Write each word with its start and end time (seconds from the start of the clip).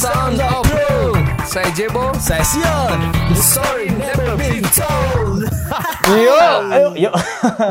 Sound 0.00 0.40
of 0.40 0.64
Bro. 0.64 1.12
Saya 1.44 1.68
Jebo. 1.70 2.08
Saya 2.16 2.40
Sion. 2.42 3.00
The 3.28 3.36
story 3.36 3.92
never 3.92 4.32
been 4.32 4.64
told. 4.66 5.44
Yuk, 6.08 6.40
ayo, 6.72 6.88
yuk. 6.96 7.12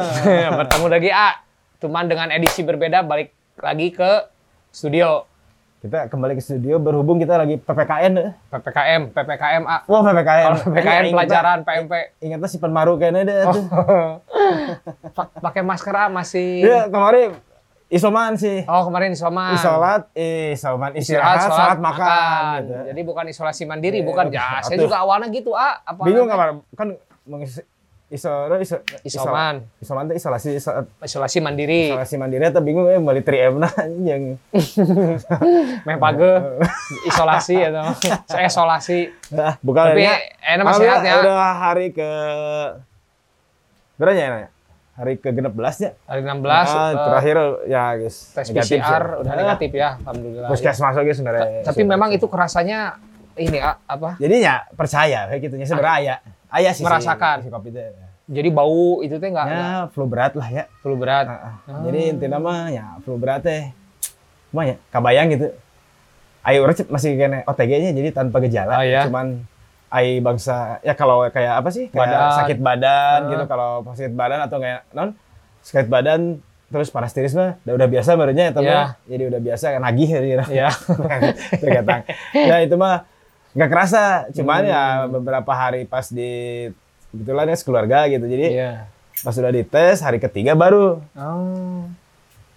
Bertemu 0.62 0.86
lagi 0.88 1.10
A. 1.10 1.42
Cuman 1.80 2.06
dengan 2.06 2.30
edisi 2.30 2.62
berbeda 2.62 3.02
balik 3.02 3.34
lagi 3.58 3.90
ke 3.90 4.30
studio. 4.70 5.26
Kita 5.80 6.06
kembali 6.06 6.38
ke 6.38 6.44
studio 6.44 6.78
berhubung 6.78 7.18
kita 7.18 7.34
lagi 7.34 7.58
PPKN 7.58 8.12
deh. 8.14 8.30
PPKM, 8.48 9.02
PPKM 9.10 9.64
A. 9.66 9.78
Wah, 9.84 10.02
PPKN. 10.04 10.46
Kalau 10.46 10.60
PPKN 10.62 10.78
Ingatnya- 10.78 11.14
pelajaran 11.18 11.58
PMP. 11.64 11.94
Ingatnya 12.22 12.48
si 12.48 12.58
Penmaru 12.60 12.94
kayaknya 12.96 13.22
deh. 13.26 13.42
tuh. 13.44 13.64
Pa- 15.18 15.34
Pakai 15.42 15.66
masker 15.66 15.96
A 15.96 16.06
masih. 16.08 16.62
Iya, 16.62 16.82
kemarin 16.88 17.34
isoman 17.90 18.38
sih. 18.38 18.62
Oh 18.64 18.86
kemarin 18.86 19.12
isoman. 19.12 19.54
Isolat, 19.54 20.14
eh, 20.14 20.54
isoman 20.54 20.94
istirahat, 20.94 21.50
sholat, 21.50 21.78
makan. 21.78 22.60
gitu. 22.62 22.74
Jadi 22.88 23.02
bukan 23.02 23.26
isolasi 23.28 23.64
mandiri, 23.66 24.00
Iya, 24.00 24.08
bukan. 24.08 24.26
Ya, 24.36 24.62
saya 24.62 24.78
juga 24.78 25.02
awalnya 25.02 25.28
gitu 25.28 25.52
A. 25.52 25.82
Apa 25.82 26.06
Bingung 26.06 26.30
kan 26.30 26.94
mengis 27.26 27.62
iso, 28.10 28.30
iso, 28.58 28.82
Isoman. 29.06 29.62
isoman 29.78 30.10
itu 30.10 30.18
isolasi 30.18 30.58
iso- 30.58 30.74
Isolasi 30.98 31.38
mandiri. 31.40 31.94
isolasi 31.94 32.18
mandiri 32.18 32.50
atau 32.50 32.58
bingung 32.58 32.90
ya 32.90 32.98
balik 32.98 33.22
3M 33.22 33.62
nah 33.62 33.70
yang 34.02 34.34
Meh 35.86 35.98
page. 36.00 36.26
isolasi 37.06 37.62
atau 37.62 37.94
saya 38.30 38.50
isolasi. 38.50 39.14
ah, 39.34 39.54
bukan 39.62 39.94
Tapi 39.94 40.10
enak 40.42 40.64
masih 40.66 40.82
sehat 40.84 41.02
ya. 41.06 41.14
Udah 41.22 41.38
hari 41.60 41.94
ke 41.94 42.10
berapa 43.94 44.16
ya? 44.16 44.50
Hari 45.00 45.14
ke 45.16 45.32
genep 45.32 45.52
belas 45.52 45.80
ya. 45.80 45.96
Hari 46.04 46.20
16 46.22 46.44
Ah, 46.44 46.60
eh, 46.60 46.92
terakhir 47.02 47.38
ya 47.66 47.84
guys. 47.96 48.18
tes 48.30 48.46
negatif 48.46 48.72
PCR 48.76 49.04
sih. 49.06 49.16
udah 49.18 49.32
Ah, 49.32 49.38
negatif 49.38 49.72
ya, 49.72 49.90
alhamdulillah. 49.98 50.50
Puskesmas 50.50 50.92
lagi 50.94 51.12
sebenarnya. 51.14 51.46
Tapi 51.64 51.82
memang 51.84 52.10
itu 52.12 52.26
kerasanya 52.26 53.00
ini 53.34 53.58
apa? 53.64 54.20
Jadi 54.20 54.36
ya 54.38 54.68
percaya 54.70 55.20
kayak 55.26 55.40
gitunya 55.42 55.64
sebenarnya 55.64 55.96
ayah. 55.98 56.18
Ayah 56.52 56.72
sih 56.72 56.84
si- 56.84 56.86
Merasakan. 56.86 57.36
si 57.40 57.48
kopi 57.48 57.70
itu. 57.70 57.80
Jadi 58.30 58.50
bau 58.50 59.00
itu 59.00 59.16
teh 59.16 59.26
enggak 59.26 59.46
Ya 59.48 59.66
flu 59.90 60.04
berat 60.04 60.36
lah 60.36 60.50
ya. 60.52 60.64
flu 60.80 60.94
berat. 60.94 61.26
Ah, 61.26 61.40
ah. 61.64 61.82
Jadi 61.82 62.00
intinya 62.12 62.38
mah 62.38 62.68
ya 62.68 63.00
flu 63.00 63.16
berat 63.16 63.42
teh. 63.42 63.72
Cuma 64.52 64.66
ya 64.66 64.76
kabayang 64.90 65.32
gitu. 65.32 65.48
Ayo 66.42 66.62
masih 66.90 67.16
kena 67.16 67.42
OTG-nya 67.44 67.92
jadi 67.92 68.10
tanpa 68.12 68.40
gejala. 68.40 68.76
Oh, 68.76 68.84
iya? 68.84 69.06
Cuman 69.06 69.48
ai 69.90 70.18
bangsa 70.18 70.78
ya 70.80 70.94
kalau 70.94 71.26
kayak 71.28 71.54
apa 71.58 71.70
sih? 71.70 71.90
Kayak 71.90 71.98
Badan. 72.08 72.32
sakit 72.38 72.58
badan 72.60 73.20
Ah. 73.20 73.30
gitu 73.30 73.44
kalau 73.46 73.70
sakit 73.90 74.14
badan 74.14 74.40
atau 74.42 74.58
kayak 74.58 74.80
non 74.92 75.10
sakit 75.60 75.88
badan 75.88 76.22
terus 76.68 76.88
panas 76.88 77.10
tiris 77.10 77.34
mah 77.34 77.58
udah, 77.60 77.74
udah 77.76 77.88
biasa 77.90 78.10
barunya 78.14 78.44
ya 78.46 78.54
teman. 78.54 78.70
Iya. 78.70 78.84
Jadi 79.08 79.24
udah 79.26 79.42
biasa 79.42 79.66
kan 79.72 79.82
nagih 79.82 80.10
ya. 80.14 80.44
Ya. 80.48 80.70
Tergatang. 81.52 82.02
ya 82.32 82.56
itu 82.62 82.76
mah 82.76 83.10
nggak 83.50 83.66
kerasa, 83.68 84.04
cuman 84.32 84.62
Hmm. 84.62 84.70
ya 84.70 84.82
beberapa 85.10 85.52
hari 85.52 85.84
pas 85.84 86.06
di 86.08 86.70
kebetulan 87.10 87.50
ya 87.50 87.56
sekeluarga 87.56 88.06
gitu. 88.06 88.24
Jadi 88.24 88.46
Iya. 88.54 88.86
pas 89.20 89.34
sudah 89.34 89.50
dites 89.50 90.00
hari 90.00 90.18
ketiga 90.18 90.54
baru 90.54 91.02
Oh. 91.12 91.90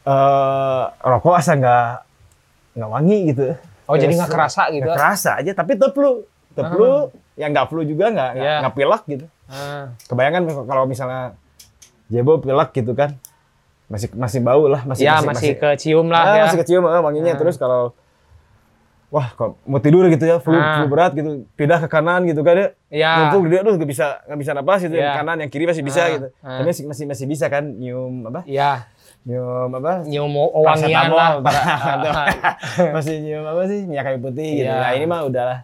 eh 0.03 0.83
rokok 1.01 1.35
asa 1.35 1.55
nggak 1.55 1.89
nggak 2.75 2.91
wangi 2.91 3.19
gitu. 3.29 3.57
Oh, 3.85 3.95
jadi 3.95 4.09
Terus, 4.09 4.19
nggak 4.19 4.31
kerasa 4.31 4.63
gitu? 4.69 4.85
Nggak 4.85 4.97
kerasa 4.97 5.31
aja, 5.37 5.53
tapi 5.53 5.71
tetap 5.75 5.93
flu, 5.93 6.25
tetap 6.49 6.69
flu, 6.71 7.11
yang 7.35 7.51
nggak 7.51 7.67
flu 7.67 7.81
juga 7.83 8.09
nggak 8.09 8.31
Iya. 8.35 8.55
nggak 8.61 8.75
pilek 8.75 9.03
gitu. 9.09 9.27
Ah. 9.47 9.93
Kebayangan 10.05 10.43
kalau 10.65 10.85
misalnya 10.85 11.37
Jebo 12.07 12.37
pilek 12.39 12.71
gitu 12.75 12.93
kan, 12.93 13.17
masih 13.87 14.13
masih 14.13 14.41
bau 14.41 14.65
lah, 14.67 14.85
masih 14.85 15.03
ya 15.03 15.21
masih, 15.21 15.57
kecium 15.57 16.09
lah 16.09 16.23
Ah, 16.23 16.35
ya. 16.35 16.43
masih 16.45 16.59
kecium 16.61 16.85
ah, 16.85 17.01
wanginya. 17.01 17.33
Terus 17.35 17.57
kalau 17.57 17.97
wah 19.09 19.29
kok 19.31 19.61
mau 19.65 19.77
tidur 19.77 20.09
gitu 20.09 20.21
ya, 20.23 20.37
flu, 20.37 20.53
Ah. 20.53 20.77
flu 20.77 20.89
berat 20.89 21.13
gitu, 21.13 21.45
pindah 21.53 21.81
ke 21.81 21.89
kanan 21.89 22.25
gitu 22.25 22.41
kan 22.41 22.53
ya. 22.55 22.69
Iya. 22.89 23.11
Numpuk 23.29 23.49
dia 23.49 23.61
tuh 23.61 23.77
nggak 23.77 23.85
bisa 23.87 24.07
nggak 24.25 24.39
bisa 24.39 24.51
napas 24.53 24.81
gitu, 24.83 24.93
Iya. 24.93 25.05
yang 25.07 25.17
kanan, 25.21 25.37
yang 25.41 25.49
kiri 25.49 25.65
masih 25.65 25.81
bisa 25.83 26.01
Ah, 26.01 26.09
gitu. 26.11 26.27
ah. 26.39 26.61
Tapi 26.61 26.69
masih 26.69 26.85
masih 26.89 27.05
masih 27.09 27.27
bisa 27.27 27.47
kan 27.49 27.65
nyium 27.65 28.29
apa? 28.29 28.41
Iya. 28.45 28.89
Nyium 29.23 29.71
apa? 29.71 29.93
Nyium 30.03 30.33
wangian 30.35 31.09
lah. 31.09 31.31
Paracetamol. 31.45 32.27
masih 32.93 33.15
nyium 33.21 33.45
apa 33.47 33.63
sih 33.65 33.81
minyak 33.85 34.05
kayu 34.05 34.19
putih 34.19 34.49
gitu. 34.59 34.69
Iya. 34.69 34.81
Nah 34.81 34.91
ini 34.93 35.05
mah 35.07 35.21
udahlah 35.25 35.59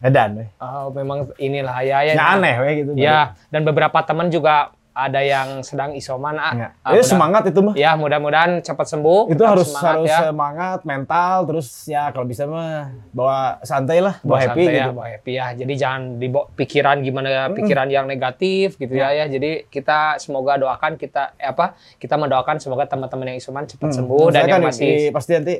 edan. 0.00 0.48
Oh, 0.56 0.88
memang 0.90 1.28
inilah 1.36 1.76
ya 1.80 1.98
ya. 2.02 2.12
Ya 2.12 2.24
aneh 2.34 2.54
weh 2.58 2.72
gitu. 2.78 2.90
Ya, 2.94 3.20
dan 3.48 3.62
beberapa 3.62 4.00
teman 4.00 4.28
juga 4.28 4.72
ada 4.90 5.22
yang 5.22 5.62
sedang 5.62 5.94
isoman. 5.94 6.34
ah. 6.36 6.74
Ya. 6.82 7.00
Semangat 7.00 7.46
itu 7.46 7.62
mah. 7.62 7.72
Ya, 7.72 7.94
mudah-mudahan 7.94 8.58
cepat 8.58 8.84
sembuh. 8.86 9.30
Itu 9.30 9.38
harus 9.40 9.70
semangat 9.70 9.94
harus 9.94 10.08
ya. 10.10 10.18
semangat 10.26 10.78
mental 10.82 11.36
terus 11.46 11.68
ya 11.86 12.10
kalau 12.10 12.26
bisa 12.26 12.42
mah 12.44 12.90
bawa 13.10 13.38
santai 13.62 14.02
lah, 14.02 14.18
bawa 14.18 14.26
Bawa 14.26 14.38
happy 14.42 14.60
santai 14.60 14.74
gitu. 14.74 14.82
ya, 14.82 14.92
bawa 14.92 15.06
happy 15.08 15.32
ya. 15.32 15.46
Jadi 15.54 15.72
jangan 15.74 16.00
dibawa 16.18 16.44
pikiran 16.52 16.96
gimana 17.00 17.28
pikiran 17.54 17.86
yang 17.88 18.04
negatif 18.04 18.76
gitu 18.76 18.92
ya 18.92 19.14
ya. 19.14 19.24
Jadi 19.26 19.68
kita 19.68 20.18
semoga 20.18 20.58
doakan 20.58 20.96
kita 20.96 21.38
eh, 21.38 21.48
apa? 21.48 21.78
Kita 21.96 22.16
mendoakan 22.16 22.58
semoga 22.58 22.84
teman-teman 22.84 23.30
yang 23.30 23.38
isoman 23.38 23.64
cepat 23.64 23.94
sembuh 23.94 24.26
dan 24.28 24.42
yang 24.42 24.58
kan 24.58 24.60
masih 24.66 24.90
i- 25.06 25.12
pasti 25.14 25.32
nanti 25.32 25.54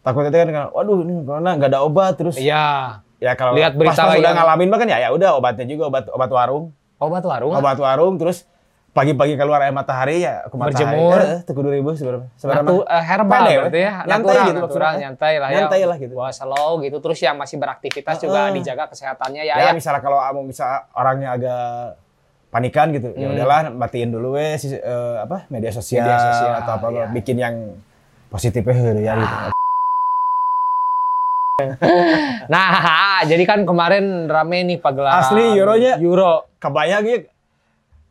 takutnya 0.00 0.32
kan 0.32 0.48
kan, 0.48 0.64
waduh 0.72 0.98
ini 0.98 1.22
corona 1.22 1.54
nggak 1.54 1.70
ada 1.70 1.80
obat 1.82 2.16
terus. 2.16 2.34
Iya. 2.34 2.98
Ya 3.22 3.32
kalau 3.32 3.54
Lihat 3.54 3.72
berita 3.72 3.94
pas, 3.96 4.08
pas 4.08 4.18
udah 4.18 4.26
yang- 4.26 4.34
ngalamin 4.36 4.66
mah 4.66 4.78
kan 4.78 4.88
ya 4.88 4.98
ya 4.98 5.08
udah 5.08 5.38
obatnya 5.38 5.62
juga 5.64 5.86
obat 5.86 6.10
obat 6.10 6.26
warung. 6.28 6.64
Obat 6.98 7.22
warung. 7.22 7.52
Obat 7.52 7.78
warung 7.78 8.14
terus 8.16 8.42
pagi-pagi 8.92 9.34
keluar 9.34 9.62
air 9.62 9.70
matahari 9.70 10.20
ya 10.20 10.44
ke 10.44 10.52
matahari. 10.52 10.74
Berjemur. 10.92 11.16
Eh, 11.16 11.38
Tuh 11.42 11.54
kudu 11.54 11.68
ribu 11.70 11.90
sebenarnya. 11.92 12.28
Natu, 12.44 12.74
mah. 12.76 12.92
eh, 12.92 13.02
herbal 13.02 13.30
Pendek, 13.32 13.56
berarti 13.56 13.80
ya. 13.80 13.92
nyantai 14.02 14.10
Natural, 14.12 14.42
gitu 14.42 14.58
natural, 14.58 14.66
maksudnya. 14.84 15.00
nyantai 15.00 15.32
lah 15.32 15.48
ya. 15.48 15.54
Nyantai 15.56 15.80
lah 15.82 15.96
gitu. 15.96 16.12
Bawa 16.12 16.30
slow 16.30 16.70
gitu. 16.78 16.96
Terus 16.98 17.18
yang 17.20 17.36
masih 17.36 17.56
beraktivitas 17.56 18.16
juga 18.18 18.40
Heeh. 18.42 18.54
dijaga 18.54 18.84
kesehatannya 18.86 19.42
ya. 19.42 19.54
ya, 19.56 19.64
ya. 19.64 19.72
misalnya 19.72 20.02
kalau 20.02 20.18
mau 20.18 20.44
bisa 20.44 20.66
orangnya 20.92 21.28
agak 21.32 21.62
panikan 22.50 22.92
gitu 22.92 23.08
ya 23.14 23.26
Hmm. 23.26 23.34
udahlah 23.34 23.60
matiin 23.72 24.10
dulu 24.10 24.36
si, 24.54 24.68
eh, 24.68 24.80
apa 25.16 25.48
media 25.48 25.70
sosial, 25.70 26.04
Media 26.04 26.20
sosial, 26.20 26.52
atau 26.58 26.72
apa 26.76 26.86
iya. 26.90 27.04
bikin 27.08 27.36
yang 27.38 27.54
positifnya 28.28 28.74
heureuy 28.74 29.02
ya 29.02 29.14
gitu. 29.16 29.61
Nah, 32.46 32.68
jadi 33.30 33.42
kan 33.42 33.62
kemarin 33.62 34.26
rame 34.26 34.62
nih 34.64 34.78
pagelaran 34.78 35.20
Asli, 35.20 35.44
Euronya. 35.52 35.98
Euro. 35.98 36.46
kebayang 36.56 37.04
ya 37.04 37.18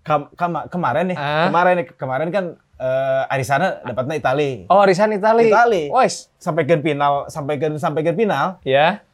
kam- 0.02 0.28
kama- 0.34 0.68
kemarin 0.68 1.08
nih 1.08 1.16
Ah. 1.16 1.48
kemarin 1.48 1.74
nih 1.78 1.88
kemarin 1.94 2.30
kan 2.30 2.46
eh 2.76 3.24
Arisana 3.30 3.80
dapatnya 3.82 4.18
Itali 4.18 4.66
Oh, 4.66 4.82
Arisan 4.82 5.12
Itali. 5.12 5.48
Itali. 5.48 5.84
Wes. 5.88 6.28
sampai 6.36 6.64
ke 6.64 6.76
final 6.78 7.28
sampai 7.28 7.56
ke 7.56 7.70
sampai 7.76 8.02
ke 8.02 8.12
final 8.12 8.58
Ya, 8.62 9.06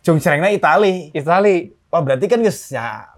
cung 0.00 0.16
cerengna 0.16 0.46
Itali 0.48 1.08
Itali. 1.10 1.72
wah 1.88 2.00
berarti 2.00 2.26
kan 2.26 2.38
guys 2.38 2.68
ya 2.68 3.08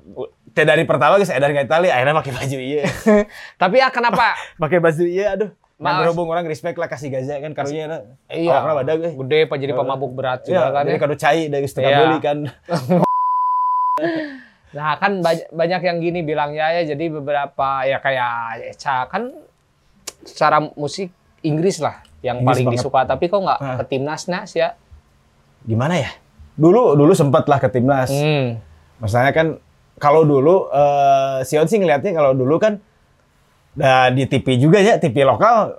dari 0.54 0.84
pertama 0.84 1.18
guys 1.18 1.28
edar 1.28 1.50
nggak 1.50 1.66
Itali 1.66 1.88
akhirnya 1.88 2.14
pakai 2.14 2.32
baju 2.32 2.56
iya 2.56 2.84
Tapi 3.60 3.76
ya 3.76 3.88
kenapa? 3.88 4.38
pakai 4.62 4.78
baju 4.78 5.02
iya 5.02 5.34
aduh. 5.34 5.50
Nah, 5.74 6.00
berhubung 6.00 6.30
orang 6.30 6.46
respect 6.46 6.78
lah 6.78 6.86
kasih 6.86 7.10
gaza 7.10 7.34
kan 7.36 7.50
karunya 7.50 7.84
na. 7.84 7.98
Iya. 8.26 8.54
Awakna 8.54 8.72
badag 8.76 8.98
euy. 9.00 9.12
Gede 9.16 9.38
apa 9.44 9.54
jadi 9.56 9.72
pemabuk 9.72 10.12
berat 10.12 10.40
juga 10.42 10.54
Iya, 10.60 10.64
kan 10.70 10.82
jadi 10.84 10.94
ya. 10.94 11.02
kado 11.02 11.16
cai 11.16 11.40
dari 11.48 11.66
setengah 11.66 11.90
Iya. 11.90 11.98
beli 12.00 12.18
kan. 12.20 12.38
Nah, 14.74 14.98
kan 14.98 15.22
banyak, 15.22 15.54
banyak 15.54 15.80
yang 15.80 15.98
gini 16.02 16.20
bilangnya 16.20 16.66
ya 16.72 16.82
jadi 16.84 17.06
beberapa 17.08 17.86
ya 17.86 18.02
kayak 18.02 18.32
Eca 18.74 19.06
kan 19.06 19.30
secara 20.26 20.66
musik 20.74 21.14
Inggris 21.42 21.78
lah 21.78 22.02
yang 22.18 22.42
Inggris 22.42 22.48
paling 22.58 22.66
banget. 22.66 22.78
disuka 22.82 23.00
tapi 23.06 23.30
kok 23.30 23.38
nggak 23.38 23.60
ke 23.78 23.84
timnasnya 23.86 24.40
sih 24.50 24.66
ya? 24.66 24.74
Gimana 25.62 25.94
ya? 25.94 26.10
Dulu 26.58 26.98
dulu 26.98 27.14
sempat 27.14 27.46
lah 27.46 27.62
ke 27.62 27.70
timnas. 27.70 28.10
Hmm. 28.10 28.58
Masalahnya 28.98 29.30
kan 29.30 29.46
kalau 29.96 30.26
dulu 30.26 30.66
eh 30.68 31.46
Sion 31.46 31.70
sih 31.70 31.78
ngeliatnya 31.78 32.10
kalau 32.10 32.34
dulu 32.34 32.58
kan 32.58 32.82
nah, 33.74 34.08
di 34.08 34.24
TV 34.24 34.46
juga 34.56 34.78
ya, 34.78 34.96
TV 34.96 35.22
lokal 35.22 35.78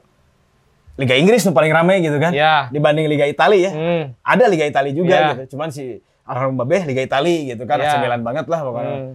Liga 0.95 1.11
Inggris 1.11 1.43
tuh 1.43 1.51
paling 1.51 1.69
rame 1.69 1.99
gitu 1.99 2.15
kan. 2.15 2.31
Ya. 2.31 2.71
Dibanding 2.71 3.07
Liga 3.07 3.27
Italia 3.27 3.67
ya. 3.67 3.71
Hmm. 3.71 4.03
Ada 4.21 4.45
Liga 4.47 4.63
Italia 4.63 4.93
juga 4.95 5.11
Ya. 5.11 5.27
gitu. 5.33 5.55
Cuman 5.55 5.67
si 5.67 5.99
Almarhum 6.23 6.55
Babeh 6.55 6.87
Liga 6.87 7.03
Italia 7.03 7.51
gitu 7.51 7.63
kan. 7.67 7.77
Ya. 7.77 7.91
AC 7.91 7.99
Milan 7.99 8.23
banget 8.23 8.47
lah 8.47 8.63
pokoknya. 8.63 8.95
Hmm. 8.95 9.13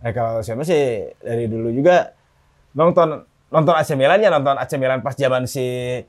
Eh 0.00 0.12
kalau 0.12 0.40
siapa 0.40 0.64
sih 0.64 1.12
dari 1.20 1.44
dulu 1.44 1.68
juga 1.70 2.16
nonton 2.72 3.20
nonton 3.52 3.74
AC 3.76 3.92
Milan 3.92 4.16
ya 4.16 4.32
nonton 4.32 4.56
AC 4.56 4.80
Milan 4.80 5.04
pas 5.04 5.12
zaman 5.12 5.44
si 5.44 6.00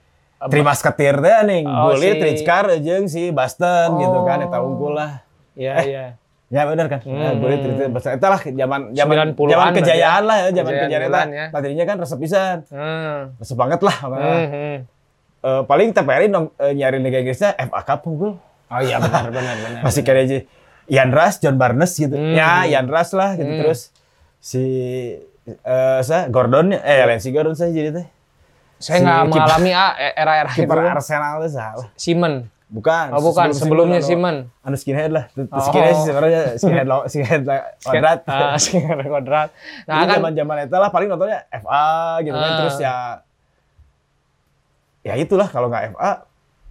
Trimas 0.42 0.82
Ketir 0.82 1.22
teh 1.22 1.38
nih, 1.46 1.62
Oh, 1.64 1.94
Gullit, 1.94 2.18
si- 2.18 2.82
jeung 2.82 3.06
si 3.06 3.30
Baston 3.30 4.00
gitu 4.00 4.26
kan, 4.26 4.42
eta 4.42 4.58
Oh. 4.58 4.74
unggul 4.74 4.98
lah. 4.98 5.22
Iya, 5.54 5.74
Eh, 5.76 5.86
iya. 5.86 6.06
Ya 6.52 6.68
benar 6.68 6.86
kan. 6.86 7.00
Nah, 7.02 7.32
Hmm. 7.32 7.40
Gullit, 7.40 7.64
Rizkar, 7.64 7.88
Baston. 7.90 8.12
Eta 8.12 8.28
lah 8.28 8.42
zaman 8.44 8.82
zaman 8.92 9.16
90-an 9.16 9.48
zaman 9.48 9.48
berarti 9.48 9.80
kejayaan 9.80 9.96
ya. 10.18 10.28
lah 10.28 10.36
ya, 10.36 10.48
zaman 10.52 10.70
Kejayaan 10.70 10.90
kejayaan 10.92 11.30
ya. 11.32 11.46
Tadinya 11.50 11.84
kan 11.86 11.96
resep 11.98 12.18
pisan. 12.20 12.58
Hmm. 12.68 13.20
Resep 13.40 13.56
banget 13.56 13.80
lah. 13.80 13.98
Hmm, 14.04 14.46
hmm. 14.46 14.76
Eh, 15.42 15.62
paling 15.64 15.88
TPRI 15.90 16.28
nong, 16.28 16.52
eh, 16.54 16.74
nyari 16.74 17.00
Liga 17.00 17.18
Inggrisnya 17.18 17.56
FA 17.58 17.82
Cup 17.82 18.04
unggul. 18.06 18.36
Oh 18.68 18.80
iya 18.80 19.00
benar 19.00 19.32
benar 19.32 19.56
benar. 19.58 19.82
Masih 19.82 20.02
kayak 20.02 20.22
aja 20.22 20.38
Ian 20.88 21.10
Rush, 21.10 21.40
John 21.40 21.56
Barnes 21.56 21.92
gitu. 21.94 22.14
Hmm. 22.14 22.32
Ya, 22.32 22.64
Ian 22.66 22.86
Rush 22.86 23.12
lah 23.12 23.34
gitu. 23.34 23.48
Hmm. 23.48 23.60
Terus 23.62 23.80
si 24.38 24.64
eh 25.42 26.00
saya 26.02 26.28
Gordon 26.28 26.72
eh 26.72 27.04
Lensi 27.06 27.32
Gordon 27.32 27.56
saya 27.56 27.72
jadi 27.72 27.90
teh. 27.94 28.08
Saya 28.76 28.98
Si 28.98 29.04
nggak 29.04 29.18
kiper- 29.24 29.32
mengalami 29.32 29.72
ah, 29.72 29.92
era-era 29.96 30.50
itu. 30.50 30.62
Kiper 30.62 30.78
Arsenal 30.90 31.34
itu 31.40 31.50
salah. 31.54 31.88
Simon. 31.96 32.34
Bukan. 32.72 33.12
Oh, 33.12 33.20
bukan. 33.22 33.52
Sebelumnya 33.52 34.00
anu- 34.00 34.08
Simon. 34.08 34.36
Anu 34.64 34.76
skinhead 34.76 35.12
lah. 35.12 35.28
Oh. 35.52 35.60
Skinhead 35.60 35.92
sih 35.94 36.08
sebenarnya 36.08 36.42
skinhead 36.56 36.88
lo, 36.88 37.04
skinhead 37.06 37.44
lah, 37.44 37.76
kuadrat. 37.78 38.20
Ah, 38.32 38.56
skinhead 38.56 39.04
kuadrat. 39.04 39.50
Nah, 39.84 39.96
kan 40.02 40.08
zaman-zaman 40.18 40.56
itu 40.64 40.76
lah 40.78 40.88
paling 40.88 41.08
nontonnya 41.08 41.44
FA 41.52 41.88
gitu 42.22 42.32
kan 42.34 42.48
Ah. 42.48 42.58
terus 42.58 42.78
ya 42.80 42.96
ya 45.02 45.14
itulah 45.18 45.48
kalau 45.48 45.68
nggak 45.68 45.92
FA 45.92 46.12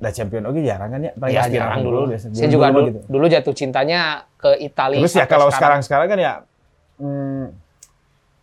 udah 0.01 0.13
champion 0.15 0.49
oke 0.49 0.57
jarang 0.63 0.89
kan 0.89 1.01
ya 1.03 1.13
paling 1.13 1.35
ya 1.35 1.43
jarang 1.47 1.81
dulu. 1.85 2.09
biasa. 2.09 2.27
Saya 2.33 2.49
juga 2.49 2.67
Dulu 2.67 2.73
dulu, 2.73 2.89
gitu. 2.89 3.01
dulu 3.05 3.25
jatuh 3.29 3.53
cintanya 3.53 4.01
ke 4.35 4.51
Italia. 4.59 4.99
Terus 4.99 5.15
ya 5.15 5.27
kalau 5.27 5.53
sekarang-sekarang 5.53 6.09
kan 6.09 6.19
ya 6.19 6.33
hmm, 6.97 7.45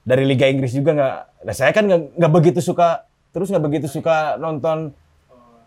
dari 0.04 0.24
Liga 0.24 0.45
Inggris 0.45 0.69
juga 0.71 0.94
nggak. 0.94 1.15
Nah, 1.42 1.56
saya 1.56 1.74
kan 1.74 1.89
nggak 1.89 2.31
begitu 2.31 2.62
suka 2.62 3.09
terus 3.33 3.50
nggak 3.50 3.65
begitu 3.65 3.88
suka 3.88 4.38
nonton 4.38 4.94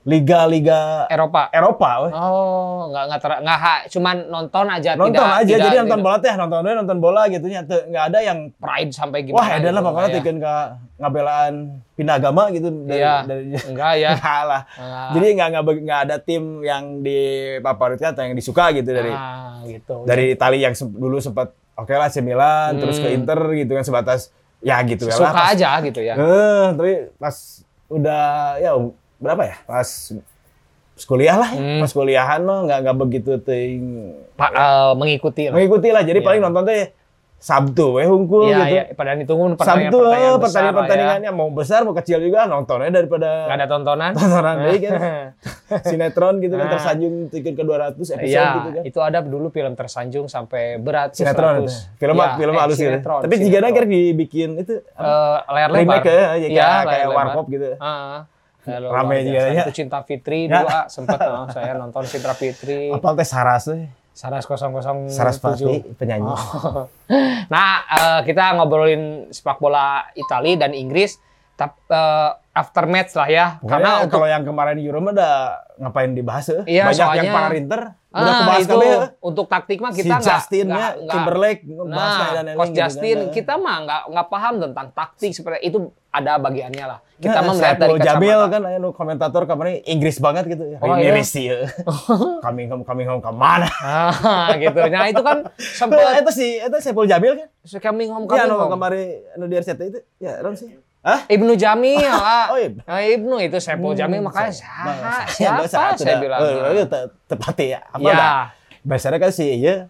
liga-liga 0.03 1.05
Eropa. 1.07 1.53
Eropa. 1.53 1.91
weh. 2.03 2.11
Oh, 2.11 2.89
nggak 2.89 3.05
nggak 3.07 3.21
ter, 3.21 3.31
nggak 3.39 3.59
cuman 3.91 4.17
nonton 4.27 4.65
aja 4.67 4.91
nonton 4.95 5.13
tidak, 5.13 5.29
aja 5.37 5.45
tidak- 5.47 5.61
jadi 5.63 5.77
nonton 5.77 5.89
tidak 5.93 6.01
bola 6.03 6.17
teh 6.19 6.35
nonton 6.35 6.57
bola 6.59 6.73
nonton 6.75 6.99
bola 6.99 7.23
gitu 7.27 7.47
nya 7.47 7.61
nggak 7.63 8.05
ada 8.09 8.19
yang 8.19 8.39
pride 8.55 8.91
sampai 8.91 9.19
gimana. 9.23 9.37
wah 9.37 9.49
ada 9.51 9.61
lah 9.61 9.71
gitu, 9.71 9.81
pokoknya 9.83 10.01
nggak 10.01 10.11
ya? 10.11 10.17
tikeun 10.19 10.39
ka 10.41 10.55
ngabelaan 10.97 11.55
pindah 11.95 12.15
agama 12.17 12.43
gitu 12.49 12.69
dari, 12.83 12.97
Iya. 12.99 13.15
dari 13.23 13.45
Enggak 13.63 13.93
ya. 13.95 14.11
Nggak 14.17 14.43
lah. 14.43 14.63
Ah. 14.73 15.11
Jadi 15.13 15.27
nggak 15.31 15.49
nggak 15.51 15.65
be- 15.65 15.83
nggak 15.83 16.01
ada 16.03 16.17
tim 16.19 16.43
yang 16.63 16.85
difavoritkan 17.01 18.09
atau 18.11 18.23
yang 18.23 18.35
disuka 18.35 18.65
gitu 18.73 18.91
dari 18.91 19.13
Ah, 19.13 19.61
gitu. 19.63 19.95
dari 20.05 20.33
Italia 20.33 20.61
yang 20.65 20.77
dulu 20.91 21.17
sempat 21.19 21.53
oke 21.77 21.91
lah 21.91 22.07
AC 22.07 22.21
Milan 22.21 22.77
terus 22.77 22.97
ke 22.97 23.09
Inter 23.11 23.37
gitu 23.55 23.73
kan 23.73 23.83
sebatas 23.83 24.33
ya 24.61 24.77
gitu 24.83 25.05
ya 25.05 25.13
lah. 25.15 25.29
suka 25.29 25.43
aja 25.51 25.69
gitu 25.83 26.01
ya. 26.01 26.15
Eh, 26.15 26.67
tapi 26.75 26.93
pas 27.15 27.37
udah 27.87 28.25
ya 28.57 28.73
berapa 29.21 29.43
ya 29.45 29.57
pas 29.65 29.89
kuliah 31.03 31.37
lah 31.37 31.51
ya. 31.51 31.61
Hmm. 31.61 31.81
pas 31.81 31.91
kuliahan 31.91 32.41
mah 32.41 32.59
nggak 32.63 32.79
nggak 32.83 32.97
begitu 32.99 33.33
ting 33.39 33.81
Pa- 34.35 34.51
eh, 34.51 34.93
mengikuti 34.95 35.47
lah. 35.47 35.55
mengikuti 35.55 35.89
lah 35.89 36.03
jadi 36.03 36.19
Iya. 36.19 36.27
paling 36.27 36.41
nonton 36.43 36.65
teh 36.65 36.93
Sabtu 37.39 37.97
weh 37.97 38.05
hungkul 38.05 38.45
Iya, 38.47 38.57
gitu 38.59 38.65
iya. 38.71 38.83
Padahal 38.93 39.17
ditunggu 39.17 39.57
Sabtu 39.57 39.57
pertandingan 39.57 39.89
eh, 39.89 39.97
pertandingan 39.97 40.37
besar 40.37 40.61
lah 40.61 40.69
ya. 40.69 40.77
pertandingannya 40.77 41.31
mau 41.33 41.49
besar 41.51 41.81
mau 41.83 41.95
kecil 41.95 42.21
juga 42.21 42.45
nontonnya 42.45 42.93
daripada 42.93 43.29
Nggak 43.43 43.57
ada 43.57 43.67
tontonan. 43.67 44.11
tontonan 44.13 44.55
deh 44.67 44.77
kan 44.79 44.93
sinetron 45.89 46.35
gitu 46.39 46.55
kan 46.55 46.61
Nah. 46.63 46.73
tersanjung 46.75 47.15
tiket 47.29 47.55
ke 47.55 47.63
200 47.63 47.97
episode 47.97 48.21
Iya, 48.21 48.45
gitu 48.55 48.69
kan 48.71 48.83
itu 48.85 48.99
ada 49.01 49.19
dulu 49.23 49.49
film 49.49 49.73
tersanjung 49.73 50.27
sampai 50.27 50.77
berat 50.77 51.17
sinetron 51.17 51.65
itu. 51.65 51.73
100. 51.73 51.97
film 51.97 52.17
Iya, 52.19 52.29
film 52.37 52.53
eh, 52.53 52.61
halus 52.61 52.77
gitu 52.77 52.93
tapi 53.01 53.35
jika 53.39 53.57
akhirnya 53.63 53.89
dibikin 53.89 54.51
itu 54.59 54.75
Eh, 54.77 55.37
layar 55.49 55.69
lebar. 55.71 55.81
remake 55.97 56.05
ya, 56.05 56.13
ya, 56.13 56.21
kayak, 56.21 56.53
layar 56.53 56.85
kayak 56.85 57.07
lebar. 57.07 57.17
warkop 57.25 57.45
gitu 57.49 57.67
Ah, 57.81 58.29
layar 58.63 58.93
Rame 58.93 59.17
juga 59.23 59.43
ya. 59.47 59.65
Cinta 59.71 60.01
Fitri 60.03 60.45
Ya. 60.45 60.61
dulu 60.61 60.69
ah, 60.69 60.85
sempet 60.87 61.19
oh, 61.19 61.47
saya 61.49 61.73
nonton 61.75 62.05
Cinta 62.05 62.33
Fitri. 62.33 62.91
apal 62.91 63.15
teh 63.15 63.25
Saras 63.25 63.65
teh 63.67 63.89
Saras 64.11 64.45
007. 64.45 65.09
Sarasvati 65.09 65.97
penyanyi 65.97 66.29
Oh. 66.29 66.85
Nah, 67.53 67.71
eh, 67.89 68.21
kita 68.23 68.53
ngobrolin 68.55 69.27
sepak 69.29 69.59
bola 69.59 70.05
Italia 70.13 70.61
dan 70.61 70.73
Inggris. 70.73 71.17
Tap, 71.61 71.77
eh, 71.85 72.31
after 72.53 72.85
match 72.85 73.13
lah 73.13 73.29
ya. 73.29 73.47
Karena 73.59 73.69
Karena 73.69 73.91
untuk 74.01 74.17
kalau 74.17 74.27
yang 74.27 74.43
kemarin 74.43 74.81
Euro 74.81 75.05
udah 75.07 75.35
ngapain 75.79 76.11
dibahas 76.11 76.49
eh? 76.51 76.65
Iya, 76.67 76.89
Banyak 76.89 76.97
yang 76.97 77.09
soalnya- 77.21 77.35
para 77.35 77.49
rinter 77.51 77.83
udah 78.11 78.27
Ah, 78.27 78.39
kebahas 78.43 78.61
itu 78.61 78.77
eh. 78.83 78.99
untuk 79.23 79.47
taktik 79.47 79.79
mah 79.79 79.91
Si 79.91 80.03
kita 80.03 80.17
nggak 80.17 80.25
Justin 80.27 80.67
nggak- 80.67 80.95
ya, 80.99 81.07
Timberlake 81.07 81.61
Nah, 81.63 81.79
dan 81.79 82.43
lain-lain 82.43 82.57
Coach 82.57 82.67
gitu 82.67 82.81
Justin 82.81 83.17
kan. 83.21 83.31
kita 83.31 83.55
mah 83.55 83.77
nggak 83.79 84.03
nggak 84.09 84.27
paham 84.27 84.55
tentang 84.59 84.87
taktik 84.91 85.31
seperti 85.31 85.59
itu 85.63 85.79
ada 86.11 86.33
bagiannya 86.37 86.85
lah. 86.87 86.99
Kita 87.15 87.39
Nah, 87.39 87.43
mah 87.45 87.55
melihat 87.55 87.77
dari 87.79 87.91
Saiful 87.93 88.03
Jamil 88.03 88.39
kacamata. 88.41 88.51
kan 88.51 88.63
anu 88.75 88.89
komentator 88.91 89.43
kemarin 89.45 89.75
Inggris 89.85 90.17
banget 90.19 90.45
gitu. 90.49 90.63
Oh, 90.75 90.87
Ini 90.91 91.07
iya? 91.07 91.23
Ya. 91.23 91.57
Coming 92.43 92.67
home, 92.67 92.83
coming 92.83 93.07
home 93.07 93.21
ke 93.21 93.31
mana? 93.31 93.69
Ah, 93.79 94.51
gitu. 94.57 94.81
Nah, 94.83 95.07
itu 95.07 95.21
kan 95.21 95.39
sempat 95.79 96.19
itu 96.19 96.31
si 96.33 96.47
itu 96.59 96.77
Saiful 96.79 97.05
Jamil 97.05 97.37
kan? 97.37 97.49
coming 97.79 98.09
home 98.09 98.25
coming 98.25 98.43
anu 98.43 98.59
home. 98.59 98.73
kemarin 98.73 99.07
anu 99.31 99.45
di 99.45 99.55
RCTI 99.55 99.87
itu. 99.89 100.01
Ya, 100.19 100.41
Ron 100.41 100.57
sih. 100.57 100.75
Hah? 101.01 101.25
Ibnu 101.33 101.57
Jamil, 101.57 102.05
ah. 102.05 102.53
Oh, 102.53 102.61
iya. 102.61 102.77
Ah, 102.85 103.01
Ibnu 103.01 103.41
itu 103.41 103.57
Saiful 103.57 103.97
Jamil 103.97 104.21
makanya 104.21 104.53
siapa, 104.53 105.25
siapa 105.33 105.97
saya 105.97 106.21
bilang. 106.21 106.41
Oh, 106.45 106.85
tepat 107.25 107.57
ya. 107.57 107.81
Apa 107.89 108.05
Ya. 108.05 108.15
dah? 108.17 108.45
Biasanya 108.85 109.17
kan 109.17 109.33
si 109.33 109.61
iya 109.61 109.89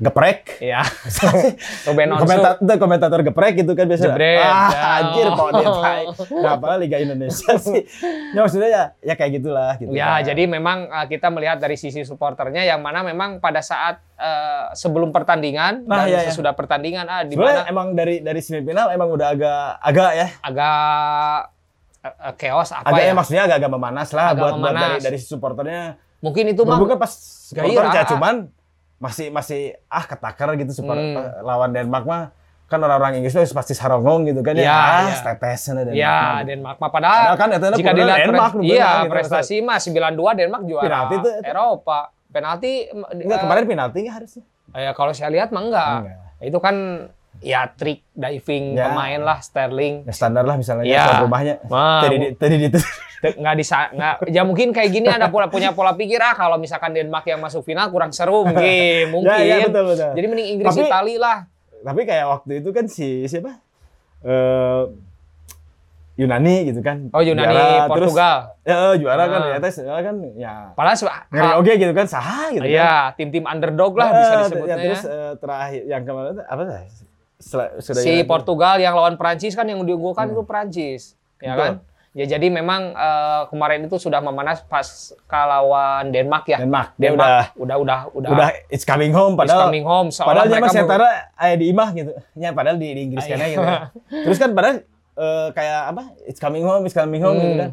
geprek. 0.00 0.56
Iya. 0.58 0.80
Ruben 1.86 2.08
Onsu. 2.10 2.24
komentator, 2.24 2.56
komentator 2.76 3.20
geprek 3.22 3.52
gitu 3.54 3.72
kan 3.72 3.84
biasanya. 3.84 4.10
Jebret, 4.10 4.40
Ah, 4.40 4.68
ya. 4.72 4.80
anjir 4.98 5.26
tai. 5.78 6.02
Nah, 6.34 6.50
apalagi 6.56 6.80
Liga 6.80 6.98
Indonesia 6.98 7.52
sih. 7.54 7.84
Ya 8.32 8.40
maksudnya 8.40 8.68
ya, 8.68 8.82
ya 8.98 9.14
kayak 9.14 9.32
gitulah 9.36 9.76
gitu. 9.76 9.92
Ya, 9.92 10.08
Nah, 10.10 10.18
jadi 10.22 10.42
memang 10.44 10.88
uh, 10.88 11.04
kita 11.04 11.28
melihat 11.28 11.56
dari 11.56 11.76
sisi 11.76 12.00
supporternya 12.00 12.64
yang 12.64 12.80
mana 12.80 13.00
memang 13.02 13.38
pada 13.38 13.60
saat 13.60 14.00
uh, 14.14 14.72
sebelum 14.72 15.10
pertandingan 15.10 15.84
Nah, 15.84 16.02
dan 16.02 16.08
iya, 16.08 16.18
iya. 16.18 16.28
sesudah 16.28 16.52
pertandingan 16.52 17.04
ah 17.04 17.20
di 17.20 17.36
mana 17.36 17.64
emang 17.64 17.92
dari 17.92 18.18
dari 18.18 18.40
semifinal 18.40 18.88
emang 18.88 19.08
udah 19.10 19.28
agak 19.30 19.60
agak 19.78 20.10
ya. 20.14 20.26
agak 20.40 20.74
uh, 22.00 22.32
chaos 22.34 22.70
apa 22.70 22.86
Agak 22.86 23.02
ya? 23.02 23.06
ya 23.06 23.14
maksudnya 23.14 23.42
agak 23.44 23.56
agak 23.58 23.70
memanas 23.70 24.08
lah 24.10 24.26
Agak 24.28 24.40
buat, 24.40 24.52
buat 24.54 24.60
memanas. 24.62 24.80
dari 24.80 24.96
dari 25.02 25.18
si 25.18 25.26
supporternya. 25.26 25.82
Mungkin 26.20 26.44
itu 26.48 26.62
mah 26.62 26.76
Berhubung 26.76 26.88
kan 26.90 26.98
pas 26.98 27.12
supporter 27.12 27.68
gairah. 27.80 27.92
ya 27.94 28.04
cuman 28.06 28.34
masih 29.00 29.26
masih 29.28 29.60
ah 29.88 30.04
ketakar 30.04 30.52
gitu 30.54 30.70
super 30.74 30.92
Hmm. 30.92 31.16
lawan 31.40 31.72
Denmark 31.72 32.04
mah 32.04 32.22
kan 32.66 32.78
orang-orang 32.78 33.18
Inggris 33.18 33.32
tuh 33.32 33.42
pasti 33.50 33.74
sarongong 33.74 34.30
gitu 34.30 34.40
kan 34.40 34.54
ya, 34.54 34.62
Iya, 34.62 34.70
ah 34.70 35.02
iya. 35.02 35.18
tetes 35.26 35.60
Denmark. 35.66 35.90
Ya, 35.92 36.14
mah. 36.14 36.40
Denmark 36.46 36.76
mah 36.78 36.90
padahal, 36.92 37.18
Padahal 37.26 37.34
kan 37.34 37.48
itu 37.50 37.66
jika 37.76 37.90
dilihat 37.90 38.18
Denmark, 38.22 38.52
iya, 38.62 38.88
gitu. 39.02 39.10
prestasi 39.10 39.54
mah 39.58 39.78
92 39.80 40.38
Denmark 40.38 40.62
juara 40.64 40.86
Penalti 40.86 41.14
tuh- 41.18 41.36
Eropa. 41.42 42.00
Penalti 42.30 42.72
Enggak, 42.86 43.26
eh, 43.26 43.42
kemarin 43.42 43.64
penalti 43.66 43.98
nggak 44.00 44.14
harusnya. 44.14 44.44
ya 44.70 44.94
kalau 44.94 45.10
saya 45.10 45.34
lihat 45.34 45.50
mah 45.50 45.62
enggak. 45.64 45.94
Enggak. 45.98 46.18
Itu 46.40 46.58
kan 46.62 46.76
ya 47.40 47.68
trik 47.68 48.04
diving 48.10 48.74
Ya. 48.74 48.86
pemain 48.86 49.20
lah 49.20 49.38
Sterling. 49.38 50.04
Ya 50.04 50.12
standar 50.12 50.42
lah 50.42 50.54
misalnya 50.54 50.84
tuan 50.86 51.24
rumahnya. 51.24 51.54
Tadi 52.00 52.16
di- 52.16 52.32
tadi 52.34 52.54
itu. 52.62 52.80
Nggak 53.20 53.54
bisa 53.54 53.76
nggak 53.90 54.14
ya 54.28 54.42
mungkin 54.42 54.70
kayak 54.70 54.90
gini 54.90 55.04
ada 55.06 55.28
pola 55.28 55.44
punya 55.46 55.70
pola 55.70 55.92
pikir 55.92 56.16
ah 56.18 56.32
kalau 56.32 56.56
misalkan 56.56 56.90
Denmark 56.90 57.24
yang 57.26 57.36
masuk 57.36 57.60
final 57.62 57.88
kurang 57.88 58.10
seru 58.10 58.42
mungkin 58.42 59.08
mungkin 59.14 59.28
Ya, 59.28 59.56
ya, 59.58 59.66
betul, 59.66 59.84
betul. 59.88 60.10
jadi 60.14 60.26
mending 60.26 60.48
Inggris 60.50 60.68
Tapi- 60.70 60.86
Itali 60.86 61.14
lah 61.16 61.38
Tapi 61.80 62.00
kayak 62.02 62.26
waktu 62.26 62.52
itu 62.60 62.68
kan 62.70 62.84
si 62.86 63.24
siapa? 63.24 63.60
Eh 64.22 64.82
Yunani 66.16 66.68
gitu 66.68 66.80
kan. 66.80 67.08
oh 67.08 67.22
Yunani 67.22 67.48
Juara, 67.50 67.88
Portugal 67.88 68.36
Terus, 68.58 68.68
ya 68.68 68.76
eh, 68.76 68.94
juara 68.98 69.24
kan 69.26 69.40
Ah. 69.40 69.48
ya 69.50 69.58
tes 69.58 69.76
kan 69.80 70.14
ya. 70.34 70.54
padahal 70.70 70.96
Ngeri 71.30 71.50
oke 71.56 71.72
gitu 71.74 71.92
kan 71.94 72.06
sah 72.06 72.48
gitu 72.50 72.60
kan. 72.60 72.68
iya 72.70 72.92
tim-tim 73.14 73.44
underdog 73.44 73.96
lah 73.96 74.08
Eh, 74.08 74.16
bisa 74.18 74.28
ya, 74.30 74.40
disebutnya 74.42 74.76
terus 74.78 75.00
ya. 75.02 75.08
eh, 75.10 75.32
terakhir 75.34 75.82
yang 75.86 76.02
kemarin 76.04 76.34
apa 76.42 76.62
sih? 76.84 77.08
Sudah 77.40 77.80
si. 77.80 78.20
Portugal 78.22 78.76
yang 78.76 78.92
lawan 78.92 79.16
Prancis 79.16 79.56
kan 79.56 79.64
yang 79.64 79.80
diunggulkan 79.80 80.28
itu 80.28 80.44
Prancis 80.44 81.16
ya 81.40 81.50
Hmm. 81.50 81.56
Betul. 81.56 81.64
kan 81.64 81.74
ya 82.10 82.26
jadi 82.26 82.46
memang 82.46 82.90
eh, 82.90 83.42
kemarin 83.48 83.86
itu 83.86 83.96
sudah 83.96 84.18
memanas 84.18 84.60
pas 84.62 84.82
kalawan 85.24 86.10
Denmark 86.10 86.44
ya 86.44 86.58
Denmark. 86.58 86.98
Dia 86.98 87.14
Denmark 87.14 87.54
udah 87.54 87.76
udah 87.78 87.98
udah 88.12 88.30
udah 88.34 88.48
it's 88.66 88.82
coming 88.82 89.10
home 89.10 89.38
padahal 89.38 89.70
coming 89.70 89.86
home 89.86 90.10
padahal 90.10 90.44
dia 90.44 90.58
mereka 90.58 90.74
antara 90.74 91.08
ayah 91.38 91.56
di 91.56 91.66
imah 91.70 91.88
gitu. 91.94 92.10
Ya 92.34 92.50
padahal 92.50 92.76
di, 92.76 92.88
di 92.92 93.00
Inggris 93.06 93.24
kan 93.24 93.38
iya. 93.38 93.46
gitu. 93.48 93.62
Terus 94.26 94.38
kan 94.38 94.50
padahal 94.52 94.76
eh, 95.16 95.48
kayak 95.54 95.80
apa? 95.88 96.02
It's 96.26 96.36
coming 96.36 96.66
home, 96.66 96.82
it's 96.82 96.92
coming 96.92 97.22
home 97.22 97.38
gitu 97.38 97.46
Hmm. 97.46 97.62
kan. 97.62 97.70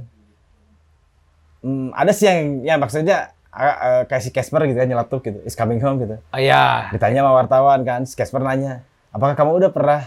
Hmm, 1.58 1.90
ada 1.92 2.14
sih 2.14 2.30
yang 2.30 2.62
ya 2.62 2.78
maksudnya 2.78 3.34
ah, 3.50 3.66
eh, 3.66 4.04
kayak 4.06 4.22
si 4.22 4.30
Casper 4.30 4.70
gitu 4.70 4.78
kan 4.78 4.86
nyeletuk 4.86 5.22
gitu. 5.26 5.40
It's 5.44 5.58
coming 5.58 5.82
home 5.82 5.98
gitu. 5.98 6.22
Ah, 6.30 6.38
iya 6.38 6.94
Ditanya 6.94 7.26
sama 7.26 7.34
wartawan 7.36 7.82
kan, 7.82 8.06
si 8.06 8.14
Casper 8.14 8.46
nanya, 8.46 8.86
"Apakah 9.10 9.36
kamu 9.36 9.52
udah 9.58 9.72
pernah 9.72 10.02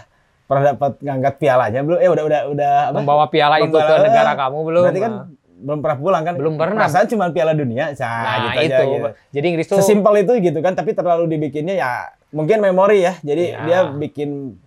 pernah 0.45 0.63
dapat 0.73 0.91
ngangkat 0.99 1.33
pialanya 1.37 1.79
belum?" 1.81 1.97
Eh 1.97 2.09
udah 2.09 2.23
udah 2.25 2.41
udah 2.51 2.73
apa? 2.87 2.95
membawa 2.95 3.25
piala 3.27 3.55
itu 3.59 3.71
ke 3.71 3.95
negara 3.99 4.31
kamu 4.35 4.57
belum 4.61 4.83
Berarti 4.85 5.01
kan 5.01 5.13
belum 5.61 5.77
pernah 5.77 5.97
pulang 5.97 6.23
kan? 6.25 6.33
Belum 6.33 6.53
pernah. 6.57 6.89
Perasaan 6.89 7.05
cuma 7.05 7.29
Piala 7.29 7.53
Dunia. 7.53 7.93
Nah, 7.93 8.09
Nah, 8.09 8.35
gitu 8.49 8.59
aja, 8.65 8.77
itu. 8.81 8.83
gitu. 8.97 9.09
Jadi 9.29 9.45
Inggris 9.45 9.65
tuh 9.69 9.77
Sesimpel 9.77 10.25
itu 10.25 10.33
gitu 10.41 10.57
kan, 10.57 10.73
tapi 10.73 10.97
terlalu 10.97 11.29
dibikinnya 11.29 11.77
ya 11.77 11.89
mungkin 12.33 12.65
memori 12.65 13.05
ya. 13.05 13.13
Jadi 13.21 13.53
Ya. 13.53 13.61
dia 13.61 13.79
bikin 13.93 14.57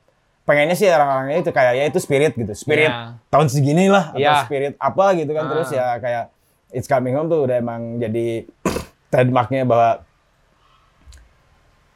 pengennya 0.46 0.78
sih 0.78 0.86
orang-orangnya 0.86 1.42
itu 1.42 1.50
kayak 1.50 1.72
ya 1.74 1.84
itu 1.90 1.98
spirit 1.98 2.38
gitu. 2.38 2.54
Spirit 2.54 2.94
Ya. 2.94 3.18
tahun 3.26 3.50
segini 3.50 3.90
lah 3.90 4.14
atau 4.14 4.22
Ya. 4.22 4.46
spirit 4.46 4.78
apa 4.78 5.18
gitu 5.18 5.34
kan. 5.34 5.42
Ah. 5.42 5.50
Terus 5.50 5.68
ya 5.74 5.86
kayak 5.98 6.24
It's 6.70 6.86
Coming 6.86 7.18
Home 7.18 7.26
tuh 7.26 7.42
udah 7.42 7.58
emang 7.58 7.98
jadi 7.98 8.46
trademarknya 9.10 9.66
bahwa 9.66 10.06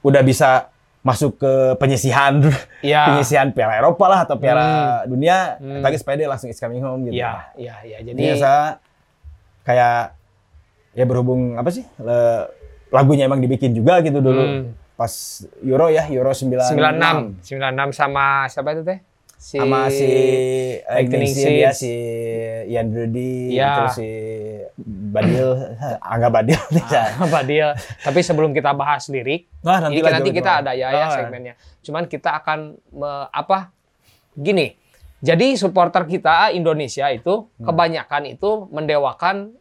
udah 0.02 0.23
bisa 0.23 0.71
masuk 1.09 1.41
ke 1.41 1.53
penyisihan 1.75 2.37
Iya. 2.81 3.03
penyisihan 3.09 3.49
Piala 3.49 3.81
Eropa 3.81 4.05
lah 4.07 4.21
atau 4.23 4.37
Piala 4.37 4.69
Dunia, 5.05 5.57
Hmm. 5.57 5.81
tapi 5.81 5.97
dia 6.15 6.29
langsung 6.29 6.47
It's 6.47 6.61
Coming 6.61 6.85
Home 6.85 7.09
gitu. 7.09 7.17
Iya, 7.17 7.49
iya, 7.57 7.75
iya. 7.83 7.99
Jadi 8.03 8.12
Jadi 8.12 8.21
biasa 8.29 8.53
kayak 9.65 10.00
ya 10.93 11.05
berhubung 11.05 11.55
apa 11.55 11.69
sih 11.69 11.85
le- 11.97 12.47
lagunya 12.88 13.25
emang 13.25 13.38
dibikin 13.38 13.73
juga 13.73 14.00
gitu 14.00 14.19
dulu 14.19 14.41
Hmm. 14.41 14.62
pas 14.95 15.12
Euro 15.62 15.88
ya 15.88 16.05
Euro 16.09 16.33
96. 16.33 16.75
96, 16.75 17.41
96 17.41 17.93
sama 17.95 18.25
siapa 18.47 18.75
itu 18.75 18.83
teh? 18.83 18.99
Si 19.38 19.54
sama 19.54 19.87
si 19.87 20.11
Lightning 20.83 21.23
Ignition 21.25 21.50
dia 21.52 21.71
si 21.71 21.92
Ian 22.66 22.90
Brody 22.90 23.54
Iya. 23.54 23.71
terus 23.73 23.95
si 23.97 24.11
Badil 25.09 25.49
Angga 26.12 26.28
Badil 26.28 26.59
Ah, 26.90 27.23
Pak 27.23 27.42
Dia. 27.45 27.73
Tapi 28.02 28.21
sebelum 28.21 28.50
kita 28.50 28.75
bahas 28.75 29.07
lirik, 29.07 29.47
Wah, 29.61 29.78
nanti 29.78 29.95
ini 29.95 30.02
lah, 30.02 30.12
nanti 30.12 30.30
kita 30.30 30.50
ada 30.59 30.73
ya 30.73 30.90
ya 30.90 31.07
Oh, 31.07 31.11
segmennya. 31.12 31.54
Cuman 31.80 32.04
kita 32.04 32.35
akan 32.37 32.59
me- 32.90 33.28
apa? 33.28 33.71
Gini. 34.35 34.75
Jadi 35.18 35.54
supporter 35.54 36.02
kita 36.04 36.50
Indonesia 36.50 37.07
itu 37.09 37.47
Hmm. 37.49 37.64
kebanyakan 37.64 38.23
itu 38.28 38.50
mendewakan 38.68 39.54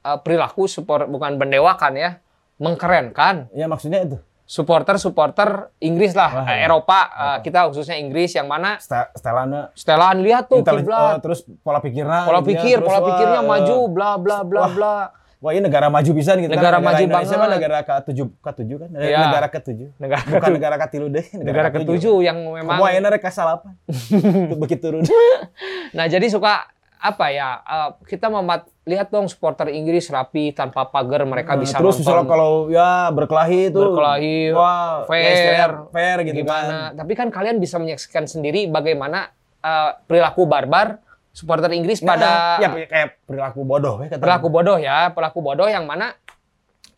eh, 0.00 0.18
perilaku 0.18 0.64
support 0.64 1.04
bukan 1.06 1.36
mendewakan 1.36 1.92
ya, 1.94 2.10
mengkerenkan 2.56 3.48
ya 3.50 3.64
maksudnya 3.64 4.00
itu 4.02 4.16
supporter-supporter 4.50 5.70
Inggris 5.78 6.10
lah, 6.10 6.42
Wah, 6.42 6.46
eh, 6.50 6.58
ya. 6.58 6.66
Eropa, 6.66 7.00
eh, 7.06 7.38
kita 7.46 7.70
khususnya 7.70 7.94
Inggris 7.94 8.34
yang 8.34 8.50
mana 8.50 8.82
Stel- 8.82 9.14
Stelana 9.14 9.70
setelan 9.72 10.18
lihat 10.20 10.50
tuh 10.50 10.66
kiblat, 10.66 11.18
eh, 11.18 11.22
terus 11.22 11.46
pola 11.62 11.78
pikirnya 11.78 12.26
pola 12.26 12.42
ya, 12.42 12.48
pikir, 12.50 12.76
terus, 12.76 12.88
pola 12.90 12.98
wah, 12.98 13.06
pikirnya 13.06 13.40
eh, 13.40 13.46
maju, 13.46 13.76
bla 13.86 14.10
bla 14.18 14.38
bla 14.42 14.60
Wah. 14.60 14.70
bla. 14.74 14.94
Wah 15.40 15.56
ini 15.56 15.64
negara 15.64 15.88
maju 15.88 16.10
bisa 16.12 16.36
gitu 16.36 16.52
Negara 16.52 16.76
kan. 16.76 16.84
maju 16.84 17.00
Indonesia 17.00 17.32
mah 17.32 17.40
banget. 17.40 17.56
negara 17.56 17.78
ke-7 17.80 18.18
ke-7 18.44 18.70
kan. 18.76 18.88
Iya. 18.92 19.18
Negara 19.24 19.46
ke-7. 19.48 19.78
Negara 19.96 20.20
Bukan 20.20 20.36
ke-tujuh. 20.36 20.52
negara 20.52 20.76
ke-3 20.76 20.96
deh. 21.08 21.26
Negara 21.40 21.68
ketujuh 21.72 22.16
yang 22.20 22.38
memang 22.44 22.76
Kamu 22.76 22.84
ayeuna 22.84 23.08
rek 23.08 23.22
ka 23.24 23.32
salapan. 23.32 23.72
Begitu 24.60 24.84
turun. 24.84 25.02
Nah, 25.96 26.04
jadi 26.06 26.28
suka 26.28 26.68
apa 27.00 27.26
ya? 27.28 27.48
eh, 27.58 27.90
kita 28.04 28.28
memat 28.28 28.68
lihat 28.84 29.08
dong 29.08 29.24
supporter 29.24 29.68
Inggris 29.68 30.06
rapi 30.06 30.52
tanpa 30.52 30.84
pagar 30.84 31.24
mereka 31.24 31.54
Nah, 31.54 31.62
bisa 31.62 31.80
terus 31.80 31.96
nonton 31.96 32.04
misalnya 32.04 32.26
kalau 32.26 32.52
ya 32.68 32.90
berkelahi 33.08 33.60
itu 33.68 33.80
berkelahi 33.80 34.36
wah, 34.52 35.02
ya 35.02 35.08
fair, 35.08 35.30
istilahnya 35.32 35.68
fair 35.88 36.16
gitu 36.22 36.36
gimana. 36.38 36.68
kan. 36.68 36.90
Tapi 37.00 37.12
kan 37.14 37.28
kalian 37.28 37.56
bisa 37.56 37.76
menyaksikan 37.76 38.24
sendiri 38.24 38.68
bagaimana 38.68 39.32
eh, 39.58 39.90
perilaku 40.04 40.44
barbar 40.44 41.00
supporter 41.30 41.70
Inggris 41.70 42.02
Nah, 42.02 42.08
pada 42.10 42.30
ya 42.58 42.68
kayak 42.84 43.08
perilaku 43.24 43.60
bodoh 43.62 43.96
ya 43.98 44.08
kata. 44.08 44.20
perilaku 44.20 44.48
bodoh 44.48 44.76
ya, 44.76 44.98
perilaku 45.10 45.38
bodoh 45.40 45.66
yang 45.66 45.86
mana 45.86 46.12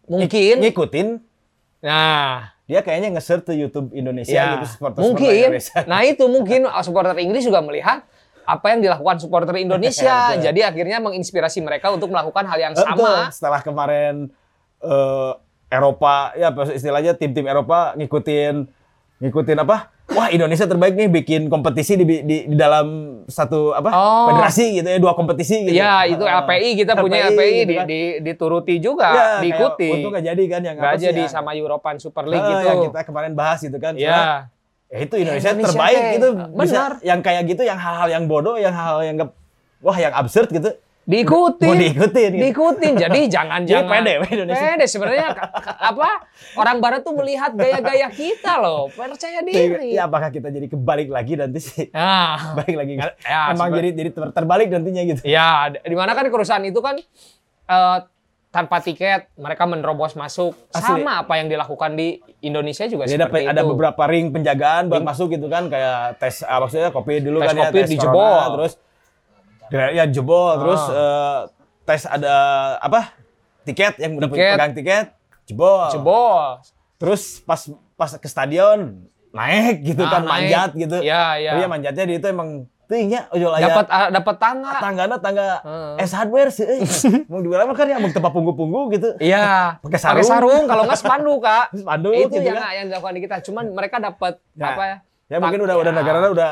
mungkin 0.02 0.58
ngikutin 0.58 1.08
nah 1.82 2.54
dia 2.62 2.80
kayaknya 2.80 3.10
nge-search 3.12 3.42
tuh 3.44 3.56
YouTube 3.58 3.90
Indonesia 3.92 4.32
ya 4.32 4.54
gitu 4.56 4.66
supporter 4.70 5.02
mungkin 5.02 5.30
Indonesia. 5.50 5.78
nah 5.84 6.00
itu 6.02 6.24
mungkin 6.26 6.60
supporter 6.80 7.14
Inggris 7.18 7.42
juga 7.42 7.58
melihat 7.60 8.06
apa 8.44 8.66
yang 8.68 8.80
dilakukan 8.80 9.16
supporter 9.18 9.54
Indonesia 9.56 10.32
jadi 10.44 10.60
akhirnya 10.64 10.98
menginspirasi 10.98 11.60
mereka 11.60 11.88
untuk 11.88 12.08
melakukan 12.08 12.44
hal 12.44 12.58
yang 12.60 12.72
Betul. 12.72 12.86
sama 12.98 13.30
Setelah 13.30 13.60
kemarin 13.60 14.28
eh, 14.78 15.32
Eropa 15.68 16.34
ya 16.34 16.52
istilahnya 16.68 17.12
tim-tim 17.12 17.44
Eropa 17.44 17.96
ngikutin 17.96 18.68
ngikutin 19.18 19.58
apa? 19.58 19.88
Wah 20.12 20.28
Indonesia 20.28 20.66
terbaik 20.66 20.92
nih 20.92 21.08
bikin 21.08 21.46
kompetisi 21.46 21.94
di, 21.94 22.04
di, 22.04 22.44
di 22.44 22.52
dalam 22.52 22.86
satu 23.24 23.70
apa 23.70 23.88
Oh. 23.88 24.26
federasi 24.28 24.76
gitu 24.76 24.84
ya 24.84 24.98
dua 24.98 25.14
kompetisi 25.14 25.62
gitu. 25.62 25.72
Ya 25.72 26.04
itu 26.04 26.20
Ah. 26.20 26.42
API 26.42 26.76
kita 26.76 26.98
punya 26.98 27.30
API 27.30 27.64
gitu 27.64 27.70
di, 27.70 27.76
kan. 27.78 27.86
di, 27.86 28.00
dituruti 28.20 28.74
juga 28.76 29.08
Ya, 29.08 29.28
diikuti. 29.40 29.88
Untung 29.88 30.12
gak 30.12 30.26
jadi 30.26 30.42
kan 30.44 30.60
yang 30.60 30.76
Nggak 30.76 30.90
apa 30.90 30.98
sih 30.98 31.06
jadi 31.08 31.22
yang- 31.22 31.32
sama 31.32 31.50
European 31.54 31.96
Super 31.96 32.26
League 32.26 32.42
Ah, 32.42 32.50
gitu. 32.52 32.66
yang 32.66 32.80
kita 32.90 33.00
kemarin 33.06 33.32
bahas 33.32 33.62
gitu 33.62 33.78
kan. 33.78 33.94
Ya. 33.96 34.51
Ya 34.92 34.98
itu 35.08 35.14
Indonesia, 35.16 35.50
Indonesia 35.56 35.72
terbaik 35.72 36.02
gitu. 36.12 36.28
benar. 36.52 36.90
Yang 37.00 37.20
kayak 37.24 37.42
gitu 37.48 37.62
yang 37.64 37.78
hal-hal 37.80 38.08
yang 38.12 38.24
bodoh, 38.28 38.60
yang 38.60 38.76
hal-hal 38.76 39.00
yang 39.00 39.16
wah 39.80 39.96
yang 39.96 40.12
absurd 40.12 40.52
gitu. 40.52 40.76
Diikuti. 41.02 41.66
Mau 41.66 41.74
diikutin 41.74 42.30
gitu. 42.30 42.42
Diikutin. 42.46 42.92
Jadi 42.94 43.20
jangan 43.34 43.66
jangan. 43.66 43.90
pede, 43.90 44.22
we, 44.22 44.26
Indonesia. 44.38 44.66
Pede 44.70 44.86
sebenarnya 44.86 45.28
apa? 45.82 46.10
Orang 46.54 46.78
barat 46.78 47.02
tuh 47.02 47.10
melihat 47.18 47.50
gaya-gaya 47.58 48.06
kita 48.14 48.62
loh. 48.62 48.86
Percaya 48.86 49.42
diri. 49.42 49.98
Ya 49.98 50.06
apakah 50.06 50.30
kita 50.30 50.54
jadi 50.54 50.70
kebalik 50.70 51.10
lagi 51.10 51.34
nanti 51.34 51.58
sih? 51.58 51.90
Nah, 51.90 52.38
Balik 52.62 52.76
lagi. 52.78 52.92
Ya, 53.26 53.50
Emang 53.50 53.74
jadi 53.74 53.90
jadi 53.90 54.10
ter- 54.14 54.30
terbalik 54.30 54.70
nantinya 54.70 55.02
gitu. 55.02 55.20
ya 55.26 55.74
di 55.74 55.96
mana 55.98 56.14
kan 56.14 56.22
kerusuhan 56.30 56.62
itu 56.70 56.78
kan 56.78 56.94
eh, 57.66 57.98
tanpa 58.52 58.78
tiket 58.78 59.32
mereka 59.34 59.64
menerobos 59.64 60.12
masuk 60.12 60.52
Asli. 60.68 61.00
sama 61.00 61.24
apa 61.24 61.34
yang 61.34 61.48
dilakukan 61.48 61.96
di 61.96 62.20
Indonesia 62.38 62.84
juga 62.84 63.04
Jadi 63.04 63.16
ada, 63.16 63.26
seperti 63.26 63.48
ada 63.48 63.58
itu. 63.58 63.70
beberapa 63.72 64.02
ring 64.04 64.28
penjagaan 64.28 64.86
buat 64.86 65.00
masuk 65.00 65.32
gitu 65.32 65.48
kan 65.48 65.66
kayak 65.66 66.20
tes 66.20 66.44
ah, 66.44 66.60
maksudnya 66.60 66.88
kopi 66.88 67.18
dulu 67.18 67.40
Tes 67.40 67.48
kan 67.48 67.54
ya 67.54 67.62
COVID 67.66 67.72
tes 67.74 67.88
dijebol. 67.90 68.12
corona, 68.12 68.46
terus 68.54 68.72
ya, 69.68 69.86
ya 69.90 70.04
jebol 70.06 70.52
terus 70.58 70.82
Ah. 70.82 70.92
eh, 70.92 71.40
tes 71.82 72.02
ada 72.04 72.34
apa 72.78 73.00
tiket 73.62 73.96
yang 73.96 74.12
udah 74.14 74.28
Tiket. 74.28 74.52
pegang 74.52 74.72
tiket 74.72 75.06
jebol. 75.44 75.88
jebol. 75.88 76.60
Terus 76.96 77.22
pas 77.40 77.58
pas 77.96 78.10
ke 78.12 78.26
stadion 78.26 79.00
naik 79.32 79.80
gitu 79.82 80.02
Ah, 80.02 80.10
kan 80.12 80.22
naik. 80.22 80.30
manjat 80.44 80.70
gitu. 80.76 80.96
Iya, 81.00 81.24
iya. 81.36 81.50
Tapi 81.50 81.60
ya 81.62 81.68
manjatnya 81.68 82.04
di 82.04 82.14
itu 82.14 82.26
emang 82.26 82.68
tingnya 82.92 83.24
ojol 83.28 83.48
aya. 83.50 83.64
Dapat 83.66 83.86
ah, 83.88 84.08
dapat 84.12 84.36
tangga. 84.36 84.72
tanggana 84.76 85.16
tangga 85.16 85.46
Heeh. 85.64 86.04
es 86.04 86.12
hardware 86.12 86.52
sih. 86.52 86.68
eh. 86.68 86.84
Mau 87.32 87.40
dibilang 87.40 87.72
kan 87.72 87.88
ya 87.88 87.96
mau 87.96 88.12
tempat 88.12 88.28
punggu-punggu 88.28 88.92
gitu. 88.92 89.08
Iya, 89.16 89.80
Pakai 89.80 89.96
pakai 89.96 90.00
sarung. 90.20 90.28
sarung 90.28 90.64
kalau 90.68 90.82
nggak 90.84 91.00
spanduk, 91.00 91.40
Kak. 91.40 91.72
Spanduk 91.80 92.12
itu 92.12 92.28
gitu 92.28 92.44
yang 92.44 92.60
kan. 92.60 92.72
yang 92.76 92.86
dilakukan 92.86 93.14
di 93.16 93.22
kita. 93.24 93.36
Cuman 93.40 93.64
mereka 93.72 93.96
dapat 93.96 94.36
Ya. 94.52 94.68
apa 94.70 94.84
ya? 94.84 94.96
Ya 95.26 95.36
mungkin 95.40 95.64
udah 95.64 95.76
udah 95.80 95.92
ya. 95.92 95.98
negaranya 95.98 96.30
udah 96.30 96.50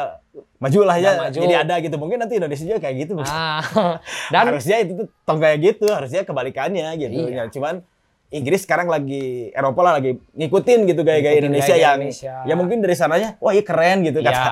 maju 0.56 0.80
lah 0.88 0.96
ya. 0.96 1.10
Udah 1.12 1.24
maju. 1.28 1.38
Jadi 1.44 1.54
ada 1.54 1.74
gitu. 1.78 1.96
Mungkin 2.00 2.16
nanti 2.16 2.34
Indonesia 2.40 2.64
juga 2.64 2.80
kayak 2.80 2.96
gitu. 3.04 3.12
Ah. 3.20 3.60
Dan 4.32 4.48
harusnya 4.48 4.76
itu 4.80 4.92
tuh 4.96 5.06
tong 5.22 5.36
kayak 5.36 5.58
gitu, 5.60 5.84
harusnya 5.92 6.24
kebalikannya 6.24 6.88
gitu. 6.96 7.28
Iya. 7.28 7.44
Ya, 7.44 7.52
cuman 7.52 7.84
Inggris 8.30 8.62
sekarang 8.62 8.86
lagi 8.86 9.50
Eropa 9.50 9.82
lah 9.82 9.92
lagi 9.98 10.14
ngikutin 10.32 10.86
gitu 10.86 11.02
gaya-gaya 11.02 11.42
Indonesia 11.42 11.74
gaya 11.74 11.82
yang 11.84 11.98
Indonesia. 12.00 12.34
ya 12.46 12.54
mungkin 12.54 12.78
dari 12.78 12.94
sananya 12.94 13.34
wah 13.38 13.50
iya 13.50 13.62
keren 13.62 14.06
gitu 14.06 14.22
ya. 14.22 14.30
kata. 14.30 14.50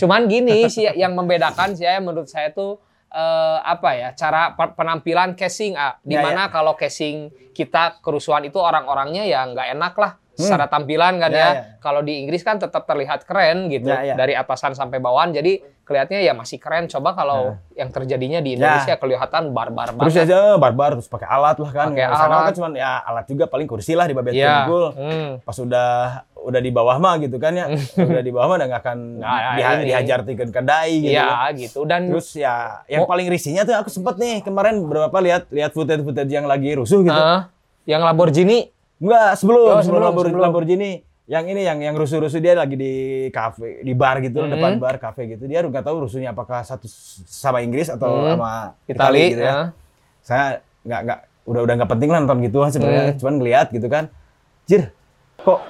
Cuman 0.00 0.24
gini 0.24 0.64
sih 0.66 0.88
yang 0.88 1.12
membedakan 1.12 1.76
sih 1.76 1.84
ya 1.84 2.00
menurut 2.00 2.26
saya 2.26 2.48
tuh 2.50 2.80
eh, 3.08 3.58
apa 3.60 3.90
ya 3.92 4.08
cara 4.12 4.52
pe- 4.52 4.72
penampilan 4.72 5.36
casing 5.36 5.76
ah 5.76 6.00
di 6.00 6.16
Ya, 6.16 6.24
mana 6.24 6.48
kalau 6.48 6.72
casing 6.74 7.28
kita 7.52 8.00
kerusuhan 8.00 8.42
itu 8.42 8.56
orang-orangnya 8.56 9.22
ya 9.22 9.44
nggak 9.44 9.76
enak 9.76 9.94
lah 9.94 10.12
secara 10.34 10.66
tampilan 10.66 11.16
kan 11.16 11.28
Ya, 11.28 11.36
ya. 11.36 11.48
ya. 11.48 11.52
Kalau 11.78 12.00
di 12.00 12.18
Inggris 12.18 12.40
kan 12.40 12.56
tetap 12.56 12.84
terlihat 12.84 13.22
keren 13.22 13.66
gitu 13.68 13.86
Ya, 13.86 14.02
ya. 14.04 14.14
dari 14.14 14.32
atasan 14.32 14.72
sampai 14.72 14.98
bawahan 14.98 15.30
jadi 15.30 15.58
kelihatannya 15.80 16.22
ya 16.22 16.32
masih 16.32 16.56
keren. 16.56 16.86
Coba 16.86 17.12
kalau 17.12 17.40
yang 17.72 17.88
terjadinya 17.88 18.38
di 18.38 18.54
Indonesia 18.54 18.94
kelihatan 18.94 19.50
barbar 19.50 19.88
Ya. 19.88 20.00
Terus 20.00 20.14
banget. 20.16 20.26
aja 20.26 20.38
barbar 20.56 20.90
terus 20.92 21.06
pakai 21.06 21.28
alat 21.28 21.56
lah 21.56 21.70
kan. 21.70 21.86
Pakai 21.88 22.04
alat. 22.04 22.42
kan 22.42 22.54
cuman 22.54 22.72
ya 22.74 22.92
alat 23.00 23.24
juga 23.26 23.44
paling 23.46 23.64
kursi 23.64 23.92
lah 23.92 24.04
di 24.04 24.12
babet 24.12 24.32
Iya. 24.32 24.64
tunggul. 24.64 24.84
Hmm. 24.92 25.28
Pas 25.40 25.54
udah 25.54 25.90
udah 26.36 26.60
di 26.60 26.70
bawah 26.70 26.96
mah 26.96 27.14
gitu 27.18 27.36
kan 27.36 27.52
ya. 27.52 27.66
udah 28.10 28.20
di 28.20 28.30
bawah 28.30 28.46
mah 28.46 28.56
udah 28.56 28.68
nggak 28.70 28.82
akan 28.82 28.98
Nah, 29.16 29.28
ya, 29.30 29.50
diha- 29.54 29.76
ini. 29.76 29.84
dihajar 29.86 30.18
tiga 30.22 30.44
kedai 30.46 30.90
gitu. 30.98 31.12
Iya 31.12 31.28
gitu 31.54 31.80
dan 31.84 32.00
Terus 32.08 32.28
ya 32.34 32.82
yang 32.86 33.04
Oh. 33.04 33.06
paling 33.06 33.28
risihnya 33.28 33.62
tuh 33.62 33.74
aku 33.74 33.86
sempet 33.88 34.16
nih 34.16 34.40
kemarin 34.40 34.80
berapa 34.82 35.14
lihat 35.20 35.46
lihat 35.48 35.70
footage-footage 35.70 36.32
yang 36.32 36.44
lagi 36.44 36.74
rusuh 36.74 37.00
gitu. 37.00 37.12
eh, 37.12 37.40
yang 37.86 38.00
Lamborghini 38.00 38.72
Enggak, 39.02 39.30
sebelum, 39.36 39.62
Oh, 39.68 39.82
sebelum, 39.82 40.02
sebelum, 40.10 40.24
sebelum. 40.30 40.42
Lamborghini. 40.42 40.92
Yang 41.24 41.44
ini 41.56 41.60
yang 41.64 41.78
yang 41.80 41.96
rusuh-rusuh 41.96 42.36
dia 42.36 42.52
lagi 42.52 42.76
di 42.76 42.92
kafe, 43.32 43.80
di 43.80 43.96
bar 43.96 44.20
gitu, 44.20 44.44
Hmm. 44.44 44.52
depan 44.52 44.76
bar 44.76 45.00
kafe 45.00 45.24
gitu. 45.26 45.48
Dia 45.48 45.64
nggak 45.64 45.80
tahu 45.80 46.04
rusuhnya 46.04 46.36
apakah 46.36 46.60
satu 46.60 46.84
sama 47.24 47.64
Inggris 47.64 47.88
atau 47.88 48.28
Hmm. 48.28 48.36
sama 48.36 48.50
Itali 48.84 49.32
gitu 49.32 49.40
ya. 49.40 49.48
ya. 49.48 49.56
Saya 50.20 50.44
nggak 50.84 51.00
nggak 51.00 51.18
udah 51.44 51.60
udah 51.64 51.74
nggak 51.80 51.90
penting 51.90 52.10
lah 52.12 52.18
nonton 52.20 52.44
gitu 52.44 52.58
sebenarnya, 52.68 53.04
Hmm. 53.08 53.18
cuman 53.18 53.34
ngeliat 53.40 53.66
gitu 53.72 53.88
kan. 53.88 54.04
Jir, 54.64 54.92
kok 55.40 55.60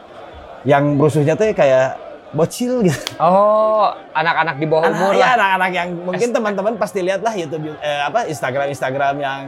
yang 0.67 0.99
rusuhnya 0.99 1.39
tuh 1.39 1.47
kayak 1.51 2.03
bocil 2.35 2.83
gitu. 2.83 2.99
Oh, 3.23 3.95
anak-anak 4.11 4.59
di 4.59 4.67
bawah 4.67 4.91
umur 4.91 5.15
ya, 5.15 5.23
lah. 5.23 5.31
anak-anak 5.39 5.71
yang 5.71 5.89
mungkin 6.03 6.29
teman-teman 6.35 6.75
pasti 6.75 6.99
lihat 6.99 7.23
lah 7.23 7.31
YouTube 7.31 7.79
eh, 7.79 8.03
apa 8.03 8.27
Instagram 8.27 8.75
Instagram 8.75 9.15
yang 9.23 9.43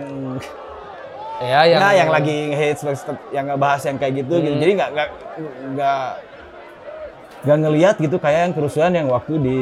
Ya, 1.37 1.69
yang, 1.69 1.81
nah, 1.81 1.93
yang 1.93 2.09
lagi 2.09 2.37
hits 2.51 2.81
yang 3.29 3.45
ngebahas 3.47 3.83
yang 3.85 3.97
kayak 3.97 4.25
gitu, 4.25 4.35
gitu. 4.37 4.51
Hmm. 4.51 4.63
Jadi 4.63 4.73
nggak 4.73 4.91
nggak 4.91 5.09
nggak 5.75 6.05
nggak 7.45 7.59
ngelihat 7.61 7.95
gitu 7.99 8.17
kayak 8.17 8.41
yang 8.43 8.53
kerusuhan 8.53 8.91
yang 8.91 9.07
waktu 9.07 9.37
di 9.37 9.59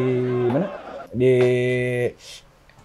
mana 0.49 0.67
di 1.11 1.35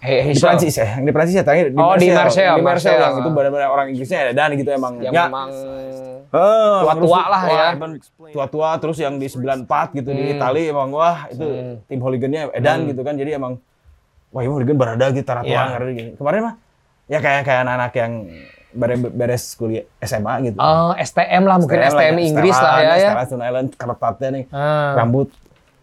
Hey, 0.00 0.32
di 0.32 0.40
Prancis 0.40 0.74
ya, 0.74 0.96
yang 0.96 1.04
di 1.04 1.12
Prancis 1.12 1.36
ya 1.36 1.44
terakhir 1.44 1.70
Oh, 1.70 1.92
di 1.92 2.08
Marseille, 2.08 2.48
di 2.48 2.64
Marseille 2.64 2.64
Marseille. 2.64 2.98
yang 2.98 3.14
itu 3.20 3.28
benar-benar 3.30 3.68
orang 3.68 3.86
Inggrisnya 3.92 4.18
ada 4.24 4.32
dan 4.32 4.50
gitu 4.56 4.70
emang 4.70 4.96
yang 4.98 5.12
Ya, 5.12 5.24
memang 5.28 5.48
eh, 5.52 6.80
tua-tua 6.80 7.20
lah 7.28 7.42
ya. 7.44 7.66
tua-tua 8.32 8.68
terus 8.80 8.96
yang 8.96 9.20
di 9.20 9.28
94 9.28 9.68
gitu 9.92 10.08
di 10.08 10.22
Hmm. 10.24 10.34
Itali 10.34 10.62
emang 10.66 10.88
wah 10.90 11.28
itu 11.28 11.44
Hmm. 11.44 11.84
tim 11.84 12.00
hooligannya 12.00 12.48
edan 12.50 12.88
gitu 12.88 13.04
kan 13.04 13.12
jadi 13.14 13.36
emang 13.36 13.60
wah 14.32 14.40
ini 14.40 14.48
hooligan 14.48 14.74
berada 14.74 15.12
gitu 15.12 15.28
Iya. 15.44 15.62
ngerti 15.70 15.92
gini. 15.92 16.10
Kemarin 16.16 16.40
mah 16.42 16.54
ya 17.04 17.18
kayak 17.20 17.42
kayak 17.44 17.60
anak-anak 17.60 17.92
yang 17.92 18.12
beres, 18.72 19.00
beres 19.10 19.44
kuliah 19.58 19.84
SMA 20.00 20.50
gitu. 20.50 20.58
Oh, 20.58 20.94
STM 20.94 21.42
lah 21.46 21.56
mungkin 21.58 21.78
STM, 21.82 22.16
Inggris 22.22 22.56
lah 22.56 22.74
ya 22.82 22.94
ya. 22.98 23.10
Stone 23.26 23.44
Island 23.44 23.68
keretatnya 23.74 24.28
nih. 24.30 24.44
Ah, 24.54 24.94
Rambut. 24.98 25.28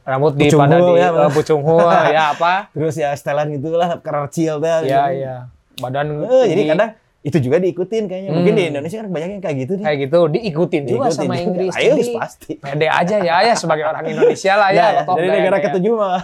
rambut 0.07 0.39
di 0.39 0.47
Pucung 0.47 0.63
pada 0.63 0.79
di 0.79 1.03
ya, 1.03 1.27
pucung 1.27 1.61
hul, 1.67 1.83
ya 2.15 2.31
apa? 2.31 2.71
Terus 2.71 2.95
ya 2.95 3.11
setelan 3.11 3.51
gitu 3.51 3.75
lah, 3.75 3.99
kecil 3.99 4.63
teh. 4.63 4.87
Iya, 4.87 5.03
iya. 5.11 5.35
Badan 5.83 6.23
Eh, 6.23 6.45
jadi 6.47 6.61
kadang 6.71 6.91
itu 7.27 7.37
juga 7.39 7.59
diikutin 7.59 8.03
kayaknya. 8.05 8.31
Mungkin 8.31 8.53
di 8.53 8.63
Indonesia 8.67 8.97
kan 8.97 9.09
banyak 9.09 9.29
yang 9.29 9.41
kayak 9.41 9.57
gitu 9.59 9.73
nih. 9.75 9.83
kayak 9.83 9.97
gitu 10.07 10.19
diikutin 10.29 10.83
juga 10.85 11.05
Diikutin 11.05 11.17
sama 11.17 11.33
juga. 11.33 11.43
Inggris. 11.43 11.73
Ayo, 11.73 11.91
Jadi 11.91 12.03
pasti. 12.15 12.51
pede 12.55 12.87
aja 12.87 13.15
ya 13.19 13.35
ya 13.43 13.53
sebagai 13.53 13.83
orang 13.83 14.03
Indonesia 14.07 14.53
lah 14.55 14.69
ya. 14.69 14.85
Ya, 14.93 15.01
toh 15.03 15.13
dari 15.13 15.27
gaya-gaya- 15.27 15.43
negara 15.43 15.57
ketujuh 15.61 15.93
mah. 15.93 16.23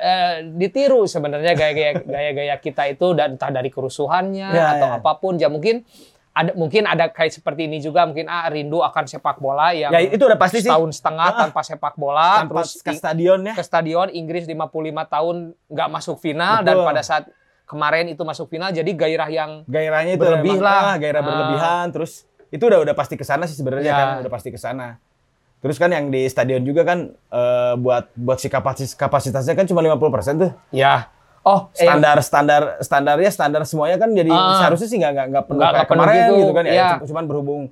eh, 0.00 0.32
ditiru 0.50 1.04
sebenarnya 1.04 1.52
gaya-gaya 1.52 1.92
gaya-gaya 2.00 2.54
kita 2.56 2.82
itu 2.86 3.12
dan 3.12 3.34
entah 3.34 3.50
dari 3.50 3.68
kerusuhannya 3.68 4.48
Ya, 4.48 4.64
atau 4.72 4.88
ya. 4.88 4.96
apa 4.96 5.12
pun 5.16 5.36
ya 5.36 5.46
mungkin 5.46 5.84
ada 6.30 6.54
mungkin 6.54 6.86
ada 6.86 7.10
kayak 7.10 7.34
seperti 7.34 7.66
ini 7.66 7.78
juga 7.78 8.06
mungkin 8.06 8.24
ah 8.24 8.46
rindu 8.46 8.78
akan 8.78 9.04
sepak 9.04 9.36
bola 9.36 9.74
yang 9.74 9.90
Ya 9.90 9.98
itu 10.00 10.22
udah 10.22 10.38
pasti 10.38 10.62
sih. 10.62 10.70
setahun 10.70 10.94
setengah 10.94 11.28
Ah. 11.28 11.38
tanpa 11.42 11.60
sepak 11.60 11.94
bola 11.94 12.40
Tanpa 12.40 12.62
terus 12.62 12.78
ke 12.78 12.94
stadion 12.94 13.42
ya. 13.42 13.52
ke 13.52 13.60
stadion 13.60 14.06
Inggris 14.08 14.46
55 14.46 14.70
tahun 15.04 15.36
nggak 15.66 15.88
masuk 15.90 16.16
final 16.16 16.62
Betul. 16.62 16.66
dan 16.70 16.86
pada 16.86 17.02
saat 17.02 17.24
kemarin 17.68 18.08
itu 18.08 18.22
masuk 18.22 18.48
final 18.48 18.72
jadi 18.72 18.88
gairah 18.88 19.28
yang 19.28 19.50
Gairahnya 19.64 20.16
itu 20.16 20.24
Berlebih 20.24 20.56
lah. 20.56 20.82
ah, 20.82 20.96
gairah 20.96 21.20
Ah. 21.20 21.26
berlebihan 21.26 21.86
terus 21.90 22.24
itu 22.48 22.64
udah 22.64 22.80
udah 22.80 22.94
pasti 22.94 23.14
ke 23.14 23.22
sana 23.22 23.44
sih 23.44 23.52
sebenarnya 23.54 23.84
Ya. 23.84 23.94
kan, 23.94 24.08
udah 24.18 24.32
pasti 24.32 24.48
ke 24.48 24.56
sana. 24.56 24.96
Terus 25.58 25.76
kan 25.76 25.90
yang 25.90 26.08
di 26.08 26.24
stadion 26.24 26.62
juga 26.62 26.80
kan 26.82 27.12
eh, 27.12 27.74
buat 27.76 28.08
buat 28.14 28.36
si 28.36 28.48
kapasitas 28.48 28.94
kapasitasnya 28.94 29.52
kan 29.52 29.64
cuma 29.64 29.82
50% 29.82 30.00
tuh. 30.38 30.50
ya 30.70 31.12
oh 31.40 31.68
eh, 31.70 31.82
Standar 31.82 32.16
standar 32.18 32.62
standarnya 32.78 33.28
standar 33.28 33.62
semuanya 33.62 33.96
kan 33.96 34.08
jadi 34.10 34.28
Ah. 34.28 34.58
seharusnya 34.58 34.86
sih 34.86 34.96
nggak 34.96 35.12
nggak 35.28 35.44
penuh 35.44 35.58
Nggak- 35.58 35.74
kayak 35.76 35.88
kemarin 35.88 36.16
gitu, 36.16 36.34
gitu, 36.38 36.52
kan 36.52 36.64
ya. 36.64 36.72
iya. 36.72 36.88
Cuman 37.02 37.24
berhubung 37.24 37.62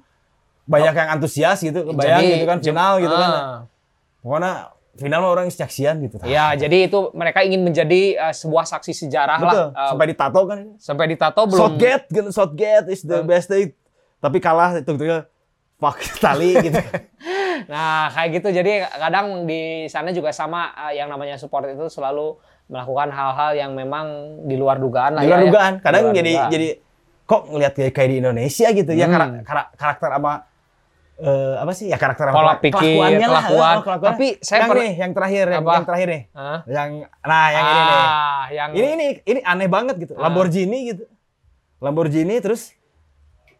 banyak 0.67 0.93
yang 0.95 1.09
antusias 1.11 1.59
gitu, 1.59 1.79
bayang 1.91 2.21
jadi- 2.21 2.33
gitu 2.35 2.45
kan 2.45 2.59
final 2.61 2.93
gitu 2.99 3.15
kan. 3.15 3.31
ah. 3.33 3.59
Pokoknya 4.21 4.53
final 4.97 5.23
orang 5.25 5.47
saksian 5.47 6.01
gitu. 6.01 6.17
Ya, 6.23 6.53
jadi 6.53 6.87
itu 6.87 7.13
mereka 7.13 7.41
ingin 7.41 7.63
menjadi 7.63 8.17
uh, 8.19 8.31
sebuah 8.31 8.65
saksi 8.65 8.93
sejarah 8.97 9.39
Betul. 9.39 9.53
lah. 9.53 9.67
Uh, 9.71 9.89
Sampai 9.93 10.07
ditato 10.09 10.41
kan. 10.43 10.61
sampai 10.77 11.05
ditato 11.07 11.41
belum. 11.45 11.61
Southgate, 11.61 12.05
gitu. 12.09 12.29
Southgate 12.31 12.87
is 12.89 13.01
the 13.01 13.21
best 13.21 13.47
day. 13.47 13.77
Tapi 14.17 14.39
kalah 14.39 14.75
itu 14.75 14.89
gitu 14.89 15.23
fuck 15.77 15.97
tali 16.25 16.57
gitu. 16.59 16.81
Nah, 17.67 18.13
kayak 18.13 18.37
gitu. 18.37 18.49
Jadi 18.53 18.85
kadang 18.85 19.49
di 19.49 19.61
sana 19.87 20.13
juga 20.13 20.29
sama 20.29 20.71
uh, 20.73 20.93
yang 20.93 21.09
namanya 21.09 21.35
support 21.37 21.65
itu 21.67 21.89
selalu 21.89 22.37
melakukan 22.69 23.09
hal-hal 23.09 23.57
yang 23.57 23.73
memang 23.73 24.07
di 24.45 24.55
luar 24.55 24.77
dugaan 24.77 25.17
lah 25.17 25.23
Di 25.23 25.29
luar 25.29 25.41
ya, 25.41 25.43
ya. 25.43 25.49
dugaan. 25.49 25.73
Kadang 25.81 26.03
luar 26.05 26.15
jadi 26.15 26.33
dugaan. 26.33 26.51
jadi 26.53 26.69
kok 27.27 27.43
ngelihat 27.49 27.73
kayak 27.75 27.93
kayak 27.93 28.09
di 28.09 28.17
Indonesia 28.21 28.67
gitu 28.71 28.93
ya 28.93 29.07
Hmm. 29.07 29.15
kara- 29.15 29.43
kara- 29.43 29.71
karakter 29.75 30.11
sama 30.15 30.33
eh, 31.19 31.55
apa 31.57 31.73
sih 31.73 31.87
ya 31.87 31.97
karakter 31.97 32.29
Pola 32.29 32.57
pikir, 32.57 32.77
kelakuannya 32.77 33.27
lah, 33.27 33.43
kelakuan. 33.43 33.73
eh, 33.73 33.83
kelakuan. 33.83 34.09
Tapi 34.11 34.27
saya 34.39 34.59
yang 34.59 34.69
per- 34.69 34.79
nih 34.79 34.93
yang 34.95 35.13
terakhir 35.13 35.45
yang, 35.47 35.63
Apa? 35.63 35.73
yang 35.73 35.87
terakhir 35.87 36.09
nih. 36.09 36.23
Hah? 36.31 36.59
Yang 36.67 36.89
nah 37.23 37.47
yang 37.49 37.65
ini 37.65 37.81
nih. 37.83 38.03
Ah, 38.03 38.45
yang 38.51 38.71
Ini 38.71 38.89
ini 38.91 39.07
ini 39.25 39.41
aneh 39.43 39.69
banget 39.69 39.95
gitu. 39.99 40.13
Ah. 40.15 40.21
Lamborghini 40.23 40.79
gitu. 40.87 41.05
Lamborghini 41.79 42.37
terus 42.39 42.73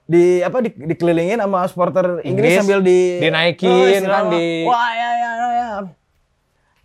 di 0.05 0.39
apa 0.39 0.61
di, 0.61 0.71
dikelilingin 0.71 1.37
sama 1.37 1.67
supporter 1.67 2.23
Inggris, 2.23 2.29
Inggris, 2.29 2.55
sambil 2.57 2.79
di 2.81 3.19
dinaikin 3.19 3.67
Oh, 3.67 3.85
istilah 3.85 4.07
kan, 4.15 4.25
apa? 4.25 4.33
di- 4.33 4.65
wah 4.65 4.91
ya 4.93 5.11
ya 5.13 5.31
ya, 5.33 5.49
ya. 5.51 5.69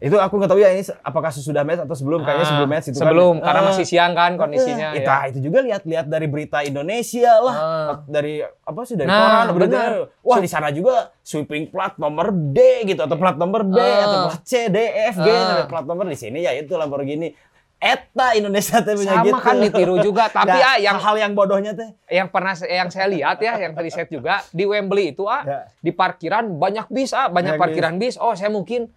Itu 0.01 0.17
aku 0.17 0.33
nggak 0.35 0.49
tahu 0.49 0.57
ya 0.57 0.73
ini 0.73 0.81
apakah 0.99 1.29
sesudah 1.29 1.61
match 1.61 1.77
atau 1.79 1.93
sebelum 1.93 2.25
kayaknya 2.25 2.41
Ah, 2.41 2.49
sebelum 2.49 2.67
match 2.67 2.87
itu 2.89 2.97
sebelum 2.97 3.33
kan. 3.37 3.45
karena 3.45 3.61
Ah. 3.61 3.67
masih 3.69 3.85
siang 3.85 4.11
kan 4.11 4.31
kondisinya. 4.33 4.87
Eh, 4.91 5.05
ya. 5.05 5.29
itu, 5.29 5.39
juga 5.39 5.61
lihat-lihat 5.61 6.05
dari 6.05 6.25
berita 6.25 6.57
Indonesia 6.61 7.31
lah, 7.37 7.55
Ah. 7.55 7.93
dari 8.03 8.41
apa 8.41 8.81
sih 8.81 8.97
dari 8.97 9.05
Nah, 9.05 9.21
koran 9.21 9.45
berita. 9.53 9.79
Wah 10.19 10.37
di 10.37 10.49
sana 10.49 10.67
juga 10.69 11.13
sweeping 11.21 11.69
plat 11.69 11.93
nomor 11.95 12.33
D 12.33 12.57
gitu 12.83 12.97
atau 12.99 13.13
plat 13.13 13.37
nomor 13.37 13.61
B 13.63 13.77
Ah. 13.77 14.01
atau 14.01 14.17
plat 14.27 14.41
C, 14.41 14.67
D, 14.67 14.77
F, 15.07 15.15
G, 15.15 15.29
Ah. 15.29 15.63
plat 15.63 15.85
nomor 15.85 16.03
di 16.03 16.17
sini 16.17 16.41
ya 16.41 16.51
itu 16.51 16.73
Lamborghini. 16.73 17.37
Eta 17.77 18.33
Indonesia 18.33 18.77
teh 18.79 18.93
punya 18.93 19.09
Sama 19.15 19.25
gitu. 19.27 19.37
kan 19.39 19.55
ditiru 19.59 19.97
juga, 19.99 20.29
tapi 20.35 20.53
Ya, 20.53 20.65
ah, 20.67 20.77
yang- 20.79 20.97
hal 20.97 21.15
yang 21.15 21.33
bodohnya 21.33 21.73
teh. 21.73 21.89
yang 22.11 22.25
pernah 22.25 22.53
yang 22.59 22.89
saya 22.89 23.05
lihat 23.05 23.37
ya, 23.37 23.57
yang 23.59 23.73
tadi 23.73 23.89
saya 23.89 24.05
juga 24.05 24.45
di 24.49 24.65
Wembley 24.65 25.13
itu 25.13 25.25
ah 25.25 25.41
Ya. 25.41 25.59
di 25.77 25.89
parkiran 25.89 26.45
banyak 26.55 26.85
bis 26.87 27.09
ah, 27.11 27.25
banyak 27.27 27.53
Banyak 27.53 27.57
parkiran 27.57 27.93
bis. 27.97 28.17
Oh, 28.17 28.33
saya 28.33 28.49
mungkin 28.49 28.89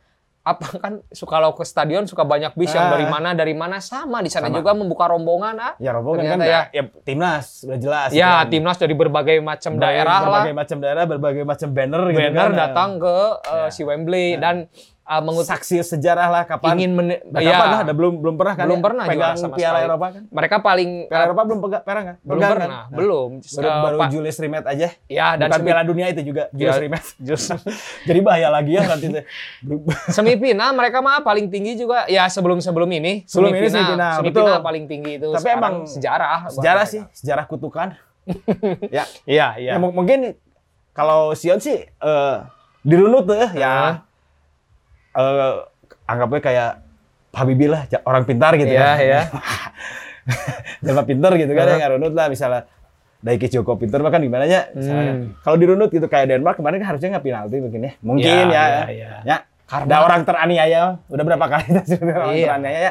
apa 0.45 0.77
kan 0.77 0.93
suka 1.09 1.35
kalau 1.35 1.51
ke 1.51 1.65
stadion 1.65 2.05
suka 2.05 2.21
banyak 2.23 2.53
bis 2.53 2.69
yang 2.71 2.87
Ah. 2.87 2.93
dari 2.93 3.07
mana 3.07 3.33
dari 3.33 3.53
mana 3.53 3.81
sama 3.81 4.21
di 4.21 4.29
sana 4.29 4.47
Sama. 4.47 4.55
juga 4.55 4.71
membuka 4.73 5.09
rombongan 5.09 5.57
ah. 5.57 5.73
Ya 5.79 5.91
rombongan 5.91 6.37
kan 6.37 6.39
ya, 6.39 6.61
ya 6.71 6.85
timnas 7.01 7.65
udah 7.65 7.79
jelas. 7.79 8.09
Ya, 8.11 8.13
gitu 8.13 8.29
kan. 8.37 8.47
timnas 8.51 8.77
dari 8.77 8.93
berbagai 8.95 9.37
macam 9.41 9.73
Berbagai- 9.73 9.97
daerah 9.97 10.15
lah. 10.15 10.29
berbagai 10.45 10.55
macam 10.55 10.77
daerah, 10.79 11.05
berbagai 11.07 11.43
macam 11.43 11.69
banner, 11.71 12.03
gitu 12.07 12.21
Banner 12.21 12.45
kan. 12.47 12.61
datang 12.61 12.91
ke 12.99 13.17
uh, 13.41 13.57
Ya. 13.59 13.69
si 13.71 13.83
Wembley 13.83 14.37
dan 14.37 14.69
uh, 15.07 15.21
mengut- 15.21 15.45
saksi 15.45 15.81
sejarah 15.81 16.27
lah 16.27 16.43
kapan 16.43 16.75
ingin 16.75 16.91
men 16.93 17.07
Nah, 17.25 17.39
ya, 17.39 17.53
kapan 17.53 17.67
lah? 17.67 17.79
Ada 17.83 17.93
belum 17.93 18.15
belum 18.19 18.35
pernah 18.35 18.55
kan? 18.55 18.65
belum 18.65 18.77
ya? 18.77 18.85
pernah 18.85 19.05
pegang 19.05 19.37
sama 19.37 19.55
Piala 19.55 19.71
sekali. 19.75 19.87
Eropa 19.87 20.07
kan? 20.11 20.23
mereka 20.29 20.57
paling 20.59 20.91
Piala 21.05 21.15
uh, 21.15 21.27
Eropa 21.27 21.43
belum 21.45 21.61
pegang, 21.61 21.83
pegang 21.83 22.05
kan? 22.05 22.17
belum 22.19 22.33
Pegang 22.35 22.41
kan? 22.43 22.57
pernah, 22.57 22.83
Nah, 22.83 22.85
belum. 22.91 23.31
Baru, 23.37 23.65
Uh, 23.65 23.83
baru 23.83 23.97
Pak- 23.99 24.11
Julius 24.11 24.39
Rimet 24.39 24.65
aja. 24.65 24.89
ya 25.07 25.27
dan 25.35 25.47
Bukan 25.47 25.59
semi- 25.59 25.69
Piala 25.69 25.83
Dunia 25.85 26.07
itu 26.09 26.23
juga 26.25 26.43
Julius 26.51 26.73
Ya, 26.73 26.83
Rimet. 26.83 27.05
just- 27.27 27.53
Jadi 28.03 28.21
bahaya 28.21 28.49
lagi 28.49 28.73
ya 28.73 28.83
nanti 28.85 29.07
semifinal 30.09 30.71
mereka 30.73 30.99
mah 30.99 31.21
paling 31.21 31.47
tinggi 31.49 31.77
juga 31.77 32.05
ya 32.07 32.27
sebelum 32.27 32.59
sebelum 32.59 32.89
ini 32.89 33.25
Sebelum 33.25 33.53
ini 33.53 33.69
semifinal, 33.69 34.13
semifinal 34.19 34.45
betul. 34.51 34.63
paling 34.63 34.85
tinggi 34.87 35.13
itu 35.17 35.29
Tapi 35.31 35.49
emang 35.51 35.75
sejarah 35.85 36.49
sejarah 36.51 36.83
mereka. 36.83 36.93
sih, 36.93 37.03
sejarah 37.15 37.45
kutukan. 37.45 37.89
ya, 38.89 39.05
iya 39.25 39.47
iya 39.55 39.71
ya, 39.71 39.75
mung- 39.77 39.93
mungkin 39.93 40.33
kalau 40.91 41.35
Sion 41.35 41.59
sih 41.59 41.77
eh 41.85 42.37
dirunut 42.81 43.25
tuh 43.27 43.37
ya. 43.53 44.01
Eh 45.15 45.55
anggapnya 46.05 46.41
kayak 46.41 46.71
Habibie 47.33 47.67
lah, 47.67 47.83
orang 48.05 48.23
pintar 48.23 48.55
gitu 48.55 48.71
Iya, 48.71 48.83
kan. 48.85 48.97
iya. 49.01 49.21
Jelma 50.85 51.03
pintar 51.03 51.35
gitu 51.35 51.51
kan, 51.51 51.67
Heeh. 51.67 51.75
ya 51.75 51.83
ngarunut 51.83 52.13
lah 52.13 52.27
misalnya 52.29 52.63
Daiki 53.19 53.49
Joko 53.49 53.75
pintar 53.75 53.99
mah 53.99 54.09
kan 54.09 54.21
gimana 54.21 54.45
ya? 54.45 54.69
Hmm. 54.71 55.33
Kalau 55.41 55.57
dirunut 55.57 55.89
gitu 55.89 56.07
kayak 56.07 56.29
Denmark 56.29 56.57
kemarin 56.57 56.77
kan 56.79 56.89
harusnya 56.91 57.09
nggak 57.11 57.25
penalti 57.25 57.57
mungkin 57.59 57.81
ya. 57.81 57.93
Mungkin 57.99 58.23
Iya, 58.23 58.45
ya. 58.45 58.65
iya, 58.69 58.85
iya. 58.87 59.09
Ya, 59.25 59.37
ada 59.67 59.97
orang 59.99 60.23
teraniaya, 60.23 60.83
udah 61.07 61.25
berapa 61.25 61.47
kali 61.49 61.65
kita 61.73 61.83
sudah 61.89 62.15
orang 62.15 62.31
Iya. 62.31 62.47
teraniaya. 62.47 62.91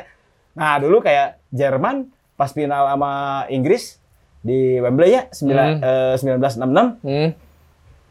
Nah, 0.54 0.74
dulu 0.78 1.00
kayak 1.00 1.40
Jerman 1.50 2.10
pas 2.34 2.50
final 2.50 2.90
sama 2.90 3.12
Inggris 3.48 4.02
di 4.40 4.76
Wembley 4.78 5.14
ya, 5.14 5.24
sembilan- 5.30 5.74
Hmm. 5.80 5.86
eh, 5.86 6.14
1966 6.18 6.86
Hmm. 7.00 7.30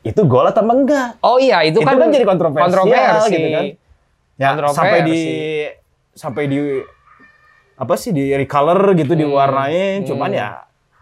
itu 0.01 0.21
gol 0.25 0.47
atau 0.47 0.63
enggak? 0.65 1.19
oh 1.21 1.37
iya 1.37 1.63
itu, 1.63 1.79
Itu 1.79 1.85
kan 1.85 1.95
kan 1.97 2.09
jadi 2.09 2.25
kontroversial 2.25 2.67
kontroversi. 2.71 3.35
gitu 3.35 3.49
kan. 3.51 3.65
Ya, 4.35 4.49
Kontroversi. 4.51 4.77
sampai 4.77 4.99
di 5.03 5.21
sampai 6.13 6.45
di 6.47 6.59
apa 7.75 7.95
sih 7.95 8.11
di 8.11 8.33
recolor 8.33 8.95
gitu 8.95 9.13
diwarnain, 9.13 10.01
hmm. 10.01 10.09
cuman 10.09 10.31
ya 10.31 10.49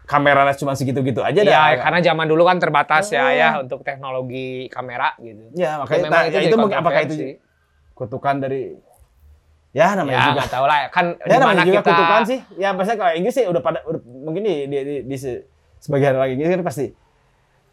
kameranya 0.05 0.55
cuma 0.55 0.73
segitu-gitu 0.73 1.21
aja 1.21 1.39
Ya, 1.39 1.47
dah. 1.71 1.79
karena 1.81 1.99
zaman 2.01 2.27
dulu 2.27 2.43
kan 2.43 2.57
terbatas 2.57 3.07
ya 3.09 3.23
Oh. 3.23 3.31
ya 3.31 3.49
untuk 3.61 3.81
teknologi 3.81 4.67
kamera 4.67 5.15
gitu. 5.17 5.55
Ya, 5.55 5.79
makanya 5.79 6.09
nah, 6.09 6.23
ya 6.25 6.31
jadi 6.33 6.47
itu 6.47 6.57
mungkin 6.57 6.79
apakah 6.79 7.01
itu 7.05 7.39
kutukan 7.93 8.37
dari 8.39 8.75
ya 9.71 9.95
namanya 9.95 10.19
Ya, 10.19 10.27
juga 10.29 10.45
tahu 10.49 10.65
lah. 10.67 10.91
Kan 10.91 11.15
ya 11.17 11.23
di 11.23 11.31
mana 11.31 11.43
namanya 11.45 11.63
juga 11.65 11.79
kita 11.79 11.89
kutukan 11.89 12.23
sih. 12.25 12.39
Ya 12.57 12.69
pasti 12.73 12.93
kalau 12.97 13.13
Inggris 13.15 13.35
sih 13.37 13.45
udah 13.47 13.61
pada 13.61 13.79
udah- 13.85 14.03
mungkin 14.03 14.43
di 14.43 14.55
di, 14.67 14.77
di, 14.81 14.95
di 15.07 15.17
se- 15.17 15.47
sebagian 15.79 16.13
orang 16.13 16.35
Inggris 16.35 16.51
kan 16.51 16.63
pasti 16.65 16.87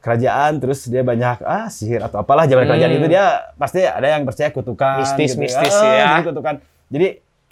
kerajaan 0.08 0.52
terus 0.58 0.88
dia 0.88 1.04
banyak 1.04 1.44
ah 1.44 1.68
sihir 1.68 2.00
atau 2.00 2.18
apalah 2.18 2.44
zaman 2.44 2.64
Hmm. 2.64 2.72
kerajaan 2.72 2.92
itu 2.94 3.08
dia 3.10 3.26
pasti 3.54 3.84
ada 3.84 4.08
yang 4.08 4.24
percaya 4.24 4.48
kutukan 4.50 5.04
Mistis, 5.04 5.36
gitu. 5.36 5.44
mistis 5.44 5.76
Ah, 5.76 5.84
ya. 5.92 6.08
jadi 6.10 6.24
kutukan. 6.26 6.56
Jadi 6.88 7.08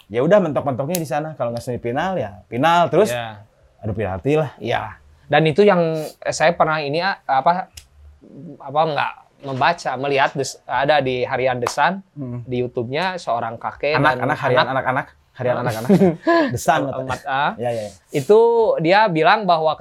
ya 0.08 0.20
udah 0.22 0.38
mentok-mentoknya 0.40 0.96
di 0.96 1.04
sana 1.04 1.34
kalau 1.34 1.52
nggak 1.52 1.60
semifinal 1.60 2.16
ya 2.16 2.40
final 2.46 2.88
terus 2.88 3.10
Ya. 3.10 3.44
aduh 3.78 3.92
penalti 3.92 4.32
lah. 4.34 4.56
Iya. 4.56 4.96
Dan 5.26 5.42
itu 5.44 5.60
yang 5.60 5.82
saya 6.24 6.50
pernah 6.50 6.78
ini 6.78 6.98
ah, 6.98 7.20
apa 7.20 7.68
apa 8.58 8.80
nggak 8.88 9.12
membaca 9.44 9.90
melihat 9.96 10.32
des- 10.32 10.56
ada 10.64 10.98
di 10.98 11.20
harian 11.22 11.58
desan 11.58 12.00
Hmm. 12.12 12.40
di 12.42 12.58
YouTube-nya 12.58 13.14
seorang 13.16 13.54
kakek 13.54 13.94
Anak-anak 13.94 14.38
harian 14.40 14.66
anak-anak 14.66 15.06
harian 15.34 15.56
anak-anak 15.60 15.90
desan 16.48 16.88
Amat, 16.88 17.20
ah, 17.22 17.52
Ya 17.56 17.68
ya. 17.68 17.82
ya. 17.82 17.90
itu 18.10 18.38
dia 18.80 19.04
bilang 19.06 19.44
bahwa 19.44 19.76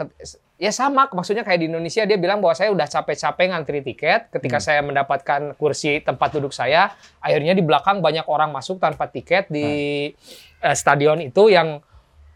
ya 0.56 0.72
sama 0.72 1.08
maksudnya 1.10 1.42
kayak 1.42 1.60
di 1.60 1.68
Indonesia 1.68 2.02
dia 2.02 2.16
bilang 2.16 2.40
bahwa 2.40 2.54
saya 2.54 2.72
udah 2.72 2.86
capek-capek 2.86 3.46
ngantri 3.50 3.80
tiket 3.82 4.32
ketika 4.32 4.58
Hmm. 4.58 4.66
saya 4.66 4.80
mendapatkan 4.82 5.42
kursi 5.54 6.00
tempat 6.00 6.32
duduk 6.32 6.50
saya 6.50 6.90
akhirnya 7.20 7.52
di 7.52 7.60
belakang 7.60 8.00
banyak 8.00 8.24
orang 8.26 8.50
masuk 8.50 8.78
tanpa 8.78 9.06
tiket 9.06 9.48
di 9.48 9.68
Hmm. 10.08 10.16
eh, 10.64 10.74
stadion 10.74 11.20
itu 11.20 11.50
yang 11.50 11.84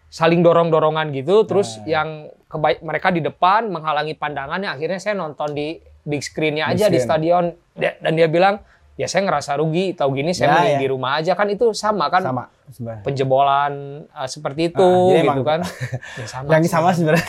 saling 0.06 0.42
dorong-dorongan 0.42 1.14
gitu 1.14 1.46
terus 1.46 1.80
Nah. 1.80 1.86
yang 1.96 2.10
keba- 2.46 2.82
mereka 2.82 3.08
di 3.08 3.22
depan 3.22 3.70
menghalangi 3.70 4.14
pandangannya 4.14 4.68
akhirnya 4.68 4.98
saya 4.98 5.16
nonton 5.16 5.54
di 5.54 5.78
big 6.02 6.20
screen-nya 6.20 6.66
Big 6.68 6.76
aja 6.76 6.86
di 6.86 6.98
screen. 6.98 7.06
stadion 7.06 7.44
Da- 7.74 7.96
dan 8.00 8.14
dia 8.14 8.28
bilang 8.28 8.60
ya 9.00 9.08
saya 9.08 9.24
ngerasa 9.24 9.56
rugi 9.56 9.96
tahu 9.96 10.12
gini 10.12 10.36
saya 10.36 10.46
Ya, 10.46 10.54
mending 10.54 10.76
ya. 10.76 10.80
di 10.82 10.88
rumah 10.90 11.12
aja 11.16 11.32
kan 11.32 11.48
itu 11.48 11.72
sama 11.72 12.12
kan 12.12 12.20
Sama 12.20 12.44
sebenarnya. 12.68 13.00
penjebolan 13.02 13.74
uh, 14.10 14.28
seperti 14.28 14.62
itu 14.68 14.84
Ah, 14.84 15.08
jadi 15.10 15.20
gitu 15.24 15.32
emang- 15.32 15.48
kan. 15.48 15.60
Ya, 16.20 16.26
sama 16.28 16.48
Yang 16.52 16.64
sih. 16.64 16.72
sama 16.72 16.90
sebenarnya. 16.92 17.26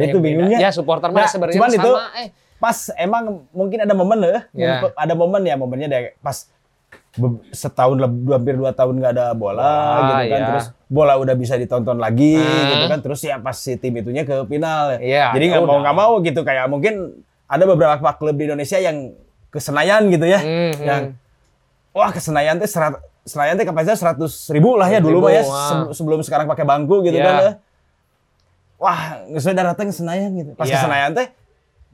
Itu 0.00 0.18
bingungnya. 0.18 0.58
Ya 0.60 0.70
supporter 0.70 1.10
Nah, 1.10 1.26
sebenarnya 1.26 1.58
sama. 1.58 1.74
itu 1.74 1.90
eh, 2.16 2.28
pas 2.56 2.78
emang 2.96 3.24
mungkin 3.50 3.78
ada 3.80 3.92
momen 3.92 4.16
loh, 4.16 4.38
Ya. 4.54 4.86
ada 4.88 5.12
momen 5.12 5.42
ya 5.42 5.54
momennya 5.54 5.86
deh 5.86 6.00
pas 6.16 6.46
setahun 7.52 7.94
lebih 7.96 8.32
hampir 8.32 8.54
dua 8.54 8.70
tahun 8.70 8.94
nggak 8.96 9.12
ada 9.12 9.26
bola 9.32 9.62
Bola, 9.62 10.02
gitu 10.18 10.26
kan 10.26 10.40
ya. 10.40 10.46
terus 10.48 10.66
bola 10.88 11.14
udah 11.16 11.34
bisa 11.34 11.54
ditonton 11.54 11.94
lagi 11.96 12.34
Hmm. 12.34 12.70
gitu 12.72 12.84
kan 12.88 12.98
terus 13.00 13.20
ya 13.20 13.38
pas 13.38 13.54
si 13.54 13.74
tim 13.74 13.94
itunya 13.94 14.22
ke 14.22 14.42
final 14.44 14.98
Iya, 14.98 15.30
jadi 15.30 15.44
ya 15.44 15.50
nggak 15.52 15.62
mau 15.64 15.78
nggak 15.80 15.96
mau 15.96 16.12
gitu 16.20 16.40
kayak 16.40 16.66
mungkin 16.66 16.94
ada 17.44 17.64
beberapa 17.64 18.08
klub 18.12 18.34
di 18.34 18.44
Indonesia 18.44 18.78
yang 18.78 19.14
ke 19.54 19.62
Senayan 19.62 20.10
gitu 20.10 20.26
ya 20.26 20.42
Hmm, 20.42 20.72
hmm. 20.72 20.82
yang 20.82 21.02
wah 21.90 22.10
ke 22.10 22.18
Senayan 22.18 22.58
teh 22.58 22.66
serat 22.66 22.98
Senayan 23.22 23.54
teh 23.54 23.62
kapasitas 23.62 23.96
seratus 23.96 24.50
ribu 24.50 24.74
lah 24.74 24.84
ya 24.86 24.98
100.000, 24.98 25.06
dulu 25.06 25.18
mah 25.22 25.30
ya 25.30 25.42
sebelum 25.88 26.20
sekarang 26.20 26.44
pakai 26.44 26.66
bangku 26.66 27.00
gitu 27.00 27.14
Iya. 27.14 27.24
kan 27.24 27.34
ya 27.38 27.52
wah 28.76 29.00
nggak 29.24 29.40
usah 29.40 29.54
datang 29.54 29.86
ke 29.88 29.94
Senayan 29.94 30.30
gitu 30.34 30.50
pas 30.52 30.66
ke 30.66 30.74
Iya. 30.74 30.82
Senayan 30.82 31.12
teh 31.14 31.28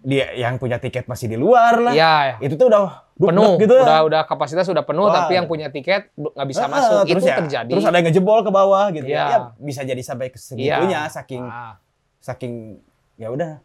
dia 0.00 0.32
yang 0.32 0.56
punya 0.56 0.80
tiket 0.80 1.04
masih 1.04 1.28
di 1.28 1.36
luar 1.36 1.76
lah 1.78 1.92
Iya. 1.92 2.40
itu 2.40 2.56
tuh 2.56 2.66
udah 2.66 3.04
penuh 3.14 3.60
gitu 3.60 3.76
ya. 3.76 3.84
udah 3.84 4.00
udah 4.08 4.20
kapasitas 4.24 4.64
sudah 4.64 4.80
penuh 4.80 5.04
Wah. 5.04 5.14
tapi 5.22 5.36
yang 5.36 5.44
punya 5.44 5.68
tiket 5.68 6.08
nggak 6.10 6.46
bisa 6.48 6.64
Ah, 6.64 6.72
masuk 6.72 7.04
terus 7.04 7.20
itu 7.20 7.28
ya, 7.28 7.36
terjadi 7.36 7.70
Terus 7.70 7.84
ada 7.84 7.94
yang 7.94 8.06
ngejebol 8.08 8.38
ke 8.40 8.50
bawah 8.50 8.88
gitu. 8.90 9.04
Iya. 9.06 9.24
Ya 9.26 9.38
bisa 9.60 9.80
jadi 9.84 10.00
sampai 10.00 10.32
ke 10.32 10.40
segitunya 10.40 11.04
Iya. 11.04 11.12
saking 11.12 11.44
Ah. 11.44 11.76
saking 12.18 12.80
ya 13.14 13.28
udah 13.28 13.60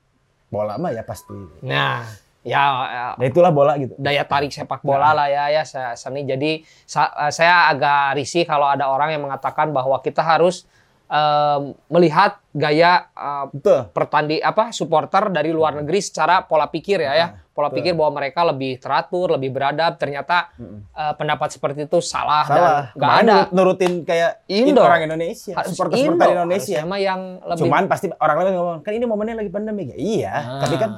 bola 0.45 0.75
mah 0.75 0.91
ya 0.91 1.01
pasti. 1.01 1.31
nah 1.61 2.03
ya 2.45 2.63
ya, 2.85 3.05
Nah 3.17 3.25
itulah 3.25 3.49
bola 3.49 3.73
gitu. 3.75 3.97
daya 3.97 4.21
tarik 4.23 4.49
sepak 4.49 4.79
bola 4.79 5.11
lah 5.11 5.25
ya 5.25 5.49
ya 5.51 5.63
se- 5.63 5.97
seni 5.97 6.21
jadi 6.23 6.51
sa- 6.83 7.09
eh, 7.19 7.31
saya 7.31 7.67
agak 7.67 8.15
risih 8.15 8.45
kalau 8.45 8.69
ada 8.69 8.85
orang 8.85 9.11
yang 9.11 9.25
mengatakan 9.25 9.69
bahwa 9.69 9.97
kita 9.99 10.21
harus 10.21 10.69
em, 11.05 11.61
melihat 11.87 12.41
gaya 12.51 13.05
Betul. 13.47 13.89
pertandi 13.91 14.37
apa 14.39 14.69
supporter 14.69 15.29
dari 15.29 15.49
luar 15.49 15.73
negeri 15.75 15.99
secara 15.99 16.41
pola 16.41 16.65
pikir 16.65 16.97
ya 16.99 17.13
ya 17.13 17.27
pola 17.47 17.69
betul. 17.69 17.77
pikir 17.79 17.93
bahwa 17.93 18.11
mereka 18.15 18.41
lebih 18.43 18.75
teratur 18.75 19.29
lebih 19.31 19.49
beradab 19.49 19.95
ternyata 19.95 20.49
eh, 20.91 21.13
pendapat 21.13 21.49
seperti 21.51 21.85
itu 21.85 21.97
salah, 21.99 22.41
dan 22.43 22.49
Salah. 22.51 22.83
nggak 22.91 22.97
Kemarin 22.97 23.21
ada 23.23 23.33
nurut- 23.35 23.51
nurutin 23.53 23.93
kayak 24.01 24.31
Indo. 24.47 24.81
orang 24.81 25.01
Indonesia, 25.03 25.53
harus 25.53 25.69
supporter 25.71 25.95
Indo, 25.95 26.09
supporter 26.11 26.33
Indonesia. 26.35 26.79
mah 26.83 26.99
yang 26.99 27.21
lebih 27.43 27.61
Cuman 27.61 27.83
pasti 27.85 28.05
orang 28.11 28.35
lain 28.39 28.53
ngomong 28.55 28.77
kan 28.81 28.91
ini 28.91 29.05
momennya 29.05 29.35
lagi 29.35 29.51
pandemi 29.51 29.83
ya. 29.85 29.95
Iya, 29.95 30.33
Ah. 30.33 30.59
tapi 30.59 30.75
kan 30.75 30.89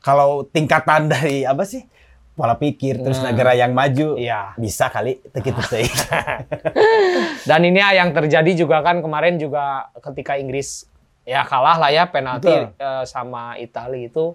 kalau 0.00 0.42
tingkatan 0.44 1.06
dari 1.06 1.42
apa 1.42 1.62
sih? 1.62 1.84
pola 2.30 2.56
pikir 2.56 2.96
terus 2.98 3.20
Nah. 3.20 3.30
negara 3.30 3.52
yang 3.52 3.70
maju 3.70 4.16
Iya. 4.16 4.56
bisa 4.56 4.88
kali 4.88 5.20
gitu 5.34 5.60
sih. 5.62 5.84
Dan 7.44 7.60
ini 7.62 7.76
ya 7.76 7.92
yang 7.94 8.10
terjadi 8.10 8.48
juga 8.56 8.80
kan 8.80 9.00
kemarin 9.00 9.36
juga 9.36 9.92
ketika 10.00 10.34
Inggris 10.34 10.88
ya 11.22 11.44
kalah 11.44 11.76
lah 11.76 11.90
ya 11.90 12.04
penalti 12.06 12.48
eh, 12.48 13.04
sama 13.04 13.54
Italia 13.54 14.08
itu 14.08 14.32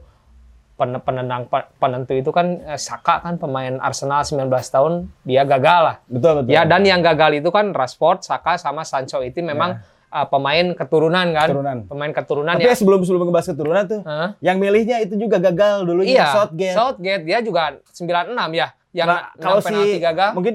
pen- 0.75 1.01
penendang 1.01 1.43
pe- 1.45 1.65
penentu 1.75 2.13
itu 2.13 2.29
kan 2.29 2.61
eh, 2.63 2.77
Saka 2.77 3.21
kan 3.21 3.35
pemain 3.35 3.79
Arsenal 3.79 4.21
19 4.21 4.45
tahun 4.51 4.93
dia 5.23 5.41
gagal 5.43 5.79
lah. 5.81 5.95
betul 6.05 6.31
betul. 6.37 6.51
Ya 6.51 6.61
dan 6.63 6.81
yang 6.83 7.01
gagal 7.01 7.39
itu 7.39 7.49
kan 7.49 7.71
Rashford, 7.71 8.21
Saka 8.21 8.55
sama 8.55 8.85
Sancho 8.85 9.17
itu 9.19 9.41
memang 9.41 9.81
eh, 10.15 10.25
pemain 10.25 10.65
keturunan 10.71 11.27
kan. 11.29 11.47
Keturunan. 11.47 11.77
Pemain 11.85 12.11
keturunan 12.11 12.53
Tapi 12.55 12.65
ya. 12.65 12.73
sebelum 12.73 12.99
sebelum 13.01 13.21
ngebahas 13.25 13.47
keturunan 13.51 13.83
tuh, 13.85 14.01
Hah? 14.01 14.39
yang 14.39 14.55
milihnya 14.55 14.97
itu 14.99 15.13
juga 15.15 15.37
gagal 15.37 15.83
dulu 15.83 16.01
Iya, 16.01 16.31
Southgate. 16.31 16.71
Southgate 16.73 17.23
dia 17.23 17.39
juga 17.39 17.75
96 17.89 18.31
ya. 18.51 18.67
Yang 18.89 19.07
Nah, 19.09 19.19
kalau 19.35 19.59
si 19.59 19.75
gagal. 19.97 20.29
mungkin 20.31 20.53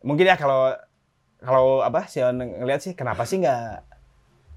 mungkin 0.00 0.24
ya 0.24 0.34
kalau 0.34 0.74
kalau 1.38 1.66
apa 1.80 2.04
sih 2.04 2.18
ngelihat 2.20 2.80
sih 2.80 2.92
kenapa 2.92 3.22
sih 3.22 3.38
nggak 3.38 3.86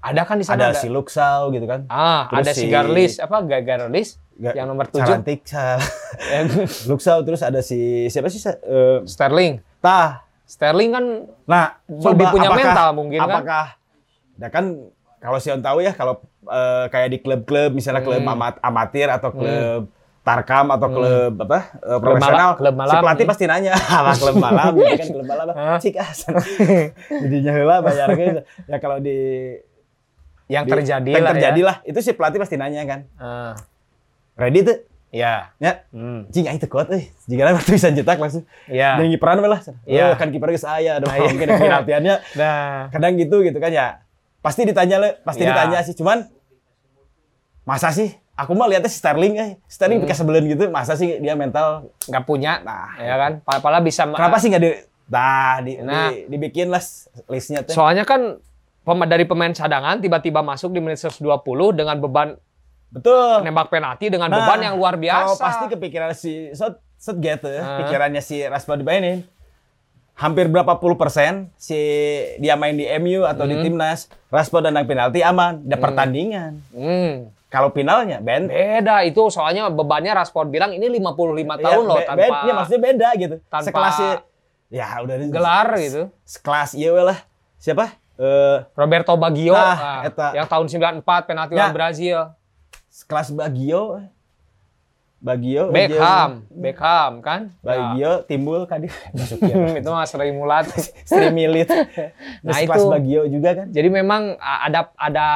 Ada 0.02 0.26
kan 0.26 0.34
di 0.34 0.42
sana 0.42 0.66
ada, 0.66 0.74
si 0.74 0.90
Luxau 0.90 1.48
gitu 1.48 1.62
kan? 1.62 1.86
Ah, 1.86 2.26
Terus 2.26 2.42
ada 2.42 2.52
si 2.52 2.60
si- 2.60 2.66
Garlis 2.68 3.12
apa 3.16 3.38
Garlis 3.40 4.18
Nggak- 4.34 4.54
yang 4.56 4.66
nomor 4.66 4.86
7. 4.88 4.98
Carantik, 4.98 5.46
Sal. 5.46 5.78
Luxau 6.90 7.22
terus 7.22 7.38
ada 7.40 7.60
si 7.60 7.78
siapa 8.06 8.26
sih? 8.26 8.42
Eh, 8.42 8.98
Sterling. 9.04 9.62
Tah. 9.78 10.26
Sterling 10.42 10.90
kan 10.90 11.04
Nah, 11.44 11.78
Lebih 11.86 12.26
punya 12.28 12.50
mental 12.50 12.88
mungkin 12.92 13.14
kan? 13.16 13.30
apakah, 13.30 13.64
Nah 14.42 14.50
kan 14.50 14.90
kalau 15.16 15.38
Sion 15.38 15.62
tahu 15.62 15.78
ya 15.80 15.92
kalau 15.92 16.18
eh, 16.44 16.86
kayak 16.88 17.08
di 17.08 17.18
klub-klub 17.18 17.70
misalnya 17.70 18.02
klub 18.02 18.18
Hmm. 18.18 18.34
amat 18.34 18.58
amatir 18.60 19.06
atau 19.06 19.30
klub 19.30 19.86
Tarkam 20.20 20.70
atau 20.70 20.86
klub 20.88 21.34
apa 21.36 21.58
eh, 21.76 21.90
Klub 21.92 21.98
profesional, 22.00 22.38
malam- 22.48 22.56
klub 22.56 22.74
si 22.74 22.78
malam. 22.80 23.00
pelatih 23.00 23.18
Hmm. 23.20 23.32
pasti 23.32 23.44
nanya 23.44 23.72
sama 23.84 24.12
klub 24.12 24.36
malam, 24.36 24.70
gitu 24.72 24.94
kan 24.96 25.08
klub 25.12 25.26
malam, 25.28 25.46
cik 25.78 25.94
asan. 25.96 26.32
Jadinya 27.22 27.52
heula 27.52 27.76
bayarnya 27.80 28.26
ya 28.64 28.76
kalau 28.78 28.98
di 28.98 29.18
yang 30.46 30.62
di- 30.64 30.70
terjadi 30.70 31.10
lah 31.16 31.32
terjadi 31.32 31.60
ya. 31.60 31.64
lah 31.64 31.76
itu 31.82 31.98
si 31.98 32.10
pelatih 32.12 32.38
pasti 32.38 32.54
nanya 32.54 32.82
kan, 32.84 33.00
Ah, 33.16 33.54
ready 34.34 34.62
tuh, 34.62 34.78
ya. 35.08 35.50
ya, 35.56 35.72
Hmm. 35.88 36.28
cing 36.28 36.44
itu 36.46 36.66
kuat, 36.66 36.86
eh, 36.90 37.08
jika 37.24 37.48
waktu 37.48 37.70
bisa 37.72 37.88
cetak 37.88 38.14
langsung, 38.16 38.44
Ya. 38.66 38.94
jadi 38.94 39.08
kiperan 39.12 39.40
lah, 39.40 39.58
Iya. 39.82 40.12
Eh, 40.12 40.14
kan 40.14 40.28
kiper 40.28 40.50
geus 40.50 40.62
aya, 40.62 41.00
Ah, 41.00 41.14
iya. 41.14 41.24
mungkin 41.24 41.48
penaltiannya 41.48 42.14
Nah, 42.36 42.90
kadang 42.90 43.16
gitu 43.16 43.40
gitu 43.40 43.56
kan 43.56 43.70
ya 43.70 44.01
pasti 44.42 44.60
ditanya 44.62 44.96
le 44.98 45.10
pasti 45.22 45.40
Ya. 45.40 45.54
ditanya 45.54 45.78
sih 45.80 45.94
cuman 45.94 46.26
masa 47.62 47.88
sih 47.88 48.10
aku 48.34 48.52
mah 48.52 48.66
lihatnya 48.66 48.90
si 48.90 48.98
Sterling 48.98 49.34
eh 49.36 49.50
Sterling 49.64 50.02
Hmm. 50.02 50.10
sebelum 50.12 50.42
gitu 50.44 50.66
masa 50.68 50.92
sih 50.92 51.16
dia 51.16 51.32
mental 51.32 51.86
nggak 52.02 52.24
punya, 52.24 52.58
Nah, 52.60 52.98
ya 52.98 53.14
kan? 53.16 53.32
Padahal 53.40 53.80
bisa. 53.80 54.02
kenapa 54.04 54.36
sih 54.36 54.50
nggak 54.50 54.60
di 54.60 54.70
nah 55.04 55.60
di, 55.60 55.72
Nah. 55.78 56.08
di- 56.08 56.24
dibikin 56.26 56.68
lah 56.68 56.80
listnya 57.28 57.60
teh 57.60 57.70
Soalnya 57.70 58.02
kan 58.02 58.40
dari 59.04 59.22
pemain 59.22 59.52
cadangan 59.52 60.00
tiba-tiba 60.00 60.40
masuk 60.40 60.72
di 60.72 60.80
menit 60.80 60.98
120 60.98 61.22
dengan 61.70 61.94
beban 61.96 62.34
betul 62.88 63.40
nembak 63.40 63.68
penalti 63.68 64.08
dengan 64.08 64.26
Nah, 64.26 64.42
beban 64.42 64.58
yang 64.60 64.74
luar 64.74 64.96
kalau 64.96 65.04
biasa. 65.30 65.38
pasti 65.38 65.64
kepikiran 65.70 66.10
si 66.12 66.32
South 66.50 66.82
Southgate 66.96 67.46
eh, 67.48 67.58
Ah. 67.58 67.78
pikirannya 67.78 68.18
si 68.18 68.42
Rashford 68.42 68.80
dimainin 68.80 69.22
hampir 70.14 70.46
berapa 70.46 70.76
puluh 70.76 70.94
persen 70.94 71.48
si 71.54 71.76
dia 72.36 72.54
main 72.54 72.72
di 72.72 72.84
MU 72.94 73.24
atau 73.24 73.42
di 73.42 73.54
Hmm. 73.54 73.64
timnas 73.64 74.00
Rashford 74.28 74.64
dan 74.64 74.78
penalti 74.82 75.20
aman 75.20 75.62
ada 75.62 75.76
pertandingan 75.76 76.60
Hmm. 76.70 77.32
kalau 77.48 77.68
finalnya 77.68 78.18
Ben 78.18 78.46
Beda 78.46 79.02
itu 79.02 79.28
soalnya 79.28 79.66
bebannya 79.66 80.12
Rashford 80.12 80.48
bilang 80.48 80.70
ini 80.70 80.86
55 80.90 81.32
Iya, 81.54 81.64
tahun 81.64 81.82
loh 81.82 81.98
tanpa 81.98 82.20
be- 82.22 82.40
iya, 82.42 82.52
maksudnya 82.52 82.80
beda 82.82 83.08
gitu. 83.16 83.36
tanpa 83.46 83.66
Sekelas 83.66 83.94
si- 83.94 84.20
ya 84.70 84.86
udah 84.98 85.14
gelar 85.28 85.68
gitu. 85.76 86.02
Sekelas 86.22 86.70
iya 86.72 86.90
lah. 86.94 87.18
Siapa? 87.58 87.92
Eh 88.14 88.58
Roberto 88.72 89.12
Baggio 89.14 89.52
Nah, 89.52 89.76
ah, 89.76 90.00
eta. 90.02 90.32
yang 90.32 90.44
tahun 90.44 90.66
94 90.66 91.24
penalti 91.24 91.52
Ya. 91.52 91.66
lawan 91.66 91.74
Brazil. 91.74 92.18
sekelas 92.88 93.32
Bagio. 93.32 94.04
Bagio. 95.22 95.70
Beckham, 95.70 96.42
Beckham 96.50 97.12
kan? 97.22 97.54
Bagio 97.60 98.26
timbul 98.26 98.66
kan 98.66 98.82
itu 99.78 99.86
mas 99.86 100.10
Sri 100.10 100.30
Mulat. 100.30 100.66
Sri 101.08 101.30
Milit. 101.30 101.70
Nah, 102.42 102.50
sekelas 102.52 102.76
itu. 102.76 102.90
Bagio 102.90 103.22
juga 103.26 103.50
kan. 103.54 103.66
Jadi 103.70 103.88
memang 103.88 104.34
ada 104.36 104.90
ada 104.92 105.26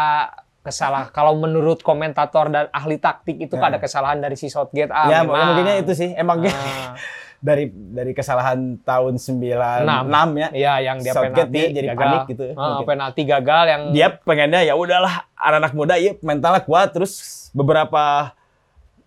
kesalahan 0.60 1.06
kalau 1.08 1.38
menurut 1.38 1.78
komentator 1.80 2.50
dan 2.50 2.66
ahli 2.70 2.98
taktik 2.98 3.38
itu 3.38 3.54
Ya. 3.54 3.62
ada 3.64 3.78
kesalahan 3.78 4.18
dari 4.18 4.34
si 4.34 4.46
Southgate. 4.46 4.90
Ah, 4.90 5.06
ya, 5.06 5.18
memang. 5.22 5.54
mungkinnya 5.54 5.74
itu 5.78 5.94
sih. 5.94 6.10
Emang 6.12 6.42
Ah. 6.42 6.98
dari 7.38 7.70
dari 7.70 8.10
kesalahan 8.10 8.80
tahun 8.80 9.22
96 9.22 9.86
Enam. 9.86 10.28
ya. 10.34 10.48
Iya, 10.50 10.74
yang 10.82 10.98
dia 10.98 11.14
Southgate 11.14 11.46
penalti 11.46 11.54
dia 11.54 11.66
jadi 11.70 11.88
gagal. 11.88 12.00
panik 12.00 12.22
gitu. 12.26 12.44
Mungkin. 12.50 12.84
penalti 12.84 13.22
gagal 13.22 13.64
yang 13.68 13.82
dia 13.94 14.08
pengennya 14.18 14.60
ya 14.64 14.74
udahlah 14.74 15.14
anak-anak 15.36 15.72
muda 15.72 15.94
ya 15.94 16.18
mentalnya 16.20 16.58
kuat 16.60 16.90
terus 16.90 17.12
beberapa 17.52 18.34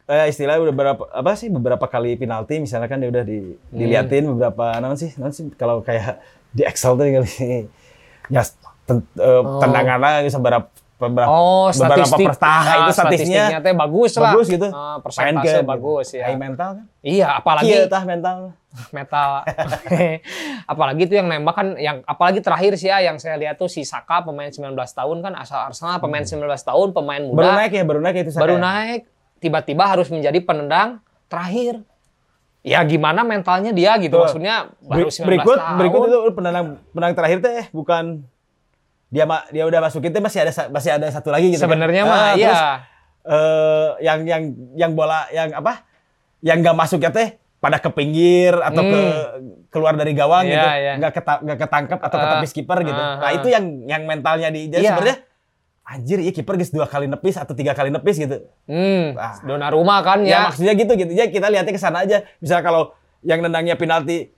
eh, 0.10 0.26
istilahnya 0.28 0.60
udah 0.60 0.74
beberapa 0.74 1.04
apa 1.08 1.32
sih 1.34 1.48
beberapa 1.48 1.86
kali 1.86 2.15
penalti 2.15 2.58
misalnya 2.58 2.86
kan 2.86 2.98
dia 2.98 3.08
udah 3.08 3.22
di, 3.22 3.39
Hmm. 3.39 3.72
diliatin 3.72 4.26
beberapa 4.28 4.76
naon 4.76 4.95
sih 4.95 5.13
naon 5.15 5.30
sih 5.30 5.45
kalau 5.54 5.80
kayak 5.80 6.17
di 6.52 6.63
Excel 6.63 6.93
tuh 6.93 7.06
kali 7.06 7.69
ya 8.28 8.41
ten, 8.84 9.06
eh, 9.15 9.41
tendangannya 9.56 10.26
seberapa 10.26 10.65
beberapa 11.00 11.30
Oh, 11.30 11.69
beberapa 11.69 12.04
statistik. 12.04 12.28
pertaha 12.28 12.60
Ah, 12.67 12.76
itu 12.82 12.91
statistiknya 12.91 13.60
teh 13.60 13.72
bagus 13.72 14.12
lah. 14.13 14.34
bagus 14.34 14.45
gitu 14.50 14.67
persentase 15.00 15.56
ke- 15.56 15.63
bagus 15.63 16.08
ya. 16.12 16.26
high 16.26 16.36
mental 16.38 16.69
kan 16.76 16.86
Iya, 17.00 17.28
apalagi 17.32 17.69
iya 17.69 17.88
tah 17.88 18.04
mental 18.04 18.52
metal. 18.91 19.30
apalagi 20.67 21.02
itu 21.02 21.13
yang 21.13 21.28
nembak 21.28 21.54
kan 21.54 21.67
yang 21.78 22.04
apalagi 22.04 22.39
terakhir 22.39 22.76
sih 22.76 22.88
ya 22.88 23.00
yang 23.02 23.15
saya 23.15 23.36
lihat 23.36 23.56
tuh 23.56 23.65
si 23.65 23.82
Saka 23.84 24.22
pemain 24.22 24.50
19 24.50 24.76
tahun 24.76 25.17
kan 25.19 25.34
asal 25.36 25.60
Arsenal 25.63 25.98
pemain 25.98 26.22
19 26.22 26.36
tahun 26.43 26.88
pemain 26.91 27.22
muda 27.24 27.38
baru 27.39 27.52
naik 27.56 27.72
ya 27.72 27.84
baru 27.84 28.00
naik 28.02 28.15
itu 28.19 28.32
Saka 28.32 28.41
baru 28.41 28.56
ya? 28.56 28.62
naik 28.62 29.02
tiba-tiba 29.39 29.84
harus 29.86 30.08
menjadi 30.08 30.38
penendang 30.39 30.99
terakhir. 31.25 31.82
Ya 32.60 32.84
gimana 32.84 33.23
mentalnya 33.23 33.71
dia 33.71 33.95
gitu 33.97 34.13
Tuh. 34.13 34.21
maksudnya 34.21 34.67
baru 34.82 35.08
Ber- 35.08 35.15
19 35.15 35.25
berikut 35.25 35.58
tahun. 35.58 35.78
berikut 35.80 35.99
itu 36.04 36.17
penendang 36.34 36.65
penendang 36.91 37.15
terakhir 37.15 37.38
teh 37.39 37.65
bukan 37.71 38.04
dia 39.08 39.23
ma- 39.23 39.47
dia 39.47 39.63
udah 39.63 39.80
masukin 39.80 40.12
teh 40.12 40.19
masih 40.19 40.43
ada 40.43 40.52
masih 40.67 40.91
ada 40.91 41.08
satu 41.08 41.30
lagi 41.30 41.49
gitu 41.49 41.58
kan. 41.58 41.71
sebenarnya 41.71 42.04
Ah, 42.04 42.06
mah 42.06 42.19
terus, 42.30 42.43
iya. 42.60 42.71
eh, 43.25 43.88
yang 44.02 44.19
yang 44.23 44.43
yang 44.75 44.91
bola 44.91 45.23
yang 45.30 45.49
apa 45.52 45.88
yang 46.41 46.60
nggak 46.60 46.75
masuk 46.75 46.99
ya 46.99 47.10
teh 47.10 47.30
pada 47.58 47.75
ke 47.75 47.89
pinggir 47.89 48.52
atau 48.54 48.80
ke 48.82 49.02
keluar 49.69 49.91
dari 49.93 50.12
gawang 50.12 50.43
Hmm. 50.43 50.52
Iya, 50.52 50.56
gitu 50.58 50.67
iya. 50.78 50.93
nggak 50.97 51.13
keta- 51.13 51.41
nggak 51.41 51.60
ketangkap 51.60 51.99
atau 52.02 52.15
Ah, 52.17 52.21
ketepis 52.25 52.52
kiper 52.54 52.80
gitu 52.82 52.95
ah, 52.97 53.15
nah 53.17 53.25
ah. 53.25 53.32
itu 53.34 53.47
yang 53.47 53.65
yang 53.86 54.04
mentalnya 54.04 54.47
di 54.47 54.67
jadi 54.67 54.80
Iya. 54.82 54.91
sebenarnya 54.93 55.17
anjir 55.89 56.17
iya 56.17 56.30
kiper 56.30 56.54
guys 56.54 56.69
dua 56.69 56.86
kali 56.86 57.06
nepis 57.06 57.34
atau 57.36 57.52
tiga 57.52 57.73
kali 57.73 57.89
nepis 57.89 58.15
gitu 58.17 58.45
Hmm, 58.63 59.13
Ah. 59.13 59.41
Donnarumma 59.41 59.99
kan 59.99 60.21
ya, 60.21 60.30
ya. 60.30 60.39
maksudnya 60.45 60.73
gitu 60.73 60.93
gitu 60.93 61.10
ya 61.10 61.25
kita 61.25 61.47
lihatnya 61.47 61.69
ke 61.69 61.82
sana 61.82 62.06
aja 62.06 62.21
misalnya 62.38 62.62
kalau 62.63 62.84
yang 63.21 63.41
nendangnya 63.41 63.73
penalti 63.73 64.30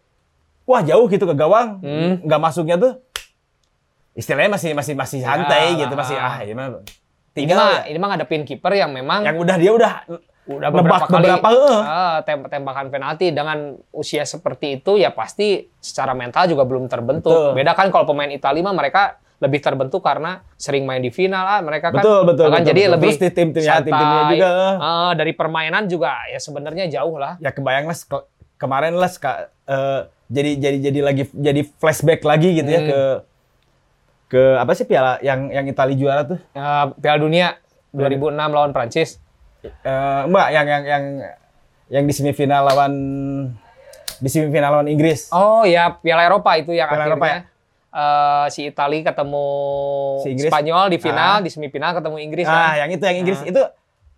wah 0.64 0.80
jauh 0.80 1.06
gitu 1.06 1.22
ke 1.22 1.36
gawang, 1.36 1.78
Hmm. 1.78 2.24
nggak 2.24 2.40
masuknya 2.40 2.80
tuh 2.80 2.94
istilahnya 4.14 4.52
masih 4.52 4.72
masih 4.72 4.94
masih 4.94 5.20
santai 5.20 5.74
Ya, 5.74 5.86
gitu, 5.86 5.94
masih 5.94 6.16
ah 6.16 6.40
gimana. 6.42 6.80
Ini 6.80 6.88
Tinggal 7.34 7.58
mah 7.58 7.72
ya, 7.72 7.82
ini 7.88 7.98
mah 7.98 8.08
ngadepin 8.10 8.44
kiper 8.44 8.74
yang 8.74 8.92
memang 8.92 9.24
yang 9.24 9.36
udah 9.36 9.56
dia 9.56 9.72
udah 9.72 9.94
udah 10.44 10.68
beberapa 10.70 11.06
kali 11.06 11.24
beberapa, 11.30 11.48
ah, 11.80 12.20
tem- 12.22 12.44
tembakan 12.44 12.90
penalti 12.90 13.32
dengan 13.32 13.80
usia 13.90 14.26
seperti 14.26 14.80
itu 14.80 14.96
ya 14.96 15.12
pasti 15.12 15.70
secara 15.78 16.12
mental 16.12 16.44
juga 16.46 16.66
belum 16.66 16.88
terbentuk. 16.88 17.32
Betul. 17.32 17.56
Beda 17.56 17.72
kan 17.72 17.88
kalau 17.88 18.04
pemain 18.04 18.28
Italia 18.28 18.60
mah 18.60 18.74
mereka 18.74 19.21
lebih 19.42 19.58
terbentuk 19.58 20.00
karena 20.00 20.46
sering 20.54 20.86
main 20.86 20.98
di 20.98 21.10
final 21.10 21.42
lah 21.42 21.60
mereka 21.60 21.90
kan 21.90 21.98
Betul, 21.98 22.20
betul, 22.24 22.46
bahkan 22.46 22.62
betul, 22.62 22.70
jadi 22.70 22.82
betul. 22.82 22.94
lebih 22.94 23.10
Terus 23.10 23.20
di 23.20 23.30
tim-tim- 23.34 23.64
ya, 23.64 23.74
santai. 23.76 23.90
tim-timnya 23.90 24.24
juga. 24.32 24.50
Ah, 24.78 25.12
dari 25.12 25.34
permainan 25.34 25.84
juga 25.86 26.14
ya 26.28 26.38
sebenarnya 26.38 26.86
jauh 26.88 27.18
lah. 27.18 27.36
ya 27.38 27.50
kebayang 27.50 27.86
lah 27.86 27.98
ke- 27.98 28.28
kemarin 28.56 28.94
lah 28.94 29.10
eh, 29.10 30.02
jadi 30.28 30.52
jadi 30.56 30.78
jadi 30.84 31.00
lagi 31.02 31.24
jadi 31.28 31.62
flashback 31.76 32.22
lagi 32.22 32.54
gitu 32.56 32.70
ya 32.70 32.80
Hmm. 32.80 32.88
ke 32.88 33.00
ke 34.30 34.44
apa 34.56 34.72
sih 34.72 34.86
piala 34.86 35.18
yang 35.20 35.50
yang 35.50 35.66
Italia 35.66 35.98
juara 35.98 36.22
tuh 36.24 36.40
Eh, 36.54 36.86
Piala 36.96 37.18
Dunia 37.18 37.58
2006 37.92 38.32
lawan 38.48 38.72
Prancis. 38.72 39.20
Eh, 39.62 39.72
mbak 40.24 40.48
yang 40.50 40.66
yang 40.66 40.84
yang 40.86 41.04
yang 41.92 42.04
di 42.04 42.14
semifinal 42.14 42.64
lawan 42.64 42.94
di 44.16 44.30
semifinal 44.30 44.70
lawan 44.72 44.88
Inggris 44.88 45.30
Oh 45.30 45.62
ya 45.64 45.92
Piala 45.92 46.24
Eropa 46.24 46.54
itu 46.56 46.72
yang 46.72 46.88
Piala 46.88 47.04
akhirnya 47.04 47.12
Eropa 47.12 47.28
ya? 47.28 47.40
Eh, 47.92 48.46
si 48.48 48.62
Italia 48.66 49.04
ketemu 49.06 49.48
Si 50.20 50.28
Inggris. 50.30 50.48
Spanyol 50.48 50.86
di 50.88 50.98
final, 50.98 51.34
Ah. 51.34 51.40
di 51.40 51.48
semifinal 51.48 51.92
ketemu 51.94 52.18
Inggris 52.20 52.46
ah 52.46 52.56
kan. 52.74 52.74
yang 52.80 52.90
itu 52.90 53.04
yang 53.04 53.18
Inggris 53.18 53.40
Ah. 53.40 53.48
itu 53.48 53.62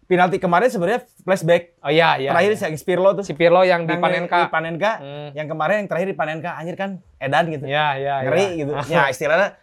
penalti 0.04 0.38
kemarin 0.38 0.68
sebenarnya 0.68 1.02
flashback 1.20 1.74
Oh 1.80 1.90
iya 1.90 2.16
iya. 2.18 2.30
terakhir 2.30 2.52
iya. 2.52 2.60
si 2.60 2.64
yang 2.66 2.76
Pirlo 2.78 3.10
tuh 3.14 3.24
si 3.24 3.34
Pirlo 3.34 3.62
yang 3.64 3.84
di 3.84 3.96
Panenka. 3.96 4.36
di 4.38 4.48
Panenka 4.48 4.92
Hmm. 4.96 5.30
yang 5.32 5.48
kemarin 5.48 5.76
yang 5.78 5.88
terakhir 5.88 6.08
di 6.08 6.16
Panenka 6.16 6.50
anjir 6.54 6.76
kan 6.76 6.90
edan 7.18 7.46
gitu 7.48 7.66
Iya 7.66 7.88
iya 7.96 8.16
iya. 8.16 8.16
ngeri 8.22 8.46
gitu 8.58 8.72
ya 8.88 9.08
istilahnya 9.08 9.58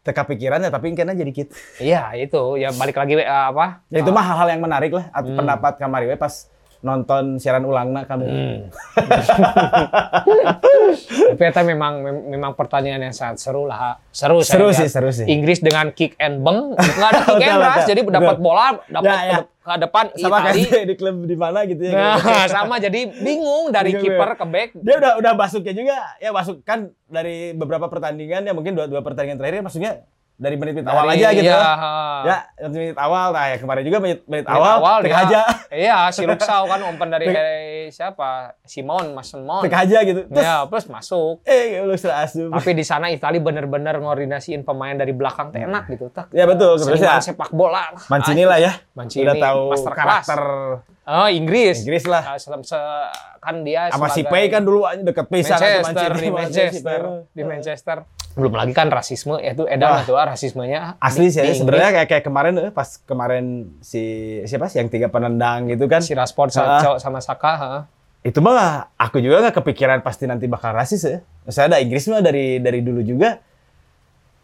teka 0.00 0.22
pikirannya 0.22 0.70
tapi 0.70 0.92
kayaknya 0.92 1.16
jadi 1.16 1.32
gitu 1.34 1.52
Iya 1.80 2.14
itu 2.14 2.40
ya 2.54 2.70
balik 2.70 2.94
lagi 2.94 3.18
eh, 3.18 3.26
apa? 3.26 3.82
Ya 3.88 3.98
itu 3.98 4.10
mah 4.10 4.22
hal-hal 4.22 4.48
yang 4.48 4.62
menarik 4.62 4.92
lah 4.92 5.10
Hmm. 5.10 5.34
pendapat 5.34 5.72
kamari 5.76 6.06
we 6.06 6.14
pas 6.14 6.46
nonton 6.86 7.36
siaran 7.36 7.62
ulangna 7.62 8.06
kami. 8.06 8.24
Hmm. 8.24 8.58
Tapi 11.28 11.42
itu 11.42 11.60
memang 11.66 11.92
mem- 12.00 12.26
memang 12.30 12.52
pertandingan 12.54 13.02
yang 13.02 13.12
sangat 13.12 13.36
seru 13.38 13.66
lah. 13.66 13.98
Seru 14.08 14.40
Seru 14.40 14.70
lihat. 14.70 14.78
sih, 14.78 14.88
seru 14.88 15.10
sih. 15.10 15.26
Inggris 15.26 15.58
dengan 15.58 15.90
kick 15.90 16.14
and 16.16 16.40
beng, 16.40 16.72
nggak 16.96 17.08
ada 17.10 17.20
kick 17.26 17.42
and 17.42 17.60
rush, 17.60 17.84
jadi 17.84 18.00
dapat 18.02 18.36
bola, 18.38 18.78
dapat 18.86 19.04
Ya, 19.08 19.18
ya. 19.26 19.38
ke, 19.42 19.72
depan 19.78 20.04
Sama 20.14 20.36
Itali. 20.40 20.62
kayak 20.64 20.86
di 20.86 20.94
klub 20.94 21.16
di 21.24 21.36
mana 21.36 21.58
gitu 21.64 21.82
ya. 21.82 21.92
Nah, 21.92 22.16
sama 22.54 22.78
jadi 22.78 23.00
bingung 23.12 23.68
dari 23.68 23.92
kiper 23.92 24.28
ya. 24.28 24.38
ke 24.38 24.46
back. 24.46 24.68
Dia 24.76 24.94
udah 24.96 25.12
udah 25.18 25.32
masuknya 25.34 25.74
juga. 25.74 25.98
Ya 26.16 26.30
masuk 26.30 26.62
kan 26.62 26.78
dari 27.04 27.50
beberapa 27.52 27.86
pertandingan 27.86 28.42
ya 28.42 28.52
mungkin 28.52 28.72
dua 28.72 28.86
dua 28.86 29.02
pertandingan 29.02 29.36
terakhir 29.36 29.60
masuknya 29.60 30.06
dari 30.36 30.56
menit-menit 30.60 30.84
awal 30.84 31.08
aja 31.08 31.28
gitu. 31.32 31.48
iya, 31.48 31.64
ya. 32.28 32.68
menit 32.68 32.96
awal. 33.00 33.32
Nah, 33.32 33.44
ya 33.48 33.56
kemarin 33.56 33.82
juga 33.88 33.98
menit, 34.04 34.20
menit 34.28 34.44
Menit 34.44 34.52
awal, 34.52 35.00
tek 35.00 35.16
aja. 35.16 35.40
Iya, 35.72 35.96
si 36.12 36.22
Luxau 36.28 36.62
kan 36.72 36.80
umpan 36.84 37.08
dari 37.08 37.26
siapa? 37.88 38.52
Simon, 38.68 39.16
Mason 39.16 39.40
Mount. 39.48 39.64
Tek 39.64 39.72
aja 39.72 39.98
gitu. 40.04 40.28
Terus 40.28 40.44
Ya, 40.44 40.68
plus 40.68 40.86
masuk. 40.92 41.40
eh 41.48 41.80
lu 41.80 41.96
asup. 41.96 42.52
Tapi 42.52 42.70
di 42.76 42.84
sana 42.84 43.08
Italia 43.08 43.40
bener-bener 43.40 43.96
ngoordinasiin 43.96 44.62
pemain 44.62 44.92
dari 44.92 45.16
belakang 45.16 45.56
teh 45.56 45.64
enak 45.64 45.88
gitu. 45.88 46.12
Tak. 46.12 46.30
Ya 46.36 46.44
betul, 46.44 46.76
terus 46.76 47.00
ya. 47.00 47.16
sepak 47.16 47.56
bola. 47.56 47.96
Mancini 48.12 48.44
lah 48.44 48.60
ya. 48.60 48.76
Mancini, 48.92 49.24
udah 49.24 49.36
tahu 49.40 49.60
karakter 49.88 50.40
Oh, 51.06 51.30
Inggris. 51.30 51.86
Inggris 51.86 52.02
lah. 52.04 52.34
Ah, 52.34 52.36
se- 52.36 52.50
kan 53.38 53.62
dia 53.62 53.86
Sama 53.94 54.10
si 54.10 54.26
Pei 54.26 54.50
kan 54.50 54.58
dulu 54.60 54.82
deket 55.00 55.30
pisan 55.30 55.54
sama 55.54 55.86
Manchester 55.86 56.10
di 56.10 56.26
sama 56.26 56.36
Manchester 56.36 57.00
di 57.30 57.42
Manchester. 57.42 57.96
Belum 58.34 58.52
lagi 58.52 58.74
kan 58.74 58.90
rasisme 58.90 59.38
itu 59.38 59.64
edan 59.64 60.02
itu 60.02 60.12
ah, 60.12 60.26
rasismenya. 60.26 60.98
Asli 60.98 61.30
sih 61.30 61.46
sebenarnya 61.46 61.94
kayak 61.94 62.08
kayak 62.10 62.24
kemarin 62.26 62.52
eh, 62.58 62.72
pas 62.74 62.98
kemarin 63.00 63.44
si 63.80 64.02
siapa 64.42 64.66
sih 64.66 64.76
yang 64.76 64.90
tiga 64.90 65.06
penendang 65.06 65.70
gitu 65.70 65.86
kan. 65.86 66.02
si 66.02 66.10
Rashford 66.10 66.50
Ah. 66.52 66.82
sama, 66.82 66.98
sama 66.98 67.18
Saka, 67.22 67.52
ha. 67.54 67.72
Itu 68.20 68.42
mah 68.42 68.90
aku 68.98 69.22
juga 69.22 69.38
nggak 69.40 69.62
kepikiran 69.62 70.02
pasti 70.02 70.26
nanti 70.26 70.44
bakal 70.44 70.74
rasis 70.74 71.00
ya. 71.00 71.18
Saya 71.46 71.70
ada 71.70 71.78
Inggris 71.78 72.02
mah 72.08 72.18
dari 72.18 72.58
dari 72.58 72.82
dulu 72.82 72.98
juga 73.00 73.38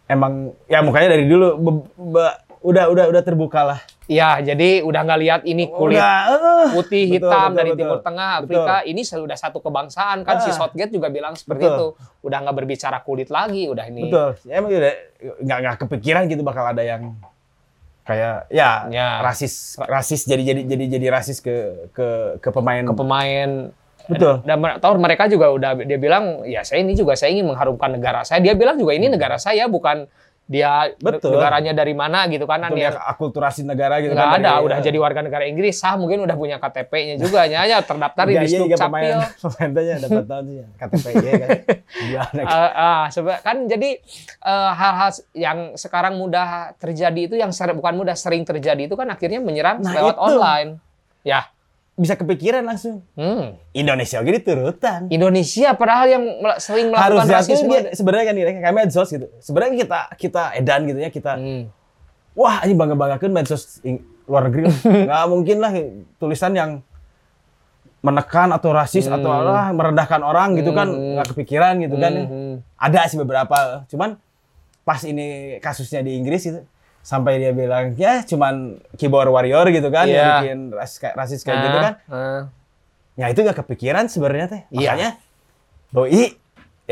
emang 0.07 0.55
ya 0.65 0.79
mukanya 0.81 1.11
dari 1.11 1.27
dulu 1.27 1.47
be- 1.59 1.87
be- 2.15 2.37
udah 2.63 2.87
udah 2.87 3.05
udah 3.11 3.23
terbuka 3.23 3.67
lah. 3.67 3.81
Iya, 4.03 4.43
jadi 4.43 4.83
udah 4.83 5.01
nggak 5.01 5.21
lihat 5.21 5.41
ini 5.47 5.71
kulit 5.71 5.95
Udah, 5.97 6.19
eh, 6.27 6.67
putih 6.75 7.05
betul, 7.07 7.15
hitam 7.23 7.49
betul, 7.49 7.59
dari 7.59 7.71
betul. 7.71 7.81
Timur 7.81 7.99
Tengah 8.03 8.31
Betul. 8.35 8.43
Afrika 8.43 8.75
ini 8.83 9.03
sudah 9.03 9.39
satu 9.39 9.59
kebangsaan 9.59 10.19
kan 10.23 10.37
si 10.39 10.51
Ah. 10.51 10.57
Southgate 10.59 10.91
juga 10.91 11.07
bilang 11.07 11.33
seperti 11.33 11.65
Betul. 11.65 11.77
itu 11.79 11.87
udah 12.23 12.39
nggak 12.43 12.57
berbicara 12.57 12.99
kulit 13.01 13.31
lagi 13.31 13.71
udah 13.71 13.85
ini 13.87 14.11
Betul. 14.11 14.31
Ya, 14.43 14.59
emang 14.59 14.71
udah 14.71 14.93
nggak 15.39 15.59
nggak 15.63 15.77
kepikiran 15.87 16.23
gitu 16.27 16.43
bakal 16.43 16.65
ada 16.67 16.83
yang 16.83 17.15
kayak 18.03 18.51
ya, 18.51 18.91
Ya. 18.91 19.23
rasis 19.23 19.79
rasis 19.79 20.27
jadi 20.27 20.43
jadi 20.43 20.61
jadi 20.67 20.85
jadi 20.99 21.07
rasis 21.09 21.39
ke 21.39 21.55
ke 21.95 22.07
ke 22.43 22.49
pemain. 22.51 22.83
ke 22.83 22.95
pemain 22.99 23.51
Betul. 24.11 24.43
dan 24.43 24.59
tahu 24.83 24.99
mereka 24.99 25.31
juga 25.31 25.47
udah 25.47 25.79
dia 25.79 25.95
bilang 25.95 26.43
ya 26.43 26.67
saya 26.67 26.83
ini 26.83 26.99
juga 26.99 27.15
saya 27.15 27.31
ingin 27.31 27.47
mengharumkan 27.47 27.95
negara 27.95 28.27
saya 28.27 28.43
dia 28.43 28.59
bilang 28.59 28.75
juga 28.75 28.99
ini 28.99 29.07
negara 29.07 29.39
saya 29.39 29.71
bukan 29.71 30.11
dia. 30.45 30.91
Betul. 30.97 31.33
negaranya 31.35 31.73
dari 31.73 31.93
mana 31.93 32.27
gitu 32.27 32.45
kan 32.45 32.61
Betul, 32.61 32.77
dia 32.77 32.89
ya, 32.89 33.01
akulturasi 33.09 33.63
negara 33.63 33.99
gitu 33.99 34.13
nggak 34.13 34.29
kan. 34.29 34.41
ada 34.41 34.53
udah 34.61 34.79
jadi 34.79 34.99
warga 34.99 35.21
negara 35.21 35.45
Inggris 35.45 35.75
sah 35.75 35.95
mungkin 35.95 36.21
udah 36.21 36.35
punya 36.35 36.59
KTP-nya 36.59 37.15
juga 37.17 37.47
hanya 37.47 37.81
terdaftar 37.81 38.25
di 38.25 38.33
Iya, 38.33 38.37
iya, 38.37 38.45
Distrik 38.45 38.69
iya, 38.69 38.77
Capil 38.77 39.19
dapat 40.03 40.25
tahu 40.25 40.43
sih 40.43 40.55
ya, 40.55 40.67
KTP 40.77 41.07
ya 41.15 41.35
kan. 41.39 41.51
Eh, 42.43 42.71
ah, 42.75 43.05
seba- 43.09 43.41
kan 43.41 43.57
jadi 43.65 43.91
eh, 44.43 44.71
hal-hal 44.73 45.11
yang 45.33 45.59
sekarang 45.75 46.15
mudah 46.15 46.49
terjadi 46.77 47.21
itu 47.23 47.35
yang 47.35 47.51
ser- 47.51 47.73
bukan 47.73 47.95
mudah 47.95 48.15
sering 48.15 48.43
terjadi 48.43 48.83
itu 48.83 48.95
kan 48.95 49.09
akhirnya 49.09 49.39
menyerang 49.39 49.79
Nah, 49.79 49.93
lewat 49.93 50.15
itu. 50.15 50.23
online. 50.23 50.71
Ya, 51.23 51.47
Bisa 51.93 52.17
kepikiran 52.17 52.63
langsung. 52.63 53.05
hmm. 53.13 53.61
Indonesia 53.73 54.17
oke 54.19 54.33
diturutan. 54.33 55.07
Indonesia 55.07 55.69
padahal 55.73 56.07
yang 56.09 56.25
sering 56.57 56.89
melakukan 56.89 57.05
Harusnya 57.21 57.29
tuh 57.37 57.39
rasisme. 57.45 57.69
dia- 57.69 57.93
sebenarnya 57.93 58.25
kan 58.27 58.37
kayak 58.59 58.75
medsos 58.75 59.09
gitu. 59.09 59.27
Sebenarnya 59.39 59.73
kita 59.79 59.99
kita 60.17 60.43
edan 60.55 60.81
gitu 60.85 60.99
ya 60.99 61.09
kita. 61.09 61.37
Hmm. 61.37 61.69
Wah, 62.33 62.65
ini 62.65 62.73
bangga-banggakan 62.73 63.31
medsos 63.31 63.85
luar 64.25 64.49
negeri. 64.49 64.73
Nggak 65.05 65.23
mungkin 65.29 65.57
lah 65.59 65.73
tulisan 66.17 66.53
yang 66.53 66.71
menekan 68.01 68.51
atau 68.51 68.73
rasis 68.73 69.07
atau 69.07 69.31
lah 69.45 69.71
merendahkan 69.71 70.19
orang 70.21 70.57
gitu 70.57 70.73
kan 70.73 70.89
Hmm. 70.89 71.15
nggak 71.15 71.29
kepikiran 71.31 71.75
gitu 71.79 71.95
kan. 71.97 72.13
Hmm. 72.17 72.55
Ada 72.75 73.07
sih 73.07 73.15
beberapa. 73.17 73.85
Cuman 73.87 74.17
pas 74.83 74.99
ini 75.05 75.27
kasusnya 75.59 76.01
di 76.01 76.17
Inggris 76.17 76.43
itu 76.43 76.59
sampai 77.03 77.37
dia 77.37 77.51
bilang 77.51 77.93
ya 77.95 78.23
cuman 78.23 78.79
keyboard 78.95 79.27
warrior 79.29 79.67
gitu 79.69 79.91
kan 79.91 80.07
yang 80.07 80.15
Iya. 80.17 80.35
bikin 80.41 80.59
rasis 80.71 80.97
kayak 80.97 81.15
rasis 81.15 81.41
kayak 81.43 81.59
gitu 81.61 81.77
Ah, 81.77 81.83
kan. 81.83 81.95
ah. 82.09 82.43
Ya 83.13 83.27
itu 83.29 83.43
nggak 83.43 83.59
kepikiran 83.59 84.07
sebenarnya 84.07 84.47
teh. 84.49 84.63
Iya. 84.71 84.89
Makanya 84.89 85.11
doi 85.91 86.23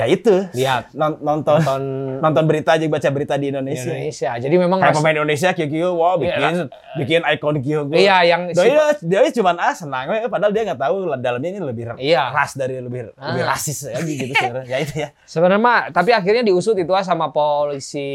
ya 0.00 0.06
itu 0.06 0.48
Lihat. 0.50 0.90
non- 0.92 1.20
nonton 1.20 1.60
Nonton 1.60 1.82
nonton 2.24 2.44
berita 2.44 2.74
aja 2.74 2.84
baca 2.86 3.08
berita 3.08 3.34
di 3.34 3.40
di 3.42 3.46
Indonesia. 3.50 3.90
Indonesia. 3.90 4.30
Jadi 4.38 4.54
memang 4.56 4.78
Kayak 4.78 4.96
pemain 4.96 5.12
Indonesia 5.14 5.48
kieu 5.52 5.68
kieu 5.68 5.90
wow 5.92 6.16
bikin 6.16 6.66
bikin 6.96 7.20
ikon 7.28 7.56
kieu. 7.58 7.84
Iya, 7.90 8.16
yang 8.24 8.42
si- 8.50 8.72
dia 9.02 9.20
cuma 9.30 9.52
ah 9.54 9.70
senang 9.70 10.08
we, 10.08 10.24
padahal 10.24 10.50
dia 10.50 10.62
nggak 10.64 10.80
tahu 10.80 10.94
dalamnya 11.16 11.48
ini 11.50 11.60
lebih 11.60 11.84
Iya. 11.96 12.30
ras 12.30 12.54
dari 12.54 12.78
lebih 12.78 13.12
lebih 13.12 13.42
Ah. 13.42 13.50
rasis 13.50 13.84
lagi 13.86 14.14
gitu 14.16 14.32
sebenarnya. 14.40 14.66
Ya 14.66 14.78
itu 14.78 14.94
ya. 14.96 15.08
sebenarnya 15.22 15.60
mah, 15.60 15.80
tapi 15.90 16.10
akhirnya 16.10 16.42
diusut 16.42 16.74
itu 16.74 16.90
ah 16.90 17.02
sama 17.02 17.28
polisi 17.30 18.08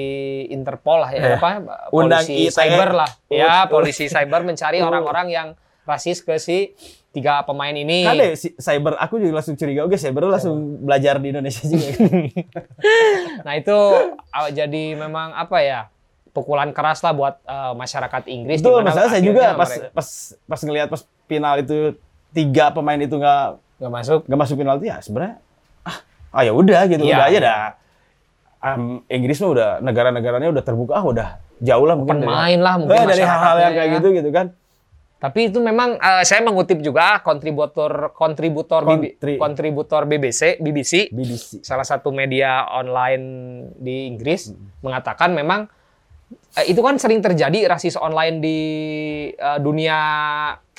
Interpol 0.48 0.98
lah 1.00 1.12
ya, 1.12 1.22
Eh, 1.22 1.36
apa? 1.36 1.50
Polisi 1.90 2.34
ITE. 2.44 2.52
cyber 2.52 2.90
lah. 2.96 3.10
Ya, 3.28 3.68
polisi 3.68 4.08
cyber 4.14 4.42
mencari 4.42 4.80
orang-orang 4.80 5.28
yang 5.28 5.48
rasis 5.84 6.20
ke 6.20 6.38
si 6.38 6.74
tiga 7.16 7.48
pemain 7.48 7.72
ini. 7.72 8.04
Kan 8.04 8.20
deh 8.20 8.36
si 8.36 8.52
cyber 8.60 9.00
aku 9.00 9.24
juga 9.24 9.40
langsung 9.40 9.56
curiga 9.56 9.88
oke 9.88 9.96
cyber 9.96 10.28
langsung 10.28 10.84
belajar 10.84 11.16
di 11.24 11.32
Indonesia 11.32 11.64
juga. 11.64 11.88
Nah 13.48 13.54
itu 13.56 13.78
uh, 14.36 14.50
jadi 14.52 14.84
memang 15.00 15.32
apa 15.32 15.58
ya 15.64 15.80
pukulan 16.36 16.76
keras 16.76 17.00
lah 17.00 17.16
buat 17.16 17.40
uh, 17.48 17.72
masyarakat 17.80 18.28
Inggris. 18.28 18.60
itu 18.60 18.68
masalah 18.84 19.08
saya 19.08 19.24
juga 19.24 19.56
pas 19.56 19.72
mereka 19.72 19.88
pas 19.96 20.08
pas 20.44 20.60
ngelihat 20.60 20.88
pas 20.92 21.02
final 21.32 21.56
itu 21.64 21.96
tiga 22.36 22.76
pemain 22.76 23.00
itu 23.00 23.16
nggak 23.16 23.46
nggak 23.80 23.92
masuk. 23.96 24.20
nggak 24.28 24.40
masuk 24.44 24.56
penalti 24.60 24.86
ya 24.92 25.00
sebenarnya 25.00 25.40
ah, 25.88 25.98
ah 26.36 26.42
ya 26.44 26.52
udah 26.52 26.82
gitu 26.92 27.08
Iya. 27.08 27.16
udah 27.16 27.26
aja 27.32 27.40
dah 27.40 27.64
Am, 28.66 29.06
Inggris 29.08 29.38
mah 29.40 29.52
udah 29.56 29.70
negara-negaranya 29.80 30.50
udah 30.52 30.64
terbuka 30.66 31.00
ah 31.00 31.06
udah 31.08 31.28
jauh 31.64 31.86
lah 31.88 31.96
mungkin 31.96 32.28
Pemain 32.28 32.60
lah 32.60 32.74
mungkin 32.82 33.08
dari 33.16 33.24
hal-hal 33.24 33.56
yang 33.56 33.72
masyarakatnya 33.72 33.76
kayak 33.80 33.88
ya. 33.88 33.96
gitu 33.96 34.08
gitu 34.12 34.30
kan 34.36 34.46
Tapi 35.26 35.50
itu 35.50 35.58
memang 35.58 35.98
uh, 35.98 36.22
saya 36.22 36.46
mengutip 36.46 36.86
juga 36.86 37.18
kontributor 37.20 38.14
kontributor 38.14 38.86
BB 38.86 39.18
Kontri- 39.18 39.40
kontributor 39.42 40.02
BBC 40.06 40.62
BBC 40.62 41.10
BBC 41.10 41.66
salah 41.66 41.82
satu 41.82 42.14
media 42.14 42.70
online 42.70 43.26
di 43.74 44.06
Inggris 44.06 44.54
Hmm. 44.54 44.70
mengatakan 44.86 45.34
memang 45.34 45.66
eh, 46.54 46.70
itu 46.70 46.78
kan 46.78 47.02
sering 47.02 47.26
terjadi 47.26 47.66
rasis 47.66 47.98
online 47.98 48.38
di 48.38 48.60
eh, 49.32 49.58
dunia 49.58 49.98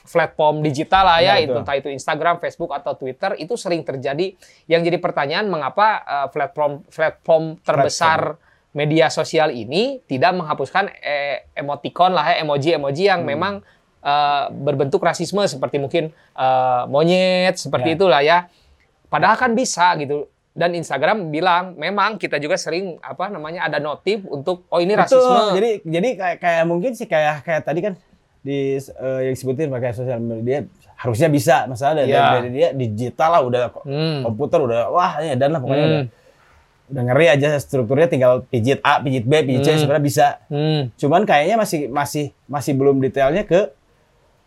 platform 0.06 0.62
digital 0.62 1.02
lah 1.02 1.18
ya, 1.18 1.35
Ya, 1.35 1.42
itu 1.42 1.50
entah 1.50 1.74
itu 1.74 1.90
Instagram, 1.90 2.38
Facebook 2.38 2.70
atau 2.70 2.94
Twitter 2.94 3.35
itu 3.37 3.59
sering 3.59 3.82
terjadi. 3.82 4.38
Yang 4.70 4.80
jadi 4.87 4.98
pertanyaan 5.02 5.50
mengapa 5.50 5.87
eh, 5.98 6.28
platform 6.30 6.87
platform 6.87 7.44
terbesar 7.59 8.38
media 8.70 9.11
sosial 9.11 9.50
ini 9.50 9.98
tidak 10.06 10.38
menghapuskan 10.38 10.94
eh, 11.02 11.50
emoticon 11.52 12.14
lah 12.14 12.30
ya, 12.30 12.46
emoji-emoji 12.46 13.11
yang 13.11 13.26
Hmm. 13.26 13.30
memang 13.35 13.54
eh, 14.07 14.45
berbentuk 14.55 15.03
rasisme 15.03 15.42
seperti 15.45 15.77
mungkin 15.77 16.09
eh, 16.33 16.83
monyet 16.87 17.59
seperti 17.59 17.92
Ya. 17.92 17.95
itulah 17.95 18.21
ya. 18.23 18.38
Padahal 19.07 19.35
kan 19.37 19.53
bisa 19.53 19.95
gitu. 19.97 20.27
Dan 20.51 20.73
Instagram 20.73 21.29
bilang 21.29 21.77
memang 21.77 22.16
kita 22.16 22.38
juga 22.38 22.57
sering 22.57 22.97
apa 22.99 23.29
namanya 23.29 23.61
ada 23.62 23.77
notif 23.77 24.25
untuk 24.25 24.64
oh 24.66 24.79
ini 24.79 24.95
Betul. 24.95 25.21
rasisme. 25.21 25.42
Jadi 25.53 25.71
jadi 25.85 26.09
kayak 26.14 26.37
kayak 26.40 26.64
mungkin 26.64 26.90
sih 26.92 27.05
kayak 27.05 27.45
kayak 27.45 27.62
tadi 27.62 27.81
kan 27.83 27.92
di 28.40 28.79
eh, 28.79 29.21
yang 29.23 29.35
disebutin 29.35 29.69
pakai 29.69 29.92
sosial 29.92 30.16
media 30.16 30.64
harusnya 30.97 31.29
bisa 31.29 31.69
masalah 31.69 32.01
dari, 32.01 32.09
Iya. 32.09 32.25
dari 32.33 32.49
dia 32.51 32.69
digital 32.73 33.31
lah 33.31 33.42
udah 33.42 33.62
Hmm. 33.83 34.25
komputer 34.25 34.59
udah 34.62 34.81
wah 34.88 35.21
ya 35.21 35.35
dan 35.35 35.51
lah 35.51 35.61
pokoknya 35.61 35.77
Hmm. 35.79 35.92
udah 35.92 36.05
udah 36.87 37.03
ngeri 37.05 37.27
aja 37.29 37.49
strukturnya 37.59 38.07
tinggal 38.07 38.47
pijit 38.47 38.79
A, 38.81 39.03
pijit 39.03 39.27
B, 39.27 39.42
pijit 39.42 39.61
C 39.61 39.69
Hmm. 39.69 39.81
sebenarnya 39.83 40.05
bisa. 40.07 40.27
Hmm. 40.47 40.88
Cuman 40.95 41.27
kayaknya 41.27 41.59
masih 41.59 41.90
masih 41.90 42.25
masih 42.47 42.73
belum 42.73 42.97
detailnya 42.99 43.42
ke 43.42 43.75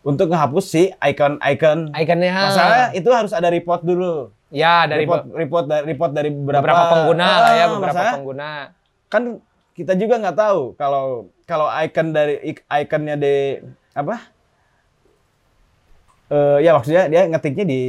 untuk 0.00 0.28
ngehapus 0.28 0.64
si 0.64 0.82
icon-icon. 0.90 1.92
Ikonnya. 1.92 2.32
Masalahnya 2.46 2.88
itu 2.92 3.10
harus 3.10 3.30
ada 3.30 3.48
report 3.48 3.82
dulu. 3.82 4.32
Ya 4.48 4.82
dari 4.84 5.04
report, 5.04 5.30
report 5.30 5.64
dari 5.66 5.84
report 5.86 6.10
dari 6.10 6.30
beberapa, 6.30 6.60
beberapa 6.60 6.84
pengguna 6.90 7.26
lah 7.26 7.52
ya, 7.52 7.60
Ah, 7.60 7.68
beberapa 7.70 7.94
masalah 7.94 8.14
pengguna. 8.18 8.50
kan 9.06 9.22
kita 9.72 9.92
juga 9.94 10.14
nggak 10.18 10.36
tahu 10.36 10.60
kalau 10.74 11.04
kalau 11.44 11.66
icon 11.78 12.10
dari 12.10 12.34
iconnya 12.66 13.14
di 13.14 13.58
apa 13.90 14.16
Eh 16.30 16.62
ya 16.62 16.70
maksudnya 16.72 17.10
dia 17.10 17.26
ngetiknya 17.26 17.64
di 17.64 17.80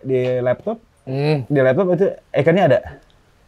di 0.00 0.18
laptop 0.38 0.78
Hmm. 1.02 1.42
di 1.48 1.58
laptop 1.58 1.88
itu 1.96 2.06
iconnya 2.30 2.64
ada 2.68 2.78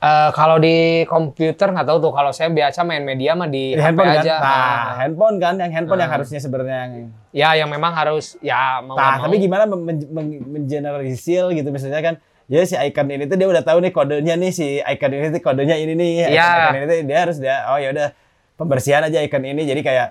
Eh, 0.01 0.31
kalau 0.33 0.57
di 0.57 1.05
komputer 1.05 1.69
nggak 1.69 1.85
tahu 1.85 1.99
tuh. 2.01 2.09
Kalau 2.11 2.33
saya 2.33 2.49
biasa 2.49 2.81
main 2.83 3.05
media 3.05 3.37
mah 3.37 3.45
di, 3.47 3.73
di 3.73 3.77
HP 3.77 3.85
handphone 3.85 4.09
kan 4.09 4.17
aja. 4.19 4.35
nah 4.35 4.49
Ah. 4.49 4.85
handphone 4.97 5.37
kan 5.37 5.55
yang 5.57 5.71
handphone 5.71 6.01
yang 6.01 6.09
Ah. 6.09 6.15
harusnya 6.17 6.41
sebenarnya 6.41 6.77
yang 6.79 6.93
Ya 7.31 7.49
yang 7.55 7.69
memang 7.69 7.93
harus 7.93 8.41
ya 8.41 8.81
mau 8.81 8.97
nah 8.97 9.15
mau. 9.15 9.23
tapi 9.23 9.37
gimana 9.39 9.63
men- 9.63 9.85
men- 9.85 10.09
men- 10.11 10.43
mengeneralisir 10.43 11.53
gitu 11.53 11.69
misalnya 11.69 12.01
kan 12.01 12.15
ya 12.47 12.65
si 12.65 12.75
icon 12.75 13.07
ini 13.07 13.25
tuh 13.25 13.37
dia 13.37 13.47
udah 13.47 13.61
tahu 13.61 13.79
nih 13.79 13.93
kodenya 13.93 14.35
nih 14.35 14.51
si 14.51 14.67
icon 14.81 15.13
ini 15.13 15.31
tuh 15.31 15.39
kodenya 15.39 15.77
ini 15.77 15.93
nih 15.93 16.11
Iya. 16.27 16.49
icon 16.49 16.75
ini 16.75 16.85
tuh 16.87 16.97
dia 17.05 17.19
harus 17.21 17.37
dia 17.37 17.57
oh 17.69 17.77
ya 17.77 17.89
udah 17.91 18.09
pembersihan 18.57 19.05
aja 19.05 19.21
icon 19.21 19.45
ini 19.45 19.63
jadi 19.63 19.81
kayak 19.81 20.09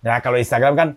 ya 0.00 0.14
kalau 0.18 0.36
Instagram 0.36 0.74
kan 0.74 0.88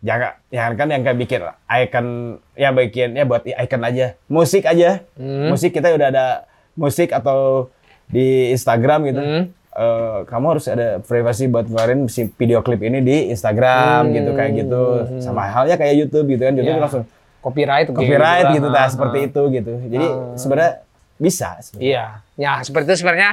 jangan 0.00 0.38
jangan 0.48 0.72
kan 0.74 0.86
yang 0.88 1.02
kayak 1.02 1.18
bikin 1.18 1.40
icon 1.68 2.06
ya 2.54 2.70
bikin 2.70 3.08
ya 3.12 3.24
buat 3.24 3.42
icon 3.44 3.82
aja 3.82 4.14
musik 4.24 4.62
aja 4.62 5.02
Hmm. 5.18 5.50
musik 5.50 5.68
kita 5.70 5.90
udah 5.90 6.08
ada 6.08 6.26
musik 6.72 7.10
atau 7.10 7.66
di 8.10 8.26
Instagram 8.50 9.00
gitu 9.06 9.20
Hmm. 9.20 9.44
Eh, 9.70 10.18
kamu 10.26 10.46
harus 10.50 10.66
ada 10.66 10.98
privasi 10.98 11.46
buat 11.46 11.62
ngeluarin 11.64 12.04
si 12.04 12.26
video 12.28 12.58
klip 12.58 12.82
ini 12.82 12.98
di 12.98 13.30
Instagram 13.30 14.02
Hmm. 14.04 14.12
gitu 14.12 14.30
kayak 14.32 14.52
gitu 14.56 14.82
sama 15.18 15.46
halnya 15.46 15.74
kayak 15.74 15.94
YouTube 15.96 16.26
gitu 16.28 16.42
kan 16.42 16.52
YouTube 16.52 16.74
Ya. 16.74 16.82
langsung 16.82 17.04
copyright 17.40 17.86
kayak 17.86 17.96
copyright 17.96 18.46
gitu, 18.50 18.66
lah. 18.66 18.74
nah, 18.74 18.84
Ah, 18.84 18.90
seperti 18.90 19.16
ah. 19.16 19.26
itu 19.26 19.42
gitu. 19.52 19.72
Jadi 19.86 20.06
sebenarnya 20.34 20.72
bisa. 21.16 21.48
sebenarnya. 21.60 21.86
Iya, 21.86 22.04
ya 22.36 22.52
seperti 22.60 22.84
itu 22.84 22.96
sebenarnya 22.98 23.30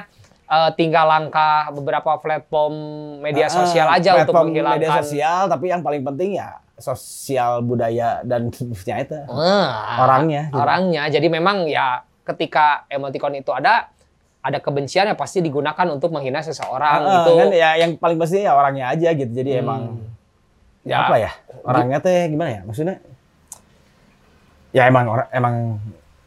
eh, 0.48 0.72
tinggal 0.74 1.06
langkah 1.06 1.74
beberapa 1.74 2.12
platform 2.16 2.74
media 3.20 3.50
sosial 3.50 3.90
Ah, 3.90 3.98
aja 3.98 4.16
untuk 4.16 4.32
platform 4.32 4.46
menghilangkan 4.48 4.78
media 4.80 4.92
sosial, 4.96 5.42
tapi 5.50 5.66
yang 5.68 5.82
paling 5.82 6.06
penting 6.06 6.38
ya 6.38 6.50
sosial 6.78 7.60
budaya 7.62 8.22
dan 8.22 8.48
ya 8.86 8.96
itu 8.98 9.18
Ah, 9.28 10.06
orangnya. 10.06 10.48
gitu. 10.48 10.56
orangnya. 10.56 11.04
Jadi 11.10 11.28
memang 11.28 11.66
ya 11.66 12.00
ketika 12.24 12.86
emoticon 12.88 13.34
itu 13.34 13.50
ada 13.50 13.90
ada 14.48 14.58
kebencian 14.58 15.04
yang 15.06 15.20
pasti 15.20 15.44
digunakan 15.44 15.86
untuk 15.92 16.08
menghina 16.10 16.40
seseorang 16.40 17.04
Ah, 17.04 17.16
itu. 17.20 17.32
kan 17.36 17.50
ya 17.52 17.70
yang 17.76 18.00
paling 18.00 18.16
pasti 18.16 18.42
ya 18.42 18.56
orangnya 18.56 18.88
aja 18.88 19.12
gitu. 19.12 19.28
Jadi 19.30 19.60
emang 19.60 20.00
Ya. 20.88 21.04
apa 21.04 21.20
ya 21.20 21.32
orangnya 21.68 22.00
teh 22.00 22.32
gimana 22.32 22.50
ya 22.50 22.62
maksudnya? 22.64 23.04
Ya 24.72 24.88
emang 24.88 25.04
orang 25.08 25.28
emang 25.32 25.56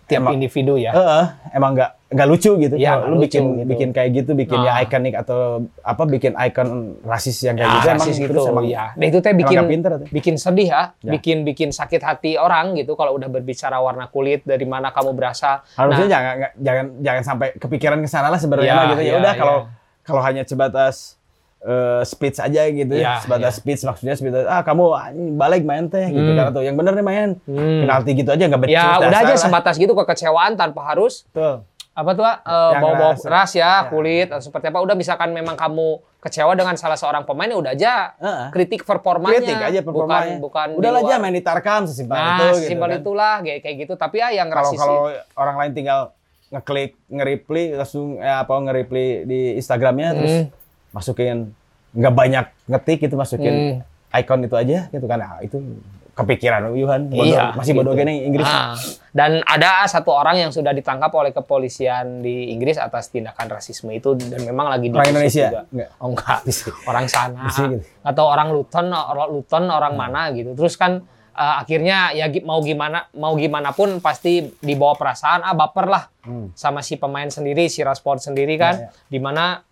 tiap 0.05 0.21
emang, 0.21 0.33
individu 0.37 0.77
ya. 0.77 0.93
Heeh, 0.93 1.25
emang 1.57 1.73
nggak 1.73 1.93
nggak 2.11 2.27
lucu 2.27 2.51
gitu. 2.59 2.75
Kalau 2.75 3.07
lu 3.07 3.15
nggak 3.15 3.23
bikin 3.23 3.41
lucu 3.41 3.55
gitu. 3.55 3.69
bikin 3.69 3.89
kayak 3.91 4.11
gitu, 4.13 4.31
bikin 4.35 4.59
ya 4.61 4.73
Nah. 4.73 4.83
ikonik 4.83 5.15
atau 5.17 5.39
apa 5.81 6.03
bikin 6.05 6.33
ikon 6.35 6.69
rasis 7.03 7.39
yang 7.41 7.55
kayak 7.55 7.65
Ya, 7.65 7.75
gitu 7.77 7.87
rasis 7.89 8.03
emang 8.03 8.19
gitu, 8.19 8.33
terus 8.35 8.47
emang 8.49 8.67
ya. 8.67 8.85
Nah, 8.93 9.07
itu 9.07 9.19
teh 9.19 9.31
bikin 9.33 9.59
pinter 9.65 9.91
tuh. 9.97 10.07
bikin 10.09 10.35
sedih 10.35 10.69
ya, 10.69 10.83
Ya. 10.99 11.11
bikin 11.13 11.37
bikin 11.43 11.69
sakit 11.71 12.01
hati 12.01 12.35
orang 12.35 12.75
gitu 12.75 12.93
kalau 12.93 13.15
udah 13.15 13.29
berbicara 13.29 13.79
warna 13.79 14.07
kulit 14.07 14.43
dari 14.43 14.65
mana 14.65 14.91
kamu 14.91 15.11
berasal. 15.13 15.63
harusnya 15.73 16.03
Nah, 16.03 16.11
jangan 16.11 16.35
jangan 16.57 16.87
jangan 17.01 17.23
sampai 17.25 17.49
kepikiran 17.55 17.99
ke 17.99 18.09
sana 18.09 18.27
lah 18.27 18.37
sebenarnya 18.37 18.73
mah 18.73 18.87
gitu 18.91 19.03
ya 19.05 19.15
udah 19.17 19.35
kalau 19.35 19.57
iya. 19.61 19.71
kalau 20.03 20.21
hanya 20.21 20.43
sebatas 20.43 21.15
eh, 21.61 22.03
speech 22.03 22.39
aja 22.39 22.63
gitu 22.67 22.91
Iya, 22.91 23.21
sebatas 23.21 23.53
iya. 23.53 23.61
speech 23.61 23.81
maksudnya 23.83 24.15
sebatas 24.15 24.45
ah 24.47 24.61
kamu 24.61 24.85
balik 25.37 25.63
main 25.63 25.87
teh 25.87 26.09
gitu 26.09 26.25
Hmm. 26.25 26.35
kan 26.35 26.45
atau 26.49 26.61
yang 26.61 26.73
bener 26.73 26.91
nih 26.91 27.05
main 27.05 27.29
Hmm. 27.39 27.85
penalti 27.85 28.11
gitu 28.15 28.31
aja 28.31 28.43
nggak 28.43 28.61
becus 28.61 28.75
ya 28.75 28.97
udah 28.99 29.21
aja 29.23 29.35
sebatas 29.37 29.77
gitu 29.77 29.93
kekecewaan 29.93 30.57
tanpa 30.57 30.81
harus 30.83 31.29
Tuh. 31.31 31.61
Apa 31.93 32.11
tuh 32.13 32.23
ah, 32.23 32.37
eh, 32.39 32.73
bawa-bawa 32.77 33.13
ras. 33.13 33.23
ras 33.25 33.51
ya, 33.53 33.67
Ya. 33.83 33.89
kulit 33.89 34.29
atau 34.29 34.41
seperti 34.41 34.67
apa 34.67 34.79
udah 34.79 34.95
misalkan 34.95 35.31
memang 35.31 35.55
kamu 35.55 35.89
kecewa 36.19 36.53
dengan 36.53 36.75
salah 36.75 36.95
seorang 36.95 37.25
pemain 37.25 37.47
ya 37.47 37.57
udah 37.57 37.73
aja 37.73 37.95
Heeh. 38.15 38.47
kritik 38.51 38.83
performanya 38.83 39.37
kritik 39.37 39.57
aja 39.59 39.81
performanya 39.81 40.37
bukan 40.37 40.67
bukan 40.71 40.79
udah 40.79 40.91
aja 41.01 41.15
main 41.17 41.33
di 41.33 41.41
tarkam 41.41 41.85
sesimpel 41.85 42.13
nah 42.13 42.37
itu 42.47 42.47
gitu 42.59 42.69
simpel 42.69 42.89
kan. 42.89 43.01
itulah 43.01 43.35
kayak 43.41 43.61
kayak 43.61 43.77
gitu 43.81 43.95
tapi 43.95 44.17
ya 44.19 44.29
yang 44.31 44.49
kalau 44.49 44.71
kalau 44.71 44.99
orang 45.35 45.57
lain 45.59 45.73
tinggal 45.73 46.01
ngeklik 46.51 46.99
nge-reply 47.09 47.65
langsung 47.75 48.19
eh, 48.19 48.37
apa 48.37 48.53
nge-reply 48.53 49.07
di 49.25 49.41
Instagramnya 49.57 50.09
terus 50.15 50.35
Hmm. 50.37 50.47
masukin 50.91 51.37
nggak 51.91 52.15
banyak 52.15 52.47
ngetik 52.67 52.99
gitu 53.01 53.15
masukin 53.15 53.55
Hmm. 53.77 53.77
icon 54.13 54.41
itu 54.43 54.55
aja 54.55 54.79
gitu 54.89 55.07
kan 55.07 55.19
nah, 55.19 55.39
itu 55.41 55.57
kepikiran 56.21 56.69
Yuhan 56.71 57.09
bodoh, 57.09 57.25
Iya, 57.25 57.53
masih 57.53 57.73
bodoh 57.73 57.93
gitu. 57.93 58.05
gini 58.05 58.15
Inggris 58.23 58.45
Ah, 58.45 58.77
dan 59.11 59.41
ada 59.43 59.83
satu 59.85 60.11
orang 60.11 60.37
yang 60.39 60.51
sudah 60.51 60.71
ditangkap 60.71 61.09
oleh 61.11 61.33
kepolisian 61.33 62.21
di 62.21 62.51
Inggris 62.51 62.77
atas 62.77 63.09
tindakan 63.09 63.49
rasisme 63.49 63.91
itu 63.91 64.13
dan 64.15 64.41
memang 64.41 64.69
lagi 64.69 64.87
orang 64.87 65.01
diusut 65.01 65.11
Indonesia 65.11 65.47
juga. 65.47 65.63
Nggak. 65.69 65.89
Oh 65.97 66.09
enggak, 66.09 66.39
orang 66.85 67.07
sana 67.07 67.43
gitu. 67.49 67.81
atau 68.01 68.25
orang 68.27 68.49
Luton, 68.51 68.87
orang 68.89 69.29
Luton 69.29 69.65
orang 69.67 69.95
mana 69.95 70.31
gitu. 70.31 70.53
Terus 70.53 70.75
kan 70.75 71.01
eh, 71.31 71.55
akhirnya 71.57 72.11
ya 72.11 72.27
mau 72.43 72.61
gimana 72.61 73.09
mau 73.13 73.33
gimana 73.35 73.71
pun 73.71 73.99
pasti 73.99 74.51
dibawa 74.59 74.93
perasaan 74.95 75.41
ah 75.41 75.53
baper 75.53 75.87
lah 75.87 76.05
Hmm. 76.21 76.53
sama 76.53 76.81
si 76.81 76.95
pemain 76.95 77.27
sendiri, 77.27 77.65
si 77.67 77.81
Rashford 77.81 78.21
sendiri 78.23 78.55
kan. 78.55 78.77
Ya, 78.77 78.85
ya. 78.87 79.09
Di 79.09 79.19
mana 79.19 79.65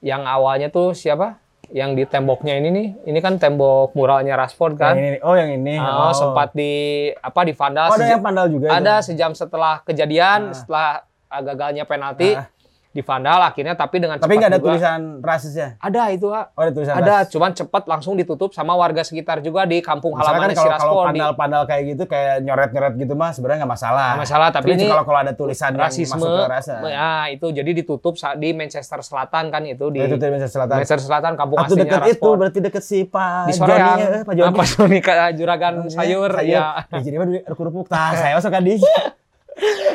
yang 0.00 0.26
awalnya 0.26 0.66
tuh 0.66 0.92
siapa? 0.92 1.38
Yang 1.72 1.90
di 1.94 2.04
temboknya 2.04 2.54
ini 2.54 2.68
nih, 2.68 2.86
ini 3.06 3.18
kan 3.18 3.36
tembok 3.36 3.96
muralnya 3.96 4.36
Rashford 4.36 4.76
kan. 4.76 4.92
Yang 4.92 5.08
ini, 5.08 5.18
oh 5.20 5.34
yang 5.34 5.50
ini 5.50 5.74
Oh, 5.76 6.12
sempat 6.12 6.52
di 6.52 6.72
apa 7.10 7.40
di 7.42 7.52
vandal 7.52 7.88
oh, 7.88 7.96
ada 7.96 8.04
yang 8.06 8.20
pandal 8.20 8.46
juga 8.46 8.66
itu. 8.68 8.76
ada 8.76 8.94
sejam 9.00 9.32
setelah 9.32 9.80
kejadian 9.82 10.38
Nah. 10.44 10.54
setelah 10.54 10.88
uh, 11.26 11.40
gagalnya 11.42 11.84
penalti 11.84 12.36
Nah. 12.36 12.44
Di 12.92 13.00
vandal 13.00 13.40
akhirnya 13.40 13.72
tapi 13.72 13.96
dengan 13.98 14.20
tapi 14.20 14.36
nggak 14.36 14.52
ada 14.52 14.60
juga- 14.60 14.68
tulisan 14.76 15.00
rasisnya 15.18 15.68
ada 15.80 16.12
itu 16.12 16.28
Wak. 16.28 16.52
oh 16.52 16.60
ada 16.60 16.72
tulisan 16.72 16.94
ada 16.94 17.14
rasis. 17.18 17.32
cuman 17.32 17.50
cepat 17.56 17.82
langsung 17.88 18.12
ditutup 18.14 18.52
sama 18.52 18.76
warga 18.76 19.00
sekitar 19.00 19.40
juga 19.40 19.64
di 19.64 19.80
kampung 19.80 20.12
halaman 20.12 20.52
kan 20.52 20.52
kalau 20.52 20.68
kalau 20.68 20.72
Rashford 20.72 20.92
di 20.92 21.08
pandal-pandal 21.16 21.62
kayak 21.64 21.82
gitu 21.88 22.04
kayak 22.04 22.34
nyoret-nyoret 22.44 22.92
gitu 23.00 23.14
mah 23.16 23.30
sebenarnya 23.32 23.64
nggak 23.64 23.72
masalah. 23.72 24.08
Nggak 24.12 24.22
masalah, 24.28 24.48
tapi 24.52 24.66
ini 24.72 24.84
kalau 24.84 25.04
kalau 25.04 25.18
ada 25.24 25.32
tulisan 25.32 25.72
rasisme 25.72 26.20
yang 26.20 26.20
masuk 26.20 26.44
ke 26.44 26.52
rasa. 26.52 26.74
ya 26.84 27.12
itu 27.32 27.46
jadi 27.48 27.70
ditutup 27.72 28.14
di 28.36 28.48
Manchester 28.52 29.00
Selatan 29.00 29.44
kan 29.48 29.62
itu 29.64 29.84
di 29.88 29.98
itu 30.04 30.16
dari 30.20 30.30
Manchester 30.36 30.60
Selatan. 30.60 30.76
Manchester 30.76 31.00
Selatan 31.00 31.32
kampung 31.34 31.58
Atau 31.58 31.74
aslinya 31.74 31.88
dekat 31.88 32.02
itu 32.12 32.28
berarti 32.36 32.58
deket 32.60 32.82
si 32.84 32.98
Pak 33.08 33.48
di 33.48 33.52
Joni, 33.56 33.64
Soreang 33.64 33.98
eh, 33.98 34.22
Pak 34.22 34.34
Joni. 34.36 34.48
apa 34.52 34.62
Joni 34.68 34.98
juragan 35.32 35.74
sayur, 35.88 36.30
ya 36.44 36.84
Ya, 36.92 36.98
jadi 37.00 37.16
mah 37.16 37.26
kerupuk 37.56 37.88
tah 37.88 38.12
saya 38.12 38.36
masuk 38.36 38.52
kan 38.52 38.60
di. 38.60 38.76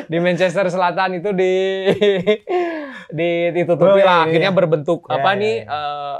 di 0.04 0.18
Manchester 0.18 0.66
Selatan 0.66 1.16
itu 1.16 1.30
di 1.30 1.52
di 3.10 3.30
ditutupi 3.52 3.90
Oh, 3.90 3.96
iya, 3.96 4.04
lah 4.04 4.16
iya, 4.18 4.26
akhirnya 4.26 4.50
iya. 4.50 4.56
berbentuk 4.56 5.00
Iya, 5.02 5.14
apa 5.14 5.30
iya, 5.30 5.38
nih 5.38 5.54
iya. 5.58 5.72
eh, 5.72 6.16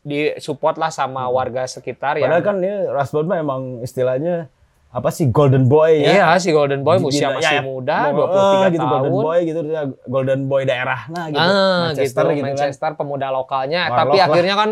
di 0.00 0.18
support 0.38 0.74
lah 0.74 0.88
sama 0.88 1.26
warga 1.26 1.64
sekitar 1.64 2.16
ya. 2.16 2.24
Padahal 2.24 2.42
kan 2.42 2.56
ini 2.58 2.70
Rashford 2.86 3.26
mah 3.26 3.38
emang 3.38 3.62
istilahnya 3.80 4.48
apa 4.88 5.08
sih 5.10 5.28
golden 5.28 5.68
boy 5.68 6.00
ya. 6.00 6.24
Iya 6.24 6.26
si 6.38 6.48
Golden 6.48 6.80
Boy 6.80 6.96
usia 6.98 7.28
Gila, 7.28 7.36
masih 7.36 7.56
ya, 7.56 7.62
muda 7.62 7.96
mau- 8.08 8.24
23 8.24 8.32
eh, 8.64 8.68
gitu, 8.70 8.80
tahun. 8.80 8.88
golden 9.04 9.12
boy 9.20 9.38
gitu 9.42 9.60
golden 10.06 10.40
boy 10.46 10.62
daerah 10.64 11.00
nah 11.08 11.28
gitu. 11.28 11.36
ah, 11.38 11.92
Manchester 11.92 12.24
gitu, 12.24 12.32
gitu, 12.32 12.40
kan. 12.40 12.48
Manchester 12.56 12.90
pemuda 12.94 13.26
lokalnya. 13.28 13.80
Warlock 13.84 13.98
Tapi 13.98 14.16
lah. 14.16 14.26
akhirnya 14.26 14.54
kan 14.56 14.70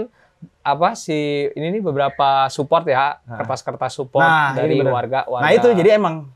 apa 0.62 0.88
si 0.94 1.18
ini 1.48 1.66
nih 1.70 1.82
beberapa 1.82 2.28
support 2.48 2.84
ya 2.84 3.20
kertas-kertas 3.22 3.92
support 3.92 4.24
Nah, 4.24 4.52
dari 4.52 4.76
warga 4.78 5.24
warga. 5.24 5.42
Nah, 5.42 5.52
itu 5.52 5.68
jadi 5.74 5.96
emang 5.96 6.32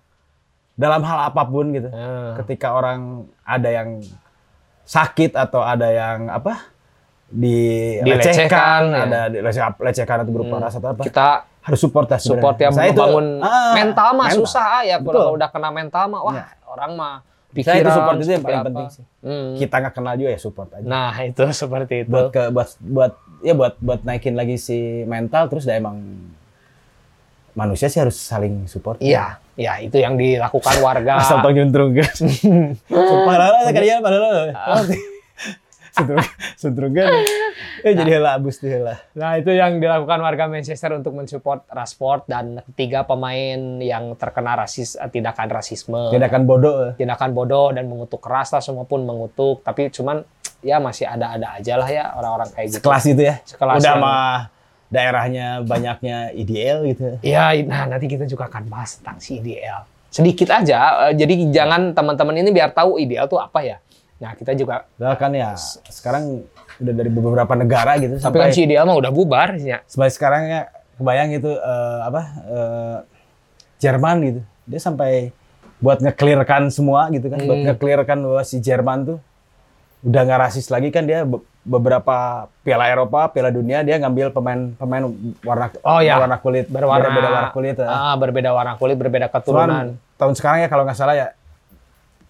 dalam 0.81 1.03
hal 1.03 1.29
apa 1.29 1.43
pun 1.45 1.69
gitu. 1.71 1.89
Ah. 1.91 2.41
Ketika 2.41 2.73
orang 2.73 3.01
ada 3.45 3.69
yang 3.69 4.01
sakit 4.83 5.37
atau 5.37 5.61
ada 5.61 5.87
yang 5.87 6.27
apa? 6.27 6.73
Dilecehkan, 7.31 8.81
ya. 8.87 9.01
ada 9.05 9.21
dilecehkan, 9.29 9.79
lecehkan 9.79 10.17
atau 10.19 10.33
berupa 10.33 10.57
rasa 10.59 10.77
atau 10.79 10.91
apa. 10.91 11.03
kita 11.05 11.27
harus 11.61 11.79
support 11.79 12.09
lah 12.09 12.19
support 12.19 12.57
ya 12.57 12.69
Saya 12.71 12.91
itu- 12.91 12.97
membangun 12.97 13.39
ah, 13.39 13.73
mental 13.73 14.09
mah 14.11 14.27
mental. 14.27 14.39
susah 14.41 14.67
ah, 14.73 14.83
ya 14.83 14.97
kalau 14.99 15.37
udah 15.37 15.49
kena 15.49 15.71
mental 15.71 16.05
mah 16.09 16.21
wah 16.23 16.35
Ya. 16.35 16.47
orang 16.67 16.91
mah 16.93 17.15
Saya 17.21 17.53
pikiran 17.53 17.77
itu 17.77 17.91
support 17.93 18.17
itu 18.17 18.31
yang 18.31 18.43
paling 18.43 18.57
apa. 18.57 18.67
penting 18.67 18.87
sih. 18.89 19.05
Hmm. 19.21 19.49
Kita 19.55 19.75
nggak 19.77 19.95
kenal 19.95 20.15
juga 20.17 20.31
ya 20.31 20.41
support 20.41 20.69
aja. 20.71 20.83
Nah, 20.85 21.13
itu 21.29 21.45
seperti 21.53 21.95
itu. 22.01 22.11
buat 22.11 22.27
ke 22.31 22.43
buat 22.49 22.69
buat 22.81 23.13
ya 23.41 23.55
buat 23.55 23.75
buat 23.79 24.01
naikin 24.03 24.35
lagi 24.35 24.57
si 24.57 24.79
mental 25.05 25.47
terus 25.47 25.63
dah 25.63 25.77
emang 25.77 25.99
manusia 27.53 27.87
sih 27.87 27.99
harus 27.99 28.17
saling 28.17 28.65
support. 28.65 28.99
Iya, 28.99 29.39
ya 29.39 29.49
itu 29.61 29.97
yang 30.01 30.17
dilakukan 30.17 30.77
warga. 30.81 31.21
Asal 31.21 31.45
tong 31.45 31.53
juntrung 31.53 31.93
kan. 31.93 32.09
Padahal 33.29 33.69
kalian 33.69 34.01
padahal. 34.01 34.57
Ah. 34.57 34.81
Kan. 35.91 37.13
Eh 37.85 37.93
jadi 37.93 38.17
heula 38.17 38.39
abus 38.39 38.63
tuh 38.63 38.73
heula. 38.73 38.97
Nah, 39.13 39.37
itu 39.37 39.53
yang 39.53 39.83
dilakukan 39.83 40.23
warga 40.23 40.49
Manchester 40.49 40.97
untuk 40.97 41.13
mensupport 41.13 41.67
Rashford 41.69 42.25
dan 42.25 42.63
ketiga 42.73 43.05
pemain 43.05 43.59
yang 43.83 44.17
terkena 44.17 44.57
rasis 44.57 44.97
eh, 44.97 45.11
tindakan 45.13 45.51
rasisme. 45.51 46.09
Tindakan 46.09 46.49
bodoh. 46.49 46.95
tindakan 46.97 47.37
bodoh 47.37 47.75
dan 47.75 47.91
mengutuk 47.91 48.23
keras 48.23 48.55
lah 48.55 48.63
semua 48.65 48.87
pun 48.87 49.05
mengutuk 49.05 49.61
tapi 49.61 49.91
cuman 49.93 50.25
ya 50.65 50.81
masih 50.81 51.05
ada-ada 51.09 51.59
aja 51.59 51.75
lah 51.77 51.89
ya 51.89 52.05
orang-orang 52.17 52.49
kayak 52.55 52.67
gitu. 52.71 52.77
Sekelas 52.81 53.05
itu 53.11 53.23
ya. 53.27 53.35
Sekelas 53.45 53.77
Udah 53.83 53.93
yang- 53.93 54.01
mah 54.01 54.60
daerahnya 54.91 55.63
banyaknya 55.63 56.35
IDL 56.35 56.79
gitu. 56.85 57.07
Ya, 57.23 57.55
nah 57.63 57.87
nanti 57.87 58.07
kita 58.07 58.27
juga 58.27 58.51
akan 58.51 58.67
bahas 58.67 58.99
tentang 58.99 59.17
si 59.17 59.39
IDL. 59.39 59.87
Sedikit 60.11 60.51
aja, 60.51 61.07
eh, 61.07 61.15
jadi 61.15 61.35
jangan 61.49 61.95
teman-teman 61.95 62.35
ini 62.37 62.51
biar 62.51 62.75
tahu 62.75 62.99
IDL 62.99 63.25
tuh 63.25 63.39
apa 63.39 63.63
ya. 63.63 63.79
Nah, 64.19 64.35
kita 64.35 64.53
juga, 64.53 64.85
Udah 64.99 65.17
kan 65.17 65.33
ya 65.33 65.55
sekarang 65.89 66.45
udah 66.77 66.93
dari 66.93 67.09
beberapa 67.09 67.55
negara 67.55 67.97
gitu 67.97 68.17
tapi 68.17 68.37
kan 68.37 68.51
si 68.51 68.65
IDL 68.65 68.85
mah 68.85 68.97
udah 68.97 69.09
bubar 69.09 69.53
ya. 69.55 69.85
sampai 69.85 70.09
sekarang 70.09 70.43
ya 70.45 70.61
kebayang 70.97 71.29
gitu 71.31 71.53
eh, 71.53 71.99
apa 72.03 72.23
eh, 72.43 72.97
Jerman 73.79 74.17
gitu 74.25 74.41
dia 74.65 74.81
sampai 74.81 75.33
buat 75.77 76.01
ngeklirkan 76.01 76.69
semua 76.69 77.09
gitu 77.09 77.29
kan 77.29 77.41
buat 77.41 77.57
Hmm. 77.57 77.67
ngeklirkan 77.69 78.19
bahwa 78.21 78.43
si 78.45 78.61
Jerman 78.61 78.99
tuh 79.07 79.19
udah 80.03 80.23
nggak 80.23 80.41
rasis 80.43 80.67
lagi 80.67 80.89
kan 80.89 81.05
dia 81.05 81.23
be- 81.23 81.41
beberapa 81.61 82.17
Piala 82.61 82.89
Eropa 82.89 83.29
Piala 83.29 83.49
Dunia 83.49 83.81
dia 83.81 83.97
ngambil 83.97 84.31
pemain-pemain 84.31 85.05
warna 85.41 85.69
Oh, 85.83 86.01
ya. 86.01 86.17
warna 86.17 86.37
kulit 86.37 86.67
Berwarna 86.67 87.09
beda 87.11 87.29
warna 87.29 87.51
kulit 87.51 87.77
ya. 87.77 87.85
Ah, 87.85 88.15
berbeda 88.15 88.51
warna 88.51 88.75
kulit, 88.75 88.97
berbeda 88.97 89.29
Cuman 89.29 89.37
keturunan. 89.37 89.87
tahun 90.17 90.35
sekarang 90.35 90.59
ya 90.61 90.69
kalau 90.69 90.83
nggak 90.83 90.97
salah 90.97 91.15
ya 91.15 91.27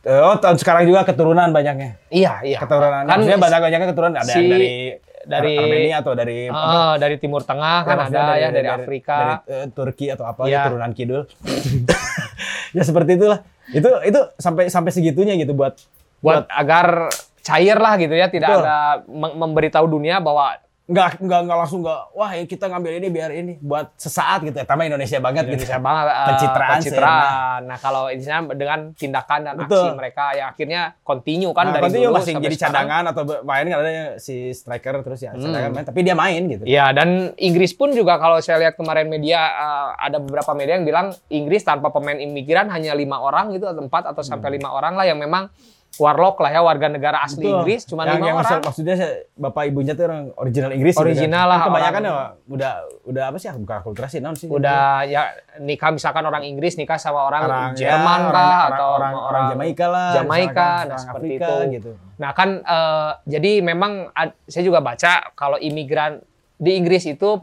eh, 0.00 0.18
oh 0.18 0.34
tahun 0.34 0.56
sekarang 0.56 0.82
juga 0.82 1.04
keturunan 1.04 1.46
banyaknya 1.48 2.00
Iya, 2.08 2.42
iya. 2.42 2.58
keturunan 2.58 3.04
Kan 3.04 3.16
maksudnya 3.16 3.38
banyak 3.38 3.60
banyaknya 3.60 3.88
keturunan 3.88 4.14
ada 4.16 4.26
si- 4.26 4.34
yang 4.34 4.50
dari 4.50 4.72
dari- 5.20 5.54
Armenia 5.54 5.96
atau 6.00 6.12
dari 6.12 6.38
Ah, 6.48 6.96
dari 6.96 7.14
Timur 7.16 7.44
Tengah 7.44 7.78
kan 7.82 7.92
Ya, 7.92 7.98
maksudnya 8.00 8.24
ada 8.24 8.34
ya, 8.36 8.48
dari, 8.50 8.68
Afrika. 8.68 9.14
dari 9.14 9.34
eh, 9.54 9.66
Turki 9.70 10.06
atau 10.08 10.24
apa 10.24 10.42
Ya. 10.44 10.50
ya 10.56 10.60
turunan 10.66 10.90
kidul. 10.90 11.22
ya 12.72 12.82
seperti 12.82 13.14
itulah. 13.14 13.44
Itu 13.68 13.86
itu 14.02 14.20
sampai 14.36 14.66
sampai 14.66 14.90
segitunya 14.90 15.36
gitu 15.36 15.52
buat 15.52 15.76
buat 16.18 16.48
agar 16.50 17.12
cair 17.50 17.76
lah 17.76 17.94
gitu 17.96 18.14
ya, 18.14 18.26
tidak 18.26 18.48
Betul. 18.48 18.62
ada 18.62 18.76
mem- 19.04 19.36
memberitahu 19.36 19.86
dunia 19.86 20.18
bahwa 20.18 20.54
nggak 20.90 21.22
nggak 21.22 21.40
nggak 21.46 21.54
langsung 21.56 21.86
nggak 21.86 22.02
wah 22.18 22.34
ya 22.34 22.42
kita 22.44 22.66
ngambil 22.66 22.98
ini 22.98 23.08
biar 23.08 23.30
ini 23.30 23.52
buat 23.62 23.94
sesaat 23.94 24.42
gitu 24.42 24.58
ya. 24.58 24.66
Tambah 24.66 24.82
Indonesia 24.82 25.22
banget 25.22 25.46
Indonesia 25.46 25.78
gitu. 25.78 25.86
banget 25.86 26.04
eh, 26.04 26.26
Pencitraan 26.26 26.70
pencitraan. 26.74 27.60
Nah, 27.62 27.78
kalau 27.78 28.02
ini 28.10 28.22
dengan 28.52 28.78
tindakan 28.92 29.38
dan 29.40 29.54
aksi 29.56 29.70
Betul. 29.70 29.94
mereka 29.94 30.24
yang 30.34 30.50
akhirnya 30.50 30.80
continue 31.00 31.54
kan 31.54 31.64
Nah, 31.64 31.72
dari 31.72 31.82
continue 31.86 32.10
dulu 32.10 32.18
masih 32.18 32.34
jadi 32.34 32.56
sekarang. 32.58 32.74
cadangan 32.90 33.02
atau 33.06 33.22
main 33.46 33.64
kan 33.64 33.78
ada 33.78 33.90
si 34.18 34.50
striker 34.50 34.94
terus 35.00 35.20
ya 35.20 35.30
Hmm. 35.30 35.46
cadangan 35.46 35.70
main 35.70 35.86
tapi 35.86 36.00
dia 36.02 36.16
main 36.18 36.42
gitu. 36.48 36.62
Iya, 36.66 36.84
dan 36.90 37.08
Inggris 37.38 37.70
pun 37.70 37.94
juga 37.94 38.18
kalau 38.18 38.42
saya 38.42 38.58
lihat 38.60 38.74
kemarin 38.74 39.06
media 39.06 39.38
eh, 39.38 39.88
ada 39.96 40.18
beberapa 40.18 40.50
media 40.52 40.74
yang 40.74 40.82
bilang 40.82 41.06
Inggris 41.28 41.62
tanpa 41.62 41.94
pemain 41.94 42.18
imigran 42.18 42.66
hanya 42.66 42.98
lima 42.98 43.22
orang 43.22 43.54
gitu 43.54 43.62
atau 43.64 43.78
empat 43.78 44.10
atau 44.10 44.26
sampai 44.26 44.58
lima 44.58 44.74
orang 44.74 44.98
lah 44.98 45.06
yang 45.06 45.22
memang 45.22 45.46
warlock 45.96 46.38
lah 46.38 46.50
ya 46.50 46.60
warga 46.60 46.86
negara 46.86 47.18
asli. 47.20 47.42
Betul. 47.42 47.56
Inggris 47.58 47.82
cuma 47.82 48.04
yang, 48.04 48.16
lima 48.16 48.26
yang 48.26 48.36
orang. 48.36 48.46
maksud- 48.46 48.62
maksudnya 48.62 48.94
bapak 49.34 49.62
ibunya 49.66 49.92
tuh 49.92 50.04
orang 50.06 50.22
original 50.34 50.70
Inggris 50.70 50.92
gitu 50.92 51.00
kan. 51.00 51.06
Original 51.08 51.44
lah, 51.44 51.58
Kebanyakan 51.60 52.00
orang- 52.00 52.06
ya 52.06 52.18
udah 52.46 52.72
udah 53.04 53.24
apa 53.26 53.36
sih 53.36 53.48
bukan 53.52 53.76
akulturasi 53.80 54.16
naon 54.18 54.34
sih. 54.34 54.46
Udah 54.46 55.02
ya 55.04 55.22
nikah 55.58 55.90
misalkan 55.90 56.22
orang 56.22 56.42
Inggris 56.42 56.74
nikah 56.74 56.94
sama 56.94 57.20
orang, 57.22 57.42
orang 57.42 57.64
Jerman 57.74 58.20
ya, 58.20 58.28
kah 58.28 58.30
orang, 58.30 58.60
atau 58.70 58.88
orang, 58.92 59.14
orang, 59.16 59.44
Jamaika 59.50 59.86
lah, 59.88 60.08
Jamaika, 60.14 60.54
nah 60.54 60.70
orang 60.86 60.98
seperti 61.00 61.26
Afrika, 61.26 61.46
itu. 61.50 61.72
gitu. 61.74 61.90
Nah 62.16 62.30
kan 62.30 62.48
eh, 62.60 63.10
jadi 63.26 63.52
memang 63.60 63.92
ad- 64.10 64.38
saya 64.44 64.62
juga 64.62 64.78
baca 64.78 65.12
kalau 65.32 65.58
imigran 65.58 66.22
di 66.54 66.76
Inggris 66.76 67.02
itu 67.04 67.40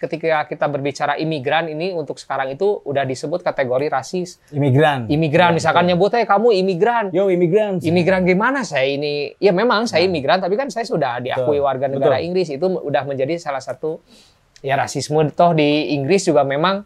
ketika 0.00 0.48
kita 0.48 0.64
berbicara 0.64 1.14
imigran 1.14 1.68
ini 1.68 1.92
untuk 1.92 2.16
sekarang 2.16 2.48
itu 2.50 2.80
udah 2.80 3.04
disebut 3.04 3.40
kategori 3.40 3.86
rasis. 3.86 4.40
Imigran. 4.48 5.04
Imigran 5.06 5.52
Ya, 5.52 5.54
misalkan 5.54 5.84
nyebut 5.84 6.08
eh 6.12 6.24
kamu 6.24 6.56
imigran. 6.56 7.12
Yo 7.12 7.28
imigran. 7.28 7.76
Imigran 7.78 8.24
gimana 8.24 8.64
saya 8.64 8.88
ini? 8.88 9.36
Ya 9.36 9.52
memang 9.52 9.84
saya 9.84 10.02
imigran 10.02 10.40
tapi 10.40 10.56
kan 10.56 10.66
saya 10.66 10.82
sudah 10.82 11.20
diakui 11.20 11.60
Betul. 11.60 11.68
warga 11.68 11.86
negara 11.86 12.16
Betul. 12.16 12.26
Inggris 12.26 12.48
itu 12.48 12.64
udah 12.64 13.02
menjadi 13.04 13.36
salah 13.36 13.60
satu 13.60 14.00
ya 14.60 14.74
rasisme 14.74 15.20
toh 15.30 15.52
di 15.52 15.92
Inggris 15.92 16.24
juga 16.24 16.42
memang 16.42 16.80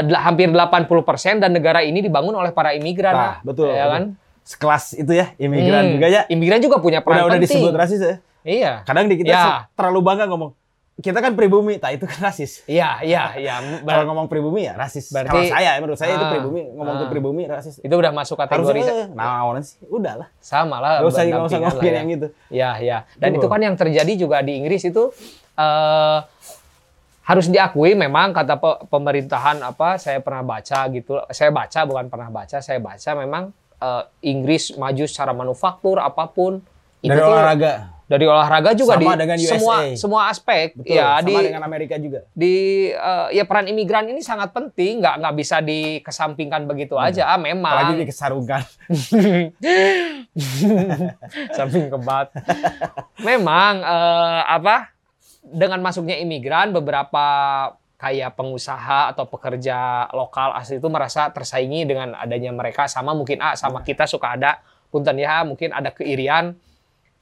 del- 0.00 0.14
hampir 0.16 0.46
80% 0.46 0.90
dan 1.38 1.50
negara 1.50 1.82
ini 1.82 1.98
dibangun 1.98 2.34
oleh 2.34 2.50
para 2.50 2.70
imigran. 2.70 3.14
Nah, 3.14 3.34
betul. 3.42 3.70
Ya 3.70 3.86
betul. 3.86 3.90
kan? 3.90 4.02
Sekelas 4.42 4.84
itu 4.94 5.12
ya, 5.12 5.30
imigran 5.38 5.82
Hmm. 5.86 5.92
juga 5.94 6.06
ya. 6.08 6.22
Imigran 6.26 6.58
juga 6.58 6.76
punya 6.78 6.98
peran 6.98 7.22
Udah 7.22 7.26
udah 7.28 7.38
penting. 7.38 7.62
disebut 7.62 7.72
rasis 7.72 8.00
ya. 8.00 8.14
Iya. 8.42 8.72
Kadang 8.82 9.06
di 9.06 9.14
kita 9.16 9.30
Ya. 9.30 9.70
terlalu 9.74 10.02
bangga 10.02 10.26
ngomong. 10.26 10.50
Kita 10.92 11.18
kan 11.18 11.32
pribumi, 11.32 11.80
tak 11.80 11.96
itu 11.96 12.04
kan 12.04 12.28
rasis. 12.28 12.60
Iya, 12.64 13.00
iya, 13.00 13.32
iya. 13.34 13.54
Kalau 13.80 14.04
ngomong 14.06 14.28
pribumi 14.28 14.68
ya 14.68 14.76
rasis. 14.76 15.08
Berarti- 15.08 15.32
Kalau 15.32 15.44
saya, 15.48 15.80
menurut 15.80 15.96
saya 15.96 16.12
itu 16.12 16.26
Ah. 16.26 16.30
pribumi, 16.30 16.62
ngomong 16.68 16.94
ke 16.94 17.04
Ah. 17.04 17.10
pribumi 17.10 17.42
rasis. 17.44 17.74
itu 17.78 17.90
udah 17.90 18.12
masuk 18.12 18.36
kategori 18.36 18.80
Harusnya, 18.84 19.08
nah, 19.10 19.40
orang 19.42 19.64
sih, 19.64 19.80
udah 19.82 20.14
lah. 20.20 20.28
sama 20.38 20.78
lah. 20.78 21.00
Gak 21.00 21.08
usah, 21.08 21.22
gak 21.24 21.42
usah 21.42 21.58
ngomongin 21.58 21.80
ya. 21.82 21.96
yang 21.96 22.08
gitu. 22.10 22.26
Ya, 22.48 22.70
ya. 22.78 22.98
Dan 23.16 23.34
itu 23.34 23.46
kan 23.46 23.58
yang 23.58 23.72
terjadi 23.72 24.12
juga 24.14 24.40
di 24.40 24.52
Inggris 24.54 24.84
itu 24.84 25.08
eh 25.54 26.18
harus 27.22 27.46
diakui 27.46 27.94
memang 27.94 28.34
kata 28.34 28.58
pe- 28.58 28.82
pemerintahan 28.84 29.62
apa 29.62 29.94
saya 29.96 30.18
pernah 30.18 30.42
baca 30.42 30.78
gitu. 30.88 31.22
Saya 31.30 31.48
baca 31.48 31.80
bukan 31.84 32.06
pernah 32.06 32.28
baca, 32.28 32.58
saya 32.58 32.76
baca 32.78 33.10
memang 33.14 33.48
eh, 33.78 34.02
Inggris 34.24 34.74
maju 34.74 35.04
secara 35.04 35.32
manufaktur 35.32 35.98
apa 35.98 36.26
pun 36.26 36.60
itu 37.00 37.08
Dari 37.08 37.18
tuh 37.18 37.28
olahraga. 37.28 37.91
Dari 38.12 38.28
olahraga 38.28 38.76
juga 38.76 39.00
Sama 39.00 39.16
di 39.16 39.20
dengan 39.24 39.38
semua 39.40 39.76
USA. 39.80 39.96
semua 39.96 40.20
aspek 40.28 40.76
Betul, 40.76 40.92
ya 40.92 41.16
sama 41.16 41.24
di 41.24 41.34
dengan 41.48 41.64
Amerika 41.64 41.96
juga. 41.96 42.20
di 42.36 42.54
eh, 42.92 43.28
ya 43.32 43.44
peran 43.48 43.66
imigran 43.66 44.04
ini 44.06 44.20
sangat 44.20 44.52
penting 44.52 45.00
nggak 45.00 45.14
nggak 45.16 45.34
bisa 45.34 45.56
dikesampingkan 45.58 46.68
begitu 46.68 46.94
aja 47.00 47.26
ah, 47.26 47.40
memang 47.40 47.72
Apalagi 47.72 48.04
dikesarungkan. 48.04 48.62
samping 51.52 51.88
kebat. 51.88 52.32
Memang 53.20 53.80
eh, 53.80 54.40
apa 54.44 54.92
dengan 55.42 55.80
masuknya 55.80 56.16
imigran 56.16 56.70
beberapa 56.70 57.24
kayak 57.96 58.34
pengusaha 58.34 59.14
atau 59.14 59.24
pekerja 59.24 60.10
lokal 60.10 60.52
asli 60.52 60.76
itu 60.76 60.90
merasa 60.90 61.30
tersaingi 61.30 61.86
dengan 61.86 62.12
adanya 62.18 62.50
mereka 62.50 62.90
sama 62.90 63.14
mungkin 63.14 63.38
ah 63.38 63.54
sama 63.54 63.80
kita 63.80 64.04
suka 64.04 64.34
ada 64.34 64.58
punten 64.90 65.16
ya 65.16 65.46
mungkin 65.46 65.70
ada 65.70 65.94
keirian 65.94 66.58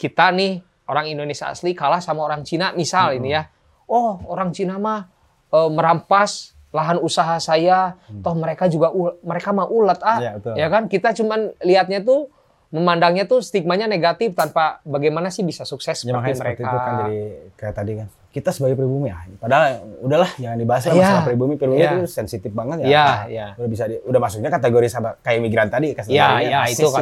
kita 0.01 0.32
nih 0.32 0.64
orang 0.91 1.07
Indonesia 1.07 1.47
asli 1.47 1.70
kalah 1.72 2.03
sama 2.03 2.20
orang 2.20 2.43
Cina 2.43 2.74
misal 2.74 3.14
ini 3.14 3.32
ya. 3.32 3.47
Oh, 3.86 4.18
orang 4.26 4.51
Cina 4.51 4.76
mah 4.76 5.07
eh, 5.49 5.70
merampas 5.70 6.53
lahan 6.70 6.99
usaha 6.99 7.34
saya, 7.38 7.99
toh 8.22 8.34
mereka 8.34 8.66
juga 8.66 8.95
mereka 9.22 9.51
mah 9.51 9.66
ulet 9.66 9.99
ah. 10.03 10.38
Betul. 10.38 10.55
ya 10.55 10.66
kan 10.66 10.86
kita 10.86 11.11
cuman 11.14 11.51
lihatnya 11.62 11.99
tuh 12.01 12.30
memandangnya 12.70 13.26
tuh 13.26 13.43
stigmanya 13.43 13.91
negatif 13.91 14.38
tanpa 14.38 14.78
bagaimana 14.86 15.26
sih 15.26 15.43
bisa 15.43 15.66
sukses 15.66 16.07
Ya 16.07 16.14
seperti 16.14 16.30
mereka. 16.38 16.38
seperti 16.38 16.62
itu 16.62 16.76
kan 16.78 16.93
jadi 17.01 17.20
kayak 17.59 17.74
tadi 17.74 17.93
kan. 17.99 18.09
Kita 18.31 18.49
sebagai 18.49 18.78
pribumi 18.78 19.11
ya, 19.11 19.18
padahal 19.37 19.83
udahlah 19.99 20.31
jangan 20.37 20.55
dibahas 20.55 20.83
lah 20.83 20.93
Iya. 20.93 21.03
masalah 21.03 21.22
pribumi. 21.26 21.55
Pribumi 21.55 21.83
Iya. 21.83 21.91
itu 21.93 22.07
sensitif 22.07 22.51
banget 22.51 22.76
ya. 22.78 22.87
Iya, 22.87 23.07
iya. 23.26 23.47
Udah 23.59 23.66
bisa 23.68 23.85
di, 23.85 23.99
udah 24.01 24.20
masuknya 24.20 24.47
kategori 24.49 24.87
sama 24.87 25.18
kayak 25.18 25.39
migran 25.41 25.66
tadi 25.66 25.91
kasih 25.93 26.11
Ya, 26.11 26.39
tadinya 26.39 26.47
ya 26.49 26.59
rasis 26.62 26.72
itu 26.72 26.87
sih. 26.87 26.95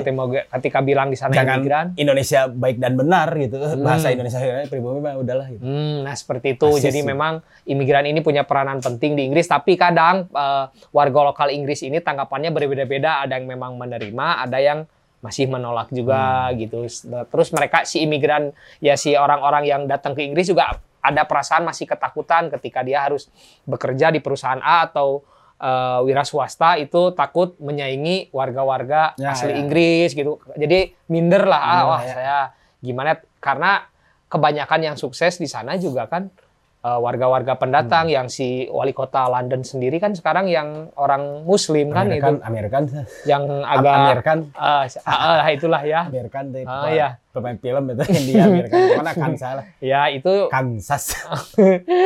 ketika, 0.49 0.79
bilang 0.81 1.09
di 1.09 1.17
sana 1.17 1.31
jangan 1.31 1.61
imigran. 1.61 1.87
Indonesia 1.95 2.41
baik 2.49 2.77
dan 2.79 2.93
benar 2.95 3.29
gitu. 3.35 3.61
Bahasa 3.79 4.09
Indonesia 4.09 4.41
pribumi 4.67 4.99
mah 4.99 5.15
udahlah 5.15 5.47
gitu. 5.51 5.61
Hmm, 5.61 6.01
nah 6.03 6.17
seperti 6.17 6.57
itu. 6.57 6.65
Rasis 6.67 6.85
Jadi 6.87 6.99
sih. 6.99 7.07
memang 7.07 7.33
imigran 7.63 8.05
ini 8.05 8.19
punya 8.19 8.43
peranan 8.43 8.81
penting 8.81 9.13
di 9.13 9.29
Inggris. 9.29 9.45
Tapi 9.45 9.77
kadang 9.77 10.27
eh, 10.27 10.65
warga 10.91 11.21
lokal 11.27 11.53
Inggris 11.53 11.83
ini 11.83 12.01
tanggapannya 12.01 12.49
berbeda-beda. 12.51 13.21
Ada 13.21 13.37
yang 13.37 13.45
memang 13.47 13.77
menerima, 13.77 14.49
ada 14.49 14.57
yang 14.57 14.89
masih 15.19 15.45
menolak 15.45 15.91
juga 15.91 16.49
Hmm. 16.49 16.57
gitu. 16.57 16.89
Terus 17.05 17.49
mereka 17.51 17.83
si 17.83 18.01
imigran 18.01 18.49
ya 18.79 18.95
si 18.95 19.13
orang-orang 19.13 19.67
yang 19.67 19.83
datang 19.85 20.15
ke 20.15 20.23
Inggris 20.23 20.47
juga 20.47 20.79
ada 21.09 21.25
perasaan 21.25 21.65
masih 21.65 21.85
ketakutan 21.85 22.49
ketika 22.51 22.81
dia 22.83 23.03
harus 23.03 23.33
bekerja 23.65 24.09
di 24.09 24.21
perusahaan 24.21 24.61
A 24.61 24.85
atau 24.85 25.25
eh, 25.57 25.99
wira 26.05 26.23
swasta 26.23 26.77
itu 26.77 27.11
takut 27.13 27.57
menyaingi 27.59 28.31
warga-warga 28.31 29.17
Ya, 29.17 29.33
asli 29.33 29.53
ya. 29.53 29.59
Inggris 29.59 30.13
gitu. 30.13 30.37
Jadi 30.55 30.95
minder 31.09 31.43
lah, 31.43 31.59
ah, 31.59 31.67
Minder, 31.67 31.89
wah 31.89 32.01
ya. 32.01 32.13
saya 32.13 32.39
gimana 32.79 33.11
karena 33.39 33.83
kebanyakan 34.27 34.81
yang 34.85 34.97
sukses 34.97 35.37
di 35.37 35.47
sana 35.47 35.75
juga 35.75 36.07
kan 36.07 36.31
eh, 36.79 36.95
warga-warga 36.95 37.59
pendatang 37.59 38.07
Hmm. 38.07 38.15
yang 38.15 38.27
si 38.31 38.47
wali 38.71 38.95
kota 38.95 39.27
London 39.27 39.67
sendiri 39.67 39.99
kan 39.99 40.15
sekarang 40.15 40.47
yang 40.47 40.95
orang 40.95 41.43
Muslim 41.43 41.91
kan 41.91 42.07
Amerikan, 42.07 42.39
itu 42.39 42.47
Amerikan, 42.47 42.83
yang 43.27 43.43
agak 43.67 43.95
Amerikan, 43.99 44.39
ah, 44.55 44.87
ah, 45.03 45.51
itulah 45.51 45.83
ya. 45.83 46.07
Amerikan. 46.07 46.45
Ah, 46.63 46.87
iya. 46.87 47.09
Pemain 47.39 47.55
film 47.55 47.95
itu 47.95 48.03
India, 48.11 48.51
Amerikan. 48.51 48.79
Mana 49.01 49.15
Kansas 49.15 49.53
lah. 49.63 49.65
Ya 49.79 50.11
itu 50.11 50.51
Kansas. 50.51 51.15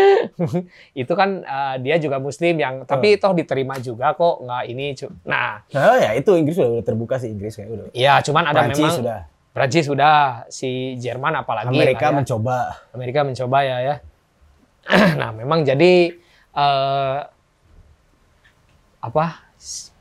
itu 1.03 1.13
kan 1.17 1.41
eh, 1.41 1.75
dia 1.81 1.97
juga 1.97 2.21
Muslim 2.21 2.61
yang 2.61 2.85
tapi 2.85 3.17
toh 3.17 3.33
diterima 3.33 3.81
juga 3.81 4.13
kok 4.13 4.45
nggak 4.45 4.63
ini. 4.69 4.93
Nah, 5.25 5.65
Nah, 5.73 5.97
ya 5.97 6.11
itu 6.13 6.31
Inggris 6.37 6.61
udah, 6.61 6.71
udah 6.79 6.85
terbuka 6.85 7.17
sih 7.17 7.33
Inggris 7.33 7.57
kayak 7.57 7.71
udah. 7.73 7.87
ya 7.97 8.21
cuman 8.21 8.45
ada 8.53 8.69
Prancis 8.69 8.85
memang 8.85 8.99
sudah. 9.01 9.19
Prancis 9.53 9.85
sudah 9.89 10.15
si 10.53 11.01
Jerman 11.01 11.41
apalagi 11.41 11.73
Amerika 11.73 12.13
ya. 12.13 12.13
mencoba. 12.13 12.59
Amerika 12.93 13.25
mencoba 13.25 13.59
ya 13.65 13.77
ya. 13.81 13.95
nah, 15.21 15.33
memang 15.33 15.65
jadi 15.65 16.13
eh, 16.53 17.19
apa 19.03 19.25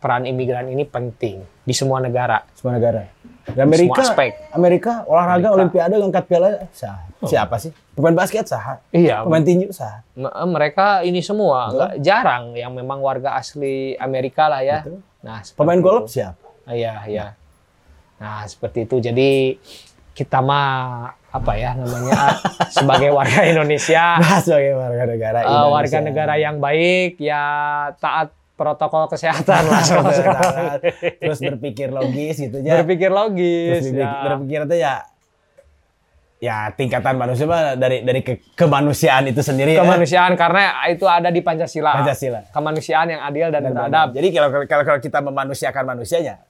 peran 0.01 0.25
imigran 0.25 0.69
ini 0.73 0.84
penting 0.86 1.45
di 1.61 1.73
semua 1.77 2.01
negara. 2.01 2.41
semua 2.57 2.77
negara. 2.77 3.05
Di 3.52 3.62
Amerika, 3.62 3.95
Semua 3.95 4.10
aspek. 4.10 4.32
Amerika 4.52 4.91
olahraga 5.04 5.38
Amerika. 5.43 5.52
Olimpiade 5.54 5.93
ngangkat 5.95 6.24
piala 6.26 6.49
sah. 6.72 6.97
Siapa 7.22 7.56
sih? 7.56 7.70
Pemain 7.91 8.14
basket 8.14 8.45
sah. 8.45 8.80
Iya, 8.89 9.22
Pemain 9.22 9.41
tinju 9.41 9.70
sah. 9.70 10.02
m- 10.14 10.28
mereka 10.47 11.02
ini 11.02 11.20
semua 11.20 11.70
nggak 11.70 11.91
jarang 11.99 12.54
yang 12.54 12.72
memang 12.72 12.97
warga 12.97 13.34
asli 13.34 13.93
Amerika 13.95 14.47
lah 14.47 14.62
ya. 14.62 14.82
Betul. 14.82 14.99
Nah, 15.22 15.38
Pemain 15.54 15.78
itu. 15.78 15.84
golf 15.84 16.06
siapa? 16.08 16.41
Ah, 16.64 16.74
Iya, 16.74 16.93
iya. 17.06 17.26
Nah, 18.18 18.41
seperti 18.43 18.86
itu. 18.86 18.97
Jadi 18.99 19.58
kita 20.12 20.39
mah 20.39 21.08
apa 21.28 21.56
ya 21.56 21.72
namanya 21.74 22.36
sebagai 22.76 23.10
warga 23.10 23.41
Indonesia, 23.43 24.18
Nah, 24.18 24.38
sebagai 24.38 24.76
warga 24.76 25.04
negara 25.06 25.39
eh, 25.39 25.45
Indonesia. 25.45 25.72
warga 25.72 25.97
negara 26.02 26.34
yang 26.36 26.58
baik, 26.58 27.16
ya 27.18 27.43
taat 27.95 28.36
protokol 28.62 29.09
kesehatan 29.09 29.66
lah 29.66 29.82
sekarang. 29.89 30.78
terus 31.18 31.41
berpikir 31.41 31.89
logis 31.89 32.38
gitu 32.38 32.62
ya. 32.62 32.78
Berpikir 32.86 33.09
logis. 33.09 33.82
terus 33.82 33.89
berpikir, 33.89 34.05
ya. 34.05 34.22
berpikir 34.30 34.59
itu 34.70 34.76
ya 34.78 34.93
ya 36.41 36.57
tingkatan 36.74 37.18
manusia 37.18 37.45
mah 37.45 37.74
dari 37.78 38.05
dari 38.05 38.22
ke, 38.22 38.53
kemanusiaan 38.53 39.34
itu 39.34 39.41
sendiri 39.41 39.78
ya. 39.78 39.82
Kemanusiaan 39.82 40.38
karena 40.38 40.86
itu 40.93 41.05
ada 41.09 41.34
di 41.34 41.41
Pancasila. 41.41 42.05
Pancasila. 42.05 42.45
Kemanusiaan 42.53 43.07
yang 43.09 43.22
adil 43.26 43.49
dan, 43.49 43.62
Dan 43.66 43.74
beradab. 43.74 44.07
Jadi 44.14 44.28
kalau, 44.30 44.49
kalau 44.70 44.84
kalau 44.86 44.99
kita 45.01 45.20
memanusiakan 45.26 45.84
manusianya, 45.97 46.45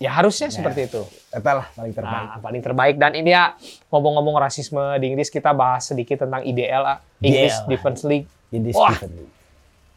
Ya 0.00 0.16
harusnya 0.16 0.48
seperti 0.48 0.88
itu. 0.88 1.04
itu 1.04 1.44
lah 1.44 1.68
paling 1.76 1.92
terbaik. 1.92 2.28
Nah, 2.32 2.40
paling 2.40 2.62
terbaik 2.64 2.96
dan 2.96 3.12
ini 3.12 3.36
ya 3.36 3.52
ngomong-ngomong 3.92 4.32
rasisme 4.40 4.80
di 4.96 5.12
Inggris 5.12 5.28
kita 5.28 5.52
bahas 5.52 5.92
sedikit 5.92 6.24
tentang 6.24 6.40
IDL. 6.40 7.04
English 7.20 7.60
IDL. 7.60 7.68
Defense 7.68 8.00
League. 8.08 8.24
Wah. 8.72 8.96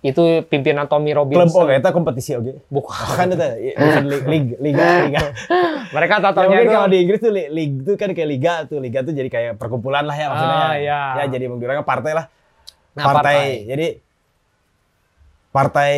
Itu 0.04 0.20
pimpinan 0.44 0.84
Tommy 0.86 1.10
Klub 1.10 1.32
Robinson. 1.32 1.64
oh 1.64 1.72
eta 1.72 1.90
kompetisi 1.90 2.36
oke. 2.36 2.60
Bukan. 2.68 2.92
Kan 3.16 3.28
itu 3.30 3.48
liga 4.04 4.28
liga 4.28 4.56
liga. 4.68 4.84
liga. 5.02 5.22
Mereka 5.90 6.14
Ya, 6.14 6.22
tatonya 6.22 6.48
mungkin 6.50 6.60
itu 6.62 6.74
kalau 6.74 6.90
di 6.90 6.98
Inggris 7.00 7.20
tuh 7.20 7.32
li- 7.32 7.48
liga 7.50 7.80
tuh 7.82 7.96
kan 7.96 8.10
kayak 8.12 8.30
liga 8.30 8.54
tuh 8.66 8.78
liga 8.78 9.00
tuh 9.00 9.12
jadi 9.12 9.30
kayak 9.30 9.52
perkumpulan 9.56 10.04
lah 10.04 10.14
ya 10.14 10.28
maksudnya. 10.28 10.58
Ah, 10.60 10.74
iya. 10.76 11.02
Ya 11.18 11.26
jadi 11.30 11.46
menggunakan 11.48 11.82
partai 11.82 12.12
lah. 12.14 12.26
Nah, 12.94 13.04
partai. 13.06 13.16
partai. 13.16 13.48
Jadi 13.66 13.88
partai 15.50 15.92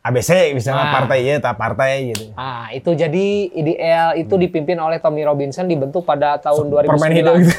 ABC 0.00 0.30
misalnya 0.52 0.84
Ah. 0.84 0.94
partai 0.94 1.18
ya 1.20 1.36
tak 1.38 1.54
partai 1.54 1.92
gitu. 2.08 2.24
Ah, 2.32 2.70
itu 2.70 2.90
jadi 2.92 3.26
IDL 3.50 4.08
itu 4.16 4.34
dipimpin 4.36 4.78
oleh 4.78 4.96
Tommy 4.96 5.20
Robinson 5.20 5.66
dibentuk 5.66 6.00
pada 6.02 6.38
tahun 6.38 6.70
2009. 6.70 6.88
Permen 6.88 7.12
hidung 7.12 7.38
gitu. 7.42 7.52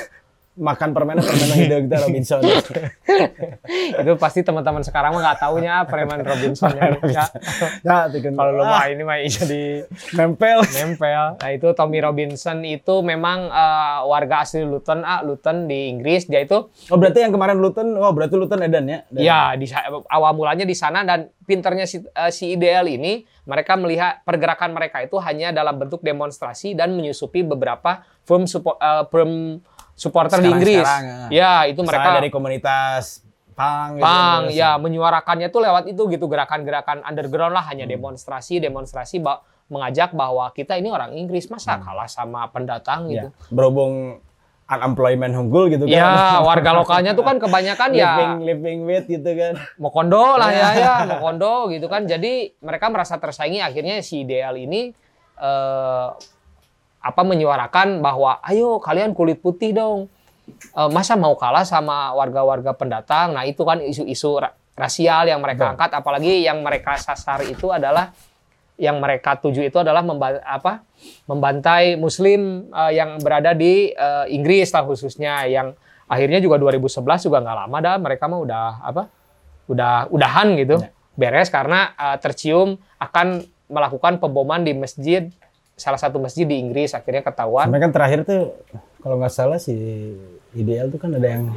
Makan 0.52 0.91
permen 0.91 1.18
permen 1.18 1.50
hidung 1.56 1.84
gitu 1.86 1.95
Robinson. 2.04 2.41
itu 3.95 4.12
pasti 4.16 4.41
teman-teman 4.41 4.82
sekarang 4.82 5.12
mah 5.12 5.22
nggak 5.22 5.39
taunya 5.39 5.84
Preman 5.84 6.20
Robinson 6.20 6.72
ya. 6.72 7.00
Ya. 7.06 7.26
Kalau 8.30 8.60
Ah, 8.60 8.68
mah 8.76 8.86
ini 8.88 9.02
mah 9.02 9.18
jadi 9.22 9.88
nempel. 10.14 10.60
nempel. 10.70 11.38
Nah, 11.38 11.50
itu 11.50 11.68
Tommy 11.72 12.00
Robinson 12.00 12.60
itu 12.64 13.00
memang 13.00 13.47
eh, 13.47 14.00
warga 14.04 14.41
asli 14.41 14.62
Luton, 14.62 15.00
ah, 15.02 15.22
Luton 15.22 15.66
di 15.66 15.89
Inggris. 15.89 16.26
Dia 16.26 16.41
itu 16.41 16.68
Oh 16.88 16.97
berarti 16.97 17.22
yang 17.22 17.32
kemarin 17.32 17.56
Luton, 17.56 17.93
oh 17.93 18.12
berarti 18.12 18.36
Luton 18.36 18.60
Edan 18.60 18.86
ya? 18.86 19.00
Dan- 19.08 19.22
Ya, 19.22 19.39
di 19.54 19.66
awal 20.08 20.32
mulanya 20.34 20.64
di 20.64 20.74
sana 20.74 21.04
dan 21.04 21.32
pinternya 21.41 21.84
si, 21.84 22.02
eh, 22.02 22.32
si 22.32 22.54
IDL 22.54 22.86
ini 22.89 23.14
mereka 23.43 23.74
melihat 23.74 24.22
pergerakan 24.22 24.70
mereka 24.70 25.00
itu 25.00 25.18
hanya 25.18 25.50
dalam 25.50 25.78
bentuk 25.78 26.00
demonstrasi 26.00 26.74
dan 26.74 26.91
menyusupi 26.91 27.41
beberapa 27.41 28.04
firm 28.22 28.43
support, 28.43 28.76
eh, 28.78 29.04
firm 29.08 29.64
supporter 30.00 30.39
di 30.39 30.47
Sekarang- 30.47 30.56
Inggris. 30.56 30.80
sekarang, 30.80 31.04
ya, 31.30 31.54
itu 31.66 31.76
Misalnya 31.78 31.91
mereka 32.00 32.18
dari 32.18 32.30
komunitas 32.32 33.04
pang 33.52 33.89
gitu. 33.93 34.08
Pang, 34.08 34.41
terus- 34.45 34.56
ya 34.56 34.70
menyuarakannya 34.76 35.47
tuh 35.50 35.60
lewat 35.60 35.84
itu 35.86 36.02
gitu 36.08 36.26
gerakan-gerakan 36.26 37.04
underground 37.04 37.52
lah 37.52 37.62
Hmm. 37.62 37.72
hanya 37.76 37.86
demonstrasi 37.86 38.58
demonstrasi 38.58 39.20
ba- 39.20 39.43
mengajak 39.68 40.10
bahwa 40.12 40.50
kita 40.50 40.74
ini 40.74 40.88
orang 40.88 41.14
Inggris 41.14 41.45
masa 41.45 41.76
Hmm. 41.76 41.84
kalah 41.84 42.08
sama 42.08 42.47
pendatang 42.47 43.06
Ya, 43.06 43.22
gitu. 43.22 43.28
berhubung 43.50 44.24
unemployment 44.66 45.34
unggul 45.36 45.68
gitu 45.68 45.84
kan. 45.84 45.91
Ya, 45.91 46.10
warga 46.39 46.72
lokalnya 46.72 47.12
tuh 47.12 47.22
kan 47.22 47.36
kebanyakan 47.36 47.89
ya 47.91 48.16
living 48.16 48.34
living 48.45 48.80
with 48.84 49.06
gitu 49.08 49.30
kan. 49.30 49.58
mau 49.76 49.89
kondo 49.89 50.38
lah 50.38 50.50
ya 50.50 50.70
ya 50.74 50.93
mau 51.06 51.20
kondo 51.20 51.68
gitu 51.68 51.86
kan 51.86 52.06
jadi 52.06 52.54
mereka 52.60 52.88
merasa 52.88 53.18
tersaingi 53.18 53.60
akhirnya 53.60 54.00
si 54.00 54.24
ideal 54.24 54.56
ini 54.56 54.93
eh, 55.36 56.08
apa 57.00 57.22
menyuarakan 57.24 58.04
bahwa 58.04 58.43
ayo 58.43 58.78
kalian 58.80 59.16
kulit 59.16 59.39
putih 59.39 59.72
dong. 59.72 60.12
Eh, 60.50 60.89
masa 60.89 61.16
mau 61.16 61.34
kalah 61.38 61.64
sama 61.64 62.12
warga-warga 62.14 62.74
pendatang? 62.74 63.34
Nah 63.34 63.45
itu 63.45 63.62
kan 63.64 63.80
isu-isu 63.80 64.41
ra- 64.41 64.56
rasial 64.76 65.30
yang 65.30 65.39
mereka 65.39 65.72
angkat. 65.76 65.89
Apalagi 65.93 66.43
yang 66.43 66.60
mereka 66.60 66.97
sasar 66.97 67.45
itu 67.45 67.70
adalah 67.70 68.12
yang 68.80 68.95
mereka 69.04 69.36
tuju 69.36 69.68
itu 69.68 69.76
adalah 69.76 70.00
memba- 70.00 70.39
apa 70.41 70.88
membantai 71.28 72.00
muslim 72.00 72.72
eh, 72.72 72.91
yang 72.95 73.20
berada 73.20 73.52
di 73.52 73.91
eh, 73.91 74.26
Inggris 74.32 74.72
lah 74.72 74.84
khususnya 74.88 75.43
yang 75.45 75.76
akhirnya 76.10 76.39
juga 76.41 76.58
2011 76.58 77.28
juga 77.30 77.38
nggak 77.43 77.58
lama 77.68 77.78
dah 77.80 77.95
mereka 78.02 78.26
mah 78.26 78.39
udah 78.41 78.66
apa 78.82 79.04
udah 79.70 80.10
udahan 80.10 80.58
gitu. 80.58 80.82
Ya. 80.82 80.89
beres 81.14 81.52
karena 81.52 81.91
eh, 81.93 82.18
tercium 82.24 82.80
akan 82.97 83.43
melakukan 83.70 84.18
pemboman 84.18 84.64
di 84.64 84.74
masjid 84.74 85.28
salah 85.80 85.95
satu 85.95 86.19
masjid 86.19 86.43
di 86.43 86.55
Inggris 86.55 86.91
akhirnya 86.91 87.23
ketahuan 87.23 87.65
Sampai 87.65 87.80
kan 87.80 87.89
terakhir 87.89 88.19
tuh 88.21 88.51
kalau 88.99 89.15
nggak 89.15 89.32
salah 89.32 89.57
si 89.57 89.73
ideal 90.51 90.91
tuh 90.91 90.99
kan 90.99 91.09
ada 91.09 91.23
yang 91.25 91.47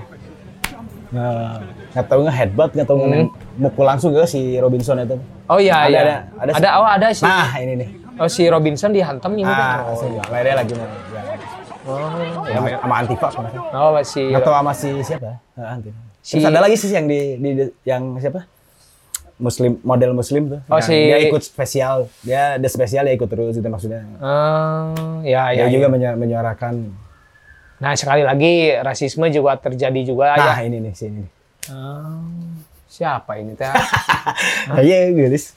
nggak 1.13 2.07
tahu 2.09 2.25
nggak 2.25 2.37
headbutt 2.39 2.71
nggak 2.73 2.89
tahu 2.89 2.99
Hmm. 3.03 3.29
mukul 3.59 3.85
langsung 3.85 4.11
ke 4.11 4.25
si 4.25 4.57
Robinson 4.57 4.97
itu. 4.97 5.17
oh 5.45 5.59
iya 5.61 5.85
Ada, 5.85 5.89
iya 5.89 6.01
ada, 6.01 6.15
ada. 6.41 6.53
ada 6.57 6.69
oh 6.81 6.89
ada 6.89 7.07
si 7.13 7.23
Nah 7.23 7.53
ini 7.59 7.73
nih. 7.77 7.89
oh, 8.17 8.29
si 8.31 8.43
Robinson 8.49 8.91
dihantam 8.91 9.33
ini 9.35 9.45
kan 9.45 9.85
Ah, 9.85 9.93
oh, 9.93 10.01
oh, 10.01 10.09
iya. 10.09 10.53
lagi 10.55 10.73
mau. 10.73 10.89
Ya, 10.89 11.23
oh, 11.85 12.47
sama, 12.49 12.69
sama 12.79 12.95
Antifa 12.97 13.27
salah. 13.29 13.51
oh 13.53 14.01
si 14.01 14.23
Nggak 14.25 14.41
tahu 14.41 14.55
sama 14.57 14.73
si 14.73 14.91
siapa? 15.05 15.31
Ah, 15.53 15.77
Antifa. 15.77 16.01
Si- 16.23 16.39
Terus 16.39 16.47
ada 16.49 16.61
lagi 16.63 16.77
sih 16.79 16.89
yang 16.89 17.05
di, 17.05 17.21
di, 17.37 17.51
di- 17.59 17.75
yang 17.83 18.03
siapa? 18.17 18.47
Muslim 19.37 19.81
model 19.81 20.13
Muslim 20.13 20.43
tuh. 20.49 20.61
Oh, 20.65 20.77
Yang 20.77 20.87
si- 20.87 21.05
dia 21.05 21.19
ikut 21.21 21.43
spesial. 21.43 21.97
Dia 22.21 22.43
ada 22.57 22.67
spesial 22.67 23.03
dia 23.05 23.15
ikut 23.15 23.27
terus 23.27 23.55
itu 23.55 23.65
maksudnya. 23.65 24.03
Eh, 24.03 24.87
ya 25.27 25.43
Dia 25.51 25.61
ya 25.61 25.67
juga 25.71 25.87
ya. 25.87 25.91
menyu- 25.91 26.19
menyuarakan. 26.19 26.75
nah 27.77 27.93
sekali 27.93 28.23
lagi 28.23 28.53
rasisme 28.79 29.27
juga 29.27 29.57
terjadi 29.57 30.01
juga 30.05 30.33
Nah 30.33 30.55
ya 30.55 30.63
ini 30.63 30.79
nih 30.81 30.93
si 30.93 31.05
ini. 31.05 31.27
Eh, 31.65 32.23
siapa 32.87 33.35
ini 33.37 33.53
teh 33.53 33.67
Iya 34.81 35.11
guys. 35.11 35.51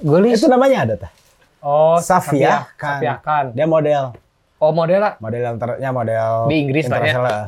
gelis 0.00 0.36
Itu 0.36 0.48
namanya 0.48 0.78
ada 0.82 0.94
tah. 0.98 1.12
oh 1.60 1.96
Safia 1.98 2.64
Khan. 2.74 2.96
Safia 2.96 3.14
Khan 3.18 3.46
Dia 3.52 3.64
model. 3.64 4.16
oh 4.56 4.70
model 4.70 5.00
lah 5.00 5.12
Model 5.16 5.40
yang 5.42 5.56
ternya 5.56 5.90
model 5.90 6.32
Di 6.46 6.56
Inggris 6.58 6.84
lah 6.84 6.96
ya? 6.96 7.12
internasional. 7.12 7.44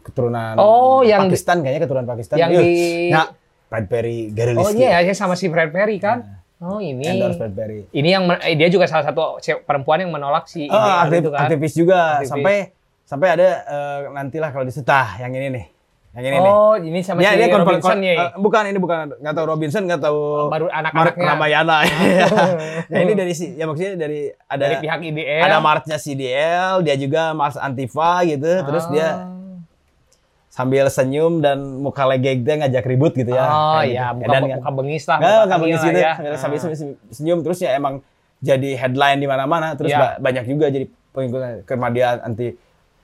Keturunan 0.00 0.54
Oh, 0.56 1.00
yang 1.02 1.20
Pakistan 1.22 1.60
kayaknya 1.60 1.84
keturunan 1.84 2.06
Pakistan. 2.06 2.36
yang 2.38 2.50
Yuh, 2.50 2.62
di- 2.62 3.12
Ya, 3.68 3.70
Bradbury 3.70 4.18
Girlish. 4.30 4.56
oh 4.58 4.72
iya 4.72 4.98
ya 4.98 5.12
sama 5.12 5.34
si 5.34 5.46
Fred 5.46 5.68
Perry 5.68 5.96
kan 5.98 6.24
oh 6.58 6.80
ini 6.80 7.04
Endorse 7.04 7.36
Bradbury. 7.36 7.84
ini 7.90 8.08
yang 8.08 8.24
eh, 8.34 8.54
dia 8.54 8.66
juga 8.66 8.84
salah 8.84 9.04
satu 9.04 9.36
perempuan 9.60 10.00
yang 10.00 10.10
menolak 10.10 10.44
si 10.46 10.64
Oh, 10.64 10.72
ideal 10.72 10.98
aktif, 11.02 11.18
itu 11.18 11.30
kan 11.30 11.40
aktivis 11.42 11.72
juga 11.74 11.98
Aktivis. 12.16 12.30
sampai 12.30 12.56
sampai 13.04 13.28
ada 13.30 13.48
eh, 13.62 13.98
nantilah 14.10 14.48
kalau 14.48 14.64
disetah 14.64 15.16
yang 15.18 15.32
ini 15.32 15.48
nih. 15.50 15.66
Yang 16.10 16.24
ini 16.24 16.38
nih. 16.38 16.50
oh 16.50 16.74
ini 16.74 16.98
sama 16.98 17.20
Ya, 17.20 17.30
si 17.30 17.44
konver- 17.46 17.60
Robinson 17.68 17.98
ya 18.00 18.12
eh, 18.16 18.30
bukan 18.34 18.62
ini 18.64 18.78
bukan 18.78 18.96
nggak 19.14 19.34
tahu 19.34 19.46
Robinson 19.46 19.82
nggak 19.84 20.00
tahu 20.00 20.20
baru 20.48 20.66
Mark 20.66 20.78
anak-anaknya 20.80 21.28
Ramayana. 21.28 21.76
ya 22.90 22.98
ini 22.98 23.12
dari 23.12 23.32
si 23.32 23.52
ya 23.52 23.64
maksudnya 23.64 23.94
dari 23.98 24.20
ada 24.42 24.64
dari 24.64 24.76
pihak 24.80 24.98
IDL 25.04 25.42
ada 25.42 25.60
marchnya 25.60 25.96
CDL, 25.96 26.80
dia 26.80 26.96
juga 26.96 27.32
march 27.32 27.54
Antifa 27.56 28.24
gitu, 28.24 28.48
terus 28.64 28.88
dia 28.88 29.08
Ah. 29.20 29.37
Sambil 30.58 30.90
senyum 30.90 31.38
dan 31.38 31.54
muka 31.78 32.02
legeg 32.02 32.42
dia 32.42 32.58
ngajak 32.58 32.82
ribut 32.82 33.14
gitu 33.14 33.30
ya. 33.30 33.46
oh 33.46 33.78
iya 33.80 34.10
gitu. 34.10 34.18
muka, 34.18 34.34
kan. 34.34 34.42
muka 34.42 34.70
bengis 34.74 35.04
lah 35.06 35.18
Nggak, 35.18 35.38
muka 35.38 35.54
lah 35.54 35.58
gitu. 35.62 35.98
ya. 36.00 36.12
Sambil 36.34 36.58
Ah. 36.58 36.62
senyum, 36.66 36.90
senyum 37.08 37.38
terus 37.40 37.58
ya 37.58 37.70
emang 37.72 38.02
jadi 38.38 38.70
headline 38.76 39.18
di 39.18 39.26
mana-mana 39.26 39.74
terus 39.74 39.88
Ya. 39.88 39.98
ba- 40.00 40.18
banyak 40.20 40.44
juga 40.44 40.66
jadi 40.66 40.86
pengikut 41.08 41.40
karena 41.64 41.88
dia 41.88 42.08
anti 42.20 42.58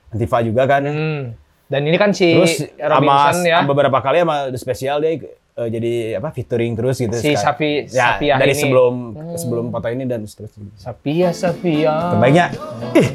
Antifa 0.07 0.37
juga 0.39 0.63
kan. 0.65 0.83
Hmm. 0.83 1.21
Dan 1.65 1.81
ini 1.81 1.97
kan 1.97 2.11
si 2.11 2.29
Terus 2.29 2.61
sama 2.61 2.87
Robinson 2.93 3.41
ya. 3.43 3.57
sama 3.57 3.67
beberapa 3.67 3.97
kali 3.99 4.21
sama 4.21 4.35
The 4.47 4.55
Special 4.55 4.95
dia 4.97 5.11
eh, 5.11 5.19
jadi 5.67 5.93
apa 6.19 6.29
featuring 6.29 6.71
terus 6.73 6.99
gitu. 6.99 7.15
Si. 7.15 7.33
Safi 7.33 7.83
ya, 7.85 8.15
Safiah 8.15 8.37
dari 8.37 8.51
ini. 8.51 8.55
Hmm. 8.55 8.61
sebelum 8.61 8.93
sebelum 9.33 9.65
foto 9.69 9.87
ini 9.87 10.03
dan 10.03 10.23
seterusnya. 10.23 10.71
Sapia 10.75 11.29
Sapia. 11.31 11.93
Terbaiknya 12.11 12.45
ih 12.93 13.09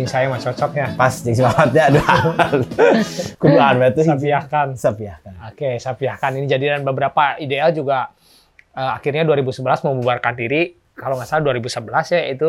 Ini 0.00 0.08
saya 0.08 0.32
mah 0.32 0.40
cocok 0.40 0.70
ya. 0.72 0.86
pas 0.96 1.12
jeung 1.12 1.36
semangatnya 1.36 1.82
aduh. 1.92 2.04
Kuduan 3.40 3.76
berarti 3.76 4.00
Sapiahkan. 4.00 4.68
Sapiahkan. 4.72 5.32
Oke, 5.52 5.76
Sapiahkan 5.76 6.40
ini 6.40 6.48
jadi 6.48 6.72
dan 6.74 6.82
beberapa 6.82 7.36
ideal 7.36 7.68
juga 7.70 8.08
eh, 8.72 8.90
akhirnya 8.96 9.28
2011 9.28 9.60
membubarkan 9.84 10.32
diri. 10.32 10.72
Kalau 10.96 11.20
nggak 11.20 11.28
salah 11.28 11.44
2011 11.52 12.16
ya 12.16 12.20
itu 12.28 12.48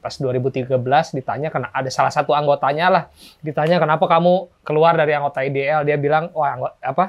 pas 0.00 0.14
2013 0.16 0.68
ditanya 1.12 1.48
kena 1.48 1.68
ada 1.72 1.92
salah 1.92 2.08
satu 2.08 2.32
anggotanya 2.32 2.88
lah 2.88 3.02
ditanya 3.44 3.76
kenapa 3.76 4.08
kamu 4.08 4.48
keluar 4.64 4.96
dari 4.96 5.12
anggota 5.12 5.44
IDL 5.44 5.84
dia 5.84 6.00
bilang 6.00 6.32
wah 6.32 6.56
anggota, 6.56 6.76
apa 6.80 7.04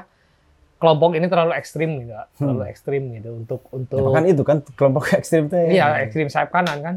kelompok 0.76 1.16
ini 1.16 1.24
terlalu 1.28 1.52
ekstrim 1.56 2.04
gitu 2.04 2.12
terlalu 2.36 2.68
ekstrim 2.68 3.02
gitu 3.16 3.30
untuk 3.32 3.64
untuk 3.72 3.96
Ya, 3.96 4.12
kan 4.12 4.24
itu 4.28 4.42
kan 4.44 4.56
kelompok 4.76 5.08
ekstrim 5.16 5.48
teh. 5.48 5.72
iya 5.72 6.04
ekstrim 6.04 6.28
sayap 6.28 6.52
kanan 6.52 6.78
kan 6.84 6.94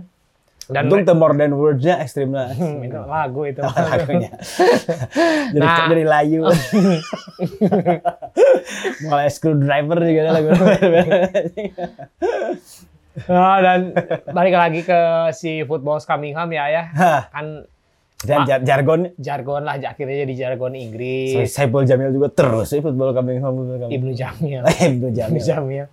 dan 0.66 0.90
Untung 0.90 1.06
the 1.06 1.14
more 1.14 1.38
than 1.38 1.54
words-nya 1.54 2.02
ekstrim 2.02 2.34
lah. 2.34 2.50
Hmm, 2.50 2.82
itu 2.82 2.98
lagu 2.98 3.46
itu 3.46 3.62
lagunya. 3.92 4.34
jadi 5.54 5.62
Nah. 5.62 5.86
jadi 5.86 6.06
layu. 6.10 6.42
Mulai 9.06 9.30
screwdriver 9.30 10.02
juga 10.02 10.20
ada 10.26 10.32
lagu. 10.42 10.50
Nah, 13.26 13.58
dan 13.64 13.80
balik 14.34 14.56
lagi 14.58 14.82
ke 14.84 15.00
si 15.32 15.64
football 15.64 16.02
coming 16.04 16.36
home 16.36 16.52
ya 16.52 16.68
ya 16.68 16.84
kan 17.32 17.64
Dan 18.26 18.40
jar- 18.44 18.64
jargon 18.64 19.00
jargon 19.16 19.62
lah 19.62 19.76
akhirnya 19.78 20.22
jadi 20.22 20.34
jargon 20.36 20.74
Inggris 20.74 21.48
Saiful 21.48 21.84
Jamil 21.84 22.10
juga 22.10 22.28
terus 22.30 22.68
sih 22.68 22.80
football 22.80 23.12
coming 23.12 23.38
home. 23.38 23.56
football 23.58 23.80
coming 23.82 23.94
Ibnu 23.98 24.12
Jamil. 24.12 24.62
Ibnu 24.62 24.82
Ibnu 24.82 25.08
Jamil. 25.12 25.42
Jamil 25.42 25.86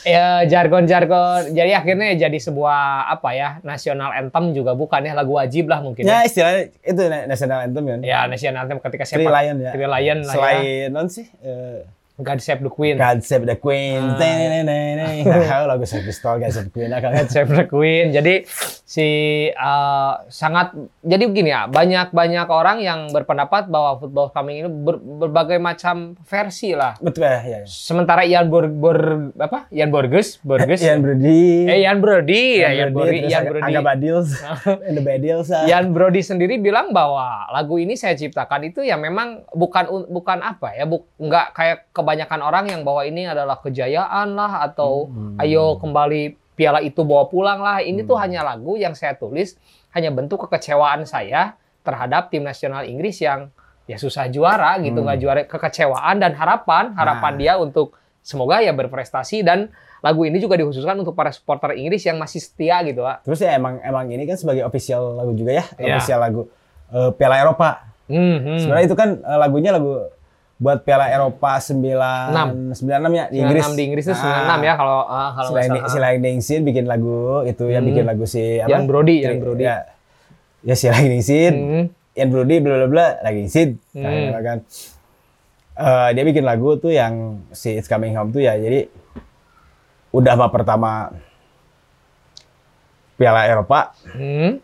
ya 0.00 0.44
jargon-jargon 0.44 1.50
jadi 1.50 1.72
akhirnya 1.76 2.16
jadi 2.18 2.38
sebuah 2.38 2.80
apa 3.08 3.30
ya 3.30 3.48
national 3.62 4.10
anthem 4.10 4.52
juga 4.52 4.72
bukan 4.72 5.00
ya 5.00 5.12
lagu 5.12 5.32
wajib 5.32 5.66
lah 5.66 5.80
mungkin 5.80 6.02
Ya 6.02 6.20
ya, 6.20 6.26
istilahnya 6.26 6.60
itu 6.82 7.00
na- 7.04 7.26
national 7.26 7.58
anthem 7.62 7.84
kan. 7.84 7.98
ya 8.00 8.24
national 8.24 8.60
anthem 8.62 8.78
ketika 8.80 9.04
sepak 9.04 9.30
Lion 9.30 9.56
ya. 9.58 9.72
Lion 9.72 10.18
lah 10.20 10.34
ya 10.34 10.36
Selain 10.36 10.88
non 10.90 11.06
sih 11.06 11.26
eh, 11.40 11.84
God 12.20 12.38
Save 12.38 12.60
the 12.60 12.68
Queen 12.68 12.94
God 12.96 13.20
Save 13.20 13.44
the 13.44 13.56
Queen. 13.56 14.00
Ah. 14.00 14.16
Teneneneneng. 14.16 15.24
Nah, 15.24 15.64
lagu 15.70 15.84
Sex 15.84 16.02
Pistol 16.02 16.38
God 16.38 16.52
Save 16.52 16.68
the 16.68 16.74
Queen 16.74 16.90
akan 16.90 17.10
God 17.12 17.28
Save 17.28 17.50
the 17.50 17.66
Queen. 17.66 18.04
Jadi 18.10 18.44
si 18.84 19.06
uh, 19.54 20.18
sangat 20.26 20.74
jadi 21.00 21.24
begini 21.24 21.48
ya, 21.48 21.70
banyak-banyak 21.70 22.48
orang 22.50 22.82
yang 22.82 23.06
berpendapat 23.08 23.70
bahwa 23.70 24.02
football 24.02 24.28
coming 24.30 24.66
ini 24.66 24.68
ber- 24.68 24.98
berbagai 24.98 25.56
macam 25.56 26.18
versi 26.22 26.74
lah. 26.74 26.98
betul 26.98 27.22
ya. 27.22 27.38
ya. 27.40 27.60
Sementara 27.64 28.26
Ian 28.26 28.50
Bor, 28.50 28.66
Bor- 28.66 29.30
apa? 29.38 29.70
Ian 29.70 29.94
Borges, 29.94 30.42
Borges. 30.42 30.82
Ian 30.82 31.06
Brody. 31.06 31.70
Eh 31.70 31.86
Ian 31.86 32.02
Brody, 32.02 32.42
ya 32.58 32.74
Ian 32.74 32.90
Brody, 32.90 33.30
Ian 33.30 33.44
Brody. 33.46 33.70
Aga 33.70 33.80
Badils. 33.80 34.28
And 34.90 34.98
the 34.98 35.04
Badils. 35.04 35.48
ah. 35.54 35.70
Ian 35.70 35.94
Brody 35.94 36.20
sendiri 36.20 36.58
bilang 36.58 36.90
bahwa 36.90 37.46
lagu 37.54 37.78
ini 37.78 37.94
saya 37.94 38.18
ciptakan 38.18 38.74
itu 38.74 38.82
ya 38.82 38.98
memang 38.98 39.46
bukan 39.54 40.10
bukan 40.10 40.38
apa 40.42 40.74
ya, 40.74 40.84
bu, 40.84 41.06
nggak 41.14 41.46
kayak 41.54 41.78
kebanyakan 42.10 42.40
orang 42.42 42.64
yang 42.66 42.82
bahwa 42.82 43.06
ini 43.06 43.22
adalah 43.24 43.62
kejayaan 43.62 44.34
lah 44.34 44.66
atau 44.66 45.06
Hmm. 45.06 45.38
ayo 45.38 45.78
kembali 45.78 46.34
piala 46.52 46.82
itu 46.82 47.06
bawa 47.06 47.24
pulang 47.24 47.62
lah. 47.62 47.78
Ini 47.78 48.02
tuh 48.02 48.18
hanya 48.18 48.42
lagu 48.42 48.74
yang 48.74 48.92
saya 48.92 49.14
tulis 49.14 49.54
hanya 49.90 50.10
bentuk 50.10 50.42
kekecewaan 50.42 51.06
saya 51.06 51.54
terhadap 51.80 52.28
tim 52.28 52.42
nasional 52.42 52.82
Inggris 52.82 53.22
yang 53.22 53.54
ya 53.86 53.94
susah 53.94 54.26
juara 54.26 54.74
gitu 54.78 55.00
nggak 55.00 55.18
juara 55.18 55.40
kekecewaan 55.46 56.18
dan 56.18 56.34
harapan 56.34 56.90
harapan 56.92 57.32
Hmm. 57.32 57.38
Nah. 57.38 57.42
dia 57.46 57.52
untuk 57.56 57.94
semoga 58.20 58.58
ya 58.58 58.70
berprestasi 58.70 59.40
dan 59.40 59.70
lagu 60.00 60.22
ini 60.22 60.36
juga 60.36 60.54
dikhususkan 60.54 60.98
untuk 60.98 61.14
para 61.14 61.30
supporter 61.30 61.72
Inggris 61.72 62.02
yang 62.02 62.18
masih 62.18 62.42
setia 62.42 62.82
gitu 62.82 63.00
Pak. 63.00 63.22
Terus 63.22 63.38
ya 63.38 63.54
emang 63.54 63.78
emang 63.80 64.10
ini 64.10 64.26
kan 64.26 64.34
sebagai 64.34 64.62
official 64.62 65.14
lagu 65.14 65.30
juga 65.32 65.54
ya, 65.54 65.64
Iya. 65.78 65.94
official 65.94 66.18
lagu 66.18 66.42
eh, 66.90 67.10
Piala 67.14 67.38
Eropa. 67.38 67.86
Hmm, 68.10 68.38
hmm. 68.42 68.58
Sebenarnya 68.58 68.86
itu 68.86 68.98
kan 68.98 69.08
eh, 69.16 69.38
lagunya 69.38 69.70
lagu 69.70 70.02
buat 70.60 70.84
Piala 70.84 71.08
Eropa 71.08 71.56
9 71.56 71.72
Enam. 72.28 72.48
96 72.70 72.84
ya 73.10 73.24
di 73.26 73.36
Inggris. 73.38 73.64
96 73.64 73.74
di 73.74 73.82
Inggris 73.82 74.04
itu 74.04 74.12
Ah. 74.12 74.20
96 74.20 74.60
ya 74.60 74.74
kalau 74.76 74.98
ah, 75.02 75.30
kalau 75.32 75.48
Si 75.50 75.54
salah. 75.56 75.88
si 75.88 75.98
Lain 75.98 76.20
Dengsin 76.20 76.60
bikin 76.62 76.84
lagu 76.84 77.16
itu 77.42 77.64
ya 77.66 77.80
Hmm. 77.80 77.88
bikin 77.88 78.04
lagu 78.04 78.24
si 78.24 78.42
apa? 78.58 78.68
Ian 78.68 78.84
Brody, 78.84 79.24
Ian 79.24 79.40
Brody. 79.40 79.64
Ya, 79.64 79.76
ya 80.62 80.74
si 80.74 80.86
Lain 80.86 81.08
Dengsin, 81.08 81.54
Hmm. 81.56 81.84
Brody 82.22 82.60
bla 82.60 82.76
bla 82.76 82.88
bla 82.88 83.06
lagi 83.20 83.48
Sid. 83.48 83.80
Hmm. 83.90 84.36
kan. 84.38 84.58
Eh, 85.72 86.08
dia 86.12 86.22
bikin 86.22 86.44
lagu 86.44 86.76
tuh 86.76 86.92
yang 86.92 87.40
si 87.50 87.72
It's 87.72 87.88
Coming 87.88 88.12
Home 88.12 88.28
tuh 88.28 88.38
ya 88.38 88.52
jadi 88.54 88.84
udah 90.10 90.36
mah 90.36 90.50
pertama 90.50 91.08
Piala 93.16 93.44
Eropa 93.46 93.96
Hmm. 94.10 94.60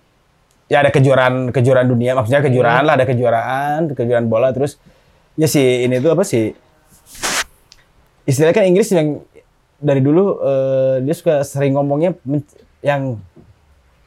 ya 0.67 0.83
ada 0.83 0.91
kejuaraan 0.91 1.49
kejuaraan 1.49 1.87
dunia 1.87 2.13
maksudnya 2.13 2.43
kejuaraan 2.43 2.85
lah 2.85 2.95
ada 2.97 3.07
kejuaraan 3.07 3.93
kejuaraan 3.93 4.27
bola 4.27 4.51
terus 4.51 4.77
ya 5.37 5.47
si 5.47 5.61
ini 5.85 5.97
tuh 5.99 6.11
apa 6.11 6.23
sih? 6.23 6.53
Istilahnya 8.25 8.55
kan 8.55 8.67
Inggris 8.67 8.91
yang 8.91 9.23
dari 9.77 10.01
dulu 10.01 10.41
eh, 10.41 10.95
dia 11.01 11.15
suka 11.15 11.41
sering 11.41 11.73
ngomongnya 11.73 12.17
yang 12.81 13.21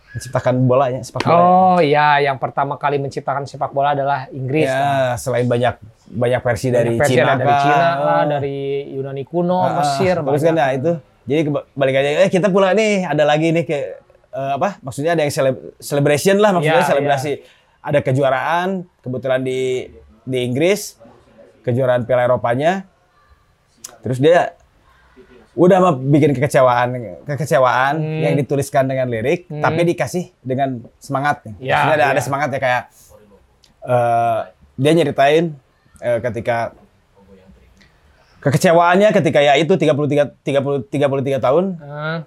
menciptakan 0.10 0.66
bolanya 0.66 1.00
sepak 1.00 1.22
bola. 1.22 1.38
Oh 1.38 1.78
iya, 1.80 2.18
yang 2.20 2.36
pertama 2.36 2.76
kali 2.76 2.98
menciptakan 2.98 3.46
sepak 3.46 3.70
bola 3.70 3.94
adalah 3.94 4.26
Inggris. 4.30 4.66
ya 4.66 5.14
selain 5.16 5.46
banyak 5.46 5.78
banyak 6.10 6.42
versi 6.42 6.68
Banyak 6.68 6.76
dari 6.76 6.92
versi 6.98 7.14
Cina 7.14 7.32
dari 7.32 7.46
kah? 7.46 7.62
Cina 7.62 7.78
lah, 7.96 8.24
dari 8.28 8.58
Yunani 8.90 9.24
kuno, 9.24 9.62
Ah, 9.62 9.78
Mesir, 9.78 10.18
banyak. 10.18 10.42
kan? 10.42 10.56
Ya 10.58 10.68
itu. 10.74 10.92
Jadi 11.30 11.42
balik 11.72 11.96
aja 11.96 12.10
eh 12.20 12.32
kita 12.32 12.50
pula 12.50 12.74
nih 12.74 13.06
ada 13.06 13.22
lagi 13.22 13.54
nih 13.54 13.64
ke 13.64 13.78
eh, 14.28 14.52
apa? 14.52 14.82
Maksudnya 14.82 15.14
ada 15.14 15.22
yang 15.22 15.32
celeb- 15.32 15.78
celebration 15.78 16.36
lah 16.38 16.52
maksudnya 16.52 16.82
Ya, 16.82 16.90
selebrasi. 16.90 17.32
ada 17.80 18.00
kejuaraan 18.02 18.68
kebetulan 19.00 19.40
di 19.40 19.88
di 20.22 20.40
Inggris 20.44 20.99
kejuaraan 21.70 22.04
Piala 22.04 22.26
Eropanya 22.26 22.84
terus 24.00 24.18
dia 24.18 24.58
udah 25.54 25.78
mah 25.78 25.94
bikin 25.94 26.32
kekecewaan 26.32 26.88
kekecewaan 27.26 27.96
Hmm. 27.96 28.22
yang 28.22 28.36
dituliskan 28.36 28.86
dengan 28.86 29.08
lirik 29.08 29.46
Hmm. 29.46 29.60
tapi 29.60 29.84
dikasih 29.84 30.32
dengan 30.40 30.82
semangat. 30.98 31.44
Ya, 31.60 31.84
Maksudnya 31.84 31.96
ada, 31.96 32.06
ya. 32.06 32.10
ada 32.10 32.22
semangat 32.22 32.50
ya 32.50 32.60
kayak 32.60 32.84
eh, 33.82 34.40
dia 34.76 34.92
nyeritain 34.94 35.46
eh, 36.00 36.20
ketika 36.22 36.72
kekecewaannya 38.40 39.12
ketika 39.12 39.40
ya 39.42 39.54
itu 39.56 39.76
33 39.76 40.32
30 40.40 40.88
33 40.88 41.44
tahun 41.44 41.66
Ah, 41.82 42.24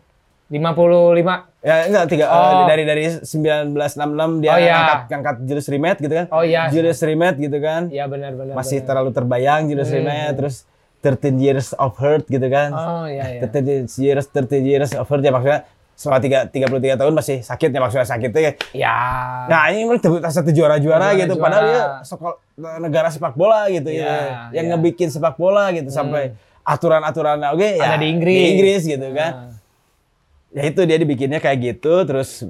55. 0.53 1.49
ya 1.63 1.89
enggak 1.89 2.05
tiga 2.07 2.27
eh, 2.27 2.35
Oh. 2.35 2.67
dari 2.67 2.85
dari 2.85 3.05
1966 3.17 4.39
dia 4.39 4.51
Oh, 4.51 4.59
iya. 4.59 4.75
ngangkat 4.75 5.01
ngangkat 5.09 5.37
Julius 5.43 5.69
Rimet 5.69 5.97
gitu 5.97 6.13
kan. 6.13 6.27
Oh, 6.29 6.43
iya. 6.43 6.69
Julius 6.69 7.01
Rimet 7.01 7.35
gitu 7.37 7.57
kan. 7.57 7.89
Iya 7.89 8.05
benar 8.05 8.35
benar. 8.35 8.53
Masih 8.53 8.79
benar. 8.79 8.87
terlalu 8.89 9.11
terbayang 9.11 9.63
Julius 9.67 9.89
Hmm. 9.89 9.99
Rimet 9.99 10.33
terus 10.35 10.57
13 11.01 11.35
years 11.37 11.73
of 11.75 11.97
hurt 11.97 12.27
gitu 12.27 12.47
kan. 12.47 12.71
Oh 12.71 13.05
iya 13.07 13.27
iya. 13.33 13.41
13 13.43 13.89
years 13.97 14.27
13 14.29 14.63
years 14.63 14.91
of 14.93 15.03
hurt 15.05 15.19
ya 15.21 15.31
maksudnya 15.31 15.65
selama 15.93 16.19
tiga, 16.19 16.39
33 16.47 16.97
tahun 16.97 17.13
masih 17.13 17.37
sakit 17.41 17.69
ya 17.69 17.79
maksudnya 17.79 18.05
sakitnya 18.05 18.41
ya. 18.41 18.53
Ya. 18.73 18.97
Nah 19.47 19.63
ini 19.69 19.85
memang 19.85 19.99
debut 19.99 20.21
satu 20.21 20.51
juara-juara 20.51 21.15
gitu 21.17 21.33
Juara-juara. 21.33 21.43
padahal 21.43 21.65
dia 21.65 21.83
sekol- 22.03 22.39
negara 22.79 23.09
sepak 23.09 23.35
bola 23.35 23.67
gitu 23.67 23.89
Iya, 23.89 24.03
ya. 24.03 24.19
Yang 24.53 24.67
iya. 24.67 24.73
ngebikin 24.73 25.09
sepak 25.09 25.35
bola 25.35 25.71
gitu 25.71 25.89
sampai 25.89 26.35
aturan-aturannya 26.63 27.49
oke 27.51 27.69
ya 27.73 27.85
Ada 27.85 27.97
di 27.99 28.07
Inggris. 28.09 28.35
Di 28.35 28.45
Inggris 28.49 28.83
gitu 28.85 29.09
kan. 29.13 29.33
Nah. 29.33 29.62
Ya 30.53 30.63
itu 30.65 30.81
dia 30.83 30.97
dibikinnya 30.97 31.39
kayak 31.39 31.59
gitu 31.59 32.05
terus 32.05 32.45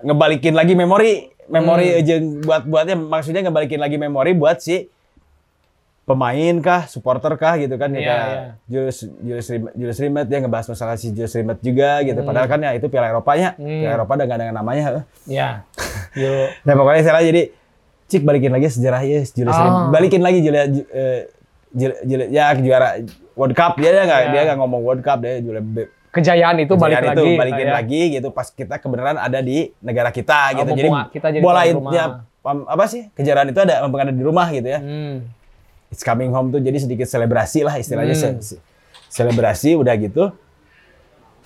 ngebalikin 0.00 0.52
lagi 0.52 0.72
memori 0.72 1.12
memori 1.46 1.88
Hmm. 1.88 1.98
aja 1.98 2.14
buat 2.38 2.62
buatnya 2.62 2.94
maksudnya 2.94 3.40
ngebalikin 3.40 3.78
lagi 3.78 3.96
memori 3.96 4.32
buat 4.32 4.58
si 4.58 4.92
pemain 6.04 6.56
kah, 6.58 6.84
supporter 6.86 7.36
kah 7.36 7.56
gitu 7.56 7.76
kan 7.76 7.88
ya 7.90 7.98
Iya, 7.98 8.08
kayak 8.08 8.28
iya. 8.28 8.48
Julius 8.66 8.98
Julius 9.18 9.48
Rimet, 9.50 9.72
Julius 9.74 9.98
Rimet 9.98 10.26
dia 10.26 10.38
ngebahas 10.38 10.66
masalah 10.66 10.96
si 10.96 11.08
Julius 11.10 11.32
Rimet 11.32 11.58
juga 11.60 12.00
gitu. 12.00 12.20
Padahal 12.22 12.46
kan 12.46 12.56
ya 12.58 12.72
itu 12.72 12.86
Piala 12.86 13.08
Eropanya, 13.08 13.52
Hmm. 13.54 13.68
Piala 13.78 13.94
Eropa 13.94 14.12
nggak 14.14 14.28
ada 14.34 14.44
namanya. 14.50 14.84
Ya. 15.28 15.68
Yuk. 16.14 16.48
Nah 16.62 16.72
pokoknya 16.74 17.02
saya 17.02 17.20
jadi 17.22 17.52
cik 18.06 18.24
balikin 18.24 18.48
lagi 18.50 18.68
sejarah 18.68 19.00
ya 19.02 19.20
Julius 19.22 19.52
Oh. 19.52 19.60
Rimet. 19.62 19.84
Balikin 19.90 20.22
lagi 20.22 20.38
Julius 20.40 20.66
eh, 20.88 21.20
Jul- 21.70 22.00
Jul- 22.02 22.30
ya 22.30 22.56
juara 22.56 22.88
World 23.32 23.52
Cup 23.52 23.76
dia 23.76 23.92
nggak 23.92 24.20
Ya. 24.22 24.28
dia 24.30 24.40
nggak 24.46 24.58
ngomong 24.58 24.80
World 24.82 25.02
Cup 25.02 25.20
dia 25.20 25.40
Julius 25.40 25.64
Kejayaan 26.08 26.56
itu 26.58 26.72
balik 26.72 26.98
Kejayaan 26.98 27.04
lagi. 27.12 27.20
itu 27.20 27.38
balikin 27.38 27.66
ya. 27.66 27.72
lagi 27.74 28.02
gitu 28.10 28.28
pas 28.30 28.46
kita 28.48 28.74
kebenaran 28.76 29.16
ada 29.16 29.38
di 29.38 29.70
negara 29.78 30.08
kita 30.08 30.40
Oh, 30.50 30.58
gitu. 30.58 30.70
Jadi, 30.74 30.88
kita 31.10 31.26
jadi 31.30 31.42
bola 31.42 31.62
itu 31.62 31.78
apa 32.64 32.84
sih 32.86 33.12
kejuaraan 33.12 33.48
itu 33.48 33.60
ada 33.60 33.84
mumpung 33.84 34.00
ada 34.00 34.10
di 34.10 34.20
rumah 34.20 34.48
gitu 34.48 34.64
ya. 34.66 34.78
Hmm. 34.78 35.28
It's 35.88 36.00
coming 36.00 36.28
home 36.28 36.48
tuh 36.48 36.58
jadi 36.58 36.76
sedikit 36.76 37.04
selebrasi 37.04 37.60
lah 37.60 37.76
istilahnya 37.76 38.12
Hmm. 38.14 38.40
se- 38.40 38.56
se- 38.56 38.60
selebrasi 39.08 39.72
udah 39.74 39.94
gitu. 39.96 40.32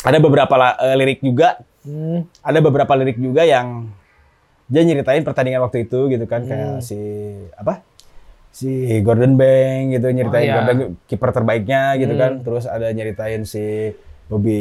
Ada 0.01 0.19
beberapa 0.19 0.51
eh, 0.77 0.97
lirik 0.97 1.21
juga, 1.21 1.59
Hmm. 1.81 2.27
ada 2.41 2.59
beberapa 2.59 2.93
lirik 2.93 3.17
juga 3.17 3.43
yang 3.43 3.91
dia 4.65 4.83
nyeritain 4.83 5.21
pertandingan 5.21 5.59
waktu 5.61 5.85
itu 5.85 6.07
gitu 6.09 6.25
kan 6.25 6.43
kayak 6.43 6.69
Hmm. 6.73 6.81
si 6.81 6.99
apa 7.53 7.83
si 8.49 8.69
Gordon 9.01 9.35
Bank 9.35 9.83
gitu 9.93 10.07
nyeritain 10.09 10.49
Oh, 10.49 10.63
iya. 10.63 10.87
Kiper 11.03 11.31
terbaiknya 11.31 11.97
gitu 11.97 12.13
Hmm. 12.13 12.21
kan 12.21 12.33
terus 12.41 12.65
ada 12.65 12.89
nyeritain 12.89 13.43
si 13.43 13.91
Bobby 14.27 14.59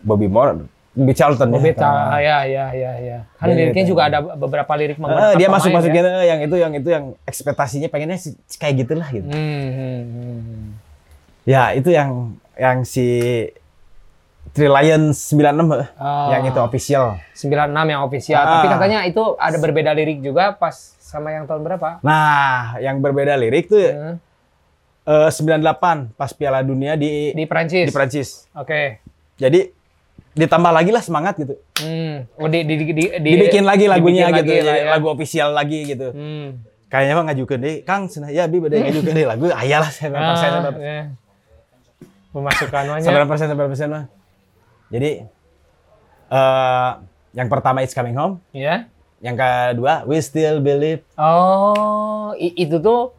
Bobby 0.00 0.26
Moore 0.26 0.64
Bobby 0.92 1.12
Charlton 1.12 1.52
Oh, 1.52 1.60
ya. 1.60 1.62
beta, 1.62 1.84
Nah, 1.84 2.18
ya, 2.18 2.38
ya, 2.44 2.66
ya, 2.72 2.92
ya. 2.96 3.18
Kan 3.36 3.46
Dia 3.46 3.54
liriknya 3.54 3.84
nyeritain. 3.84 3.90
juga 3.90 4.02
ada 4.08 4.18
beberapa 4.32 4.72
lirik 4.74 4.96
ah, 4.96 5.00
mengenai 5.02 5.36
dia 5.36 5.48
masuk 5.48 5.68
masukin 5.70 6.02
eh, 6.02 6.24
yang 6.24 6.40
itu 6.40 6.56
yang 6.56 6.72
itu 6.72 6.88
yang 6.88 7.04
ekspektasinya 7.22 7.88
pengennya 7.88 8.16
kayak 8.56 8.74
gitulah 8.80 9.08
gitu. 9.08 9.28
Hmm, 9.28 9.68
hmm, 9.68 10.00
hmm. 10.02 10.64
Ya, 11.44 11.70
itu 11.72 11.92
yang 11.92 12.34
yang 12.56 12.82
si 12.82 13.04
Three 14.50 14.72
Lions 14.72 15.20
96 15.20 15.52
eh, 15.74 15.88
Oh. 16.00 16.28
yang 16.32 16.42
itu 16.44 16.58
official. 16.58 17.20
96 17.36 17.76
yang 17.86 18.00
official. 18.00 18.40
Ah. 18.40 18.48
Tapi 18.56 18.66
katanya 18.72 18.98
itu 19.04 19.22
ada 19.36 19.56
berbeda 19.58 19.92
lirik 19.92 20.24
juga 20.24 20.56
pas 20.56 20.72
sama 20.96 21.28
yang 21.28 21.44
tahun 21.44 21.60
berapa? 21.60 22.00
Nah, 22.00 22.80
yang 22.80 22.98
berbeda 22.98 23.36
lirik 23.36 23.68
tuh 23.68 23.84
Hmm. 23.84 24.16
Eh, 25.06 25.30
98 25.30 26.12
pas 26.12 26.30
Piala 26.30 26.60
Dunia 26.60 26.94
di 26.94 27.30
Di 27.30 27.44
Prancis. 27.44 27.86
di 27.86 27.92
Prancis. 27.92 28.28
Oke. 28.52 28.98
Jadi 29.36 29.70
ditambah 30.32 30.68
lagi 30.68 30.90
lah 30.90 31.00
semangat 31.00 31.34
gitu. 31.36 31.56
Hmm. 31.78 32.28
Oh, 32.36 32.44
di, 32.44 32.60
di, 32.60 32.74
di, 32.76 32.84
di, 32.86 32.92
di- 32.92 33.32
Dibikin 33.32 33.64
lagi 33.64 33.88
lagunya 33.88 34.28
dibikin 34.28 34.44
gitu, 34.52 34.68
lagi 34.68 34.82
ya. 34.82 34.92
lagu 34.92 35.06
official 35.08 35.48
lagi 35.50 35.80
gitu. 35.86 36.12
Hmm. 36.12 36.60
Kayaknya 36.86 37.14
mah 37.14 37.24
ngajukeun 37.26 37.60
deh, 37.60 37.76
Kang, 37.82 38.06
cenah 38.06 38.30
ya 38.30 38.44
bi 38.44 38.60
bade 38.60 38.78
ngajukeun 38.78 39.10
deh 39.12 39.26
lagu. 39.26 39.48
Ayalah 39.48 39.88
saya 39.88 40.12
Ah, 40.12 40.22
persen 40.30 40.50
ya. 40.76 41.00
Pemasukan 42.30 42.82
banyak. 42.86 43.02
Seberapa 43.02 43.26
persen, 43.26 43.46
seberapa 43.48 43.70
persen 43.72 43.88
mah. 43.88 44.04
Jadi 44.86 45.10
eh 46.26 46.90
yang 47.32 47.48
pertama 47.48 47.80
It's 47.80 47.90
Coming 47.90 48.14
Home, 48.14 48.44
Ya. 48.50 48.92
yang 49.18 49.34
kedua 49.34 50.04
We 50.04 50.20
Still 50.20 50.60
Believe. 50.60 51.00
Oh, 51.16 52.36
itu 52.36 52.76
tuh 52.76 53.15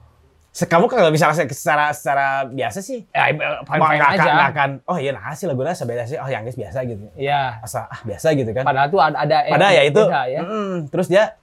Kamu 0.59 0.87
kalau 0.87 1.13
bisa 1.13 1.27
rasa 1.27 1.45
secara 1.45 1.93
secara 1.93 2.25
biasa 2.43 2.79
sih, 2.79 3.05
ya, 3.07 3.29
Wah, 3.29 3.61
fine-fine 3.61 3.93
nggak 3.95 4.11
aja. 4.11 4.23
akan, 4.25 4.45
akan, 4.47 4.69
oh 4.85 4.97
iya 4.97 5.11
nah 5.11 5.29
sih 5.31 5.45
lagunya 5.45 5.69
sebeda 5.71 6.01
sih, 6.03 6.17
oh 6.17 6.25
yang 6.25 6.41
guys 6.41 6.55
biasa 6.55 6.81
gitu. 6.83 7.05
Ya. 7.13 7.61
Asa 7.61 7.85
ah 7.85 8.01
biasa 8.01 8.33
gitu 8.33 8.49
kan. 8.51 8.63
Padahal 8.63 8.87
tuh 8.87 8.97
ada 8.97 9.17
ada 9.19 9.37
Padahal 9.45 9.71
ya 9.71 9.83
itu, 9.83 10.01
beda 10.01 10.21
ya. 10.25 10.41
mm, 10.41 10.75
terus 10.87 11.05
dia 11.05 11.37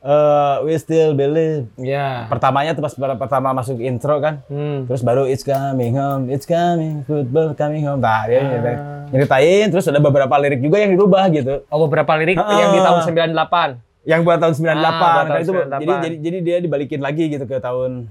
eh 0.00 0.54
We 0.64 0.74
Still 0.74 1.12
Believe. 1.12 1.68
Ya. 1.76 2.24
Pertamanya 2.26 2.72
tuh 2.72 2.80
pas 2.80 2.90
per- 2.90 3.20
pertama 3.20 3.52
masuk 3.52 3.78
intro 3.78 4.16
kan, 4.18 4.40
Hmm. 4.46 4.88
terus 4.88 5.04
baru 5.04 5.28
It's 5.28 5.44
Coming 5.44 5.92
Home, 5.92 6.26
It's 6.26 6.48
Coming, 6.48 7.04
Football 7.04 7.52
Coming 7.52 7.84
Home. 7.84 8.00
Nah, 8.00 8.24
dia 8.24 8.40
Ah. 8.40 9.04
nyeritain, 9.06 9.68
terus 9.68 9.84
ada 9.84 10.00
beberapa 10.00 10.32
lirik 10.34 10.58
juga 10.58 10.80
yang 10.80 10.96
dirubah 10.96 11.28
gitu. 11.28 11.68
Oh, 11.68 11.84
beberapa 11.84 12.16
lirik 12.16 12.34
Ah. 12.34 12.48
yang 12.56 12.70
di 12.72 12.80
tahun 12.80 13.00
98. 13.04 13.76
Yang 14.02 14.20
buat 14.22 14.38
tahun 14.38 14.54
98 14.54 14.72
Ah, 14.72 14.80
buat 14.80 14.98
kan 14.98 15.26
tahun 15.26 15.40
itu 15.40 15.52
98. 15.52 15.76
jadi 15.76 15.92
jadi 15.98 16.16
jadi 16.18 16.38
dia 16.40 16.56
dibalikin 16.58 17.00
lagi 17.00 17.24
gitu 17.28 17.44
ke 17.44 17.56
tahun 17.58 18.08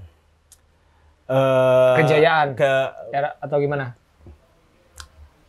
eh 1.26 1.94
Kejayaan. 1.96 2.48
ke 2.54 2.72
Ya, 3.10 3.34
atau 3.36 3.56
gimana? 3.56 3.94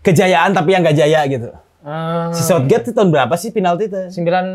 kejayaan 0.01 0.49
tapi 0.51 0.73
yang 0.73 0.81
gak 0.81 0.97
jaya 0.97 1.21
gitu. 1.25 1.53
Ah. 1.79 2.29
Si 2.31 2.41
Southgate 2.41 2.83
itu 2.83 2.91
tahun 2.91 3.09
berapa 3.09 3.33
sih 3.35 3.49
penalti 3.49 3.85
itu? 3.85 4.01
sembilan 4.11 4.45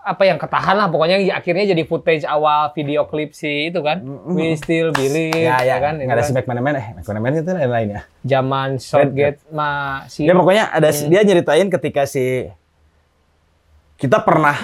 apa 0.00 0.22
yang 0.22 0.38
ketahan 0.38 0.74
lah 0.76 0.86
pokoknya 0.86 1.18
akhirnya 1.32 1.66
jadi 1.66 1.82
footage 1.82 2.22
awal 2.22 2.70
video 2.70 3.02
klip 3.04 3.30
si 3.32 3.66
itu 3.66 3.78
kan 3.80 4.06
We 4.24 4.54
Still 4.54 4.90
Believe 4.92 5.34
Ya, 5.36 5.58
ya, 5.60 5.82
kan 5.82 5.98
nggak 5.98 6.06
ada 6.08 6.14
kan. 6.16 6.22
si 6.22 6.32
McManaman, 6.32 6.74
eh 6.76 6.86
McManaman 6.94 7.30
itu 7.36 7.50
lain 7.52 7.66
lain 7.68 7.88
ya. 7.90 8.00
zaman 8.24 8.78
Southgate 8.78 9.42
ma 9.50 9.66
si 10.06 10.22
Ya 10.22 10.30
pokoknya 10.32 10.70
ada 10.70 10.88
Hmm. 10.88 11.10
dia 11.10 11.20
nyeritain 11.20 11.66
ketika 11.68 12.06
si 12.06 12.46
kita 13.96 14.20
pernah 14.20 14.56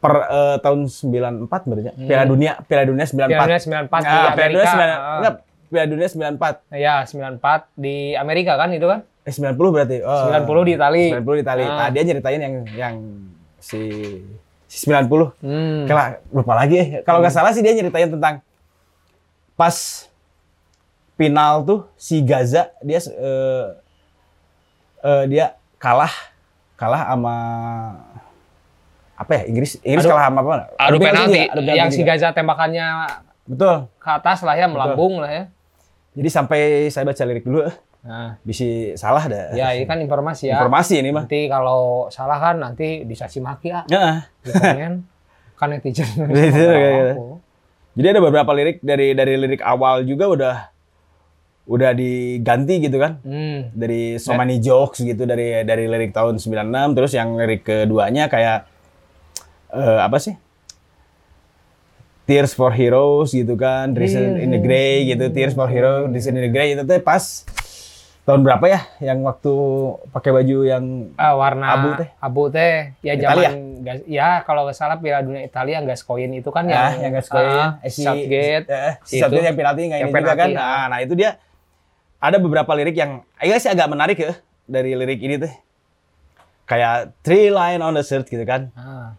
per 0.00 0.14
eh, 0.16 0.56
tahun 0.64 0.88
94 0.88 1.68
berarti 1.68 1.84
ya? 1.84 1.94
Piala 1.94 2.24
Dunia, 2.24 2.52
Piala 2.64 2.84
Dunia 2.88 3.04
94. 3.04 3.28
Hmm. 3.28 3.28
Piala 3.28 3.44
Dunia 3.44 3.60
94 3.60 4.00
di 4.00 4.08
Nah, 4.08 4.32
Piala 4.32 4.48
Dunia 4.48 4.64
Amerika. 4.64 4.72
9 4.72 4.80
Ah. 4.80 5.16
enggak, 5.20 5.34
Piala 5.70 5.86
Dunia 5.86 6.08
94. 6.08 6.56
ya 6.72 6.94
94 7.04 7.60
di 7.76 7.94
Amerika 8.16 8.52
kan 8.56 8.68
itu 8.72 8.88
kan 8.88 9.00
Eh 9.20 9.32
90 9.36 9.52
berarti. 9.68 9.96
Oh. 10.00 10.32
90 10.32 10.64
di 10.64 10.72
Itali 10.74 11.04
90 11.12 11.36
di 11.36 11.42
Itali. 11.44 11.64
Ah. 11.68 11.76
Nah, 11.76 11.88
dia 11.92 12.02
nyeritain 12.02 12.40
yang 12.40 12.54
yang 12.72 12.94
si 13.60 13.80
si 14.64 14.76
90. 14.88 15.36
hmm. 15.44 15.84
Kalau 15.84 16.02
lupa 16.32 16.52
lagi 16.56 16.76
eh. 16.80 16.88
Kalau 17.04 17.20
nggak 17.20 17.34
salah 17.36 17.52
sih 17.52 17.60
dia 17.60 17.76
nyeritain 17.76 18.08
tentang 18.08 18.40
pas 19.52 20.08
final 21.20 21.60
tuh 21.68 21.80
si 22.00 22.24
Gaza 22.24 22.72
dia 22.80 22.96
eh, 22.96 23.66
eh, 25.04 25.24
dia 25.28 25.52
kalah 25.76 26.08
kalah 26.80 27.04
sama 27.06 27.36
apa 29.14 29.32
ya 29.34 29.42
Inggris 29.44 29.76
Inggris 29.82 30.00
Adu- 30.00 30.10
kalah 30.10 30.24
sama 30.26 30.40
apa? 30.40 30.52
adu 30.80 30.96
penalti 30.96 31.36
juga, 31.38 31.52
adu 31.52 31.60
penalti 31.60 31.76
yang 31.76 31.90
si. 31.90 32.00
Gaza 32.02 32.32
tembakannya 32.32 32.86
Betul. 33.44 33.76
ke 33.94 34.08
atas 34.10 34.38
lah 34.40 34.54
ya 34.54 34.64
melambung 34.64 35.20
lah 35.20 35.28
ya 35.28 35.44
Jadi 36.10 36.28
sampai 36.28 36.60
saya 36.88 37.04
baca 37.04 37.22
lirik 37.22 37.44
dulu 37.44 37.68
nah 38.00 38.40
bisa 38.40 38.64
salah 38.96 39.28
dah. 39.28 39.52
ya 39.52 39.76
ini 39.76 39.84
kan 39.84 40.00
informasi 40.00 40.48
ya 40.48 40.56
Informasi 40.56 40.94
ini 40.98 41.12
mah. 41.12 41.28
nanti 41.28 41.44
kalau 41.46 42.08
salah 42.08 42.40
kan 42.40 42.56
nanti 42.56 43.04
dicaci 43.04 43.38
maki 43.38 43.68
ya 43.68 43.84
Heeh. 43.84 44.16
di 44.40 44.50
komen 44.50 44.92
kan 45.54 45.68
netizen 45.68 46.08
Netizen 46.24 46.72
gitu. 46.72 47.44
Jadi 47.92 48.06
ada 48.08 48.20
beberapa 48.22 48.48
lirik 48.50 48.80
dari 48.80 49.12
dari 49.12 49.36
lirik 49.36 49.60
awal 49.60 50.00
juga 50.02 50.24
udah 50.26 50.56
udah 51.70 51.94
diganti 51.94 52.82
gitu 52.82 52.98
kan. 52.98 53.22
hmm. 53.22 53.70
Dari 53.72 54.18
so 54.18 54.34
many 54.34 54.58
jokes 54.58 54.98
gitu 54.98 55.22
dari 55.22 55.62
dari 55.62 55.86
lirik 55.86 56.10
tahun 56.10 56.36
96 56.36 56.66
terus 56.92 57.12
yang 57.12 57.38
lirik 57.38 57.62
keduanya 57.62 58.26
kayak 58.26 58.66
eh, 59.70 60.00
apa 60.00 60.18
sih? 60.18 60.34
Tears 62.24 62.52
for 62.52 62.70
Heroes 62.70 63.30
gitu 63.30 63.54
kan, 63.54 63.90
Reason 63.92 64.22
in 64.36 64.50
the 64.50 64.58
Grey 64.58 65.02
gitu, 65.04 65.30
Tears 65.30 65.50
for 65.50 65.66
Heroes, 65.66 66.06
Reason 66.08 66.30
in 66.30 66.44
the 66.44 66.52
Grey 66.52 66.74
itu 66.74 66.82
tuh 66.84 66.98
pas 67.00 67.42
tahun 68.22 68.46
berapa 68.46 68.62
ya 68.64 68.80
yang 69.02 69.22
waktu 69.22 69.50
pakai 70.08 70.30
baju 70.30 70.58
yang 70.62 70.84
Ah, 71.14 71.34
warna 71.34 71.66
Abu 71.72 71.88
teh. 71.96 72.08
abu 72.16 72.42
teh 72.48 72.94
ya 73.00 73.18
Italia? 73.18 73.50
zaman 73.50 73.82
gas- 73.82 74.06
ya 74.06 74.28
kalau 74.44 74.62
nggak 74.62 74.76
salah 74.76 74.96
Piala 74.96 75.22
Dunia 75.22 75.42
Italia 75.42 75.82
Gascoigne 75.82 76.38
itu 76.38 76.46
kan 76.48 76.62
ya, 76.64 76.94
yang 76.94 77.02
yang 77.02 77.12
gak 77.12 77.26
suka 77.26 77.40
ah, 77.40 77.68
eh, 77.82 77.90
si 77.90 78.04
Southgate 78.04 78.66
eh, 78.68 78.94
si 79.02 79.14
itu. 79.16 79.22
Southgate 79.24 79.46
yang 79.46 79.56
penalti 79.56 79.80
nggak 79.84 79.98
Yang 79.98 80.06
ini 80.06 80.14
juga 80.14 80.30
kan. 80.30 80.46
penalti, 80.46 80.54
Nah, 80.54 80.84
nah 80.86 80.98
itu 81.00 81.14
dia 81.16 81.30
ada 82.20 82.36
beberapa 82.36 82.68
lirik 82.76 82.94
yang 82.94 83.24
agak 83.40 83.58
sih 83.64 83.72
agak 83.72 83.88
menarik 83.88 84.18
ya 84.20 84.36
dari 84.68 84.92
lirik 84.92 85.18
ini 85.24 85.40
tuh. 85.40 85.52
Kayak 86.68 87.16
three 87.26 87.50
line 87.50 87.82
on 87.82 87.96
the 87.96 88.04
shirt 88.04 88.28
gitu 88.30 88.44
kan. 88.46 88.70
Ah. 88.78 89.18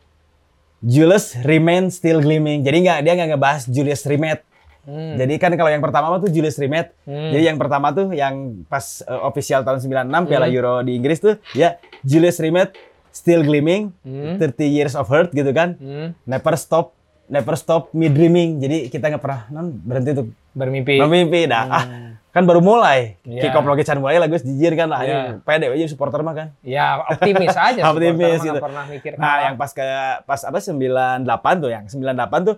Julius 0.81 1.35
remain 1.43 1.91
still 1.91 2.23
gleaming. 2.23 2.63
Jadi 2.63 2.77
nggak 2.87 2.99
dia 3.03 3.13
nggak 3.17 3.29
ngebahas 3.35 3.63
Julius 3.67 4.07
Rimet. 4.07 4.41
Hmm. 4.81 5.13
Jadi 5.13 5.37
kan 5.37 5.53
kalau 5.53 5.69
yang 5.69 5.83
pertama 5.83 6.17
tuh 6.17 6.31
Julius 6.33 6.57
Rimet. 6.57 6.89
Hmm. 7.05 7.29
Jadi 7.29 7.43
yang 7.45 7.59
pertama 7.61 7.93
tuh 7.93 8.09
yang 8.15 8.65
pas 8.65 9.05
uh, 9.05 9.29
official 9.29 9.61
tahun 9.61 9.77
96 9.77 10.29
Piala 10.29 10.47
Hmm. 10.49 10.57
Euro 10.57 10.73
di 10.81 10.97
Inggris 10.97 11.21
tuh 11.21 11.37
ya 11.53 11.77
Julius 12.01 12.41
Rimet 12.41 12.73
still 13.13 13.45
gleaming. 13.45 13.93
Hmm. 14.01 14.41
30 14.41 14.57
years 14.65 14.93
of 14.97 15.05
hurt 15.11 15.29
gitu 15.35 15.53
kan. 15.53 15.77
Hmm. 15.77 16.17
Never 16.25 16.55
stop 16.57 16.97
never 17.29 17.53
stop 17.53 17.93
me 17.93 18.09
dreaming. 18.09 18.57
Jadi 18.57 18.89
kita 18.89 19.11
nggak 19.11 19.21
pernah 19.21 19.41
non 19.53 19.69
berhenti 19.75 20.09
untuk 20.17 20.27
bermimpi 20.57 20.97
Memimpi 20.97 21.45
dah. 21.45 21.63
Ah, 21.69 21.85
kan 22.31 22.43
baru 22.43 22.59
mulai. 22.59 23.19
Iya. 23.21 23.43
Kick 23.43 23.53
off 23.53 23.63
Logican 23.63 23.99
mulai 23.99 24.15
lagu 24.15 24.35
jijir 24.35 24.71
kan 24.73 24.87
lah. 24.87 25.03
Iya. 25.03 25.35
Ini 25.35 25.43
Pede 25.43 25.67
aja 25.67 25.85
supporter 25.85 26.19
mah 26.21 26.31
kan. 26.31 26.47
ya 26.63 27.03
optimis 27.03 27.51
aja 27.51 27.81
Optimis 27.91 28.39
gitu. 28.39 28.55
nggak 28.55 28.63
pernah 28.63 28.83
mikir 28.87 29.11
Nah, 29.15 29.35
yang 29.45 29.55
pas 29.55 29.69
ke 29.69 29.83
pas 30.23 30.39
apa 30.39 30.57
98 30.57 31.27
tuh 31.59 31.69
yang 31.69 31.83
98 31.85 32.47
tuh 32.47 32.55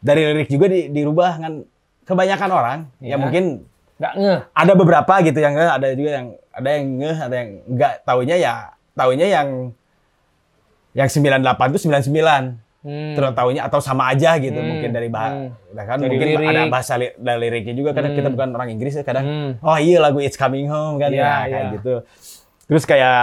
dari 0.00 0.22
lirik 0.24 0.48
juga 0.48 0.66
di, 0.66 0.88
dirubah 0.88 1.36
kan 1.36 1.52
kebanyakan 2.02 2.50
orang 2.50 2.78
Iya. 2.98 3.14
ya 3.14 3.16
mungkin 3.16 3.44
nggak 4.00 4.12
ngeh 4.16 4.38
ada 4.50 4.72
beberapa 4.72 5.12
gitu 5.20 5.36
yang 5.36 5.52
ngeh, 5.52 5.70
ada 5.70 5.86
juga 5.92 6.10
yang 6.16 6.26
ada 6.50 6.68
yang 6.72 6.84
ngeh, 6.96 7.16
ada 7.20 7.34
yang 7.36 7.50
enggak 7.68 7.92
taunya 8.00 8.36
ya 8.36 8.52
taunya 8.90 9.26
yang 9.28 9.48
yang 10.90 11.06
98 11.06 11.36
tuh 11.70 11.80
99. 11.84 12.69
Hmm. 12.80 13.12
Terus 13.12 13.36
taunya 13.36 13.62
atau 13.62 13.76
sama 13.76 14.08
aja 14.08 14.40
gitu 14.40 14.56
Hmm. 14.56 14.64
mungkin 14.66 14.88
dari 14.90 15.12
bahasa 15.12 15.52
Hmm. 15.52 15.76
kan 15.78 15.96
Dari 16.00 16.10
mungkin 16.10 16.28
lirik. 16.32 16.48
ada 16.48 16.62
bahasa 16.66 16.92
li, 16.96 17.12
dari 17.14 17.38
liriknya 17.38 17.74
juga 17.76 17.90
kadang 17.92 18.16
kita 18.16 18.26
Hmm. 18.26 18.34
bukan 18.34 18.48
orang 18.56 18.68
Inggris 18.72 18.96
ya 18.96 19.04
kadang 19.04 19.24
Hmm. 19.24 19.50
oh 19.60 19.76
iya 19.76 20.00
lagu 20.00 20.16
It's 20.18 20.34
Coming 20.34 20.64
Home 20.66 20.96
kan 20.96 21.12
Iya, 21.12 21.20
ya 21.20 21.32
kayak 21.44 21.52
iya. 21.52 21.72
gitu. 21.76 21.94
Terus 22.66 22.84
kayak 22.84 23.22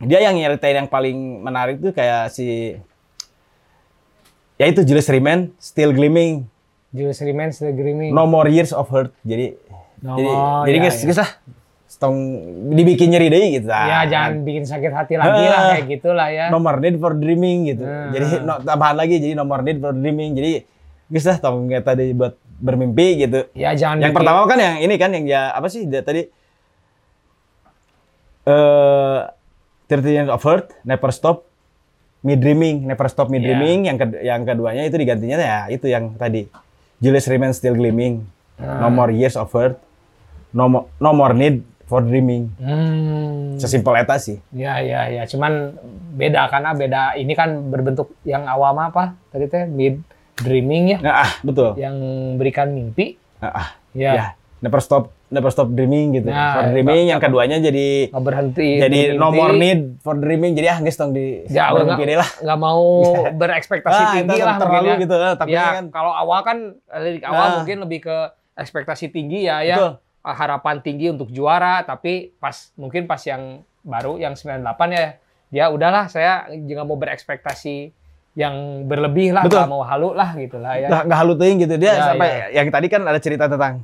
dia 0.00 0.18
yang 0.22 0.32
nyeritain 0.32 0.76
yang 0.76 0.88
paling 0.88 1.16
menarik 1.42 1.76
tuh 1.78 1.92
kayak 1.92 2.30
si 2.30 2.72
ya 4.56 4.64
itu 4.64 4.80
Julius 4.82 5.06
Riemann 5.06 5.52
Still 5.58 5.92
Gleaming 5.92 6.48
Julius 6.88 7.20
Riemann 7.20 7.52
still 7.52 7.68
dreaming 7.70 8.10
No 8.10 8.24
More 8.24 8.48
Years 8.48 8.72
of 8.72 8.88
Hurt. 8.88 9.12
Jadi 9.20 9.60
No, 9.98 10.14
jadi 10.14 10.30
oh, 10.30 10.62
jadi 10.62 10.78
iya, 10.78 10.84
guys, 10.86 10.96
iya. 10.96 11.06
guys 11.10 11.18
lah 11.18 11.30
stong 11.98 12.16
dibikin 12.70 13.10
nyeri 13.10 13.26
deh 13.26 13.42
gitu. 13.52 13.66
ya 13.66 13.82
Ah, 13.92 14.04
jangan 14.04 14.40
bikin 14.40 14.62
sakit 14.62 14.88
hati 14.88 15.14
lagi 15.14 15.34
Ah. 15.40 15.50
lah 15.50 15.60
kayak 15.74 15.84
gitulah 15.90 16.28
ya 16.30 16.46
No 16.46 16.56
more 16.56 16.78
need 16.78 16.94
for 16.96 17.10
dreaming 17.12 17.66
gitu. 17.66 17.82
Hmm. 17.82 18.14
Jadi 18.14 18.24
no, 18.40 18.62
tambahan 18.62 18.94
lagi 18.94 19.18
jadi 19.18 19.34
no 19.34 19.42
more 19.42 19.60
need 19.60 19.76
for 19.76 19.90
dreaming. 19.90 20.32
Jadi 20.32 20.62
guys 21.04 21.26
lah 21.26 21.36
tong 21.36 21.66
kayak 21.66 21.82
tadi 21.84 22.12
buat 22.12 22.32
bermimpi 22.56 23.06
gitu. 23.20 23.50
ya 23.52 23.70
jangan 23.72 23.98
Yang 23.98 24.04
bikin- 24.04 24.16
pertama 24.16 24.40
kan 24.44 24.58
yang 24.58 24.76
ini 24.78 24.94
kan 24.94 25.10
yang 25.10 25.24
dia 25.24 25.42
apa 25.48 25.66
sih 25.66 25.84
dia 25.84 26.00
tadi 26.00 26.22
eh 28.44 29.18
13 29.86 30.04
Years 30.12 30.28
of 30.28 30.40
Hurt, 30.40 30.70
Never 30.82 31.10
Stop 31.10 31.48
Me 32.20 32.34
Dreaming, 32.34 32.84
Never 32.84 33.06
Stop 33.06 33.26
Me 33.26 33.38
Iya. 33.38 33.44
Dreaming. 33.48 33.78
Yang 33.86 33.96
ke- 33.98 34.22
yang 34.22 34.40
keduanya 34.42 34.82
itu 34.84 34.94
digantinya 34.94 35.36
ya 35.36 35.60
itu 35.68 35.86
yang 35.86 36.14
tadi. 36.14 36.46
Julius 36.98 37.26
Remain 37.26 37.50
Still 37.50 37.74
Gleaming, 37.74 38.22
Ah. 38.56 38.78
No 38.80 38.90
More 38.92 39.10
Years 39.10 39.34
of 39.34 39.48
Hurt, 39.48 39.78
No, 40.50 40.66
Mo- 40.66 40.88
no 40.96 41.10
More 41.12 41.32
Need 41.32 41.62
for 41.88 42.00
Dreaming. 42.00 42.52
Hmm. 42.54 43.56
Sesimpel 43.56 43.96
eta 43.96 44.14
sih. 44.16 44.38
Ya, 44.50 44.78
ya, 44.78 45.08
ya. 45.08 45.24
Cuman 45.24 45.74
beda 46.12 46.46
karena 46.46 46.70
beda. 46.72 47.02
Ini 47.14 47.32
kan 47.32 47.48
berbentuk 47.66 48.14
yang 48.22 48.44
awal 48.44 48.70
mah 48.70 48.88
apa? 48.88 49.04
Tadi 49.28 49.44
teh 49.46 49.64
mid 49.64 50.04
dreaming 50.36 50.84
ya, 50.88 50.98
Nah, 51.00 51.14
ah, 51.18 51.30
betul. 51.40 51.74
yang 51.74 51.96
berikan 52.36 52.70
mimpi. 52.70 53.18
Nah, 53.38 53.50
ah, 53.50 53.68
Ya. 53.90 54.12
ya. 54.12 54.26
Never 54.58 54.78
Stop 54.78 55.10
Never 55.28 55.48
Stop 55.48 55.70
Dreaming 55.70 56.14
gitu. 56.14 56.28
Nah, 56.28 56.54
for 56.56 56.64
Dreaming 56.70 57.04
yang 57.06 57.18
keduanya 57.18 57.58
jadi 57.58 58.08
Nggak 58.08 58.22
berhenti. 58.22 58.68
jadi 58.76 59.00
bermimpi. 59.08 59.18
No 59.18 59.28
More 59.30 59.54
Need 59.54 59.80
for 59.98 60.14
Dreaming. 60.14 60.52
Jadi 60.52 60.66
ah 60.68 60.96
tong 60.96 61.10
di 61.10 61.42
Ya, 61.46 61.74
mimpi 61.74 62.04
deui 62.04 62.14
lah. 62.14 62.30
nggak 62.38 62.58
mau 62.58 62.82
berekspektasi 63.40 63.98
Ah, 64.00 64.12
tinggi 64.14 64.38
lah 64.40 64.56
terlalu 64.56 64.86
ya. 64.88 64.96
gitu, 64.98 65.14
eh, 65.16 65.34
takutnya 65.34 65.58
ya, 65.60 65.74
kan. 65.74 65.84
kalau 65.88 66.12
awal 66.12 66.40
kan 66.42 66.58
lirik 66.96 67.22
awal 67.22 67.44
Nah. 67.44 67.54
mungkin 67.58 67.76
lebih 67.80 68.00
ke 68.02 68.16
ekspektasi 68.54 69.08
tinggi 69.08 69.42
ya 69.42 69.58
ya. 69.60 69.74
Betul. 69.76 69.92
Harapan 70.30 70.78
tinggi 70.78 71.08
untuk 71.08 71.28
juara 71.28 71.80
tapi 71.82 72.32
pas 72.34 72.52
mungkin 72.74 73.04
pas 73.04 73.20
yang 73.20 73.60
baru 73.80 74.16
yang 74.16 74.32
98 74.32 74.60
ya 74.90 75.06
dia 75.48 75.64
udahlah 75.66 76.06
saya 76.06 76.44
juga 76.60 76.82
mau 76.82 76.94
berekspektasi 76.94 77.94
yang 78.34 78.54
berlebih 78.84 79.32
lah 79.32 79.42
Betul. 79.42 79.64
mau 79.66 79.80
halu 79.80 80.12
lah 80.12 80.30
gitu 80.34 80.56
lah 80.56 80.76
ya. 80.76 80.86
Nggak, 81.02 81.16
halu 81.16 81.32
teuing 81.34 81.58
gitu 81.58 81.74
dia 81.74 81.90
Ya, 81.90 82.04
sampai 82.06 82.28
ya. 82.28 82.46
yang 82.54 82.68
tadi 82.68 82.86
kan 82.86 83.02
ada 83.02 83.18
cerita 83.18 83.44
tentang 83.46 83.82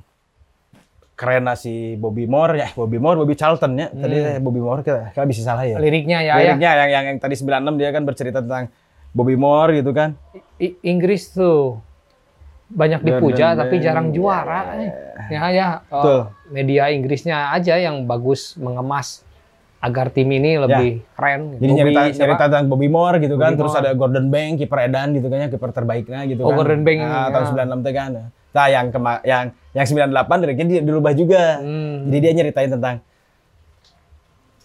keren 1.15 1.47
si 1.55 1.95
Bobby 1.95 2.27
Moore 2.27 2.59
ya 2.59 2.69
Bobby 2.71 2.99
Moore 2.99 3.17
Bobby 3.17 3.35
Charlton 3.35 3.73
ya 3.75 3.87
tadi 3.89 4.17
Hmm. 4.19 4.43
Bobby 4.43 4.59
Moore 4.59 4.83
kita, 4.83 5.11
kita 5.11 5.25
bisa 5.25 5.43
salah 5.43 5.63
ya 5.63 5.79
Liriknya 5.79 6.19
ya 6.21 6.35
ya. 6.35 6.43
liriknya 6.43 6.71
yang, 6.77 6.91
yang 6.91 7.05
yang 7.07 7.17
tadi 7.19 7.35
96 7.35 7.79
dia 7.79 7.91
kan 7.91 8.03
bercerita 8.03 8.39
tentang 8.39 8.67
Bobby 9.11 9.35
Moore 9.35 9.79
gitu 9.79 9.91
kan 9.91 10.19
I- 10.57 10.75
Inggris 10.83 11.31
tuh 11.31 11.79
banyak 12.67 13.01
Dan- 13.01 13.09
dipuja 13.11 13.47
dan- 13.49 13.59
tapi 13.61 13.75
dan- 13.77 13.85
jarang 13.85 14.09
juara. 14.11 14.61
eh. 14.77 14.93
Ya 15.27 15.45
ya. 15.49 15.69
oh, 15.89 15.99
Betul. 15.99 16.21
media 16.51 16.89
Inggrisnya 16.89 17.49
aja 17.51 17.75
yang 17.75 18.05
bagus 18.05 18.57
mengemas 18.57 19.25
agar 19.79 20.09
tim 20.09 20.25
ini 20.27 20.57
lebih 20.57 21.05
keren. 21.13 21.41
Ya. 21.55 21.61
jadi 21.61 21.73
Bobby 21.75 21.93
siapa? 21.93 22.17
nyerita 22.19 22.45
tentang 22.47 22.67
Bobby 22.67 22.89
Moore 22.89 23.17
gitu 23.19 23.35
kan 23.35 23.53
Bobby 23.53 23.59
terus 23.59 23.73
Moore. 23.75 23.85
ada 23.85 23.91
Gordon 23.95 24.27
Banks 24.29 24.57
kiper 24.59 24.79
Edan 24.83 25.09
gitu 25.13 25.27
kan 25.27 25.39
ya 25.39 25.49
kiper 25.49 25.71
terbaiknya 25.71 26.21
gitu 26.25 26.41
Oh, 26.41 26.49
kan 26.49 26.57
Gordon 26.57 26.83
Banks, 26.83 27.03
nah, 27.03 27.13
ya. 27.21 27.25
tahun 27.31 27.45
96 27.47 27.81
teh 27.81 27.93
kan 27.93 28.11
nah 28.55 28.67
yang 28.67 28.87
kema 28.89 29.13
yang 29.23 29.45
yang 29.73 29.85
98 29.85 30.41
liriknya 30.41 30.67
dia 30.67 30.81
dirubah 30.81 31.13
juga 31.13 31.43
Hmm. 31.59 32.07
jadi 32.07 32.19
dia 32.19 32.33
nyeritain 32.35 32.71
tentang 32.71 32.97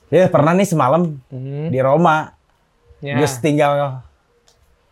dia 0.08 0.26
pernah 0.26 0.54
nih 0.54 0.66
semalam 0.66 1.20
Hmm. 1.26 1.68
di 1.68 1.80
Roma 1.80 2.32
Ya. 3.00 3.16
dia 3.16 3.28
tinggal 3.38 4.04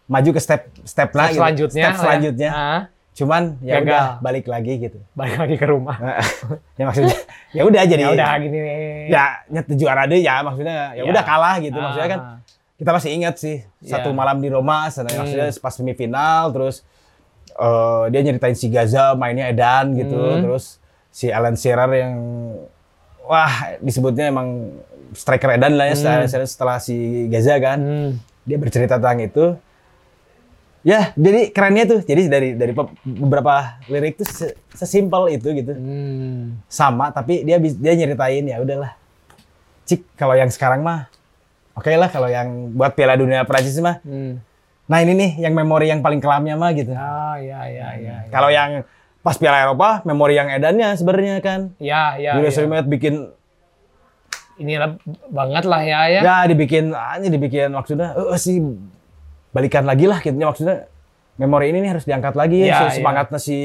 maju 0.06 0.30
ke 0.30 0.40
step 0.40 0.72
step, 0.82 1.08
Step 1.08 1.10
lagi 1.14 1.36
selanjutnya. 1.36 1.88
step 1.90 2.00
lah 2.00 2.16
ya. 2.20 2.72
Ah, 3.18 3.20
cuman 3.20 3.44
ya 3.60 3.74
Gagal. 3.76 3.90
udah 3.90 4.06
balik 4.22 4.46
lagi 4.46 4.74
gitu 4.78 5.00
balik 5.12 5.36
lagi 5.36 5.56
ke 5.56 5.66
rumah. 5.66 5.98
ya 6.78 6.84
maksudnya 6.86 7.18
ya 7.50 7.62
udah 7.64 7.82
jadi 7.84 8.04
Ya 8.04 8.10
udah 8.14 8.32
gini 8.38 8.58
nih. 8.58 9.10
ya 9.10 9.24
nyet 9.50 9.68
juara 9.74 10.06
deh 10.06 10.22
ya 10.22 10.36
maksudnya 10.40 10.94
ya 10.94 11.02
Ya. 11.02 11.04
udah 11.04 11.24
kalah 11.24 11.58
gitu 11.58 11.74
maksudnya 11.76 12.10
kan 12.10 12.20
Ah. 12.22 12.38
kita 12.76 12.90
masih 12.92 13.10
ingat 13.12 13.36
sih 13.36 13.58
satu 13.82 14.10
Ya. 14.10 14.16
malam 14.16 14.38
di 14.38 14.48
Roma 14.48 14.86
sana 14.88 15.10
Hmm. 15.10 15.18
maksudnya 15.20 15.50
pas 15.56 15.74
semifinal 15.74 16.52
terus 16.52 16.86
eh, 17.50 18.04
dia 18.08 18.22
nyeritain 18.22 18.54
si 18.54 18.70
Gaza 18.70 19.12
mainnya 19.14 19.50
Edan 19.50 19.94
gitu 19.94 20.14
Hmm. 20.14 20.42
terus 20.44 20.78
si 21.10 21.28
Alan 21.28 21.58
Shearer 21.58 21.90
yang 21.92 22.14
wah 23.24 23.50
disebutnya 23.80 24.30
emang 24.30 24.78
striker 25.12 25.50
Edan 25.52 25.74
lah 25.74 25.90
ya 25.90 25.96
setelah, 25.96 26.46
setelah 26.46 26.78
si 26.78 26.96
Gaza 27.28 27.58
kan 27.58 27.80
Hmm. 27.80 28.12
dia 28.44 28.56
bercerita 28.56 28.96
tentang 28.96 29.20
itu 29.20 29.58
ya 30.88 31.12
jadi 31.14 31.52
kerennya 31.52 31.84
tuh 31.86 32.00
jadi 32.00 32.22
dari 32.26 32.50
dari 32.54 32.72
beberapa 33.04 33.76
lirik 33.86 34.16
tuh 34.16 34.24
se- 34.26 34.56
sesimpel 34.72 35.28
itu 35.30 35.52
gitu 35.52 35.76
Hmm. 35.76 36.64
sama 36.66 37.12
tapi 37.12 37.44
dia 37.44 37.60
dia 37.60 37.94
nyeritain 37.94 38.42
ya 38.42 38.58
udahlah 38.58 38.96
cik 39.84 40.16
kalau 40.16 40.32
yang 40.32 40.48
sekarang 40.48 40.80
mah 40.80 41.12
oke 41.74 41.92
lah 41.92 42.08
kalau 42.08 42.28
yang 42.28 42.72
buat 42.72 42.96
Piala 42.96 43.14
Dunia 43.14 43.44
Prancis 43.44 43.76
mah 43.78 44.00
Hmm. 44.00 44.40
nah 44.86 44.98
ini 44.98 45.12
nih 45.12 45.32
yang 45.42 45.52
memori 45.52 45.88
yang 45.88 46.00
paling 46.00 46.18
kelamnya 46.18 46.56
mah 46.56 46.72
gitu 46.72 46.96
Ah, 46.96 47.36
ya, 47.36 47.68
ya, 47.68 47.88
ya. 47.94 48.16
ya. 48.24 48.32
kalau 48.32 48.48
yang 48.48 48.88
pas 49.20 49.36
Piala 49.36 49.60
Eropa 49.62 50.00
memori 50.02 50.34
yang 50.34 50.48
edannya 50.48 50.96
sebenarnya 50.96 51.44
kan 51.44 51.76
Ya, 51.78 52.16
ya. 52.16 52.32
Julius 52.34 52.56
ya. 52.56 52.64
Rimet 52.64 52.88
bikin 52.88 53.36
Ini 54.58 54.74
banget 55.28 55.64
lah 55.64 55.84
ya, 55.84 56.10
ya. 56.10 56.22
ya 56.24 56.36
dibikin 56.48 56.90
ah, 56.90 57.14
ini 57.14 57.30
dibikin 57.30 57.70
maksudnya 57.70 58.16
eh 58.16 58.40
sih 58.40 58.58
balikan 59.58 59.82
lagi 59.82 60.06
lah 60.06 60.20
gitu 60.20 60.38
maksudnya 60.38 60.86
memori 61.36 61.70
ini 61.72 61.82
nih 61.82 61.90
harus 61.92 62.06
diangkat 62.06 62.34
lagi 62.34 62.62
ya, 62.62 62.66
Ya, 62.66 62.78
si 62.78 62.84
ya. 62.84 62.92
semangatnya 62.96 63.40
si 63.40 63.58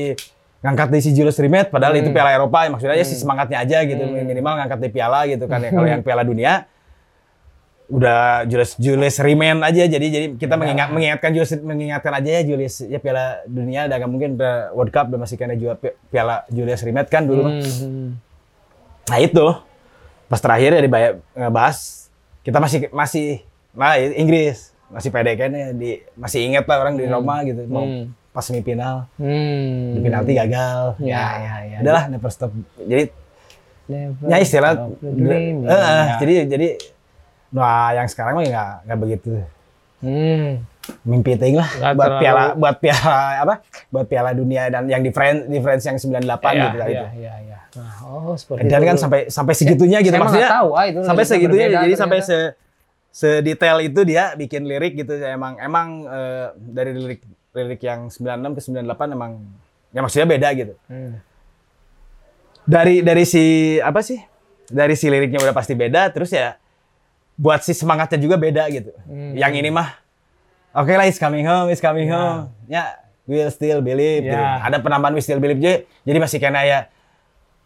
ngangkat 0.61 0.89
di 0.89 0.99
si 0.99 1.11
Julius 1.11 1.37
Rimet 1.37 1.69
padahal 1.69 1.93
itu 1.95 2.07
Hmm. 2.07 2.17
Piala 2.17 2.31
Eropa 2.33 2.65
maksudnya 2.67 2.95
ya 2.95 3.03
si 3.03 3.13
semangatnya 3.15 3.59
aja 3.59 3.79
gitu 3.83 4.01
Hmm. 4.01 4.25
minimal 4.25 4.57
ngangkat 4.57 4.79
di 4.79 4.91
piala 4.91 5.21
gitu 5.27 5.45
kan 5.45 5.59
ya 5.59 5.69
kalau 5.69 5.85
yang 5.87 6.01
Piala 6.01 6.23
Dunia 6.23 6.65
udah 7.89 8.47
Julius 8.47 8.73
Julius 8.77 9.17
Rimet 9.19 9.61
aja 9.61 9.85
jadi 9.85 10.07
jadi 10.07 10.27
kita 10.33 10.55
mengingat 10.55 10.89
mengingatkan 10.89 11.29
Julius 11.31 11.53
mengingatkan 11.59 12.13
aja 12.15 12.31
ya 12.31 12.43
Julius 12.43 12.81
ya 12.81 12.97
Piala 12.97 13.45
Dunia 13.45 13.85
udah 13.85 13.99
mungkin 14.07 14.31
udah 14.35 14.73
World 14.73 14.89
Cup 14.91 15.13
udah 15.13 15.21
masih 15.21 15.37
kena 15.37 15.53
juara 15.53 15.77
Pi- 15.77 15.93
Piala 16.09 16.49
Julius 16.49 16.81
Rimet 16.81 17.05
kan 17.07 17.21
dulu. 17.23 17.45
Hmm, 17.45 17.61
hmm. 17.61 18.09
Nah 19.05 19.19
itu 19.19 19.45
pas 20.25 20.41
terakhir 20.41 20.73
ya 20.73 20.81
dibahas 20.81 22.09
kita 22.41 22.57
masih 22.57 22.89
masih 22.89 23.45
nah 23.71 23.93
Inggris 23.97 24.72
masih 24.93 25.09
pede 25.09 25.33
kan 25.35 25.51
ya 25.51 25.73
di 25.73 25.91
masih 26.15 26.41
inget 26.45 26.63
lah 26.63 26.79
orang 26.79 26.95
di 26.95 27.05
Roma 27.05 27.41
gitu 27.43 27.65
mau 27.67 27.83
Hmm. 27.83 28.13
pas 28.29 28.41
semifinal 28.41 29.09
Hmm. 29.17 29.93
di 29.93 30.01
penalti 30.01 30.33
gagal 30.33 30.97
Ya, 30.99 31.25
ya, 31.39 31.55
ya. 31.67 31.79
udahlah 31.81 32.05
never 32.07 32.29
stop 32.29 32.53
jadi 32.79 33.09
Never 33.83 34.25
ya 34.25 34.39
istilah. 34.39 34.73
Eh, 35.03 35.53
eh, 35.59 35.59
Ya. 35.67 36.17
jadi 36.17 36.35
jadi 36.47 36.69
nah 37.51 37.91
yang 37.93 38.07
sekarang 38.07 38.33
mah 38.35 38.45
nggak 38.45 38.71
nggak 38.85 38.99
begitu 38.99 39.33
Hmm. 39.99 40.63
mimpi 41.03 41.35
ting 41.35 41.55
lah 41.55 41.67
Nggak 41.69 41.93
buat 41.93 42.07
terlalu- 42.09 42.23
piala 42.23 42.45
buat 42.55 42.77
piala 42.77 43.17
apa 43.39 43.55
buat 43.89 44.07
piala 44.07 44.31
dunia 44.33 44.67
dan 44.67 44.87
yang 44.87 44.99
di 44.99 45.11
France 45.11 45.47
di 45.47 45.59
France 45.59 45.85
yang 45.85 45.97
98 45.97 46.27
ya, 46.49 46.63
gitu 46.65 46.77
ya, 46.77 46.87
itu. 46.87 47.07
ya, 47.21 47.35
ya. 47.45 47.59
Nah, 47.73 47.93
oh 48.05 48.35
seperti 48.35 48.67
Dan 48.67 48.77
itu. 48.77 48.87
kan 48.87 48.97
sampai 48.97 49.21
sampai 49.29 49.55
segitunya 49.55 49.99
gitu 49.99 50.11
saya 50.11 50.19
mah 50.19 50.27
maksudnya. 50.29 50.51
tahu, 50.53 50.69
ah, 50.73 50.85
itu 50.85 51.01
sampai 51.03 51.25
segitunya 51.25 51.67
jadi 51.73 51.95
sampai 51.97 52.19
se 52.21 52.39
sedetail 53.13 53.85
itu 53.85 54.03
dia 54.03 54.33
bikin 54.33 54.65
lirik 54.65 54.97
gitu 54.97 55.13
emang 55.21 55.61
emang 55.61 56.09
eh, 56.09 56.47
dari 56.57 56.97
lirik 56.97 57.21
lirik 57.53 57.81
yang 57.85 58.09
96 58.09 58.57
ke 58.57 58.61
98 58.81 59.13
emang 59.13 59.33
ya 59.93 60.01
maksudnya 60.01 60.25
beda 60.27 60.49
gitu. 60.57 60.75
Hmm. 60.89 61.21
Dari 62.65 63.05
dari 63.05 63.29
si 63.29 63.77
apa 63.79 64.01
sih? 64.01 64.17
Dari 64.73 64.97
si 64.97 65.13
liriknya 65.13 65.43
udah 65.43 65.53
pasti 65.53 65.77
beda 65.77 66.09
terus 66.09 66.33
ya 66.33 66.57
buat 67.37 67.61
si 67.61 67.77
semangatnya 67.77 68.17
juga 68.17 68.41
beda 68.41 68.65
gitu. 68.73 68.97
Hmm. 69.05 69.37
Yang 69.37 69.53
ini 69.61 69.69
mah 69.69 69.93
oke 70.73 70.89
lah 70.89 71.05
it's 71.05 71.21
coming 71.21 71.45
home, 71.45 71.69
it's 71.69 71.83
coming 71.85 72.09
Ya. 72.09 72.17
home. 72.17 72.41
Ya, 72.71 72.85
we'll 73.29 73.53
still 73.53 73.85
believe 73.85 74.25
gitu. 74.25 74.33
Ya. 74.33 74.65
Ada 74.65 74.81
penambahan 74.81 75.13
we 75.13 75.21
still 75.21 75.37
believe 75.37 75.61
jadi, 75.61 75.85
jadi 76.09 76.17
masih 76.17 76.39
kena 76.41 76.65
ya 76.65 76.89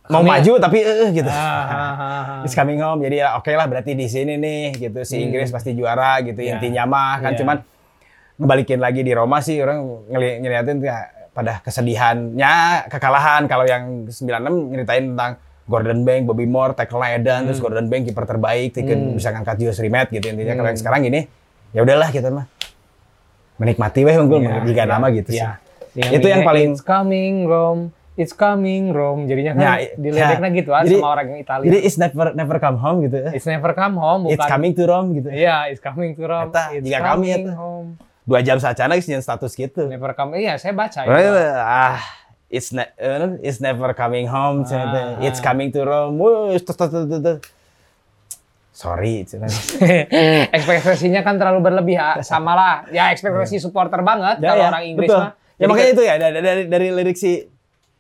mau 0.09 0.21
Kami- 0.21 0.31
maju 0.33 0.53
tapi 0.59 0.79
eh 0.81 1.09
gitu. 1.11 1.27
Ah, 1.27 1.37
ah, 1.37 1.95
ah. 2.41 2.43
It's 2.43 2.53
coming 2.53 2.79
home. 2.79 3.01
Jadi 3.01 3.19
ya 3.19 3.35
oke 3.35 3.49
lah 3.49 3.67
berarti 3.67 3.93
di 3.93 4.07
sini 4.07 4.35
nih 4.35 4.63
gitu 4.77 5.03
si 5.03 5.19
Inggris 5.19 5.49
pasti 5.49 5.73
juara 5.73 6.19
gitu 6.21 6.37
Hmm. 6.37 6.47
Ya. 6.47 6.53
intinya 6.55 6.83
mah 6.85 7.15
kan 7.21 7.33
Ya. 7.33 7.39
cuman 7.39 7.57
ngebalikin 8.37 8.79
lagi 8.79 9.01
di 9.01 9.11
Roma 9.11 9.41
sih 9.41 9.59
orang 9.59 9.81
ngeli 10.07 10.41
ngeliatin 10.41 10.77
kayak 10.79 11.05
pada 11.33 11.61
kesedihannya 11.61 12.55
kekalahan 12.87 13.45
kalau 13.45 13.65
yang 13.65 14.07
96 14.07 14.71
nyeritain 14.71 15.05
tentang 15.11 15.33
Gordon 15.67 16.01
Banks, 16.01 16.25
Bobby 16.25 16.47
Moore, 16.47 16.73
tackle 16.73 17.03
Edan, 17.03 17.45
terus 17.45 17.59
Gordon 17.59 17.87
Banks 17.87 18.07
kiper 18.07 18.23
terbaik, 18.25 18.71
Tiken 18.71 18.99
Hmm. 19.11 19.15
bisa 19.15 19.29
ngangkat 19.31 19.57
Julius 19.57 19.79
Rimet 19.79 20.09
gitu 20.09 20.23
intinya. 20.25 20.55
Kalau 20.55 20.65
yang 20.65 20.73
Hmm. 20.73 20.83
sekarang 20.85 21.03
ini 21.05 21.21
ya 21.73 21.83
udahlah 21.83 22.09
kita 22.09 22.31
mah 22.31 22.47
menikmati 23.57 24.05
weh 24.05 24.15
unggul 24.15 24.39
Ya, 24.39 24.61
jika 24.63 24.83
ya, 24.83 24.87
nama 24.87 25.07
gitu 25.11 25.31
sih. 25.33 25.41
ya. 25.41 25.59
Itu 26.13 26.23
yang 26.25 26.45
ini, 26.45 26.47
paling- 26.47 26.73
It's 26.73 26.85
coming 26.85 27.49
Rome, 27.49 27.89
it's 28.17 28.33
coming 28.33 28.91
Rome. 28.91 29.25
Jadinya 29.25 29.53
kan 29.53 29.63
Ya, 29.63 29.73
di 29.93 30.09
liriknya 30.11 30.51
ya. 30.51 30.59
gitu 30.59 30.71
ah, 30.73 30.83
Jadi- 30.83 30.99
sama 30.99 31.09
orang 31.13 31.27
yang 31.31 31.41
Italia. 31.41 31.67
Jadi 31.69 31.79
it's 31.85 31.97
never 31.97 32.27
never 32.33 32.57
come 32.57 32.79
home 32.81 32.99
gitu. 33.05 33.17
it's 33.31 33.47
never 33.47 33.71
come 33.73 33.97
home, 33.97 34.21
bukan? 34.27 34.35
It's 34.35 34.49
coming 34.49 34.73
to 34.73 34.83
Rome 34.85 35.09
gitu. 35.15 35.29
Iya, 35.29 35.69
it's 35.69 35.81
coming 35.81 36.17
to 36.17 36.25
Rome. 36.25 36.51
Eta, 36.51 36.65
it's 36.73 36.85
jika 36.85 36.99
kami 36.99 37.09
coming 37.29 37.45
eta. 37.47 37.55
home. 37.55 37.89
Dua 38.27 38.41
jam 38.43 38.59
saja 38.59 38.91
lagi 38.91 39.07
sih 39.07 39.15
status 39.23 39.55
gitu. 39.55 39.87
Never 39.87 40.11
come. 40.13 40.35
Iya, 40.35 40.59
saya 40.59 40.75
baca 40.75 40.99
itu. 40.99 41.13
ah, 41.63 42.01
it's 42.49 42.75
ne 42.75 42.91
eh, 42.99 43.39
it's 43.39 43.63
never 43.63 43.95
coming 43.95 44.27
home. 44.27 44.67
Ah. 44.67 45.21
It's 45.23 45.39
coming 45.39 45.71
to 45.71 45.87
Rome. 45.87 46.19
Sorry, 48.77 49.25
ekspektasinya 50.57 51.25
kan 51.25 51.41
terlalu 51.41 51.65
berlebih 51.65 51.97
ah. 51.97 52.21
sama 52.21 52.53
lah 52.53 52.75
ya 52.93 53.09
ekspektasi 53.09 53.57
supporter 53.57 54.05
banget 54.05 54.37
kalau 54.37 54.69
orang 54.69 54.85
Inggris 54.85 55.09
betul. 55.09 55.21
mah 55.25 55.33
Ya 55.57 55.65
makanya 55.65 55.89
kan- 55.89 55.97
itu 55.97 56.03
ya 56.05 56.15
dari, 56.21 56.39
dari 56.45 56.63
dari 56.69 56.89
lirik 56.93 57.17
si 57.17 57.49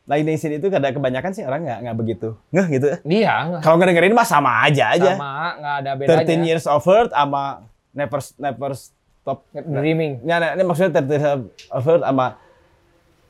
Live 0.07 0.23
Nation 0.25 0.51
itu 0.53 0.67
kada 0.67 0.91
kebanyakan 0.91 1.31
sih 1.31 1.43
orang 1.43 1.63
nggak 1.63 1.79
nggak 1.83 1.97
begitu 1.97 2.29
ngeh 2.49 2.67
gitu. 2.73 2.87
Iya, 3.03 3.59
Kalau 3.59 3.75
nggak 3.75 3.89
dengerin 3.91 4.15
mah 4.15 4.23
sama 4.23 4.63
aja 4.63 4.95
aja. 4.95 5.15
sama 5.15 5.31
nggak 5.57 5.75
ada 5.77 5.91
bedanya. 5.93 6.23
13 6.23 6.47
Years 6.47 6.65
of 6.65 6.83
Hurt 6.83 7.11
sama 7.11 7.67
Never 7.91 8.21
Never 8.37 8.71
Stop 8.73 9.43
Dreaming. 9.53 10.23
Ya, 10.23 10.39
nah, 10.39 10.55
ini 10.55 10.63
maksudnya 10.63 11.03
13 11.03 11.11
Years 11.11 11.27
of 11.69 11.83
Hurt 11.83 12.03
sama 12.03 12.39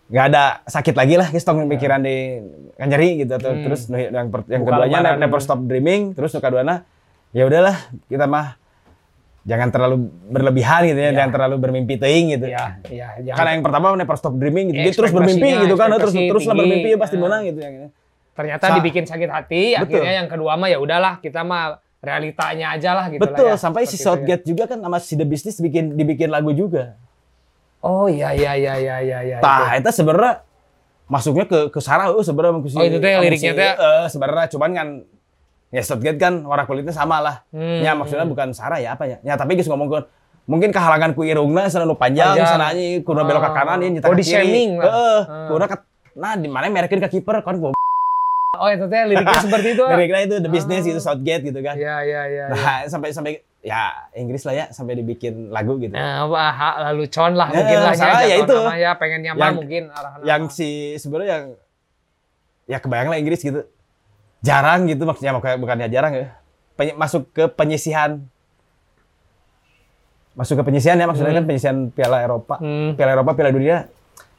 nggak 0.06 0.24
ada 0.28 0.44
sakit 0.62 0.94
lagi 0.94 1.14
lah, 1.16 1.26
kita 1.26 1.42
tong 1.42 1.66
pikiran 1.66 1.98
di 1.98 2.38
kanjari 2.74 3.18
gitu 3.18 3.32
atau 3.34 3.50
Hmm. 3.50 3.64
terus 3.64 3.88
yang 3.88 4.28
yang 4.46 4.62
Buka 4.62 4.78
keduanya. 4.78 5.16
Never 5.16 5.40
Stop 5.40 5.64
Dreaming, 5.64 6.12
terus 6.12 6.30
nu 6.30 6.38
kaduana 6.38 6.84
ya 7.32 7.42
udahlah 7.42 7.74
kita 8.06 8.24
mah 8.24 8.54
jangan 9.46 9.68
terlalu 9.70 9.96
berlebihan 10.26 10.82
gitu 10.84 10.98
ya, 10.98 11.06
Ya. 11.06 11.12
jangan 11.14 11.30
terlalu 11.32 11.56
bermimpi 11.56 11.94
teuing 11.94 12.34
gitu. 12.34 12.46
Iya, 12.46 12.82
iya. 12.86 13.08
jangan- 13.22 13.36
Karena 13.36 13.50
yang 13.52 13.62
pertama 13.62 13.86
Never 13.94 14.16
Stop 14.16 14.34
Dreaming 14.34 14.66
gitu, 14.68 14.76
Ya, 14.76 14.84
dia 14.84 14.92
terus 14.92 15.12
bermimpi 15.12 15.48
gitu 15.56 15.74
kan, 15.74 15.88
terus 15.88 16.10
ekspektasi 16.10 16.28
teruslah 16.28 16.52
tinggi. 16.52 16.62
bermimpi 16.66 16.88
ya 16.88 16.98
pasti 16.98 17.16
Nah. 17.16 17.22
menang 17.22 17.42
gitu 17.44 17.60
yang 17.60 17.74
ternyata 18.32 18.64
Sa- 18.64 18.74
dibikin 18.74 19.04
sakit 19.04 19.30
hati, 19.30 19.62
Betul. 19.72 19.80
akhirnya 19.80 20.12
yang 20.16 20.28
kedua 20.28 20.52
mah 20.54 20.66
ya 20.66 20.76
udahlah 20.76 21.14
kita 21.18 21.40
mah 21.40 21.78
realitanya 21.98 22.66
aja 22.70 22.90
lah 22.92 23.06
gitu 23.08 23.22
Betul, 23.22 23.46
lah 23.46 23.54
ya. 23.54 23.56
sampai 23.56 23.82
si 23.82 23.94
Seperti 23.94 23.96
itu 23.96 24.02
ya. 24.02 24.06
Southgate 24.36 24.44
juga 24.44 24.64
kan 24.66 24.78
sama 24.78 24.98
si 24.98 25.14
The 25.14 25.24
Business 25.24 25.56
bikin 25.56 25.94
dibikin 25.94 26.28
lagu 26.28 26.50
juga. 26.50 26.98
Oh 27.78 28.06
iya 28.06 28.30
iya 28.30 28.52
iya 28.52 28.74
iya 28.76 28.96
iya 29.00 29.18
iya. 29.22 29.36
Tah, 29.38 29.74
itu 29.74 29.88
sebenarnya 29.90 30.42
masuknya 31.06 31.46
ke 31.46 31.70
ke 31.70 31.78
Sarah 31.78 32.10
uh, 32.10 32.18
sebenarnya 32.18 32.58
ke 32.58 32.66
si- 32.66 32.74
Oh, 32.74 32.82
itu 32.82 32.98
teh 32.98 33.14
liriknya 33.16 33.52
si- 33.52 33.58
teh. 33.58 33.70
eh, 33.70 34.06
sebenarnya 34.08 34.46
cuman 34.50 34.70
kan 34.72 34.88
ya 35.68 35.80
Southgate 35.80 36.16
kan 36.16 36.42
warna 36.42 36.64
kulitnya 36.64 36.90
sama 36.90 37.18
lah. 37.18 37.42
Hmm, 37.48 37.80
Ya 37.80 37.92
maksudnya 37.92 38.22
bukan 38.22 38.50
Sarah 38.50 38.78
ya 38.78 38.92
apa 38.92 39.04
ya. 39.04 39.18
Ya 39.20 39.34
tapi 39.34 39.54
geus 39.54 39.66
ngomong 39.66 39.88
ke 39.88 39.98
mungkin 40.44 40.70
kehalangan 40.70 41.10
ku 41.12 41.22
irungna 41.22 41.66
sana 41.66 41.82
nu 41.82 41.94
panjang, 41.94 42.32
Panjang. 42.32 42.46
sana 42.48 42.70
nya 42.70 43.00
kudu 43.00 43.20
belok 43.20 43.40
ke 43.40 43.50
Ah. 43.50 43.54
kanan 43.56 43.78
ini 43.80 43.98
Body 43.98 44.22
shaming 44.22 44.78
lah. 44.78 44.86
Heeh, 44.86 45.20
Ah. 45.22 45.46
kudu 45.48 45.64
ke 45.64 45.76
nah 46.14 46.32
di 46.32 46.46
mana 46.46 46.66
merekeun 46.66 46.98
ke 47.00 47.10
kiper 47.12 47.40
kan 47.40 47.56
gua 47.56 47.74
Oh 48.56 48.68
itu 48.68 48.86
teh 48.86 49.02
liriknya 49.04 49.36
seperti 49.38 49.68
itu. 49.74 49.84
liriknya 49.84 50.20
itu 50.22 50.34
the 50.38 50.48
business 50.48 50.80
Ah. 50.80 50.88
gitu 50.88 51.00
Southgate 51.02 51.42
gitu 51.44 51.60
kan. 51.60 51.74
Iya 51.74 51.96
iya 52.02 52.22
iya. 52.26 52.44
Nah, 52.48 52.86
sampai 52.86 53.10
sampai 53.10 53.32
ya 53.60 53.90
Inggris 54.14 54.46
lah 54.46 54.54
ya 54.54 54.64
sampai 54.70 54.94
dibikin 54.94 55.50
lagu 55.50 55.76
gitu. 55.76 55.90
Nah, 55.90 56.24
apa 56.24 56.42
hak 56.48 56.74
lalu 56.86 57.04
con 57.06 57.34
lah 57.34 57.50
Ya, 57.50 57.56
mungkin 57.58 57.76
lah 57.76 57.92
salah, 57.92 58.22
ya 58.22 58.36
jatuh 58.38 58.44
itu. 58.46 58.56
nama 58.56 58.74
ya 58.78 58.90
pengennya 58.94 59.32
mah 59.32 59.42
Yang- 59.42 59.56
mungkin 59.58 59.82
arahan 59.90 60.18
yang 60.22 60.42
si 60.46 60.68
sebenarnya 60.94 61.28
yang 61.28 61.44
ya 62.66 62.78
kebayang 62.78 63.08
lah 63.08 63.18
Inggris 63.18 63.42
gitu 63.42 63.60
jarang 64.40 64.84
gitu 64.84 65.02
maksudnya 65.02 65.32
bukannya 65.36 65.88
jarang 65.88 66.12
ya 66.12 66.26
masuk 66.94 67.30
ke 67.30 67.48
penyisihan 67.48 68.20
masuk 70.36 70.60
ke 70.60 70.64
penyisihan 70.64 70.94
ya 70.94 71.06
maksudnya 71.06 71.32
Hmm. 71.32 71.40
kan 71.40 71.46
penyisihan 71.46 71.76
Piala 71.88 72.20
Eropa 72.20 72.60
Hmm. 72.60 72.92
Piala 72.92 73.16
Eropa 73.16 73.32
Piala 73.32 73.50
Dunia 73.50 73.88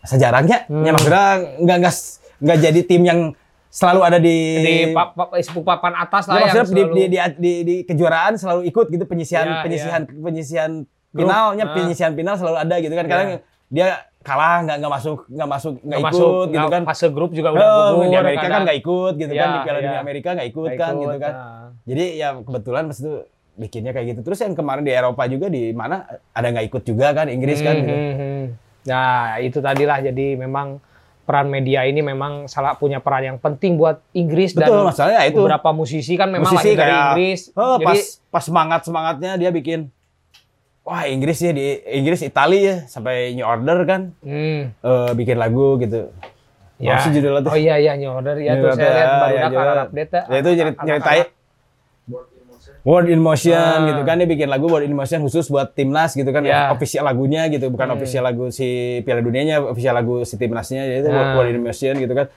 sejarahnya 0.03 0.69
Hmm. 0.69 0.85
ya 0.85 0.91
maksudnya 0.93 1.23
nggak 1.57 1.77
nggak 1.81 1.93
nggak 2.37 2.57
jadi 2.61 2.81
tim 2.83 3.01
yang 3.03 3.19
selalu 3.67 3.99
ada 4.01 4.17
di, 4.17 4.35
di 4.57 4.73
pa, 4.89 5.11
pa, 5.11 5.33
isu 5.35 5.59
papan 5.59 5.93
atas 5.97 6.23
Ya, 6.23 6.31
lah 6.31 6.39
yang 6.39 6.55
maksudnya 6.55 6.63
di, 6.63 6.81
selalu 6.83 6.93
di, 6.93 7.03
di, 7.03 7.17
di, 7.35 7.51
di 7.63 7.75
kejuaraan 7.83 8.33
selalu 8.33 8.61
ikut 8.65 8.85
gitu 8.87 9.03
penyisihan 9.03 9.45
Ya, 9.45 9.55
penyisihan 9.59 10.01
penyisihan 10.07 10.71
Grup. 11.07 11.19
finalnya 11.19 11.65
Ah. 11.65 11.73
penyisihan 11.73 12.11
final 12.13 12.35
selalu 12.37 12.57
ada 12.59 12.75
gitu 12.77 12.93
kan 12.93 13.03
Ya. 13.03 13.09
kadang 13.09 13.29
dia 13.67 13.87
kalah 14.27 14.59
nggak 14.61 14.77
nggak 14.77 14.91
masuk 14.91 15.19
nggak 15.25 15.49
masuk 15.49 15.73
nggak 15.79 15.99
ikut 15.99 16.07
masuk 16.11 16.43
gitu 16.49 16.67
kan 16.67 16.81
fase 16.83 17.07
grup 17.07 17.31
juga 17.31 17.49
udah 17.49 17.63
Oh, 17.63 17.87
gugur 17.95 18.05
di 18.05 18.17
Amerika 18.17 18.37
kan 18.37 18.49
kadang. 18.49 18.63
nggak 18.65 18.77
ikut 18.77 19.13
gitu 19.15 19.31
kan 19.31 19.39
Ya, 19.39 19.47
di 19.47 19.59
Piala 19.63 19.77
ya. 19.77 19.81
Dunia 19.81 20.01
Amerika 20.01 20.29
nggak 20.35 20.47
ikut 20.49 20.67
Nggak 20.67 20.77
kan 20.77 20.91
ikut, 20.91 21.01
gitu 21.01 21.17
kan 21.17 21.33
nah. 21.33 21.67
jadi 21.83 22.05
ya 22.13 22.27
kebetulan 22.37 22.83
pas 22.85 22.97
itu 22.97 23.13
bikinnya 23.55 23.91
kayak 23.91 24.07
gitu 24.11 24.19
terus 24.21 24.39
yang 24.39 24.53
kemarin 24.53 24.83
di 24.83 24.91
Eropa 24.91 25.23
juga 25.25 25.47
di 25.47 25.71
mana 25.71 25.95
ada 26.29 26.47
nggak 26.47 26.65
ikut 26.67 26.83
juga 26.83 27.07
kan 27.11 27.25
Inggris 27.25 27.57
kan 27.59 27.73
gitu. 27.73 27.89
Hmm, 27.89 28.03
hmm, 28.03 28.17
hmm. 28.19 28.43
Nah, 28.85 29.35
itu 29.39 29.57
tadilah 29.57 29.99
jadi 30.01 30.27
memang 30.37 30.79
peran 31.23 31.47
media 31.47 31.83
ini 31.83 31.99
memang 31.99 32.47
salah 32.47 32.71
punya 32.73 32.97
peran 32.97 33.19
yang 33.25 33.37
penting 33.37 33.75
buat 33.75 33.99
Inggris 34.13 34.55
betul 34.55 34.79
dan 34.79 34.87
masalahnya 34.87 35.21
itu 35.25 35.35
beberapa 35.37 35.69
musisi 35.71 36.15
kan 36.15 36.31
memang 36.31 36.47
musisi 36.47 36.71
lahir 36.71 36.79
dari 36.79 36.93
Inggris. 36.95 37.39
oh, 37.51 37.75
jadi 37.75 37.83
pas 37.83 37.99
pas 38.29 38.43
semangat 38.43 38.79
semangatnya 38.83 39.35
dia 39.35 39.51
bikin 39.51 39.91
wah 40.87 41.03
Inggris 41.03 41.35
ya 41.37 41.51
di 41.51 41.67
Inggris 41.83 42.23
Italia 42.23 42.61
ya 42.63 42.75
sampai 42.87 43.35
New 43.35 43.43
Order 43.43 43.83
kan 43.83 44.01
hmm, 44.23 44.59
eh, 44.79 45.11
bikin 45.13 45.35
lagu 45.35 45.75
gitu 45.77 46.07
ya. 46.79 46.95
Apa 46.95 47.03
sih 47.03 47.11
judulnya 47.11 47.43
tuh? 47.43 47.51
Oh 47.51 47.59
iya 47.59 47.75
iya 47.75 47.93
New 47.93 48.07
Order 48.07 48.39
ya 48.39 48.55
New 48.55 48.63
tuh 48.63 48.71
saya 48.71 48.91
lihat 48.93 49.09
baru 49.11 49.35
ya, 49.35 49.45
juga. 49.45 49.71
update 49.83 50.11
ya. 50.11 50.21
Ya, 50.23 50.37
itu 50.39 50.49
jadi 50.55 50.71
nyeritain 50.79 51.25
World 52.87 53.11
in 53.11 53.19
Motion 53.19 53.51
Ah. 53.59 53.83
gitu 53.85 54.01
kan 54.01 54.15
dia 54.15 54.23
bikin 54.25 54.47
lagu 54.47 54.65
World 54.65 54.87
in 54.87 54.95
Motion 54.95 55.19
khusus 55.19 55.51
buat 55.51 55.75
timnas 55.75 56.15
gitu 56.15 56.31
kan 56.31 56.39
Ya. 56.41 56.71
official 56.71 57.03
lagunya 57.03 57.51
gitu 57.51 57.67
bukan 57.67 57.83
Hmm. 57.85 57.95
official 57.99 58.23
lagu 58.23 58.47
si 58.47 58.67
Piala 59.03 59.19
Dunianya 59.19 59.59
official 59.61 59.91
lagu 59.91 60.23
si 60.23 60.39
timnasnya 60.39 60.87
jadi 60.87 61.03
itu 61.03 61.09
Ah. 61.11 61.35
World 61.35 61.51
in 61.51 61.59
Motion 61.59 61.99
gitu 61.99 62.15
kan 62.15 62.31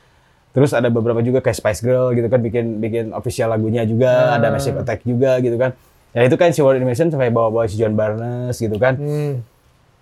terus 0.51 0.75
ada 0.75 0.91
beberapa 0.91 1.23
juga 1.23 1.39
kayak 1.39 1.55
Spice 1.55 1.81
Girl 1.81 2.11
gitu 2.11 2.27
kan 2.27 2.43
bikin 2.43 2.83
bikin 2.83 3.15
official 3.15 3.47
lagunya 3.47 3.87
juga 3.87 4.35
Ah. 4.35 4.43
ada 4.43 4.51
Massive 4.51 4.75
Attack 4.77 5.07
juga 5.07 5.39
gitu 5.39 5.55
kan 5.55 5.71
ya 6.11 6.21
itu 6.23 6.35
kan 6.35 6.51
si 6.51 6.59
World 6.59 6.79
in 6.79 6.85
Motion 6.85 7.09
sampai 7.09 7.29
bawa-bawa 7.29 7.65
si 7.65 7.75
John 7.75 7.95
Barnes 7.95 8.55
gitu 8.55 8.75
kan 8.77 8.95
Hmm. 8.95 9.47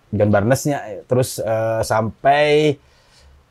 John 0.08 0.30
Barnesnya 0.30 0.80
terus 1.04 1.36
eh, 1.36 1.80
sampai 1.82 2.76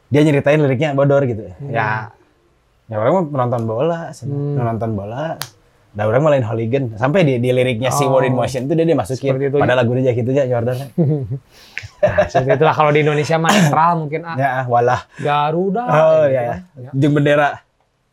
dia 0.07 0.21
nyeritain 0.21 0.57
liriknya 0.57 0.91
bodor 0.91 1.21
gitu 1.23 1.45
ya 1.63 2.09
ya 2.83 2.95
orang 2.95 3.13
mah 3.13 3.25
penonton 3.27 3.63
bola 3.63 3.99
Hmm. 4.15 4.55
penonton 4.55 4.91
bola 4.93 5.35
nah 5.91 6.05
orang 6.05 6.21
malah 6.21 6.37
hooligan 6.43 6.93
sampai 6.93 7.21
di, 7.21 7.33
di 7.37 7.49
liriknya 7.49 7.89
si 7.89 8.05
Oh. 8.05 8.13
World 8.13 8.25
in 8.27 8.33
Motion 8.33 8.61
itu 8.63 8.73
dia, 8.73 8.85
dia 8.85 8.93
masukin 8.93 9.33
Seperti 9.33 9.49
itu. 9.49 9.57
pada 9.57 9.73
lagunya 9.73 10.01
aja 10.03 10.13
gitu 10.13 10.29
aja 10.31 10.45
Jordan 10.47 10.77
Nah, 11.97 12.29
seperti 12.29 12.53
itulah 12.53 12.71
kalau 12.71 12.93
di 12.93 13.01
Indonesia 13.01 13.35
mah 13.35 13.49
netral 13.57 13.91
mungkin 13.97 14.21
ah. 14.21 14.37
ya 14.37 14.49
walah 14.65 15.01
Garuda. 15.17 15.81
oh 15.83 16.21
gitu 16.23 16.29
ya, 16.31 16.41
ya. 16.77 16.89
Jeung 16.93 17.13
bendera 17.13 17.65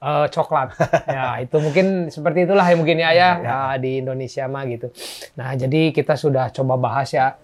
Eh, 0.05 0.26
coklat. 0.28 0.76
ya, 1.09 1.24
itu 1.48 1.57
mungkin 1.57 1.86
seperti 2.12 2.44
itulah 2.44 2.61
ya 2.62 2.76
mungkin 2.76 3.00
ya, 3.00 3.11
ya, 3.11 3.30
Ya. 3.40 3.57
eh, 3.72 3.74
di 3.80 3.90
Indonesia 4.05 4.44
mah 4.44 4.68
gitu. 4.68 4.92
Nah, 5.32 5.57
jadi 5.57 5.96
kita 5.96 6.12
sudah 6.12 6.52
coba 6.52 6.76
bahas 6.76 7.09
ya. 7.09 7.40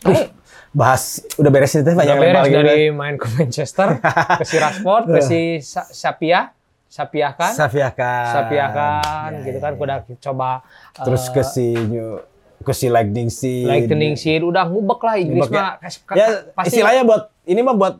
Uh, 0.00 0.24
bahas 0.70 1.20
udah 1.36 1.50
beres 1.50 1.74
itu 1.74 1.84
banyak 1.84 2.00
Udah 2.08 2.16
beres 2.16 2.38
paling 2.38 2.54
dari 2.54 2.84
main 2.88 3.14
ke 3.18 3.26
Manchester, 3.28 4.00
ke 4.40 4.44
si 4.46 4.56
Rashford, 4.56 5.04
ke 5.10 5.20
si 5.20 5.40
Sa- 5.60 5.84
Sapia, 5.84 6.54
Sapia 6.86 7.34
kan, 7.34 7.52
Safia 7.52 7.90
kan 7.90 8.24
Sapia 8.30 8.66
kan, 8.70 9.28
Ya, 9.34 9.44
gitu 9.44 9.58
ya, 9.58 9.64
kan, 9.68 9.72
ya. 9.74 9.82
udah 9.82 9.96
coba 10.16 10.48
eh, 10.94 11.04
terus 11.04 11.28
ke 11.28 11.42
si 11.42 11.76
New 11.76 12.22
ke 12.58 12.72
si 12.72 12.86
Lightning 12.86 13.28
Seed 13.28 13.66
Lightning 13.66 14.14
Seed, 14.14 14.40
udah 14.40 14.64
ngubek 14.64 15.00
lah 15.02 15.14
Inggris 15.14 15.46
ya. 15.46 15.52
mah. 15.52 15.70
ya 16.14 16.26
pasti 16.52 16.68
istilahnya 16.72 17.02
buat 17.04 17.22
ini 17.44 17.60
mah 17.60 17.74
buat 17.74 17.94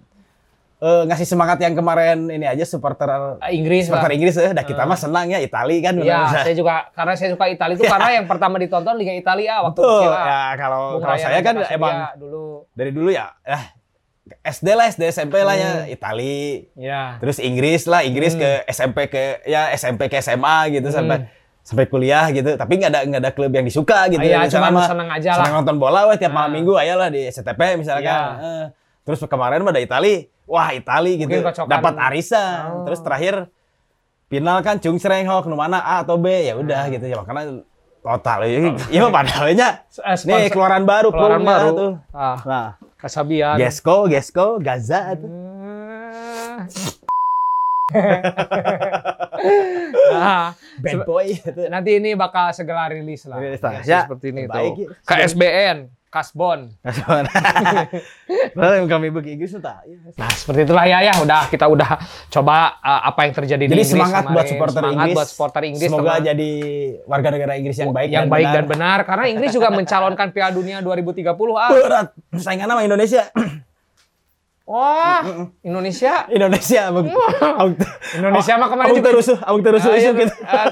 eh, 0.79 1.03
ngasih 1.05 1.27
semangat 1.27 1.59
yang 1.59 1.73
kemarin 1.73 2.27
ini 2.27 2.45
aja 2.45 2.63
supporter 2.63 3.11
eh, 3.39 3.53
Inggris 3.53 3.85
lah. 3.85 3.99
supporter 3.99 4.13
Inggris 4.13 4.35
ya 4.35 4.51
dah 4.51 4.63
kita 4.63 4.83
mah 4.83 4.95
senang 4.95 5.27
ya 5.27 5.39
Itali 5.39 5.79
kan 5.79 5.95
Iya, 5.95 6.03
benar-benar. 6.23 6.43
saya 6.43 6.55
juga 6.55 6.75
karena 6.91 7.13
saya 7.15 7.29
suka 7.31 7.45
Italia 7.47 7.75
itu 7.75 7.85
karena 7.85 8.11
yang 8.13 8.27
pertama 8.27 8.55
ditonton 8.57 8.95
Liga 8.95 9.11
Italia 9.13 9.55
waktu 9.61 9.75
betul 9.77 9.91
kecil. 9.99 10.13
ah. 10.13 10.23
ya 10.23 10.41
kalau 10.57 10.83
Bung 10.93 11.03
kalau 11.03 11.17
saya 11.17 11.41
kan 11.41 11.55
emang 11.69 11.95
dulu. 12.15 12.47
dari 12.73 12.91
dulu 12.91 13.09
ya 13.09 13.27
eh 13.43 13.65
SD 14.45 14.69
lah 14.71 14.87
SD 14.87 15.03
SMP 15.09 15.41
lah 15.41 15.55
ya 15.55 15.73
Hmm. 15.81 15.91
Itali 15.91 16.69
Ya. 16.75 17.17
terus 17.17 17.39
Inggris 17.39 17.83
lah 17.85 18.01
Inggris 18.01 18.33
Hmm. 18.33 18.41
ke 18.41 18.51
SMP 18.69 18.99
ke 19.07 19.23
ya 19.45 19.73
SMP 19.73 20.07
ke 20.07 20.19
SMA 20.19 20.69
gitu 20.71 20.89
sampai 20.89 21.27
sampai 21.61 21.85
kuliah 21.85 22.29
gitu 22.29 22.55
tapi 22.55 22.77
nggak 22.77 22.89
ada 22.89 23.01
nggak 23.03 23.21
ada 23.21 23.31
klub 23.31 23.51
yang 23.51 23.61
disuka 23.63 24.05
gitu 24.07 24.21
Iya, 24.21 24.41
Di 24.43 24.49
sana 24.49 24.69
cuma 24.69 24.79
mah 24.79 24.87
seneng 24.87 25.09
aja 25.11 25.29
lah. 25.29 25.37
seneng 25.39 25.55
nonton 25.59 25.77
bola 25.77 26.07
weh 26.07 26.17
tiap 26.17 26.31
malam 26.31 26.49
Nah. 26.49 26.55
minggu 26.55 26.73
aja 26.75 26.95
lah 26.95 27.09
di 27.09 27.25
SCTP 27.25 27.61
misalkan 27.75 28.05
Iya. 28.05 28.37
Eh, 28.39 28.65
terus 29.03 29.19
kemarin 29.23 29.61
mah 29.61 29.71
ada 29.71 29.81
Itali 29.81 30.29
wah 30.49 30.73
Itali 30.73 31.21
gitu. 31.21 31.45
Dapat 31.45 31.95
arisan. 32.03 32.59
Oh. 32.73 32.83
terus 32.83 32.99
terakhir 32.99 33.53
final 34.27 34.61
kan 34.61 34.77
Chung 34.77 34.97
Srenghok 34.97 35.45
nu 35.45 35.55
mana 35.55 35.79
A 35.79 36.01
atau 36.01 36.17
B? 36.17 36.27
Ya 36.43 36.55
udah 36.55 36.89
gitu. 36.89 37.05
Ya 37.05 37.17
makanya 37.17 37.63
total. 38.01 38.39
Ya 38.43 38.73
iya 38.89 39.01
mah 39.01 39.13
padahalnya 39.15 39.69
Eh, 40.09 40.17
nih 40.25 40.49
keluaran 40.49 40.83
baru 40.83 41.09
keluaran 41.11 41.43
baru. 41.43 41.69
tuh. 41.71 41.93
Ah, 42.11 42.39
nah. 42.43 42.69
Kasabian. 42.97 43.55
Gesco 43.57 44.05
Gesco 44.07 44.59
Gaza 44.59 45.15
tuh. 45.15 45.31
Nah, 50.11 50.53
bad 50.83 50.99
boy. 51.05 51.27
Nanti 51.69 51.97
ini 51.97 52.13
bakal 52.15 52.51
segera 52.53 52.91
rilis 52.91 53.25
lah. 53.25 53.39
Rilis 53.39 53.61
lah. 53.61 53.73
Ya, 53.81 53.83
Ya, 53.83 54.01
seperti 54.05 54.27
ini 54.31 54.43
tuh. 54.45 54.75
ya. 54.77 54.89
KSBN, 55.05 55.77
Kasbon. 56.09 56.73
Padahal 58.57 58.75
yang 58.81 58.89
kami 58.89 59.13
bagi 59.13 59.37
Inggris 59.37 59.53
tuh 59.53 59.61
tak. 59.61 59.85
Nah, 60.17 60.33
seperti 60.33 60.65
itulah 60.65 60.89
ya 60.89 61.05
ya. 61.05 61.15
Udah 61.21 61.45
kita 61.47 61.69
udah 61.69 62.01
coba 62.33 62.81
uh, 62.81 63.01
apa 63.13 63.29
yang 63.29 63.33
terjadi 63.37 63.65
di 63.65 63.69
Jadi 63.69 63.77
Inggris 63.77 63.93
semangat 63.93 64.25
kemarin. 64.25 64.35
buat 64.35 64.47
supporter 64.49 64.81
Semangat 64.81 64.97
Inggris. 64.97 65.17
buat 65.17 65.29
supporter 65.29 65.63
Inggris. 65.69 65.89
Semoga 65.93 66.13
teman- 66.17 66.27
jadi 66.27 66.51
warga 67.05 67.29
negara 67.29 67.53
Inggris 67.61 67.77
yang 67.77 67.93
baik 67.93 68.09
yang 68.09 68.25
dan 68.25 68.33
baik 68.33 68.47
benar. 68.49 68.57
dan 68.57 68.65
benar 68.65 68.99
karena 69.05 69.25
Inggris 69.29 69.51
juga 69.53 69.69
mencalonkan 69.69 70.29
Piala 70.33 70.53
Dunia 70.57 70.79
2030 70.81 71.29
ah. 71.55 71.69
Berat. 71.69 72.09
Saingan 72.41 72.69
sama 72.73 72.83
Indonesia. 72.83 73.29
Wah, 74.69 75.25
Indonesia. 75.65 76.29
Indonesia 76.37 76.93
Indonesia 78.11 78.53
mah 78.55 78.69
kemarin 78.69 78.93
juga 78.93 79.09
terusuh, 79.09 79.39
abang 79.41 79.63
terusuh 79.63 79.89
Ah, 79.89 79.97
iya, 79.97 80.11
isu 80.11 80.21
gitu. 80.21 80.35
eh, 80.37 80.67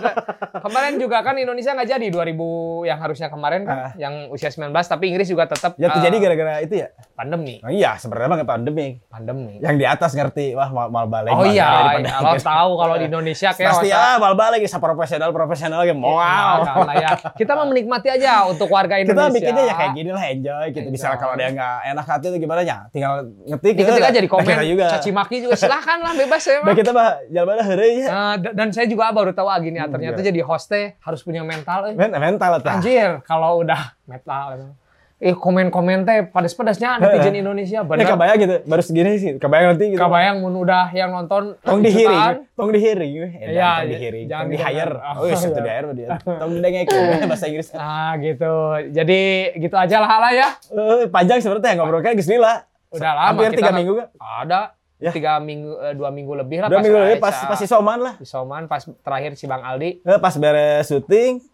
kemarin 0.61 0.93
juga 1.01 1.25
kan 1.25 1.35
Indonesia 1.35 1.73
nggak 1.73 1.89
jadi 1.89 2.07
2000 2.13 2.37
yang 2.85 2.99
harusnya 3.01 3.29
kemarin 3.29 3.65
kan, 3.65 3.97
yang 3.97 4.29
usia 4.29 4.53
19 4.53 4.69
tapi 4.77 5.05
Inggris 5.09 5.25
juga 5.27 5.49
tetap 5.49 5.75
Ya 5.77 5.89
eh, 5.89 5.91
terjadi 5.91 6.17
gara-gara 6.21 6.53
itu 6.61 6.75
ya. 6.77 6.93
pandemi. 7.17 7.57
Nah, 7.59 7.73
iya, 7.73 7.97
sebenarnya 7.97 8.29
mah 8.29 8.45
pandemi. 8.45 9.01
Pandemi. 9.09 9.57
Yang 9.59 9.75
di 9.77 9.87
atas 9.87 10.11
ngerti, 10.13 10.53
wah 10.53 10.69
mal, 10.69 10.93
mal 10.93 11.07
balik. 11.09 11.33
Oh 11.33 11.49
iya, 11.49 11.97
kalau 12.05 12.37
tahu 12.37 12.71
kalau 12.77 12.95
di 12.97 13.09
Indonesia 13.09 13.51
kayak 13.51 13.73
Pasti 13.73 13.89
ya, 13.89 14.21
mal 14.21 14.37
balik, 14.37 14.61
bisa 14.61 14.77
profesional 14.77 15.33
profesional 15.33 15.81
kayak 15.83 15.97
Wow. 15.97 16.69
ya. 16.93 17.17
Kita 17.33 17.57
mau 17.57 17.65
menikmati 17.65 18.13
aja 18.13 18.45
untuk 18.45 18.69
warga 18.69 19.01
Kita 19.01 19.09
Indonesia. 19.09 19.33
bikinnya 19.33 19.65
ya 19.65 19.75
kayak 19.75 19.93
gini 19.95 20.11
lah, 20.13 20.25
enjoy 20.29 20.67
gitu. 20.71 20.89
Enjoy. 20.91 21.15
kalau 21.17 21.35
dia 21.35 21.49
nggak 21.49 21.77
enak 21.87 22.05
hati 22.05 22.27
itu 22.29 22.39
gimana 22.39 22.61
ya, 22.61 22.85
tinggal 22.91 23.25
ngetik. 23.47 23.86
Gitu, 23.89 24.03
aja 24.03 24.17
di 24.17 24.23
nah, 24.23 24.33
komen, 24.33 24.55
juga. 24.67 24.87
caci 24.91 25.11
maki 25.11 25.37
juga 25.41 25.55
silahkan 25.55 25.99
lah 25.99 26.13
bebas 26.13 26.43
ya. 26.43 26.59
Nah 26.67 26.75
kita 26.75 26.91
mah 26.91 27.09
jalan 27.29 27.57
hari 27.59 27.89
ya. 27.97 28.07
Nah, 28.07 28.35
d- 28.37 28.53
dan 28.53 28.69
saya 28.71 28.87
juga 28.87 29.11
baru 29.11 29.31
tahu 29.31 29.47
ah, 29.47 29.59
gini 29.59 29.77
ah, 29.77 29.85
Hmm, 29.85 29.95
ternyata 29.95 30.19
iya. 30.19 30.27
jadi 30.29 30.41
hostnya 30.43 30.99
harus 30.99 31.21
punya 31.21 31.41
mental. 31.41 31.87
Eh. 31.87 31.95
Men 31.95 32.11
mental 32.13 32.51
lah. 32.57 32.75
Anjir, 32.75 33.23
kalau 33.23 33.61
udah 33.61 33.95
metal. 34.05 34.75
Eh 35.17 35.33
komen-komen 35.33 36.05
teh 36.05 36.29
pedas-pedasnya 36.29 37.01
netizen 37.01 37.33
Indonesia 37.35 37.81
Ini 37.81 37.89
bener. 37.89 38.05
kebayang 38.05 38.37
gitu, 38.37 38.55
baru 38.69 38.83
segini 38.85 39.17
sih, 39.17 39.41
kebayang 39.41 39.73
nanti 39.73 39.85
gitu. 39.89 39.97
Kebayang 39.97 40.45
mun 40.45 40.61
udah 40.61 40.93
yang 40.93 41.09
nonton 41.09 41.57
Tong 41.65 41.81
dihiring, 41.81 42.45
tong 42.53 42.69
dihiring, 42.69 43.13
eh, 43.33 43.49
Iya, 43.49 43.81
tong 43.81 43.89
dihiring, 43.89 44.25
jangan 44.29 44.45
tong 44.45 44.53
di 44.53 44.59
hire. 44.61 44.93
Oh, 45.17 45.25
iya, 45.25 45.35
satu 45.35 45.49
Iya. 45.49 45.57
di 45.57 45.71
hire 45.73 45.89
dia. 45.97 46.09
Tong 46.21 46.53
didengek 46.53 46.87
bahasa 47.33 47.49
Inggris. 47.49 47.73
Ah 47.73 48.13
gitu. 48.21 48.53
Jadi 48.93 49.21
gitu 49.57 49.73
aja 49.75 49.97
lah 49.97 50.21
lah 50.21 50.33
ya. 50.37 50.49
Eh, 50.69 51.09
panjang 51.09 51.41
sebenarnya 51.41 51.81
ngobrol 51.81 52.05
kan 52.05 52.13
geus 52.13 52.29
lah. 52.29 52.69
Udah 52.97 53.13
lama 53.13 53.29
Hampir 53.39 53.51
tiga 53.55 53.73
minggu 53.73 53.93
kan? 53.95 54.09
Ada 54.17 54.61
Ya. 54.97 55.13
tiga 55.13 55.37
minggu, 55.39 55.77
eh, 55.79 55.93
dua 55.93 56.09
minggu 56.09 56.33
lebih 56.35 56.57
lah. 56.59 56.69
Dua 56.69 56.81
minggu 56.81 56.97
Aisyah 56.97 57.11
lagi 57.11 57.21
pas 57.21 57.37
pas 57.47 57.61
isoman 57.61 57.99
lah. 58.01 58.15
di 58.17 58.25
Soman, 58.25 58.65
pas 58.65 58.81
terakhir 58.81 59.37
si 59.37 59.45
Bang 59.45 59.61
Aldi 59.61 60.01
Eh, 60.01 60.17
Pas 60.17 60.33
beres 60.35 60.89
syuting, 60.89 61.45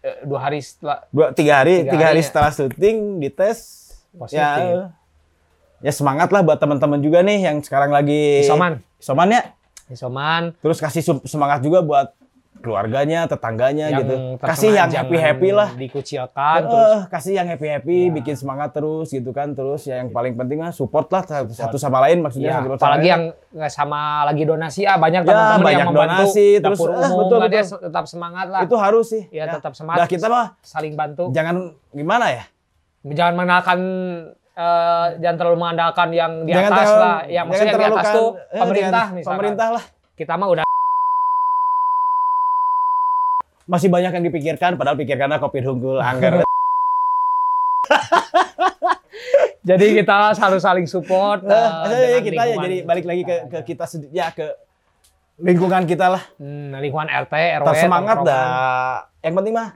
eh, 0.00 0.16
dua 0.22 0.38
hari 0.40 0.62
setelah 0.62 1.02
dua 1.10 1.30
tiga 1.30 1.58
hari, 1.58 1.82
Tiga 1.82 1.90
tiga 1.90 2.04
hari 2.04 2.12
hari 2.12 2.20
ya. 2.20 2.26
setelah 2.26 2.50
syuting 2.50 2.96
dites. 3.18 3.60
Positif. 4.12 4.38
Ya, 4.38 4.94
ya 5.82 5.90
semangat 5.90 6.30
lah 6.30 6.40
buat 6.40 6.56
teman-teman 6.56 6.96
juga 6.98 7.20
nih 7.20 7.44
yang 7.44 7.58
sekarang 7.58 7.90
lagi 7.90 8.40
Isoman. 8.40 8.78
Isoman 8.96 9.28
ya. 9.28 9.42
di 9.84 9.94
Soman 9.94 10.42
Terus 10.56 10.78
kasih 10.78 10.98
semangat 11.22 11.60
juga 11.60 11.78
buat 11.80 12.14
keluarganya, 12.58 13.24
tetangganya 13.24 13.86
yang 13.88 14.00
gitu. 14.02 14.14
Kasih 14.38 14.70
yang 14.70 14.86
jangan 14.86 15.06
happy 15.06 15.16
happy 15.18 15.48
lah. 15.50 15.68
dikucilkan 15.72 16.58
Eh, 16.58 16.66
terus 16.66 16.90
kasih 17.08 17.32
yang 17.34 17.46
happy 17.46 17.66
happy, 17.68 17.98
Ya. 18.02 18.12
bikin 18.12 18.34
semangat 18.34 18.70
terus 18.70 19.08
gitu 19.08 19.30
kan. 19.30 19.52
Terus 19.52 19.84
ya 19.84 19.98
yang 19.98 20.08
paling 20.08 20.34
penting 20.34 20.58
mah 20.58 20.70
support 20.70 21.06
lah 21.08 21.22
satu, 21.22 21.50
satu 21.50 21.76
sama 21.76 22.00
lain 22.02 22.20
maksudnya. 22.20 22.48
ya, 22.48 22.60
satu 22.60 22.76
apalagi 22.76 23.08
yang 23.08 23.22
nggak 23.50 23.70
sama 23.70 24.00
lagi 24.24 24.42
donasi 24.42 24.82
ah 24.82 24.96
banyak 24.96 25.22
Ya, 25.22 25.26
teman-teman 25.26 25.48
yang 25.48 25.62
banyak 25.62 25.86
membantu 25.88 26.14
donasi, 26.22 26.48
terus, 26.58 26.78
eh, 26.78 26.86
umum 26.86 27.18
betul, 27.20 27.38
lah, 27.38 27.48
dia 27.48 27.62
betul. 27.62 27.78
tetap 27.82 28.04
semangat 28.06 28.46
lah 28.46 28.60
itu 28.62 28.76
harus 28.76 29.06
sih. 29.06 29.22
Ya, 29.28 29.44
tetap 29.48 29.72
semangat. 29.72 29.98
Nah, 29.98 30.08
kita 30.08 30.26
mah 30.26 30.46
saling 30.60 30.94
bantu 30.94 31.24
jangan 31.30 31.54
gimana 31.90 32.26
ya? 32.30 32.44
jangan 33.06 33.32
mengandalkan 33.34 33.78
eh, 34.52 35.06
jangan 35.16 35.36
terlalu 35.36 35.56
mengandalkan 35.58 36.08
yang 36.10 36.32
di 36.42 36.50
jangan 36.50 36.70
atas 36.70 36.80
terlalu- 36.82 37.02
lah 37.02 37.16
yang 37.26 37.44
maksudnya 37.46 37.66
yang 37.68 37.78
di 37.78 37.86
atas 37.86 38.02
kan- 38.02 38.16
tuh 38.16 38.28
eh, 38.34 38.58
pemerintah 38.58 39.04
misalkan 39.10 39.30
Pemerintah 39.36 39.68
lah. 39.70 39.84
kita 40.14 40.32
mah 40.34 40.48
udah 40.48 40.64
Masih 43.66 43.90
banyak 43.90 44.14
yang 44.14 44.24
dipikirkan 44.24 44.78
padahal 44.78 44.94
pikirkannya 44.94 45.42
kopi 45.42 45.58
unggul 45.60 45.98
anggar. 45.98 46.46
jadi 49.66 49.86
kita 50.02 50.14
harus 50.38 50.62
saling 50.62 50.86
support 50.86 51.42
aja 51.42 51.90
ya 51.90 52.20
kita 52.22 52.42
ya 52.46 52.54
jadi 52.62 52.76
balik 52.86 53.06
lagi 53.06 53.22
ke, 53.26 53.36
ke 53.50 53.58
kita 53.74 53.84
ya 54.10 54.30
ke 54.30 54.54
lingkungan 55.36 55.84
kita 55.84 56.06
lah. 56.08 56.22
Hmm, 56.38 56.72
lingkungan 56.78 57.10
RT 57.10 57.34
RW 57.60 57.66
semangat 57.76 58.16
dah. 58.24 59.04
Yang 59.20 59.34
penting 59.34 59.54
mah 59.54 59.68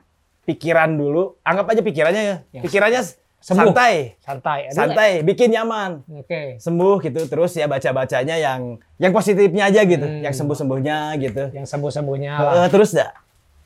pikiran 0.46 0.90
dulu. 0.96 1.36
Anggap 1.44 1.66
aja 1.68 1.82
pikirannya 1.84 2.22
ya. 2.22 2.36
Ya. 2.50 2.60
Pikirannya 2.64 3.02
Sembuh. 3.40 3.72
santai. 3.72 4.20
santai 4.20 4.58
Aduh, 4.68 4.76
Santai, 4.76 5.10
bikin 5.24 5.48
nyaman. 5.52 6.04
oke 6.06 6.60
Sembuh 6.60 6.96
gitu. 7.00 7.20
Terus 7.28 7.52
ya 7.56 7.66
baca-bacanya 7.66 8.36
yang 8.36 8.80
yang 8.96 9.12
positifnya 9.12 9.68
aja 9.68 9.84
gitu, 9.84 10.04
Hmm. 10.04 10.24
yang 10.24 10.32
sembuh-sembuhnya 10.32 10.96
gitu. 11.18 11.44
yang 11.52 11.66
sembuh 11.66 11.90
sembuhnya 11.92 12.32
Eh, 12.36 12.68
terus 12.72 12.92
dah 12.96 13.10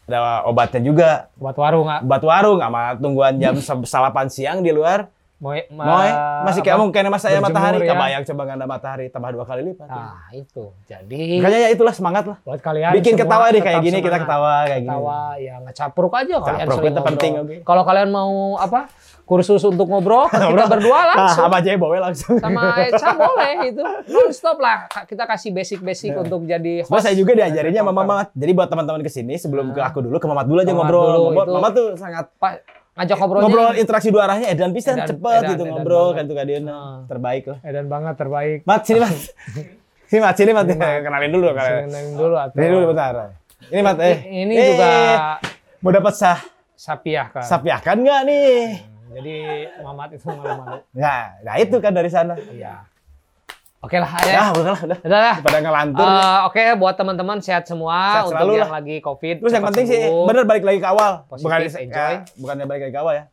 ada 0.05 0.45
obatnya 0.45 0.81
juga. 0.85 1.11
buat 1.41 1.57
warung 1.57 1.89
Obat 2.05 2.23
warung 2.23 2.59
sama 2.61 2.95
tungguan 3.01 3.41
jam 3.41 3.57
se- 3.57 3.89
salapan 3.89 4.29
siang 4.29 4.61
di 4.61 4.71
luar. 4.73 5.09
Moy, 5.45 5.61
Moy, 5.69 6.09
masih 6.43 6.61
kayak 6.61 6.79
mungkin 6.79 7.05
mas 7.07 7.21
saya 7.21 7.37
berjemur 7.37 7.53
matahari, 7.53 7.77
ya. 7.79 7.93
kebayang 7.93 8.23
coba 8.25 8.41
nggak 8.43 8.57
ada 8.57 8.67
matahari 8.67 9.07
tambah 9.07 9.29
dua 9.31 9.45
kali 9.45 9.61
lipat. 9.63 9.85
Nah, 9.85 10.25
itu. 10.33 10.65
Jadi 10.85 11.37
Makanya 11.37 11.59
ya 11.61 11.71
itulah 11.71 11.93
semangat 11.93 12.25
lah. 12.25 12.37
buat 12.41 12.59
kalian 12.59 12.93
Bikin 12.95 13.13
semua 13.13 13.23
ketawa 13.23 13.45
deh 13.51 13.61
kayak 13.61 13.79
gini 13.79 13.99
kita 13.99 14.19
ketawa 14.19 14.53
kayak 14.65 14.81
gini. 14.81 14.91
Ketawa 14.91 15.19
ya 15.37 15.55
ngecapruk 15.61 16.13
aja 16.15 16.35
kalian 16.39 16.41
Capruk 16.59 16.73
sering 16.75 16.89
itu 16.89 16.95
ngobrol. 16.95 17.09
penting, 17.13 17.33
oke. 17.37 17.55
Kalau 17.63 17.83
kalian 17.83 18.09
mau 18.09 18.33
apa? 18.57 18.81
Kursus 19.23 19.61
untuk 19.63 19.85
ngobrol, 19.87 20.29
kita 20.33 20.65
berdua 20.67 20.97
Ah, 20.97 21.05
langsung. 21.11 21.45
sama 21.45 21.57
aja 21.57 21.69
bawa 21.75 21.97
langsung. 22.03 22.37
sama 22.39 22.61
Eca 22.79 23.09
boleh 23.15 23.53
itu. 23.67 23.85
Non 24.07 24.29
stop 24.31 24.57
lah. 24.59 24.85
Kita 25.03 25.25
kasih 25.25 25.49
basic-basic 25.51 26.13
untuk 26.15 26.45
jadi 26.45 26.81
Nah, 26.83 26.89
host. 26.91 27.03
saya 27.03 27.13
juga 27.15 27.33
diajarinnya 27.35 27.81
sama 27.81 27.93
Mamat. 27.95 28.33
Jadi 28.33 28.53
buat 28.53 28.67
teman-teman 28.67 29.01
ke 29.01 29.09
sini 29.09 29.35
sebelum 29.35 29.73
ke 29.73 29.81
aku 29.81 30.01
dulu 30.01 30.17
ke 30.17 30.25
Mamat 30.27 30.45
dulu 30.45 30.59
aja 30.59 30.69
Mamat 30.69 30.81
ngobrol. 30.83 31.05
dulu, 31.35 31.53
Mamat, 31.53 31.73
tuh 31.73 31.89
sangat 31.95 32.29
ngajak 32.95 33.17
ngobrolnya. 33.17 33.45
ngobrol 33.45 33.73
interaksi 33.75 34.09
dua 34.09 34.23
arahnya 34.25 34.47
edan 34.49 34.71
pisan 34.71 34.95
Edan- 34.97 35.09
cepet 35.09 35.35
edan- 35.37 35.51
gitu 35.51 35.63
edan 35.63 35.73
ngobrol 35.75 36.09
kan 36.11 36.25
tuh 36.25 36.37
kadieu 36.37 36.59
Nah. 36.61 37.03
terbaik 37.05 37.45
lah. 37.45 37.59
Edan 37.61 37.87
banget 37.87 38.15
terbaik. 38.15 38.59
Mat 38.63 38.83
sini 38.83 38.99
Mat. 38.99 39.15
sini 40.09 40.21
Mat 40.21 40.35
sini 40.35 40.53
Mat 40.53 40.67
kenalin 41.01 41.31
dulu. 41.31 41.47
Seneng 41.53 42.07
dulu 42.15 42.35
atau 42.35 42.55
Ini 42.55 42.67
dulu 42.69 42.85
bentar. 42.89 43.15
Ini 43.65 43.81
Mat 43.81 43.99
eh. 43.99 44.17
ini 44.25 44.53
Eh, 44.53 44.67
juga 44.71 44.91
mau 45.81 45.91
dapat 45.91 46.15
sah 46.15 46.39
sapiah 46.73 47.27
kan. 47.29 47.43
sapiakan 47.43 47.97
nggak 48.01 48.21
nih? 48.25 48.55
Jadi 49.13 49.35
Mamat 49.79 50.11
itu 50.13 50.27
malu-malu. 50.29 50.79
Nah, 50.93 51.39
nah 51.41 51.55
itu 51.57 51.77
kan 51.79 51.91
dari 51.91 52.09
sana. 52.09 52.35
Iya. 52.47 52.83
Oke 53.85 53.97
lah 53.97 54.11
Ya, 54.19 54.33
ya. 54.33 54.43
udah 54.51 54.73
lah, 54.73 54.81
udah. 54.83 54.99
Udah 54.99 55.21
lah. 55.23 55.37
Pada 55.39 55.59
ngelantur. 55.61 56.07
Eh, 56.07 56.39
Oke, 56.45 56.63
buat 56.75 56.95
teman-teman 56.95 57.37
sehat 57.39 57.65
semua 57.65 57.93
Sehat 57.93 58.25
untuk 58.25 58.35
selalu 58.35 58.53
yang 58.55 58.67
lah. 58.67 58.81
lagi 58.81 58.97
COVID. 58.99 59.35
Terus 59.39 59.53
yang 59.53 59.65
penting 59.67 59.85
sih 59.85 60.01
sembuh. 60.03 60.25
bener 60.25 60.45
balik 60.45 60.65
lagi 60.65 60.79
ke 60.79 60.89
awal. 60.89 61.11
Positif, 61.27 61.45
bukan 61.45 61.61
enjoy. 61.61 61.93
ya, 61.93 62.09
bukannya 62.35 62.65
balik 62.65 62.81
lagi 62.83 62.93
ke 62.93 63.01
awal 63.01 63.15
ya. 63.15 63.25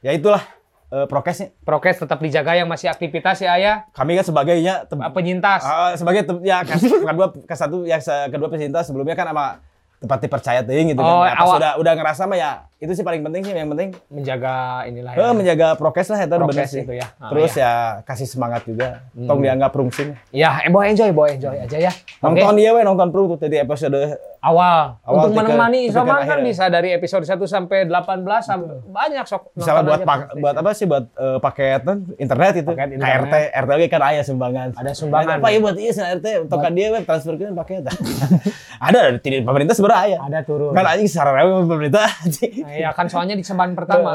Ya 0.00 0.10
itulah 0.12 0.42
eh, 0.88 1.06
prokesnya. 1.06 1.52
Prokes 1.60 1.96
tetap 1.98 2.18
dijaga 2.18 2.52
yang 2.54 2.66
masih 2.66 2.88
aktivitas 2.88 3.36
ya 3.38 3.52
Ayah. 3.52 3.76
Kami 3.90 4.16
kan 4.16 4.24
sebagainya 4.24 4.74
tem- 4.86 5.04
Penyintas. 5.10 5.60
Ah, 5.60 5.92
sebagai 5.92 6.24
ya 6.40 6.64
kas, 6.64 6.80
kedua 7.04 7.28
ke 7.30 7.54
satu 7.54 7.84
yang 7.84 8.00
se- 8.00 8.26
kedua 8.26 8.48
pecinta 8.48 8.80
sebelumnya 8.80 9.12
kan 9.12 9.28
sama 9.28 9.60
tempat 9.96 10.18
dipercaya 10.18 10.60
ting 10.62 10.88
gitu 10.88 10.98
Oh, 10.98 11.20
kan. 11.20 11.30
Nah, 11.30 11.36
awal- 11.38 11.58
udah 11.58 11.72
udah 11.76 11.92
ngerasa 11.94 12.24
mah 12.24 12.34
ya 12.34 12.52
itu 12.80 12.92
sih 12.92 13.04
paling 13.04 13.20
penting 13.20 13.44
sih 13.44 13.52
yang 13.52 13.68
penting 13.68 13.92
menjaga 14.08 14.88
inilah 14.88 15.12
eh, 15.12 15.32
menjaga 15.32 15.76
prokes 15.76 16.08
lah 16.08 16.18
itu 16.18 16.32
Prokes 16.32 16.64
sih. 16.66 16.80
itu 16.80 16.96
ya. 16.96 17.12
Ah, 17.14 17.28
Terus 17.28 17.52
ya 17.54 17.72
kasih 18.02 18.24
semangat 18.24 18.64
juga. 18.64 19.04
Tong 19.12 19.38
dianggap 19.38 19.68
rungsing. 19.70 20.16
Ya, 20.30 20.64
eh, 20.64 20.68
boy 20.68 20.88
enjoy, 20.88 21.12
boy 21.12 21.28
enjoy 21.30 21.52
aja 21.54 21.76
ya. 21.78 21.92
Nonton 22.18 22.56
dia 22.56 22.72
we 22.72 22.80
nonton 22.80 23.08
perlu 23.08 23.36
tuh 23.36 23.38
tadi 23.38 23.56
episode 23.58 24.16
Awal. 24.40 24.96
Awal 24.98 25.12
Untuk 25.12 25.30
tiga- 25.30 25.40
menemani 25.44 25.78
tiga 25.82 25.92
Isoman 25.92 26.16
akhir 26.16 26.24
kan 26.26 26.38
ya. 26.38 26.44
bisa 26.48 26.64
dari 26.66 26.88
episode 26.90 27.24
1 27.24 27.36
sampai 27.44 27.78
18 27.84 28.24
sampai 28.40 28.72
banyak 28.88 29.24
sok. 29.26 29.52
misalnya 29.52 29.82
buat 29.84 30.00
pak, 30.00 30.18
buat 30.34 30.54
apa 30.56 30.70
sih 30.72 30.86
buat 30.88 31.04
eh, 31.12 31.38
paket 31.38 31.80
internet 32.16 32.52
itu 32.56 32.70
Paket 32.70 32.88
KRT 32.90 32.96
internet. 32.96 33.52
RT 33.52 33.68
lagi 33.70 33.86
kan 33.86 34.00
ayah 34.06 34.24
sumbangan 34.24 34.68
Ada 34.72 34.92
sumbangan. 34.96 35.36
apa 35.36 35.46
ya 35.46 35.58
buat 35.60 35.76
iya 35.76 35.92
RT 36.16 36.26
untuk 36.40 36.56
dia 36.70 36.88
web 36.88 37.04
transfer 37.04 37.36
kan 37.36 37.52
paket 37.54 37.84
ada 37.84 37.92
ada 38.88 38.98
tidak 39.18 39.44
pemerintah 39.44 39.74
sebenarnya 39.74 40.00
ayah 40.06 40.20
Ada 40.24 40.38
turun. 40.42 40.72
kan 40.72 40.84
anjing 40.88 41.04
secara 41.06 41.30
real 41.34 41.60
pemerintah 41.62 42.08
anjing 42.18 42.52
ya 42.76 42.90
kan 42.94 43.06
soalnya 43.10 43.34
di 43.34 43.44
sembahan 43.44 43.72
pertama. 43.74 44.14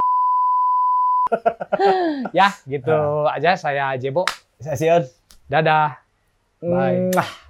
ya, 2.37 2.53
gitu 2.69 3.25
aja 3.27 3.57
saya 3.57 3.97
Jebo. 3.99 4.23
Sesiun. 4.61 5.03
Dadah. 5.49 5.99
Bye. 6.61 7.43